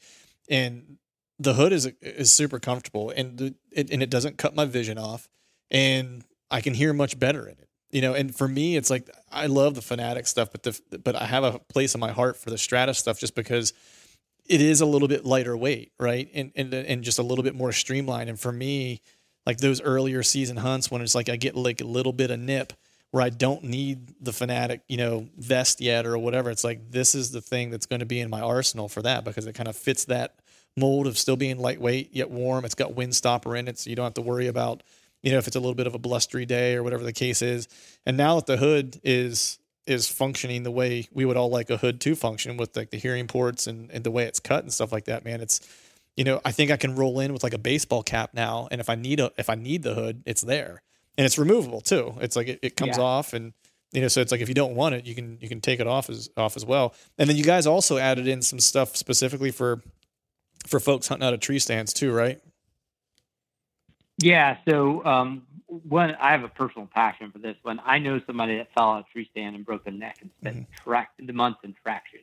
and 0.49 0.99
the 1.39 1.55
hood 1.55 1.72
is 1.72 1.87
is 2.01 2.33
super 2.33 2.59
comfortable, 2.59 3.11
and 3.11 3.39
the, 3.39 3.55
it, 3.72 3.91
and 3.91 4.03
it 4.03 4.11
doesn't 4.11 4.39
cut 4.39 4.55
my 4.55 4.64
vision 4.64 4.99
off, 4.99 5.29
and 5.70 6.25
I 6.51 6.61
can 6.61 6.75
hear 6.75 6.93
much 6.93 7.18
better 7.18 7.47
in 7.47 7.59
it 7.59 7.68
you 7.95 8.03
know? 8.03 8.12
And 8.12 8.35
for 8.35 8.47
me 8.47 8.77
it's 8.77 8.91
like 8.91 9.09
i 9.31 9.47
love 9.47 9.75
the 9.75 9.81
fanatic 9.81 10.27
stuff 10.27 10.51
but 10.53 10.64
the 10.64 10.99
but 11.03 11.16
i 11.16 11.25
have 11.25 11.45
a 11.45 11.59
place 11.61 11.95
in 11.95 12.01
my 12.01 12.11
heart 12.11 12.37
for 12.37 12.51
the 12.51 12.59
stratus 12.59 12.99
stuff 12.99 13.18
just 13.18 13.35
because 13.35 13.72
it 14.47 14.61
is 14.61 14.83
a 14.83 14.87
little 14.87 15.09
bit 15.09 15.25
lighter 15.25 15.57
weight 15.57 15.93
right? 15.99 16.29
And 16.35 16.53
and, 16.55 16.75
and 16.75 17.03
just 17.03 17.18
a 17.18 17.22
little 17.22 17.45
bit 17.45 17.55
more 17.55 17.72
streamlined. 17.72 18.29
And 18.29 18.39
for 18.39 18.53
me 18.53 19.01
like 19.47 19.59
those 19.59 19.81
earlier 19.81 20.22
season 20.22 20.57
hunts 20.59 20.91
when 20.91 21.01
it's 21.01 21.14
like 21.14 21.29
i 21.29 21.37
get 21.37 21.55
like 21.55 21.81
a 21.81 21.87
little 21.87 22.12
bit 22.12 22.31
of 22.31 22.41
nip 22.41 22.72
where 23.15 23.23
i 23.23 23.31
don't 23.31 23.62
need 23.62 24.12
the 24.21 24.33
fanatic 24.33 24.81
you 24.89 24.97
know 24.97 25.29
vest 25.39 25.81
yet 25.81 26.05
or 26.05 26.19
whatever 26.19 26.51
it's 26.51 26.65
like 26.65 26.91
this 26.91 27.15
is 27.15 27.31
the 27.31 27.41
thing 27.41 27.71
that's 27.71 27.87
going 27.87 28.01
to 28.01 28.07
be 28.07 28.19
in 28.19 28.29
my 28.29 28.41
arsenal 28.41 28.89
for 28.89 29.03
that 29.03 29.25
because 29.25 29.47
it 29.47 29.55
kind 29.55 29.69
of 29.69 29.77
fits 29.77 30.07
that 30.07 30.35
mold 30.77 31.07
of 31.07 31.17
still 31.17 31.37
being 31.37 31.59
lightweight 31.59 32.12
yet 32.12 32.29
warm 32.29 32.65
it's 32.65 32.75
got 32.75 32.95
wind 32.95 33.15
stopper 33.15 33.55
in 33.55 33.69
it 33.69 33.79
so 33.79 33.89
you 33.89 33.95
don't 33.95 34.05
have 34.05 34.15
to 34.15 34.23
worry 34.23 34.49
about 34.49 34.83
you 35.25 35.33
know, 35.33 35.39
if 35.39 35.47
it's 35.47 35.57
a 35.57 35.61
little 35.61 35.75
bit 35.75 35.87
of 35.87 35.95
a 35.95 35.99
blustery 35.99 36.45
day 36.45 36.75
or 36.75 36.83
whatever 36.83 37.03
the 37.03 37.12
case 37.12 37.41
is. 37.41 37.67
And 38.05 38.17
now 38.17 38.37
that 38.37 38.47
the 38.47 38.59
hood 38.59 39.01
is 39.03 39.59
is 39.87 40.09
functioning 40.09 40.62
the 40.62 40.71
way 40.71 41.09
we 41.12 41.25
would 41.25 41.37
all 41.37 41.51
like 41.51 41.69
a 41.69 41.77
hood 41.77 42.01
to 42.01 42.15
function 42.15 42.57
with 42.57 42.75
like 42.75 42.91
the 42.91 42.97
hearing 42.97 43.27
ports 43.27 43.67
and, 43.67 43.91
and 43.91 44.03
the 44.03 44.11
way 44.11 44.25
it's 44.25 44.41
cut 44.41 44.62
and 44.65 44.73
stuff 44.73 44.93
like 44.93 45.05
that, 45.07 45.25
man, 45.25 45.41
it's 45.41 45.61
you 46.17 46.25
know, 46.25 46.41
I 46.45 46.53
think 46.53 46.71
I 46.71 46.77
can 46.77 46.95
roll 46.95 47.19
in 47.21 47.33
with 47.33 47.43
like 47.43 47.55
a 47.55 47.59
baseball 47.59 48.03
cap 48.03 48.31
now. 48.35 48.69
And 48.71 48.81
if 48.81 48.89
I 48.89 48.97
need 48.97 49.19
a 49.19 49.33
if 49.39 49.49
I 49.49 49.55
need 49.55 49.83
the 49.83 49.95
hood, 49.95 50.23
it's 50.27 50.43
there. 50.43 50.83
And 51.17 51.25
it's 51.25 51.39
removable 51.39 51.81
too. 51.81 52.15
It's 52.21 52.37
like 52.37 52.49
it, 52.49 52.59
it 52.62 52.77
comes 52.77 52.97
Yeah. 52.97 53.05
off 53.05 53.33
and 53.33 53.53
you 53.93 54.01
know, 54.01 54.09
so 54.09 54.21
it's 54.21 54.33
like 54.33 54.41
if 54.41 54.49
you 54.49 54.55
don't 54.57 54.75
want 54.75 54.97
it, 54.97 55.07
you 55.07 55.15
can 55.15 55.39
you 55.41 55.49
can 55.49 55.61
take 55.61 55.79
it 55.79 55.87
off 55.87 56.11
as 56.11 56.29
off 56.37 56.57
as 56.57 56.65
well. 56.67 56.95
And 57.17 57.29
then 57.31 57.37
you 57.37 57.45
guys 57.45 57.65
also 57.67 57.97
added 57.97 58.27
in 58.27 58.43
some 58.43 58.59
stuff 58.59 58.97
specifically 58.97 59.53
for 59.53 59.83
for 60.67 60.81
folks 60.81 61.07
hunting 61.07 61.27
out 61.27 61.33
of 61.35 61.39
tree 61.41 61.61
stands 61.61 61.93
too, 61.93 62.12
right? 62.12 62.41
Yeah. 64.19 64.57
So 64.69 65.05
um, 65.05 65.47
one, 65.67 66.17
I 66.21 66.31
have 66.33 66.45
a 66.45 66.49
personal 66.49 66.89
passion 66.93 67.31
for 67.31 67.39
this 67.39 67.57
one. 67.62 67.81
I 67.85 67.99
know 67.99 68.21
somebody 68.27 68.57
that 68.59 68.73
fell 68.75 68.93
out 68.93 68.99
of 69.01 69.05
a 69.09 69.12
tree 69.12 69.29
stand 69.31 69.57
and 69.57 69.65
broke 69.65 69.85
their 69.85 69.93
neck 69.93 70.19
and 70.21 70.31
spent 70.41 70.67
track 70.73 71.11
the 71.19 71.33
months 71.33 71.61
in 71.65 71.75
traction. 71.83 72.21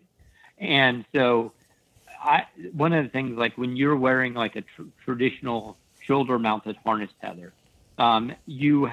And 0.58 1.06
so, 1.14 1.54
I 2.22 2.46
one 2.74 2.94
of 2.94 3.04
the 3.04 3.10
things 3.10 3.38
like 3.38 3.58
when 3.58 3.76
you're 3.76 3.96
wearing 3.98 4.34
like 4.34 4.56
a 4.56 4.62
tr- 4.62 4.84
traditional 5.04 5.78
shoulder-mounted 6.02 6.78
harness 6.84 7.10
tether, 7.22 7.52
um, 8.02 8.34
you 8.47 8.89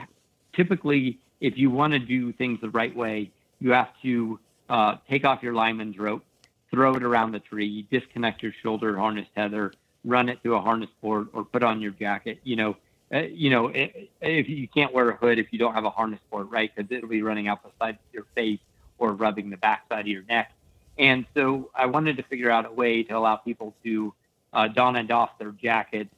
typically, 0.54 1.18
if 1.40 1.56
you 1.56 1.70
want 1.70 1.94
to 1.94 1.98
do 1.98 2.32
things 2.32 2.60
the 2.60 2.68
right 2.70 2.94
way, 2.94 3.30
you 3.58 3.72
have 3.72 3.88
to 4.02 4.38
uh, 4.68 4.96
take 5.08 5.24
off 5.24 5.42
your 5.42 5.54
lineman's 5.54 5.98
rope, 5.98 6.24
throw 6.70 6.94
it 6.94 7.02
around 7.02 7.32
the 7.32 7.40
tree, 7.40 7.86
disconnect 7.90 8.42
your 8.42 8.52
shoulder 8.62 8.96
harness 8.98 9.26
tether, 9.34 9.72
run 10.04 10.28
it 10.28 10.40
through 10.42 10.56
a 10.56 10.60
harness 10.60 10.90
board, 11.00 11.28
or 11.32 11.44
put 11.44 11.62
on 11.62 11.80
your 11.80 11.92
jacket. 11.92 12.38
You 12.44 12.56
know, 12.56 12.76
uh, 13.14 13.20
you 13.20 13.48
know, 13.48 13.70
i- 13.70 14.08
if 14.20 14.48
you 14.48 14.68
can't 14.68 14.92
wear 14.92 15.08
a 15.08 15.16
hood 15.16 15.38
if 15.38 15.52
you 15.52 15.58
don't 15.58 15.72
have 15.74 15.86
a 15.86 15.90
harness 15.90 16.20
board, 16.30 16.50
right? 16.50 16.70
Because 16.74 16.90
it'll 16.92 17.08
be 17.08 17.22
running 17.22 17.48
out 17.48 17.62
the 17.62 17.70
side 17.80 17.94
of 17.94 18.00
your 18.12 18.26
face 18.34 18.60
or 18.98 19.14
rubbing 19.14 19.48
the 19.48 19.56
backside 19.56 20.02
of 20.02 20.06
your 20.08 20.24
neck. 20.28 20.52
And 20.98 21.24
so 21.34 21.70
I 21.74 21.86
wanted 21.86 22.18
to 22.18 22.22
figure 22.24 22.50
out 22.50 22.66
a 22.66 22.72
way 22.72 23.04
to 23.04 23.16
allow 23.16 23.36
people 23.36 23.74
to 23.84 24.12
uh, 24.52 24.68
don 24.68 24.96
and 24.96 25.08
doff 25.08 25.38
their 25.38 25.52
jackets 25.52 26.10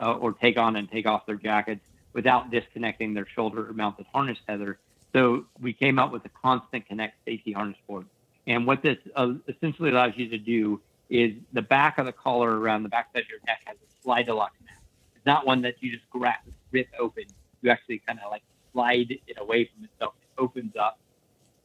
uh, 0.00 0.12
or 0.14 0.32
take 0.32 0.56
on 0.58 0.76
and 0.76 0.88
take 0.90 1.06
off 1.06 1.26
their 1.26 1.36
jackets 1.36 1.84
without 2.16 2.50
disconnecting 2.50 3.12
their 3.12 3.26
shoulder 3.26 3.70
mounted 3.74 4.06
harness 4.10 4.38
tether. 4.46 4.78
So 5.12 5.44
we 5.60 5.74
came 5.74 5.98
up 5.98 6.12
with 6.12 6.24
a 6.24 6.30
constant 6.30 6.88
connect 6.88 7.22
safety 7.26 7.52
harness 7.52 7.76
board. 7.86 8.06
And 8.46 8.66
what 8.66 8.82
this 8.82 8.96
uh, 9.14 9.34
essentially 9.46 9.90
allows 9.90 10.14
you 10.16 10.30
to 10.30 10.38
do 10.38 10.80
is 11.10 11.34
the 11.52 11.60
back 11.60 11.98
of 11.98 12.06
the 12.06 12.12
collar 12.12 12.58
around 12.58 12.84
the 12.84 12.88
backside 12.88 13.24
of 13.24 13.28
your 13.28 13.40
neck 13.46 13.60
has 13.66 13.76
a 13.76 14.02
slide 14.02 14.24
to 14.24 14.34
lock 14.34 14.52
snap. 14.62 14.82
It's 15.14 15.26
not 15.26 15.46
one 15.46 15.60
that 15.60 15.74
you 15.80 15.92
just 15.92 16.08
grab, 16.08 16.38
rip 16.72 16.88
open. 16.98 17.24
You 17.60 17.70
actually 17.70 17.98
kind 17.98 18.18
of 18.24 18.30
like 18.30 18.42
slide 18.72 19.18
it 19.26 19.36
away 19.38 19.68
from 19.74 19.84
itself. 19.84 20.14
It 20.22 20.40
opens 20.40 20.74
up. 20.74 20.98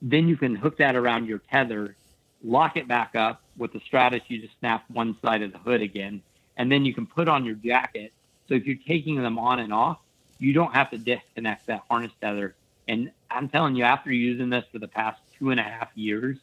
Then 0.01 0.27
you 0.27 0.35
can 0.35 0.53
hook 0.53 0.77
that 0.79 0.97
around 0.97 1.27
your 1.27 1.39
tether, 1.39 1.95
lock 2.43 2.75
it 2.75 2.89
back 2.89 3.15
up. 3.15 3.41
With 3.57 3.71
the 3.71 3.79
Stratus, 3.85 4.21
you 4.27 4.41
just 4.41 4.59
snap 4.59 4.83
one 4.91 5.15
side 5.21 5.43
of 5.43 5.53
the 5.53 5.59
hood 5.59 5.81
again, 5.81 6.21
and 6.57 6.69
then 6.69 6.83
you 6.83 6.93
can 6.93 7.05
put 7.05 7.29
on 7.29 7.45
your 7.45 7.55
jacket. 7.55 8.11
So 8.49 8.55
if 8.55 8.65
you're 8.65 8.77
taking 8.85 9.15
them 9.21 9.39
on 9.39 9.59
and 9.59 9.71
off, 9.71 9.99
you 10.41 10.53
don't 10.53 10.73
have 10.73 10.89
to 10.91 10.97
disconnect 10.97 11.67
that 11.67 11.83
harness 11.89 12.11
tether. 12.21 12.55
And 12.89 13.11
I'm 13.29 13.47
telling 13.49 13.75
you, 13.75 13.83
after 13.85 14.11
using 14.11 14.49
this 14.49 14.65
for 14.71 14.79
the 14.79 14.87
past 14.89 15.21
two 15.39 15.51
and 15.51 15.59
a 15.59 15.63
half 15.63 15.89
years, 15.95 16.37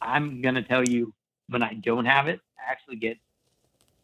I'm 0.00 0.40
gonna 0.40 0.62
tell 0.62 0.84
you 0.88 1.12
when 1.48 1.62
I 1.62 1.74
don't 1.74 2.06
have 2.06 2.28
it, 2.28 2.40
I 2.58 2.70
actually 2.72 2.96
get 2.96 3.18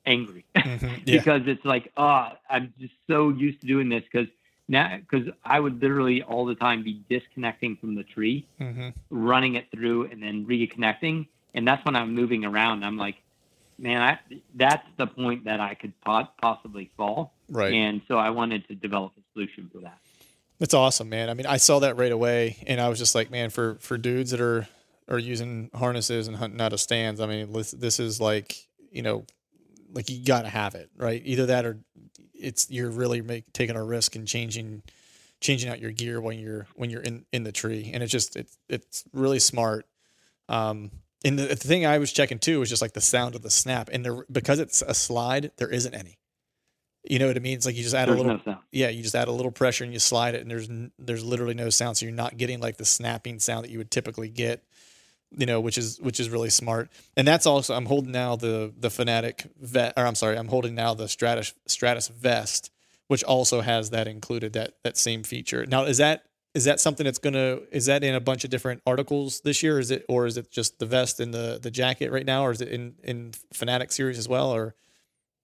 angry 0.07 0.45
Mhm. 0.57 1.03
Yeah. 1.07 1.19
because 1.19 1.43
it's 1.47 1.65
like, 1.65 1.93
oh, 1.97 2.33
I'm 2.51 2.75
just 2.81 2.95
so 3.09 3.31
used 3.31 3.61
to 3.63 3.67
doing 3.67 3.89
this 3.89 4.03
because 4.11 4.29
now, 4.69 4.99
because 4.99 5.29
I 5.45 5.61
would 5.61 5.81
literally 5.81 6.23
all 6.23 6.45
the 6.45 6.55
time 6.57 6.83
be 6.83 7.03
disconnecting 7.09 7.77
from 7.77 7.95
the 7.95 8.05
tree, 8.05 8.47
hmm 8.59 8.91
running 9.11 9.55
it 9.57 9.71
through, 9.73 10.07
and 10.07 10.23
then 10.23 10.47
reconnecting, 10.47 11.29
and 11.55 11.67
that's 11.67 11.85
when 11.85 11.97
I'm 11.97 12.15
moving 12.15 12.45
around. 12.45 12.85
I'm 12.85 12.97
like, 12.97 13.17
man, 13.81 14.03
I, 14.03 14.19
that's 14.55 14.87
the 14.97 15.07
point 15.07 15.45
that 15.45 15.61
I 15.61 15.75
could 15.75 15.93
po- 16.05 16.29
possibly 16.41 16.91
fall, 16.97 17.33
Right. 17.49 17.73
and 17.73 18.03
so 18.09 18.17
I 18.19 18.31
wanted 18.31 18.69
to 18.69 18.75
develop 18.75 19.13
a 19.19 19.23
solution 19.33 19.69
for 19.73 19.81
that. 19.81 19.99
That's 20.59 20.75
awesome, 20.75 21.09
man. 21.09 21.31
I 21.31 21.35
mean, 21.35 21.47
I 21.47 21.57
saw 21.57 21.79
that 21.81 21.97
right 21.97 22.13
away, 22.13 22.63
and 22.67 22.81
I 22.81 22.89
was 22.91 22.99
just 22.99 23.15
like, 23.15 23.31
man, 23.31 23.49
for 23.51 23.77
for 23.81 23.97
dudes 23.97 24.31
that 24.33 24.41
are 24.41 24.69
are 25.09 25.19
using 25.19 25.71
harnesses 25.75 26.29
and 26.29 26.37
hunting 26.37 26.61
out 26.61 26.73
of 26.73 26.81
stands, 26.81 27.21
I 27.21 27.27
mean, 27.27 27.53
this, 27.53 27.73
this 27.73 27.99
is 27.99 28.21
like, 28.21 28.57
you 28.93 29.03
know, 29.03 29.25
like 29.93 30.09
you 30.11 30.25
got 30.25 30.43
to 30.43 30.49
have 30.49 30.75
it, 30.77 30.91
right? 30.97 31.21
Either 31.25 31.47
that 31.47 31.65
or 31.65 31.79
it's 32.35 32.71
you're 32.71 32.91
really 32.91 33.23
make, 33.23 33.53
taking 33.53 33.75
a 33.77 33.83
risk 33.83 34.15
and 34.17 34.29
changing 34.29 34.83
changing 35.41 35.71
out 35.71 35.81
your 35.81 35.91
gear 35.91 36.21
when 36.21 36.39
you're 36.39 36.67
when 36.77 36.91
you're 36.91 37.01
in 37.03 37.25
in 37.33 37.43
the 37.45 37.53
tree, 37.53 37.91
and 37.95 38.03
it's 38.03 38.13
just 38.13 38.37
it's 38.37 38.59
it's 38.69 39.05
really 39.15 39.39
smart. 39.41 39.87
Um, 40.51 40.91
and 41.25 41.39
the, 41.39 41.47
the 41.49 41.57
thing 41.57 41.85
I 41.87 41.99
was 41.99 42.13
checking 42.13 42.39
too 42.39 42.61
was 42.61 42.69
just 42.69 42.83
like 42.83 42.93
the 42.93 43.01
sound 43.01 43.35
of 43.35 43.43
the 43.43 43.51
snap, 43.51 43.91
and 43.93 44.05
there 44.05 44.25
because 44.31 44.59
it's 44.59 44.83
a 44.83 44.95
slide, 44.95 45.53
there 45.57 45.69
isn't 45.69 45.95
any. 45.95 46.19
You 47.09 47.19
know 47.19 47.29
what 47.29 47.37
I 47.37 47.41
mean? 47.41 47.55
It's 47.55 47.65
like 47.65 47.77
you 47.77 47.83
just 47.83 47.95
add 47.95 48.09
a 48.09 48.13
There's 48.13 48.19
little 48.25 48.37
no 48.39 48.43
sound. 48.45 48.59
yeah, 48.73 48.89
you 48.91 49.03
just 49.03 49.15
add 49.15 49.29
a 49.29 49.33
little 49.33 49.51
pressure 49.53 49.85
and 49.85 49.93
you 49.93 49.99
slide 49.99 50.35
it, 50.35 50.43
and 50.43 50.51
there's 50.51 50.69
there's 50.99 51.25
literally 51.25 51.55
no 51.55 51.71
sound, 51.71 51.97
so 51.97 52.05
you're 52.07 52.15
not 52.15 52.37
getting 52.37 52.61
like 52.61 52.77
the 52.77 52.85
snapping 52.85 53.39
sound 53.39 53.65
that 53.65 53.71
you 53.71 53.79
would 53.79 53.91
typically 53.91 54.29
get, 54.29 54.63
you 55.31 55.47
know, 55.47 55.61
which 55.61 55.79
is 55.79 55.99
which 56.01 56.21
is 56.21 56.29
really 56.29 56.51
smart. 56.51 56.91
And 57.17 57.27
that's 57.27 57.47
also 57.47 57.75
I'm 57.75 57.87
holding 57.87 58.13
now 58.13 58.37
the 58.37 58.73
the 58.79 58.91
Fanatic 58.91 59.47
vet, 59.61 59.95
or 59.97 60.05
I'm 60.05 60.15
sorry, 60.15 60.37
I'm 60.37 60.49
holding 60.49 60.75
now 60.75 60.93
the 60.93 61.09
Stratus 61.09 61.55
Stratus 61.67 62.09
vest, 62.09 62.71
which 63.09 63.25
also 63.25 63.63
has 63.63 63.89
that 63.91 64.07
included 64.07 64.53
that 64.53 64.75
that 64.85 64.99
same 64.99 65.23
feature. 65.23 65.65
Now, 65.65 65.85
is 65.85 65.97
that 65.97 66.25
is 66.55 66.65
that 66.65 66.81
something 66.81 67.05
that's 67.05 67.19
gonna 67.19 67.61
is 67.71 67.87
that 67.87 68.03
in 68.03 68.15
a 68.15 68.21
bunch 68.21 68.45
of 68.45 68.51
different 68.51 68.83
articles 68.87 69.41
this 69.43 69.63
year? 69.63 69.79
Is 69.79 69.91
it 69.91 70.05
or 70.09 70.27
is 70.27 70.37
it 70.37 70.51
just 70.51 70.79
the 70.79 70.87
vest 70.87 71.21
and 71.21 71.33
the 71.33 71.59
the 71.63 71.71
jacket 71.71 72.11
right 72.11 72.27
now, 72.27 72.45
or 72.45 72.51
is 72.51 72.61
it 72.61 72.69
in 72.69 72.95
in 73.03 73.33
Fanatic 73.53 73.93
series 73.93 74.19
as 74.19 74.29
well, 74.29 74.51
or 74.51 74.75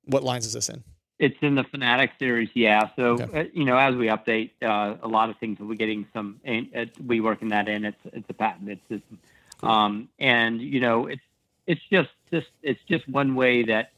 what 0.04 0.24
lines 0.24 0.46
is 0.46 0.52
this 0.52 0.68
in? 0.68 0.82
It's 1.18 1.36
in 1.40 1.54
the 1.54 1.64
Fanatic 1.64 2.10
series, 2.18 2.50
yeah. 2.54 2.90
So 2.96 3.14
Okay. 3.14 3.40
uh, 3.40 3.44
you 3.52 3.64
know, 3.64 3.78
as 3.78 3.94
we 3.94 4.08
update 4.08 4.50
uh, 4.62 4.96
a 5.02 5.08
lot 5.08 5.30
of 5.30 5.38
things, 5.38 5.58
we're 5.60 5.74
getting 5.74 6.06
some. 6.12 6.40
And 6.44 6.90
we 7.06 7.20
working 7.20 7.48
that 7.48 7.68
in. 7.68 7.84
It's 7.84 7.96
it's 8.12 8.28
a 8.28 8.34
patented 8.34 8.80
system, 8.88 9.18
um, 9.62 10.08
and 10.18 10.60
you 10.60 10.80
know, 10.80 11.06
it's 11.06 11.22
it's 11.66 11.80
just 11.90 12.10
just 12.32 12.48
it's 12.62 12.82
just 12.88 13.08
one 13.08 13.34
way 13.34 13.62
that 13.62 13.92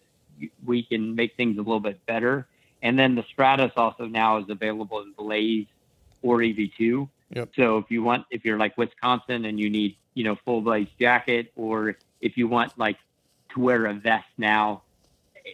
we 0.64 0.82
can 0.82 1.14
make 1.16 1.36
things 1.36 1.56
a 1.56 1.62
little 1.62 1.80
bit 1.80 2.04
better. 2.06 2.46
And 2.82 2.96
then 2.96 3.16
the 3.16 3.24
Stratus 3.32 3.72
also 3.76 4.06
now 4.06 4.36
is 4.38 4.48
available 4.48 5.00
in 5.00 5.12
Blaze 5.12 5.66
or 6.22 6.38
EV2. 6.38 7.08
Yep. 7.34 7.50
So 7.56 7.78
if 7.78 7.90
you 7.90 8.02
want, 8.02 8.26
if 8.30 8.44
you're 8.44 8.58
like 8.58 8.76
Wisconsin 8.78 9.44
and 9.44 9.60
you 9.60 9.70
need, 9.70 9.96
you 10.14 10.24
know, 10.24 10.36
full 10.44 10.60
blaze 10.60 10.88
jacket, 10.98 11.52
or 11.56 11.96
if 12.20 12.36
you 12.36 12.48
want 12.48 12.78
like 12.78 12.96
to 13.54 13.60
wear 13.60 13.86
a 13.86 13.94
vest 13.94 14.26
now, 14.36 14.82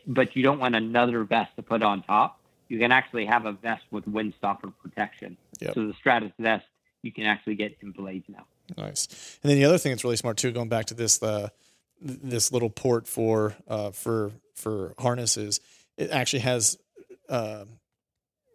but 0.07 0.37
you 0.37 0.43
don't 0.43 0.59
want 0.59 0.77
another 0.77 1.25
vest 1.25 1.55
to 1.57 1.63
put 1.63 1.83
on 1.83 2.03
top, 2.03 2.41
you 2.69 2.79
can 2.79 2.93
actually 2.93 3.27
have 3.27 3.47
a 3.47 3.53
vest 3.53 3.85
with 3.91 4.07
windstopper 4.07 4.73
protection. 4.83 5.37
Yep. 5.61 5.75
So 5.75 5.87
the 5.87 5.95
Stratus 5.95 6.33
vest 6.39 6.65
you 7.03 7.13
can 7.13 7.25
actually 7.25 7.55
get 7.55 7.77
in 7.83 7.91
Blaze 7.91 8.23
now. 8.29 8.47
Nice. 8.77 9.39
And 9.43 9.51
then 9.51 9.59
the 9.59 9.67
other 9.67 9.79
thing 9.79 9.93
that's 9.93 10.05
really 10.05 10.17
smart 10.17 10.39
too, 10.39 10.51
going 10.51 10.69
back 10.69 10.87
to 10.87 10.95
this 10.95 11.23
uh, 11.23 11.49
this 12.01 12.51
little 12.51 12.71
port 12.71 13.07
for 13.07 13.55
uh, 13.69 13.91
for 13.91 14.33
for 14.55 14.95
harnesses, 14.99 15.61
it 15.97 16.11
actually 16.11 16.41
has 16.41 16.79
uh, 17.29 17.65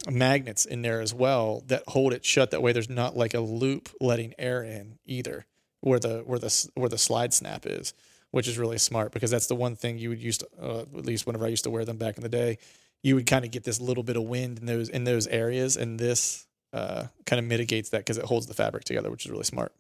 magnets 0.08 0.66
in 0.66 0.82
there 0.82 1.02
as 1.02 1.14
well 1.14 1.64
that 1.68 1.84
hold 1.90 2.14
it 2.14 2.26
shut. 2.26 2.52
That 2.52 2.62
way, 2.62 2.72
there's 2.72 2.90
not 2.90 3.18
like 3.18 3.34
a 3.34 3.40
loop 3.40 3.90
letting 4.00 4.34
air 4.38 4.64
in 4.64 5.00
either, 5.06 5.46
where 5.82 6.00
the 6.00 6.20
where 6.26 6.40
the 6.40 6.70
where 6.76 6.90
the 6.90 6.98
slide 6.98 7.34
snap 7.34 7.66
is, 7.66 7.94
which 8.32 8.48
is 8.48 8.58
really 8.58 8.78
smart 8.78 9.12
because 9.12 9.32
that's 9.32 9.48
the 9.48 9.56
one 9.56 9.76
thing 9.76 9.98
you 9.98 10.10
would 10.10 10.22
use 10.22 10.38
to, 10.40 10.48
uh, 10.62 10.82
at 10.82 11.06
least 11.06 11.28
whenever 11.28 11.46
I 11.46 11.50
used 11.50 11.64
to 11.66 11.70
wear 11.70 11.86
them 11.86 11.98
back 11.98 12.18
in 12.18 12.24
the 12.24 12.30
day, 12.30 12.58
you 13.04 13.16
would 13.16 13.28
kind 13.28 13.46
of 13.46 13.52
get 13.52 13.64
this 13.64 13.82
little 13.82 14.04
bit 14.04 14.18
of 14.18 14.24
wind 14.24 14.60
in 14.60 14.66
those 14.66 14.90
in 14.90 15.04
those 15.04 15.28
areas, 15.28 15.78
and 15.78 16.00
this 16.00 16.48
uh, 16.74 17.08
kind 17.26 17.40
of 17.40 17.46
mitigates 17.46 17.90
that 17.90 18.00
because 18.00 18.18
it 18.18 18.26
holds 18.26 18.48
the 18.48 18.54
fabric 18.54 18.86
together, 18.86 19.12
which 19.12 19.26
is 19.26 19.32
really 19.32 19.44
smart. 19.44 19.74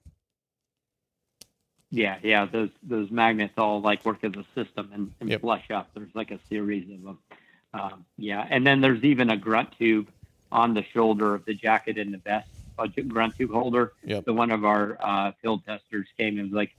Yeah, 1.91 2.17
yeah, 2.23 2.45
those 2.45 2.69
those 2.83 3.09
magnets 3.11 3.53
all 3.57 3.81
like 3.81 4.05
work 4.05 4.23
as 4.23 4.33
a 4.35 4.45
system 4.55 4.91
and, 4.93 5.11
and 5.21 5.29
Yep. 5.29 5.41
flush 5.41 5.71
up. 5.71 5.89
There's 5.95 6.13
like 6.13 6.31
a 6.31 6.39
series 6.49 6.91
of 6.91 7.01
them. 7.03 7.19
Um, 7.73 8.05
yeah, 8.17 8.45
and 8.49 8.65
then 8.65 8.81
there's 8.81 9.03
even 9.03 9.29
a 9.29 9.37
grunt 9.37 9.69
tube 9.77 10.09
on 10.51 10.73
the 10.73 10.83
shoulder 10.83 11.35
of 11.35 11.45
the 11.45 11.53
jacket 11.53 11.97
and 11.97 12.13
the 12.13 12.17
vest, 12.17 12.49
a 12.79 12.87
j- 12.87 13.03
grunt 13.03 13.35
tube 13.37 13.51
holder. 13.51 13.93
Yep. 14.03 14.25
So 14.25 14.33
one 14.33 14.51
of 14.51 14.65
our 14.65 14.97
uh, 14.99 15.31
field 15.41 15.65
testers 15.65 16.07
came 16.17 16.39
and 16.39 16.49
was 16.51 16.55
like, 16.55 16.75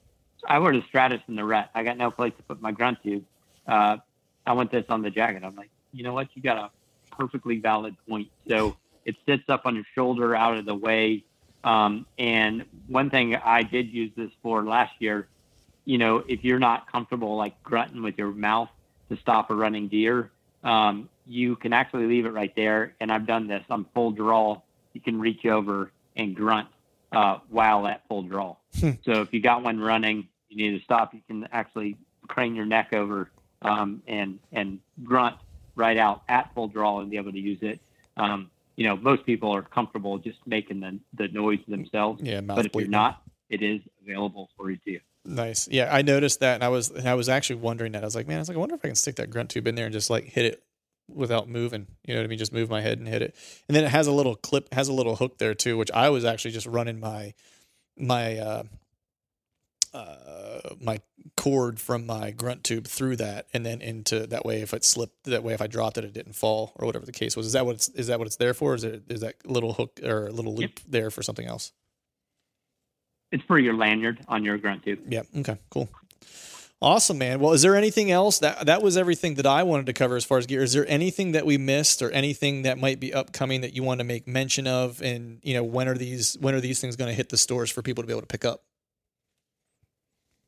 "I 0.46 0.58
wear 0.58 0.72
the 0.72 0.82
Stratus 0.88 1.20
in 1.28 1.36
the 1.36 1.44
rut. 1.44 1.70
I 1.74 1.84
got 1.84 1.96
no 1.96 2.10
place 2.10 2.32
to 2.36 2.42
put 2.42 2.60
my 2.60 2.72
grunt 2.72 3.02
tube. 3.02 3.24
Uh, 3.66 3.98
I 4.46 4.52
want 4.52 4.70
this 4.72 4.86
on 4.88 5.02
the 5.02 5.10
jacket." 5.10 5.44
I'm 5.44 5.54
like, 5.54 5.70
"You 5.92 6.02
know 6.02 6.12
what? 6.12 6.28
You 6.34 6.42
got 6.42 6.58
a 6.58 7.16
perfectly 7.16 7.58
valid 7.58 7.96
point." 8.08 8.28
So 8.48 8.76
it 9.04 9.16
sits 9.26 9.48
up 9.48 9.66
on 9.66 9.76
your 9.76 9.86
shoulder, 9.94 10.34
out 10.34 10.56
of 10.56 10.64
the 10.64 10.74
way. 10.74 11.24
Um, 11.62 12.06
and 12.18 12.64
one 12.88 13.10
thing 13.10 13.36
I 13.36 13.62
did 13.62 13.90
use 13.90 14.10
this 14.16 14.30
for 14.42 14.64
last 14.64 14.94
year, 14.98 15.28
you 15.84 15.98
know, 15.98 16.24
if 16.26 16.42
you're 16.44 16.58
not 16.58 16.90
comfortable 16.90 17.36
like 17.36 17.62
grunting 17.62 18.02
with 18.02 18.18
your 18.18 18.32
mouth 18.32 18.70
to 19.10 19.16
stop 19.16 19.50
a 19.50 19.54
running 19.54 19.88
deer, 19.88 20.30
um, 20.64 21.08
you 21.26 21.56
can 21.56 21.72
actually 21.72 22.06
leave 22.06 22.26
it 22.26 22.32
right 22.32 22.54
there. 22.56 22.94
And 23.00 23.12
I've 23.12 23.26
done 23.26 23.46
this 23.46 23.64
on 23.70 23.86
full 23.94 24.10
draw. 24.10 24.60
You 24.92 25.00
can 25.00 25.20
reach 25.20 25.46
over 25.46 25.92
and 26.16 26.34
grunt 26.34 26.68
uh, 27.12 27.38
while 27.48 27.86
at 27.86 28.06
full 28.08 28.22
draw. 28.22 28.56
Hmm. 28.78 28.90
so 29.04 29.22
if 29.22 29.32
you 29.32 29.40
got 29.40 29.62
one 29.62 29.80
running, 29.80 30.28
you 30.48 30.70
need 30.70 30.78
to 30.78 30.84
stop. 30.84 31.14
You 31.14 31.20
can 31.26 31.48
actually 31.52 31.96
crane 32.28 32.54
your 32.54 32.66
neck 32.66 32.92
over 32.92 33.30
um, 33.62 34.02
and 34.06 34.38
and 34.52 34.78
grunt 35.02 35.36
right 35.76 35.96
out 35.96 36.22
at 36.28 36.52
full 36.54 36.68
draw 36.68 37.00
and 37.00 37.10
be 37.10 37.16
able 37.16 37.32
to 37.32 37.40
use 37.40 37.58
it. 37.62 37.80
Um, 38.16 38.50
you 38.76 38.86
know, 38.86 38.96
most 38.96 39.26
people 39.26 39.54
are 39.54 39.62
comfortable 39.62 40.18
just 40.18 40.38
making 40.46 40.80
the, 40.80 40.98
the 41.14 41.28
noise 41.28 41.60
themselves. 41.68 42.22
Yeah, 42.22 42.40
But 42.40 42.66
if 42.66 42.74
you're 42.74 42.88
not, 42.88 43.22
it 43.48 43.62
is 43.62 43.80
available 44.02 44.48
for 44.56 44.70
you 44.70 44.78
too. 44.84 45.00
Nice. 45.24 45.68
Yeah, 45.68 45.94
I 45.94 46.02
noticed 46.02 46.40
that, 46.40 46.55
and 46.55 46.64
I 46.64 46.68
was 46.68 46.90
and 46.90 47.09
I 47.09 47.14
was 47.14 47.28
actually 47.28 47.56
wondering 47.56 47.92
that. 47.92 48.02
I 48.02 48.06
was 48.06 48.14
like, 48.14 48.26
man, 48.26 48.38
I 48.38 48.40
was 48.40 48.48
like, 48.48 48.56
I 48.56 48.60
wonder 48.60 48.74
if 48.74 48.84
I 48.84 48.88
can 48.88 48.94
stick 48.94 49.16
that 49.16 49.30
grunt 49.30 49.51
tube 49.51 49.66
in 49.66 49.74
there 49.74 49.84
and 49.84 49.92
just 49.92 50.09
like 50.09 50.24
hit 50.24 50.47
it 50.47 50.62
without 51.09 51.48
moving. 51.48 51.86
You 52.06 52.14
know 52.14 52.20
what 52.20 52.24
I 52.24 52.28
mean? 52.28 52.38
Just 52.38 52.52
move 52.52 52.70
my 52.70 52.80
head 52.80 52.98
and 52.98 53.06
hit 53.06 53.22
it. 53.22 53.34
And 53.68 53.76
then 53.76 53.84
it 53.84 53.90
has 53.90 54.06
a 54.06 54.12
little 54.12 54.34
clip, 54.34 54.72
has 54.72 54.88
a 54.88 54.92
little 54.92 55.16
hook 55.16 55.38
there 55.38 55.55
too, 55.55 55.76
which 55.76 55.90
I 55.92 56.09
was 56.09 56.24
actually 56.24 56.52
just 56.52 56.66
running 56.66 57.01
my 57.01 57.34
my 57.98 58.38
uh, 58.38 58.62
uh, 59.92 60.60
my 60.80 61.01
cord 61.36 61.80
from 61.80 62.06
my 62.06 62.30
grunt 62.30 62.64
tube 62.64 62.86
through 62.86 63.16
that, 63.16 63.47
and 63.52 63.66
then 63.66 63.82
into 63.82 64.26
that 64.26 64.44
way. 64.44 64.62
If 64.62 64.72
it 64.72 64.84
slipped, 64.84 65.24
that 65.24 65.42
way 65.42 65.52
if 65.52 65.60
I 65.60 65.66
dropped 65.66 65.98
it, 65.98 66.05
it 66.05 66.12
didn't 66.14 66.34
fall 66.34 66.72
or 66.76 66.86
whatever 66.86 67.05
the 67.05 67.12
case 67.12 67.36
was. 67.36 67.47
Is 67.47 67.52
that 67.52 67.66
what 67.66 67.76
it's 67.76 67.88
is 67.90 68.06
that 68.06 68.18
what 68.18 68.26
it's 68.26 68.36
there 68.36 68.55
for? 68.55 68.74
Is 68.74 68.84
it 68.84 69.05
is 69.09 69.20
that 69.20 69.34
little 69.44 69.74
hook 69.74 70.01
or 70.02 70.30
little 70.30 70.55
loop 70.55 70.80
there 70.88 71.10
for 71.10 71.22
something 71.22 71.47
else? 71.47 71.72
It's 73.32 73.43
for 73.44 73.59
your 73.59 73.74
lanyard 73.74 74.20
on 74.28 74.44
your 74.44 74.59
grunt 74.59 74.85
tube. 74.85 75.01
Yeah. 75.09 75.23
Okay. 75.36 75.57
Cool. 75.70 75.89
Awesome, 76.82 77.19
man. 77.19 77.40
Well, 77.40 77.52
is 77.52 77.61
there 77.61 77.77
anything 77.77 78.11
else 78.11 78.39
that 78.39 78.65
that 78.66 78.82
was 78.82 78.97
everything 78.97 79.35
that 79.35 79.44
I 79.47 79.62
wanted 79.65 79.85
to 79.86 79.93
cover 79.93 80.16
as 80.16 80.24
far 80.24 80.39
as 80.39 80.47
gear? 80.47 80.62
Is 80.62 80.73
there 80.73 80.86
anything 80.89 81.32
that 81.32 81.44
we 81.44 81.59
missed 81.59 82.01
or 82.01 82.11
anything 82.11 82.62
that 82.62 82.78
might 82.78 82.98
be 82.98 83.12
upcoming 83.12 83.61
that 83.61 83.74
you 83.74 83.82
want 83.82 83.98
to 84.01 84.05
make 84.05 84.27
mention 84.27 84.66
of? 84.66 85.02
And 85.02 85.40
you 85.43 85.52
know, 85.52 85.62
when 85.62 85.89
are 85.89 85.94
these 85.94 86.39
when 86.40 86.55
are 86.55 86.61
these 86.61 86.81
things 86.81 86.97
going 86.97 87.09
to 87.11 87.15
hit 87.15 87.28
the 87.28 87.36
stores 87.36 87.70
for 87.70 87.82
people 87.82 88.02
to 88.02 88.07
be 88.07 88.15
able 88.15 88.23
to 88.23 88.27
pick 88.27 88.47
up? 88.47 88.62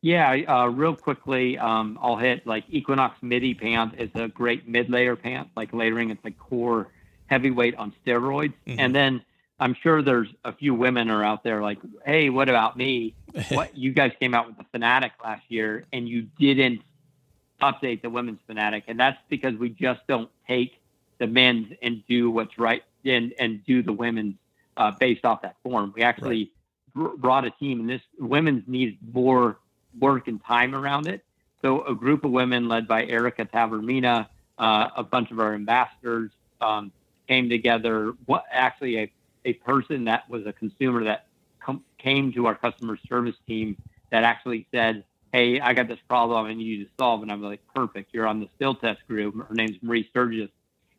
Yeah, 0.01 0.31
uh, 0.49 0.67
real 0.67 0.97
quickly, 0.97 1.59
um, 1.59 1.99
I'll 2.03 2.17
hit 2.17 2.47
like 2.47 2.65
Equinox 2.69 3.23
midi 3.23 3.55
pant 3.55 3.95
is 3.99 4.11
a 4.15 4.27
great 4.27 4.67
mid 4.67 4.91
layer 4.91 5.15
pant, 5.17 5.49
like 5.55 5.73
layering. 5.75 6.11
It's 6.11 6.25
like 6.25 6.39
core 6.39 6.89
heavyweight 7.27 7.77
on 7.77 7.93
steroids. 8.05 8.55
Mhm. 8.67 8.77
And 8.79 8.95
then 8.95 9.23
I'm 9.63 9.77
sure 9.81 10.03
there's 10.03 10.29
a 10.45 10.53
few 10.53 10.75
women 10.75 11.09
are 11.09 11.23
out 11.23 11.45
there 11.45 11.63
like, 11.63 11.79
hey, 12.05 12.31
what 12.31 12.49
about 12.49 12.77
me? 12.77 13.15
what 13.51 13.77
you 13.77 13.93
guys 13.93 14.11
came 14.19 14.35
out 14.35 14.49
with 14.49 14.59
the 14.59 14.65
Fanatic 14.73 15.13
last 15.23 15.45
year 15.49 15.85
and 15.93 16.09
you 16.09 16.23
didn't 16.39 16.83
update 17.63 18.03
the 18.03 18.11
women's 18.11 18.41
Fanatic, 18.49 18.85
and 18.89 18.99
that's 18.99 19.19
because 19.29 19.55
we 19.55 19.69
just 19.69 20.01
don't 20.09 20.29
take 20.49 20.81
the 21.19 21.29
men's 21.29 21.73
and 21.81 22.05
do 22.09 22.29
what's 22.29 22.59
right 22.59 22.83
and 23.05 23.33
and 23.39 23.65
do 23.65 23.85
the 23.85 23.93
women's 23.93 24.35
uh, 24.77 24.91
based 24.91 25.25
off 25.25 25.43
that 25.43 25.55
form. 25.63 25.93
We 25.95 26.03
actually 26.03 26.51
br- 26.93 27.17
brought 27.17 27.45
a 27.45 27.51
team, 27.53 27.79
and 27.79 27.89
this 27.89 28.03
women's 28.19 28.65
needs 28.67 28.97
more 29.13 29.59
work 30.01 30.27
and 30.27 30.45
time 30.45 30.75
around 30.75 31.07
it. 31.07 31.25
So 31.61 31.85
a 31.85 31.95
group 31.95 32.25
of 32.25 32.33
women 32.33 32.69
led 32.69 32.89
by 32.89 33.07
Erica 33.07 33.45
Tavermina, 33.45 34.27
uh, 34.59 34.89
a 34.97 35.05
bunch 35.05 35.31
of 35.31 35.39
our 35.39 35.55
ambassadors 35.55 36.33
um, 36.61 36.91
came 37.29 37.49
together. 37.49 38.15
What 38.27 38.45
actually 38.51 38.99
a, 38.99 39.13
a 39.45 39.55
person 39.55 40.05
that 40.05 40.29
was 40.29 40.47
a 40.47 40.53
consumer 40.53 41.05
that 41.05 41.27
com- 41.61 41.85
came 41.99 42.33
to 42.33 42.47
our 42.47 42.55
customer 42.55 42.99
service 43.09 43.37
team 43.47 43.77
that 44.11 44.25
actually 44.25 44.67
said, 44.73 45.05
"Hey, 45.33 45.61
I 45.61 45.73
got 45.73 45.89
this 45.89 45.99
problem 46.09 46.47
need 46.57 46.65
you 46.65 46.85
to 46.85 46.91
solve," 46.99 47.23
and 47.23 47.33
I'm 47.33 47.43
like, 47.43 47.61
"Perfect, 47.75 48.13
you're 48.13 48.27
on 48.27 48.41
the 48.41 48.49
still 48.57 48.75
test 48.75 49.07
group." 49.09 49.49
Her 49.49 49.55
name's 49.55 49.77
Marie 49.83 50.07
Sturgis, 50.11 50.51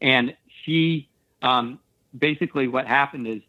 and 0.02 0.36
she 0.64 1.10
um, 1.42 1.80
basically 2.18 2.68
what 2.68 2.88
happened 2.88 3.28
is 3.28 3.42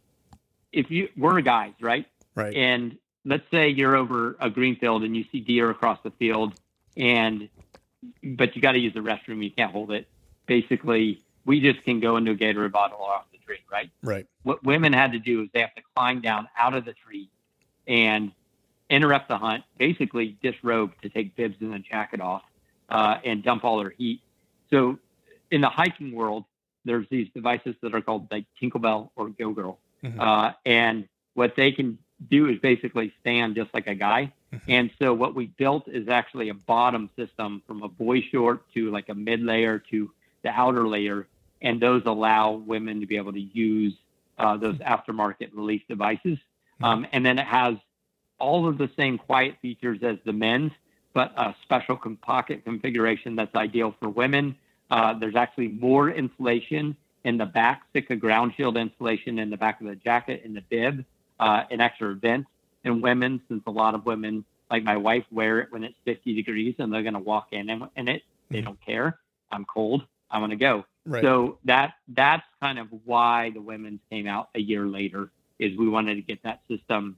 if 0.72 0.90
you 0.90 1.08
we're 1.16 1.40
guys, 1.40 1.72
right? 1.80 2.06
Right. 2.34 2.54
And 2.54 2.98
let's 3.24 3.44
say 3.50 3.68
you're 3.68 3.96
over 3.96 4.36
a 4.40 4.50
green 4.50 4.76
field 4.76 5.04
and 5.04 5.16
you 5.16 5.24
see 5.30 5.40
deer 5.40 5.70
across 5.70 5.98
the 6.02 6.10
field, 6.12 6.54
and 6.96 7.48
but 8.22 8.54
you 8.54 8.62
got 8.62 8.72
to 8.72 8.78
use 8.78 8.94
the 8.94 9.00
restroom. 9.00 9.42
You 9.42 9.50
can't 9.50 9.72
hold 9.72 9.92
it. 9.92 10.08
Basically, 10.46 11.22
we 11.46 11.60
just 11.60 11.82
can 11.84 12.00
go 12.00 12.16
into 12.16 12.32
a 12.32 12.34
Gatorade 12.34 12.72
bottle 12.72 13.00
off 13.00 13.24
tree, 13.46 13.58
right? 13.70 13.90
Right. 14.02 14.26
What 14.42 14.64
women 14.64 14.92
had 14.92 15.12
to 15.12 15.18
do 15.18 15.42
is 15.42 15.48
they 15.52 15.60
have 15.60 15.74
to 15.74 15.82
climb 15.94 16.20
down 16.20 16.48
out 16.58 16.74
of 16.74 16.84
the 16.84 16.92
tree 16.92 17.28
and 17.86 18.32
interrupt 18.90 19.28
the 19.28 19.38
hunt, 19.38 19.64
basically 19.78 20.36
disrobe 20.42 20.92
to 21.02 21.08
take 21.08 21.34
bibs 21.36 21.56
and 21.60 21.72
the 21.72 21.78
jacket 21.78 22.20
off 22.20 22.42
uh, 22.88 23.18
and 23.24 23.42
dump 23.42 23.64
all 23.64 23.78
their 23.78 23.94
heat. 23.96 24.20
So 24.70 24.98
in 25.50 25.60
the 25.60 25.68
hiking 25.68 26.12
world, 26.12 26.44
there's 26.84 27.06
these 27.10 27.28
devices 27.34 27.74
that 27.82 27.94
are 27.94 28.00
called 28.00 28.28
like 28.30 28.44
Tinkle 28.60 28.80
Belle 28.80 29.12
or 29.16 29.30
Go 29.30 29.52
Girl. 29.52 29.78
Mhm. 30.02 30.20
Uh, 30.20 30.52
and 30.66 31.08
what 31.34 31.56
they 31.56 31.72
can 31.72 31.98
do 32.28 32.48
is 32.48 32.58
basically 32.60 33.12
stand 33.20 33.54
just 33.54 33.72
like 33.72 33.86
a 33.86 33.94
guy. 33.94 34.32
Mhm. 34.52 34.60
And 34.68 34.90
so 34.98 35.14
what 35.14 35.34
we 35.34 35.46
built 35.46 35.88
is 35.88 36.08
actually 36.08 36.48
a 36.50 36.54
bottom 36.54 37.10
system 37.16 37.62
from 37.66 37.82
a 37.82 37.88
boy 37.88 38.20
short 38.20 38.70
to 38.74 38.90
like 38.90 39.08
a 39.08 39.14
mid 39.14 39.40
layer 39.40 39.78
to 39.90 40.10
the 40.42 40.50
outer 40.50 40.86
layer. 40.86 41.26
And 41.64 41.80
those 41.80 42.02
allow 42.06 42.52
women 42.52 43.00
to 43.00 43.06
be 43.06 43.16
able 43.16 43.32
to 43.32 43.40
use 43.40 43.94
uh, 44.38 44.56
those 44.56 44.76
aftermarket 44.76 45.50
release 45.54 45.82
devices. 45.88 46.38
Um, 46.82 47.06
and 47.12 47.24
then 47.24 47.38
it 47.38 47.46
has 47.46 47.76
all 48.38 48.68
of 48.68 48.78
the 48.78 48.90
same 48.96 49.16
quiet 49.18 49.56
features 49.62 50.00
as 50.02 50.18
the 50.24 50.32
men's, 50.32 50.72
but 51.14 51.32
a 51.36 51.54
special 51.62 51.96
com- 51.96 52.16
pocket 52.18 52.64
configuration 52.64 53.34
that's 53.34 53.54
ideal 53.54 53.94
for 53.98 54.08
women. 54.10 54.56
Uh, 54.90 55.14
there's 55.18 55.36
actually 55.36 55.68
more 55.68 56.10
insulation 56.10 56.96
in 57.24 57.38
the 57.38 57.46
back, 57.46 57.82
Sitka 57.94 58.16
ground 58.16 58.52
shield 58.56 58.76
insulation 58.76 59.38
in 59.38 59.48
the 59.48 59.56
back 59.56 59.80
of 59.80 59.86
the 59.86 59.94
jacket 59.96 60.42
and 60.44 60.54
the 60.54 60.60
bib, 60.68 61.04
uh, 61.40 61.62
an 61.70 61.80
extra 61.80 62.14
vent 62.14 62.44
in 62.84 63.00
women, 63.00 63.40
since 63.48 63.62
a 63.66 63.70
lot 63.70 63.94
of 63.94 64.04
women, 64.04 64.44
like 64.70 64.82
my 64.82 64.98
wife, 64.98 65.24
wear 65.30 65.60
it 65.60 65.68
when 65.72 65.84
it's 65.84 65.96
50 66.04 66.34
degrees 66.34 66.74
and 66.78 66.92
they're 66.92 67.02
going 67.02 67.14
to 67.14 67.20
walk 67.20 67.48
in 67.52 67.70
in, 67.70 67.88
in 67.96 68.08
it. 68.08 68.22
They 68.50 68.60
Mhm. 68.60 68.64
don't 68.64 68.80
care. 68.84 69.18
I'm 69.50 69.64
cold. 69.64 70.02
I'm 70.30 70.40
going 70.40 70.50
to 70.50 70.56
go. 70.56 70.84
Right. 71.06 71.22
So 71.22 71.58
that 71.64 71.94
that's 72.08 72.44
kind 72.60 72.78
of 72.78 72.88
why 73.04 73.50
the 73.50 73.60
women's 73.60 74.00
came 74.10 74.26
out 74.26 74.48
a 74.54 74.60
year 74.60 74.86
later. 74.86 75.30
Is 75.58 75.76
we 75.78 75.88
wanted 75.88 76.16
to 76.16 76.22
get 76.22 76.42
that 76.42 76.62
system 76.68 77.16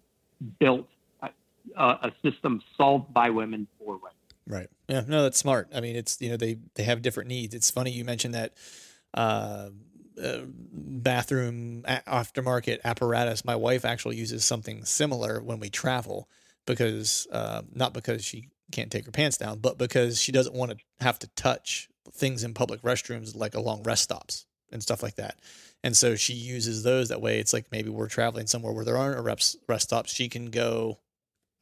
built, 0.58 0.88
uh, 1.22 1.28
a 1.76 2.12
system 2.22 2.62
solved 2.76 3.14
by 3.14 3.30
women 3.30 3.66
for 3.78 3.94
women. 3.94 4.10
Right. 4.46 4.68
Yeah. 4.88 5.02
No, 5.06 5.22
that's 5.22 5.38
smart. 5.38 5.70
I 5.74 5.80
mean, 5.80 5.96
it's 5.96 6.20
you 6.20 6.30
know 6.30 6.36
they 6.36 6.58
they 6.74 6.82
have 6.82 7.02
different 7.02 7.28
needs. 7.28 7.54
It's 7.54 7.70
funny 7.70 7.90
you 7.90 8.04
mentioned 8.04 8.34
that. 8.34 8.54
Uh, 9.14 9.70
uh, 10.22 10.40
bathroom 10.48 11.82
aftermarket 11.86 12.78
apparatus. 12.84 13.44
My 13.44 13.54
wife 13.54 13.84
actually 13.84 14.16
uses 14.16 14.46
something 14.46 14.86
similar 14.86 15.42
when 15.42 15.60
we 15.60 15.68
travel 15.68 16.30
because 16.66 17.26
uh, 17.30 17.60
not 17.74 17.92
because 17.92 18.24
she 18.24 18.48
can't 18.72 18.90
take 18.90 19.04
her 19.04 19.12
pants 19.12 19.36
down, 19.36 19.58
but 19.58 19.76
because 19.76 20.18
she 20.18 20.32
doesn't 20.32 20.54
want 20.54 20.70
to 20.70 20.78
have 21.00 21.18
to 21.18 21.28
touch 21.36 21.90
things 22.12 22.44
in 22.44 22.54
public 22.54 22.82
restrooms 22.82 23.36
like 23.36 23.54
along 23.54 23.82
rest 23.82 24.04
stops 24.04 24.46
and 24.72 24.82
stuff 24.82 25.02
like 25.02 25.16
that. 25.16 25.38
And 25.84 25.96
so 25.96 26.16
she 26.16 26.32
uses 26.32 26.82
those 26.82 27.08
that 27.10 27.20
way. 27.20 27.38
It's 27.38 27.52
like 27.52 27.70
maybe 27.70 27.90
we're 27.90 28.08
traveling 28.08 28.46
somewhere 28.46 28.72
where 28.72 28.84
there 28.84 28.96
aren't 28.96 29.22
rest, 29.24 29.56
rest 29.68 29.84
stops. 29.84 30.12
She 30.12 30.28
can 30.28 30.46
go 30.46 30.98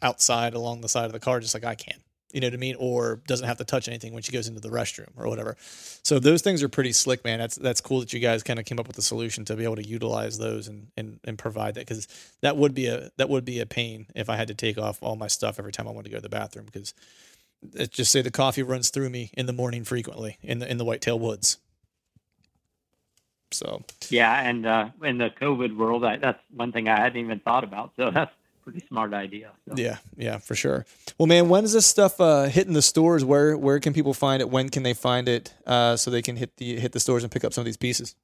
outside 0.02 0.54
along 0.54 0.80
the 0.80 0.88
side 0.88 1.06
of 1.06 1.12
the 1.12 1.20
car 1.20 1.40
just 1.40 1.54
like 1.54 1.64
I 1.64 1.74
can 1.74 2.00
you 2.34 2.40
know 2.40 2.48
what 2.48 2.54
I 2.54 2.56
mean, 2.56 2.74
or 2.80 3.22
doesn't 3.28 3.46
have 3.46 3.58
to 3.58 3.64
touch 3.64 3.86
anything 3.86 4.12
when 4.12 4.24
she 4.24 4.32
goes 4.32 4.48
into 4.48 4.60
the 4.60 4.68
restroom 4.68 5.08
or 5.16 5.28
whatever. 5.28 5.56
So 6.02 6.18
those 6.18 6.42
things 6.42 6.64
are 6.64 6.68
pretty 6.68 6.92
slick, 6.92 7.24
man. 7.24 7.38
That's 7.38 7.54
that's 7.54 7.80
cool 7.80 8.00
that 8.00 8.12
you 8.12 8.18
guys 8.18 8.42
kind 8.42 8.58
of 8.58 8.64
came 8.64 8.80
up 8.80 8.88
with 8.88 8.98
a 8.98 9.02
solution 9.02 9.44
to 9.44 9.54
be 9.54 9.62
able 9.62 9.76
to 9.76 9.86
utilize 9.86 10.36
those 10.36 10.66
and 10.66 10.88
and, 10.96 11.20
and 11.22 11.38
provide 11.38 11.74
that 11.74 11.86
because 11.86 12.08
that 12.42 12.56
would 12.56 12.74
be 12.74 12.86
a 12.86 13.10
that 13.18 13.28
would 13.28 13.44
be 13.44 13.60
a 13.60 13.66
pain 13.66 14.06
if 14.16 14.28
I 14.28 14.34
had 14.34 14.48
to 14.48 14.54
take 14.54 14.78
off 14.78 15.00
all 15.00 15.14
my 15.14 15.28
stuff 15.28 15.60
every 15.60 15.70
time 15.70 15.86
I 15.86 15.92
wanted 15.92 16.06
to 16.06 16.10
go 16.10 16.16
to 16.16 16.22
the 16.22 16.28
bathroom 16.28 16.66
because 16.66 16.92
let's 17.72 17.96
just 17.96 18.12
say 18.12 18.22
the 18.22 18.30
coffee 18.30 18.62
runs 18.62 18.90
through 18.90 19.10
me 19.10 19.30
in 19.34 19.46
the 19.46 19.52
morning 19.52 19.84
frequently 19.84 20.38
in 20.42 20.58
the 20.58 20.70
in 20.70 20.78
the 20.78 20.84
whitetail 20.84 21.18
woods. 21.18 21.58
So 23.50 23.84
yeah, 24.10 24.40
and 24.40 24.66
uh, 24.66 24.90
in 25.02 25.18
the 25.18 25.30
COVID 25.30 25.76
world, 25.76 26.04
I, 26.04 26.16
that's 26.16 26.40
one 26.54 26.72
thing 26.72 26.88
I 26.88 26.98
hadn't 26.98 27.18
even 27.18 27.40
thought 27.40 27.64
about. 27.64 27.92
So 27.96 28.10
that's 28.10 28.32
pretty 28.64 28.84
smart 28.88 29.14
idea. 29.14 29.52
So. 29.68 29.74
Yeah, 29.76 29.98
yeah, 30.16 30.38
for 30.38 30.54
sure. 30.54 30.86
Well, 31.18 31.26
man, 31.26 31.48
when 31.48 31.64
is 31.64 31.72
this 31.72 31.86
stuff 31.86 32.20
uh, 32.20 32.44
hitting 32.44 32.72
the 32.72 32.82
stores? 32.82 33.24
Where 33.24 33.56
where 33.56 33.78
can 33.78 33.92
people 33.92 34.14
find 34.14 34.40
it? 34.40 34.50
When 34.50 34.68
can 34.70 34.82
they 34.82 34.94
find 34.94 35.28
it 35.28 35.54
uh, 35.66 35.96
so 35.96 36.10
they 36.10 36.22
can 36.22 36.36
hit 36.36 36.56
the 36.56 36.80
hit 36.80 36.92
the 36.92 37.00
stores 37.00 37.22
and 37.22 37.30
pick 37.30 37.44
up 37.44 37.52
some 37.52 37.62
of 37.62 37.66
these 37.66 37.76
pieces? 37.76 38.14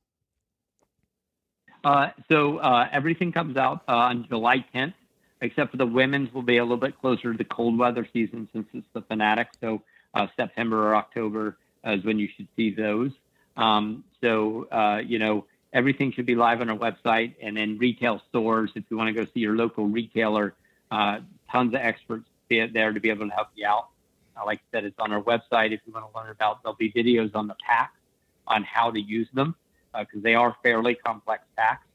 Uh, 1.84 2.10
so 2.30 2.58
uh, 2.58 2.88
everything 2.92 3.32
comes 3.32 3.56
out 3.56 3.82
uh, 3.88 3.92
on 3.92 4.26
July 4.28 4.64
10th, 4.74 4.92
except 5.40 5.70
for 5.70 5.76
the 5.76 5.86
women's 5.86 6.32
will 6.32 6.42
be 6.42 6.58
a 6.58 6.62
little 6.62 6.76
bit 6.76 6.98
closer 7.00 7.32
to 7.32 7.38
the 7.38 7.44
cold 7.44 7.78
weather 7.78 8.06
season 8.12 8.48
since 8.52 8.66
it's 8.72 8.86
the 8.92 9.02
Fanatic. 9.02 9.48
So 9.60 9.82
uh, 10.14 10.26
September 10.36 10.88
or 10.88 10.96
October 10.96 11.56
is 11.84 12.04
when 12.04 12.18
you 12.18 12.28
should 12.36 12.48
see 12.56 12.74
those. 12.74 13.12
Um, 13.56 14.04
so 14.20 14.66
you 15.06 15.18
know 15.18 15.46
everything 15.72 16.12
should 16.12 16.26
be 16.26 16.34
live 16.34 16.60
on 16.60 16.70
our 16.70 16.76
website 16.76 17.34
and 17.40 17.56
then 17.56 17.78
retail 17.78 18.20
stores. 18.28 18.70
If 18.74 18.84
you 18.90 18.96
want 18.96 19.14
to 19.14 19.24
go 19.24 19.30
see 19.32 19.40
your 19.40 19.56
local 19.56 19.86
retailer, 19.86 20.54
uh, 20.90 21.20
tons 21.50 21.74
of 21.74 21.80
experts 21.80 22.26
there 22.48 22.92
to 22.92 23.00
be 23.00 23.10
able 23.10 23.28
to 23.28 23.34
help 23.34 23.48
you 23.54 23.66
out. 23.66 23.88
Uh, 24.36 24.44
like 24.44 24.58
I 24.58 24.76
said, 24.76 24.84
it's 24.84 24.98
on 24.98 25.12
our 25.12 25.22
website. 25.22 25.72
If 25.72 25.80
you 25.86 25.92
want 25.92 26.10
to 26.10 26.18
learn 26.18 26.30
about, 26.30 26.62
there'll 26.62 26.76
be 26.76 26.90
videos 26.90 27.34
on 27.34 27.46
the 27.46 27.54
packs 27.64 27.98
on 28.46 28.64
how 28.64 28.90
to 28.90 29.00
use 29.00 29.28
them 29.32 29.54
because 29.92 30.18
uh, 30.18 30.22
they 30.22 30.34
are 30.34 30.56
fairly 30.62 30.96
complex 30.96 31.44
packs. 31.56 31.86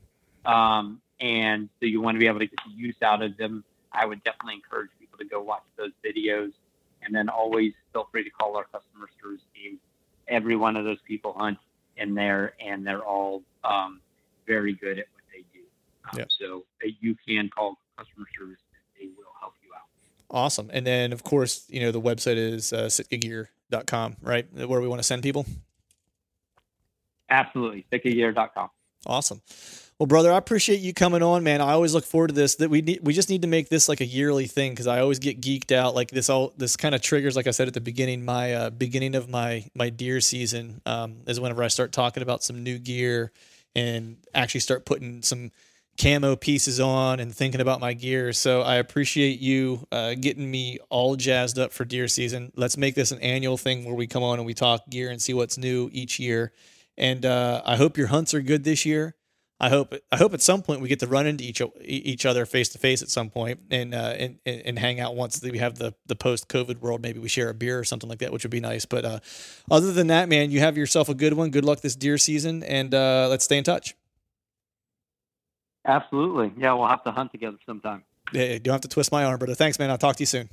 Um, 0.45 1.01
and 1.19 1.69
so 1.79 1.85
you 1.85 2.01
want 2.01 2.15
to 2.15 2.19
be 2.19 2.27
able 2.27 2.39
to 2.39 2.47
get 2.47 2.59
the 2.65 2.73
use 2.73 2.95
out 3.01 3.21
of 3.21 3.37
them. 3.37 3.63
I 3.91 4.05
would 4.05 4.23
definitely 4.23 4.55
encourage 4.55 4.89
people 4.99 5.17
to 5.19 5.25
go 5.25 5.41
watch 5.41 5.63
those 5.77 5.91
videos. 6.05 6.51
And 7.03 7.13
then 7.13 7.29
always 7.29 7.73
feel 7.93 8.07
free 8.11 8.23
to 8.23 8.29
call 8.31 8.57
our 8.57 8.63
customer 8.65 9.07
service 9.21 9.41
team. 9.53 9.79
Every 10.27 10.55
one 10.55 10.75
of 10.75 10.85
those 10.85 10.97
people 11.07 11.33
hunt 11.33 11.59
in 11.97 12.15
there, 12.15 12.53
and 12.59 12.85
they're 12.85 13.03
all 13.03 13.43
um, 13.63 14.01
very 14.47 14.73
good 14.73 14.99
at 14.99 15.05
what 15.13 15.23
they 15.31 15.43
do. 15.53 15.63
Um, 16.11 16.19
yep. 16.19 16.29
So 16.39 16.65
uh, 16.83 16.89
you 16.99 17.15
can 17.27 17.49
call 17.49 17.77
customer 17.95 18.25
service; 18.37 18.57
they 18.99 19.05
will 19.05 19.31
help 19.39 19.53
you 19.63 19.69
out. 19.75 19.83
Awesome. 20.31 20.71
And 20.73 20.85
then, 20.85 21.13
of 21.13 21.23
course, 21.23 21.65
you 21.69 21.79
know 21.79 21.91
the 21.91 22.01
website 22.01 22.37
is 22.37 22.73
uh, 22.73 22.85
sitkagear.com, 22.85 24.17
right? 24.23 24.51
Where 24.51 24.81
we 24.81 24.87
want 24.87 24.99
to 24.99 25.03
send 25.03 25.21
people. 25.21 25.45
Absolutely, 27.29 27.85
sitkagear.com. 27.91 28.69
Awesome. 29.05 29.41
Well, 29.97 30.07
brother, 30.07 30.33
I 30.33 30.37
appreciate 30.37 30.81
you 30.81 30.93
coming 30.93 31.23
on, 31.23 31.43
man. 31.43 31.61
I 31.61 31.71
always 31.71 31.93
look 31.93 32.03
forward 32.03 32.27
to 32.27 32.33
this. 32.33 32.55
That 32.55 32.69
we 32.69 32.81
need, 32.81 32.99
we 33.01 33.13
just 33.13 33.29
need 33.29 33.43
to 33.43 33.47
make 33.47 33.69
this 33.69 33.87
like 33.87 34.01
a 34.01 34.05
yearly 34.05 34.45
thing 34.45 34.73
because 34.73 34.87
I 34.87 34.99
always 34.99 35.19
get 35.19 35.39
geeked 35.39 35.71
out. 35.71 35.95
Like 35.95 36.11
this, 36.11 36.29
all 36.29 36.51
this 36.57 36.75
kind 36.75 36.93
of 36.93 37.01
triggers, 37.01 37.37
like 37.37 37.47
I 37.47 37.51
said 37.51 37.69
at 37.69 37.73
the 37.73 37.79
beginning, 37.79 38.25
my 38.25 38.53
uh, 38.53 38.69
beginning 38.71 39.15
of 39.15 39.29
my 39.29 39.65
my 39.73 39.89
deer 39.89 40.19
season 40.19 40.81
um, 40.85 41.19
is 41.27 41.39
whenever 41.39 41.63
I 41.63 41.69
start 41.69 41.93
talking 41.93 42.23
about 42.23 42.43
some 42.43 42.61
new 42.61 42.77
gear 42.77 43.31
and 43.73 44.17
actually 44.33 44.59
start 44.59 44.85
putting 44.85 45.21
some 45.21 45.51
camo 45.97 46.35
pieces 46.35 46.81
on 46.81 47.21
and 47.21 47.33
thinking 47.33 47.61
about 47.61 47.79
my 47.79 47.93
gear. 47.93 48.33
So 48.33 48.63
I 48.63 48.75
appreciate 48.75 49.39
you 49.39 49.87
uh, 49.93 50.15
getting 50.15 50.51
me 50.51 50.77
all 50.89 51.15
jazzed 51.15 51.57
up 51.57 51.71
for 51.71 51.85
deer 51.85 52.09
season. 52.09 52.51
Let's 52.57 52.75
make 52.75 52.95
this 52.95 53.11
an 53.11 53.19
annual 53.21 53.55
thing 53.55 53.85
where 53.85 53.95
we 53.95 54.07
come 54.07 54.23
on 54.23 54.39
and 54.39 54.45
we 54.45 54.53
talk 54.53 54.89
gear 54.89 55.09
and 55.09 55.21
see 55.21 55.33
what's 55.33 55.57
new 55.57 55.89
each 55.93 56.19
year. 56.19 56.51
And 56.97 57.25
uh, 57.25 57.61
I 57.65 57.77
hope 57.77 57.97
your 57.97 58.07
hunts 58.07 58.33
are 58.33 58.41
good 58.41 58.65
this 58.65 58.85
year. 58.85 59.15
I 59.65 59.69
hope 59.69 59.95
I 60.11 60.17
hope 60.17 60.35
at 60.35 60.43
some 60.43 60.61
point 60.61 60.81
we 60.81 60.87
get 60.87 60.99
to 60.99 61.07
run 61.07 61.25
into 61.25 61.43
each 61.43 61.59
each 61.81 62.23
other 62.27 62.45
face 62.45 62.69
to 62.69 62.77
face 62.77 63.01
at 63.01 63.09
some 63.09 63.31
point 63.31 63.61
and, 63.71 63.95
uh, 63.95 64.13
and 64.15 64.37
and 64.45 64.77
hang 64.77 64.99
out 64.99 65.15
once 65.15 65.41
we 65.41 65.57
have 65.57 65.79
the 65.79 65.95
the 66.05 66.15
post 66.15 66.47
COVID 66.49 66.81
world. 66.81 67.01
Maybe 67.01 67.17
we 67.17 67.29
share 67.29 67.49
a 67.49 67.53
beer 67.55 67.79
or 67.79 67.83
something 67.83 68.07
like 68.07 68.19
that, 68.19 68.31
which 68.31 68.43
would 68.43 68.51
be 68.51 68.59
nice. 68.59 68.85
But 68.85 69.05
uh, 69.05 69.19
other 69.71 69.91
than 69.91 70.05
that, 70.07 70.29
man, 70.29 70.51
you 70.51 70.59
have 70.59 70.77
yourself 70.77 71.09
a 71.09 71.15
good 71.15 71.33
one. 71.33 71.49
Good 71.49 71.65
luck 71.65 71.81
this 71.81 71.95
deer 71.95 72.19
season, 72.19 72.61
and 72.61 72.93
uh, 72.93 73.25
let's 73.27 73.45
stay 73.45 73.57
in 73.57 73.63
touch. 73.63 73.95
Absolutely, 75.83 76.53
yeah, 76.61 76.73
we'll 76.73 76.87
have 76.87 77.03
to 77.05 77.11
hunt 77.11 77.31
together 77.31 77.57
sometime. 77.65 78.03
Yeah, 78.33 78.43
you 78.43 78.59
don't 78.59 78.73
have 78.73 78.81
to 78.81 78.87
twist 78.87 79.11
my 79.11 79.23
arm, 79.23 79.39
brother. 79.39 79.55
Thanks, 79.55 79.79
man. 79.79 79.89
I'll 79.89 79.97
talk 79.97 80.17
to 80.17 80.21
you 80.21 80.27
soon. 80.27 80.47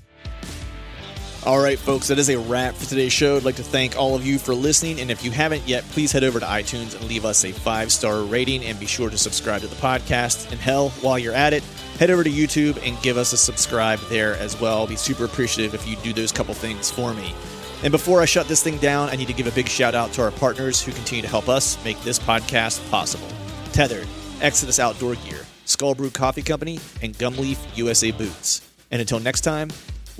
All 1.45 1.59
right, 1.59 1.77
folks, 1.77 2.07
that 2.07 2.21
is 2.21 2.29
a 2.29 2.39
wrap 2.39 2.75
for 2.75 2.89
today's 2.89 3.13
show. 3.13 3.37
I'd 3.37 3.43
like 3.43 3.57
to 3.57 3.65
thank 3.65 3.99
all 3.99 4.15
of 4.15 4.25
you 4.25 4.39
for 4.39 4.55
listening. 4.55 5.01
And 5.01 5.11
if 5.11 5.25
you 5.25 5.33
haven't 5.33 5.67
yet, 5.67 5.83
please 5.87 6.13
head 6.13 6.23
over 6.23 6.39
to 6.39 6.47
iTunes 6.47 6.95
and 6.95 7.09
leave 7.09 7.25
us 7.25 7.45
a 7.45 7.51
five 7.51 7.91
star 7.91 8.23
rating 8.23 8.63
and 8.65 8.79
be 8.79 8.87
sure 8.87 9.11
to 9.11 9.19
subscribe 9.19 9.61
to 9.63 9.67
the 9.67 9.75
podcast. 9.75 10.53
And 10.53 10.61
hell, 10.61 10.91
while 11.01 11.19
you're 11.19 11.35
at 11.35 11.53
it, 11.53 11.65
head 11.99 12.11
over 12.11 12.23
to 12.23 12.31
YouTube 12.31 12.81
and 12.87 13.01
give 13.03 13.17
us 13.17 13.33
a 13.33 13.37
subscribe 13.37 13.99
there 14.09 14.37
as 14.37 14.61
well. 14.61 14.79
I'll 14.79 14.87
be 14.87 14.95
super 14.95 15.25
appreciative 15.25 15.75
if 15.75 15.85
you 15.85 15.97
do 15.97 16.13
those 16.13 16.31
couple 16.31 16.55
things 16.55 16.93
for 16.93 17.13
me. 17.13 17.35
And 17.83 17.91
before 17.91 18.23
I 18.23 18.25
shut 18.25 18.47
this 18.47 18.63
thing 18.63 18.79
down, 18.79 19.09
I 19.09 19.17
need 19.17 19.27
to 19.27 19.35
give 19.35 19.49
a 19.49 19.53
big 19.53 19.69
shout 19.69 19.97
out 19.97 20.13
to 20.13 20.23
our 20.23 20.31
partners 20.31 20.81
who 20.81 20.93
continue 20.93 21.23
to 21.23 21.29
help 21.29 21.49
us 21.49 21.77
make 21.85 22.01
this 22.03 22.21
podcast 22.21 22.89
possible 22.89 23.27
Tethered, 23.73 24.07
Exodus 24.41 24.79
Outdoor 24.79 25.17
Gear, 25.17 25.41
Skull 25.65 25.97
Brew 25.97 26.11
Coffee 26.11 26.43
Company, 26.43 26.79
and 27.03 27.15
Gumleaf 27.15 27.59
USA 27.77 28.13
Boots. 28.13 28.63
And 28.93 29.01
until 29.01 29.19
next 29.19 29.41
time, 29.41 29.71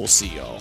we'll 0.03 0.09
see 0.09 0.35
y'all. 0.35 0.61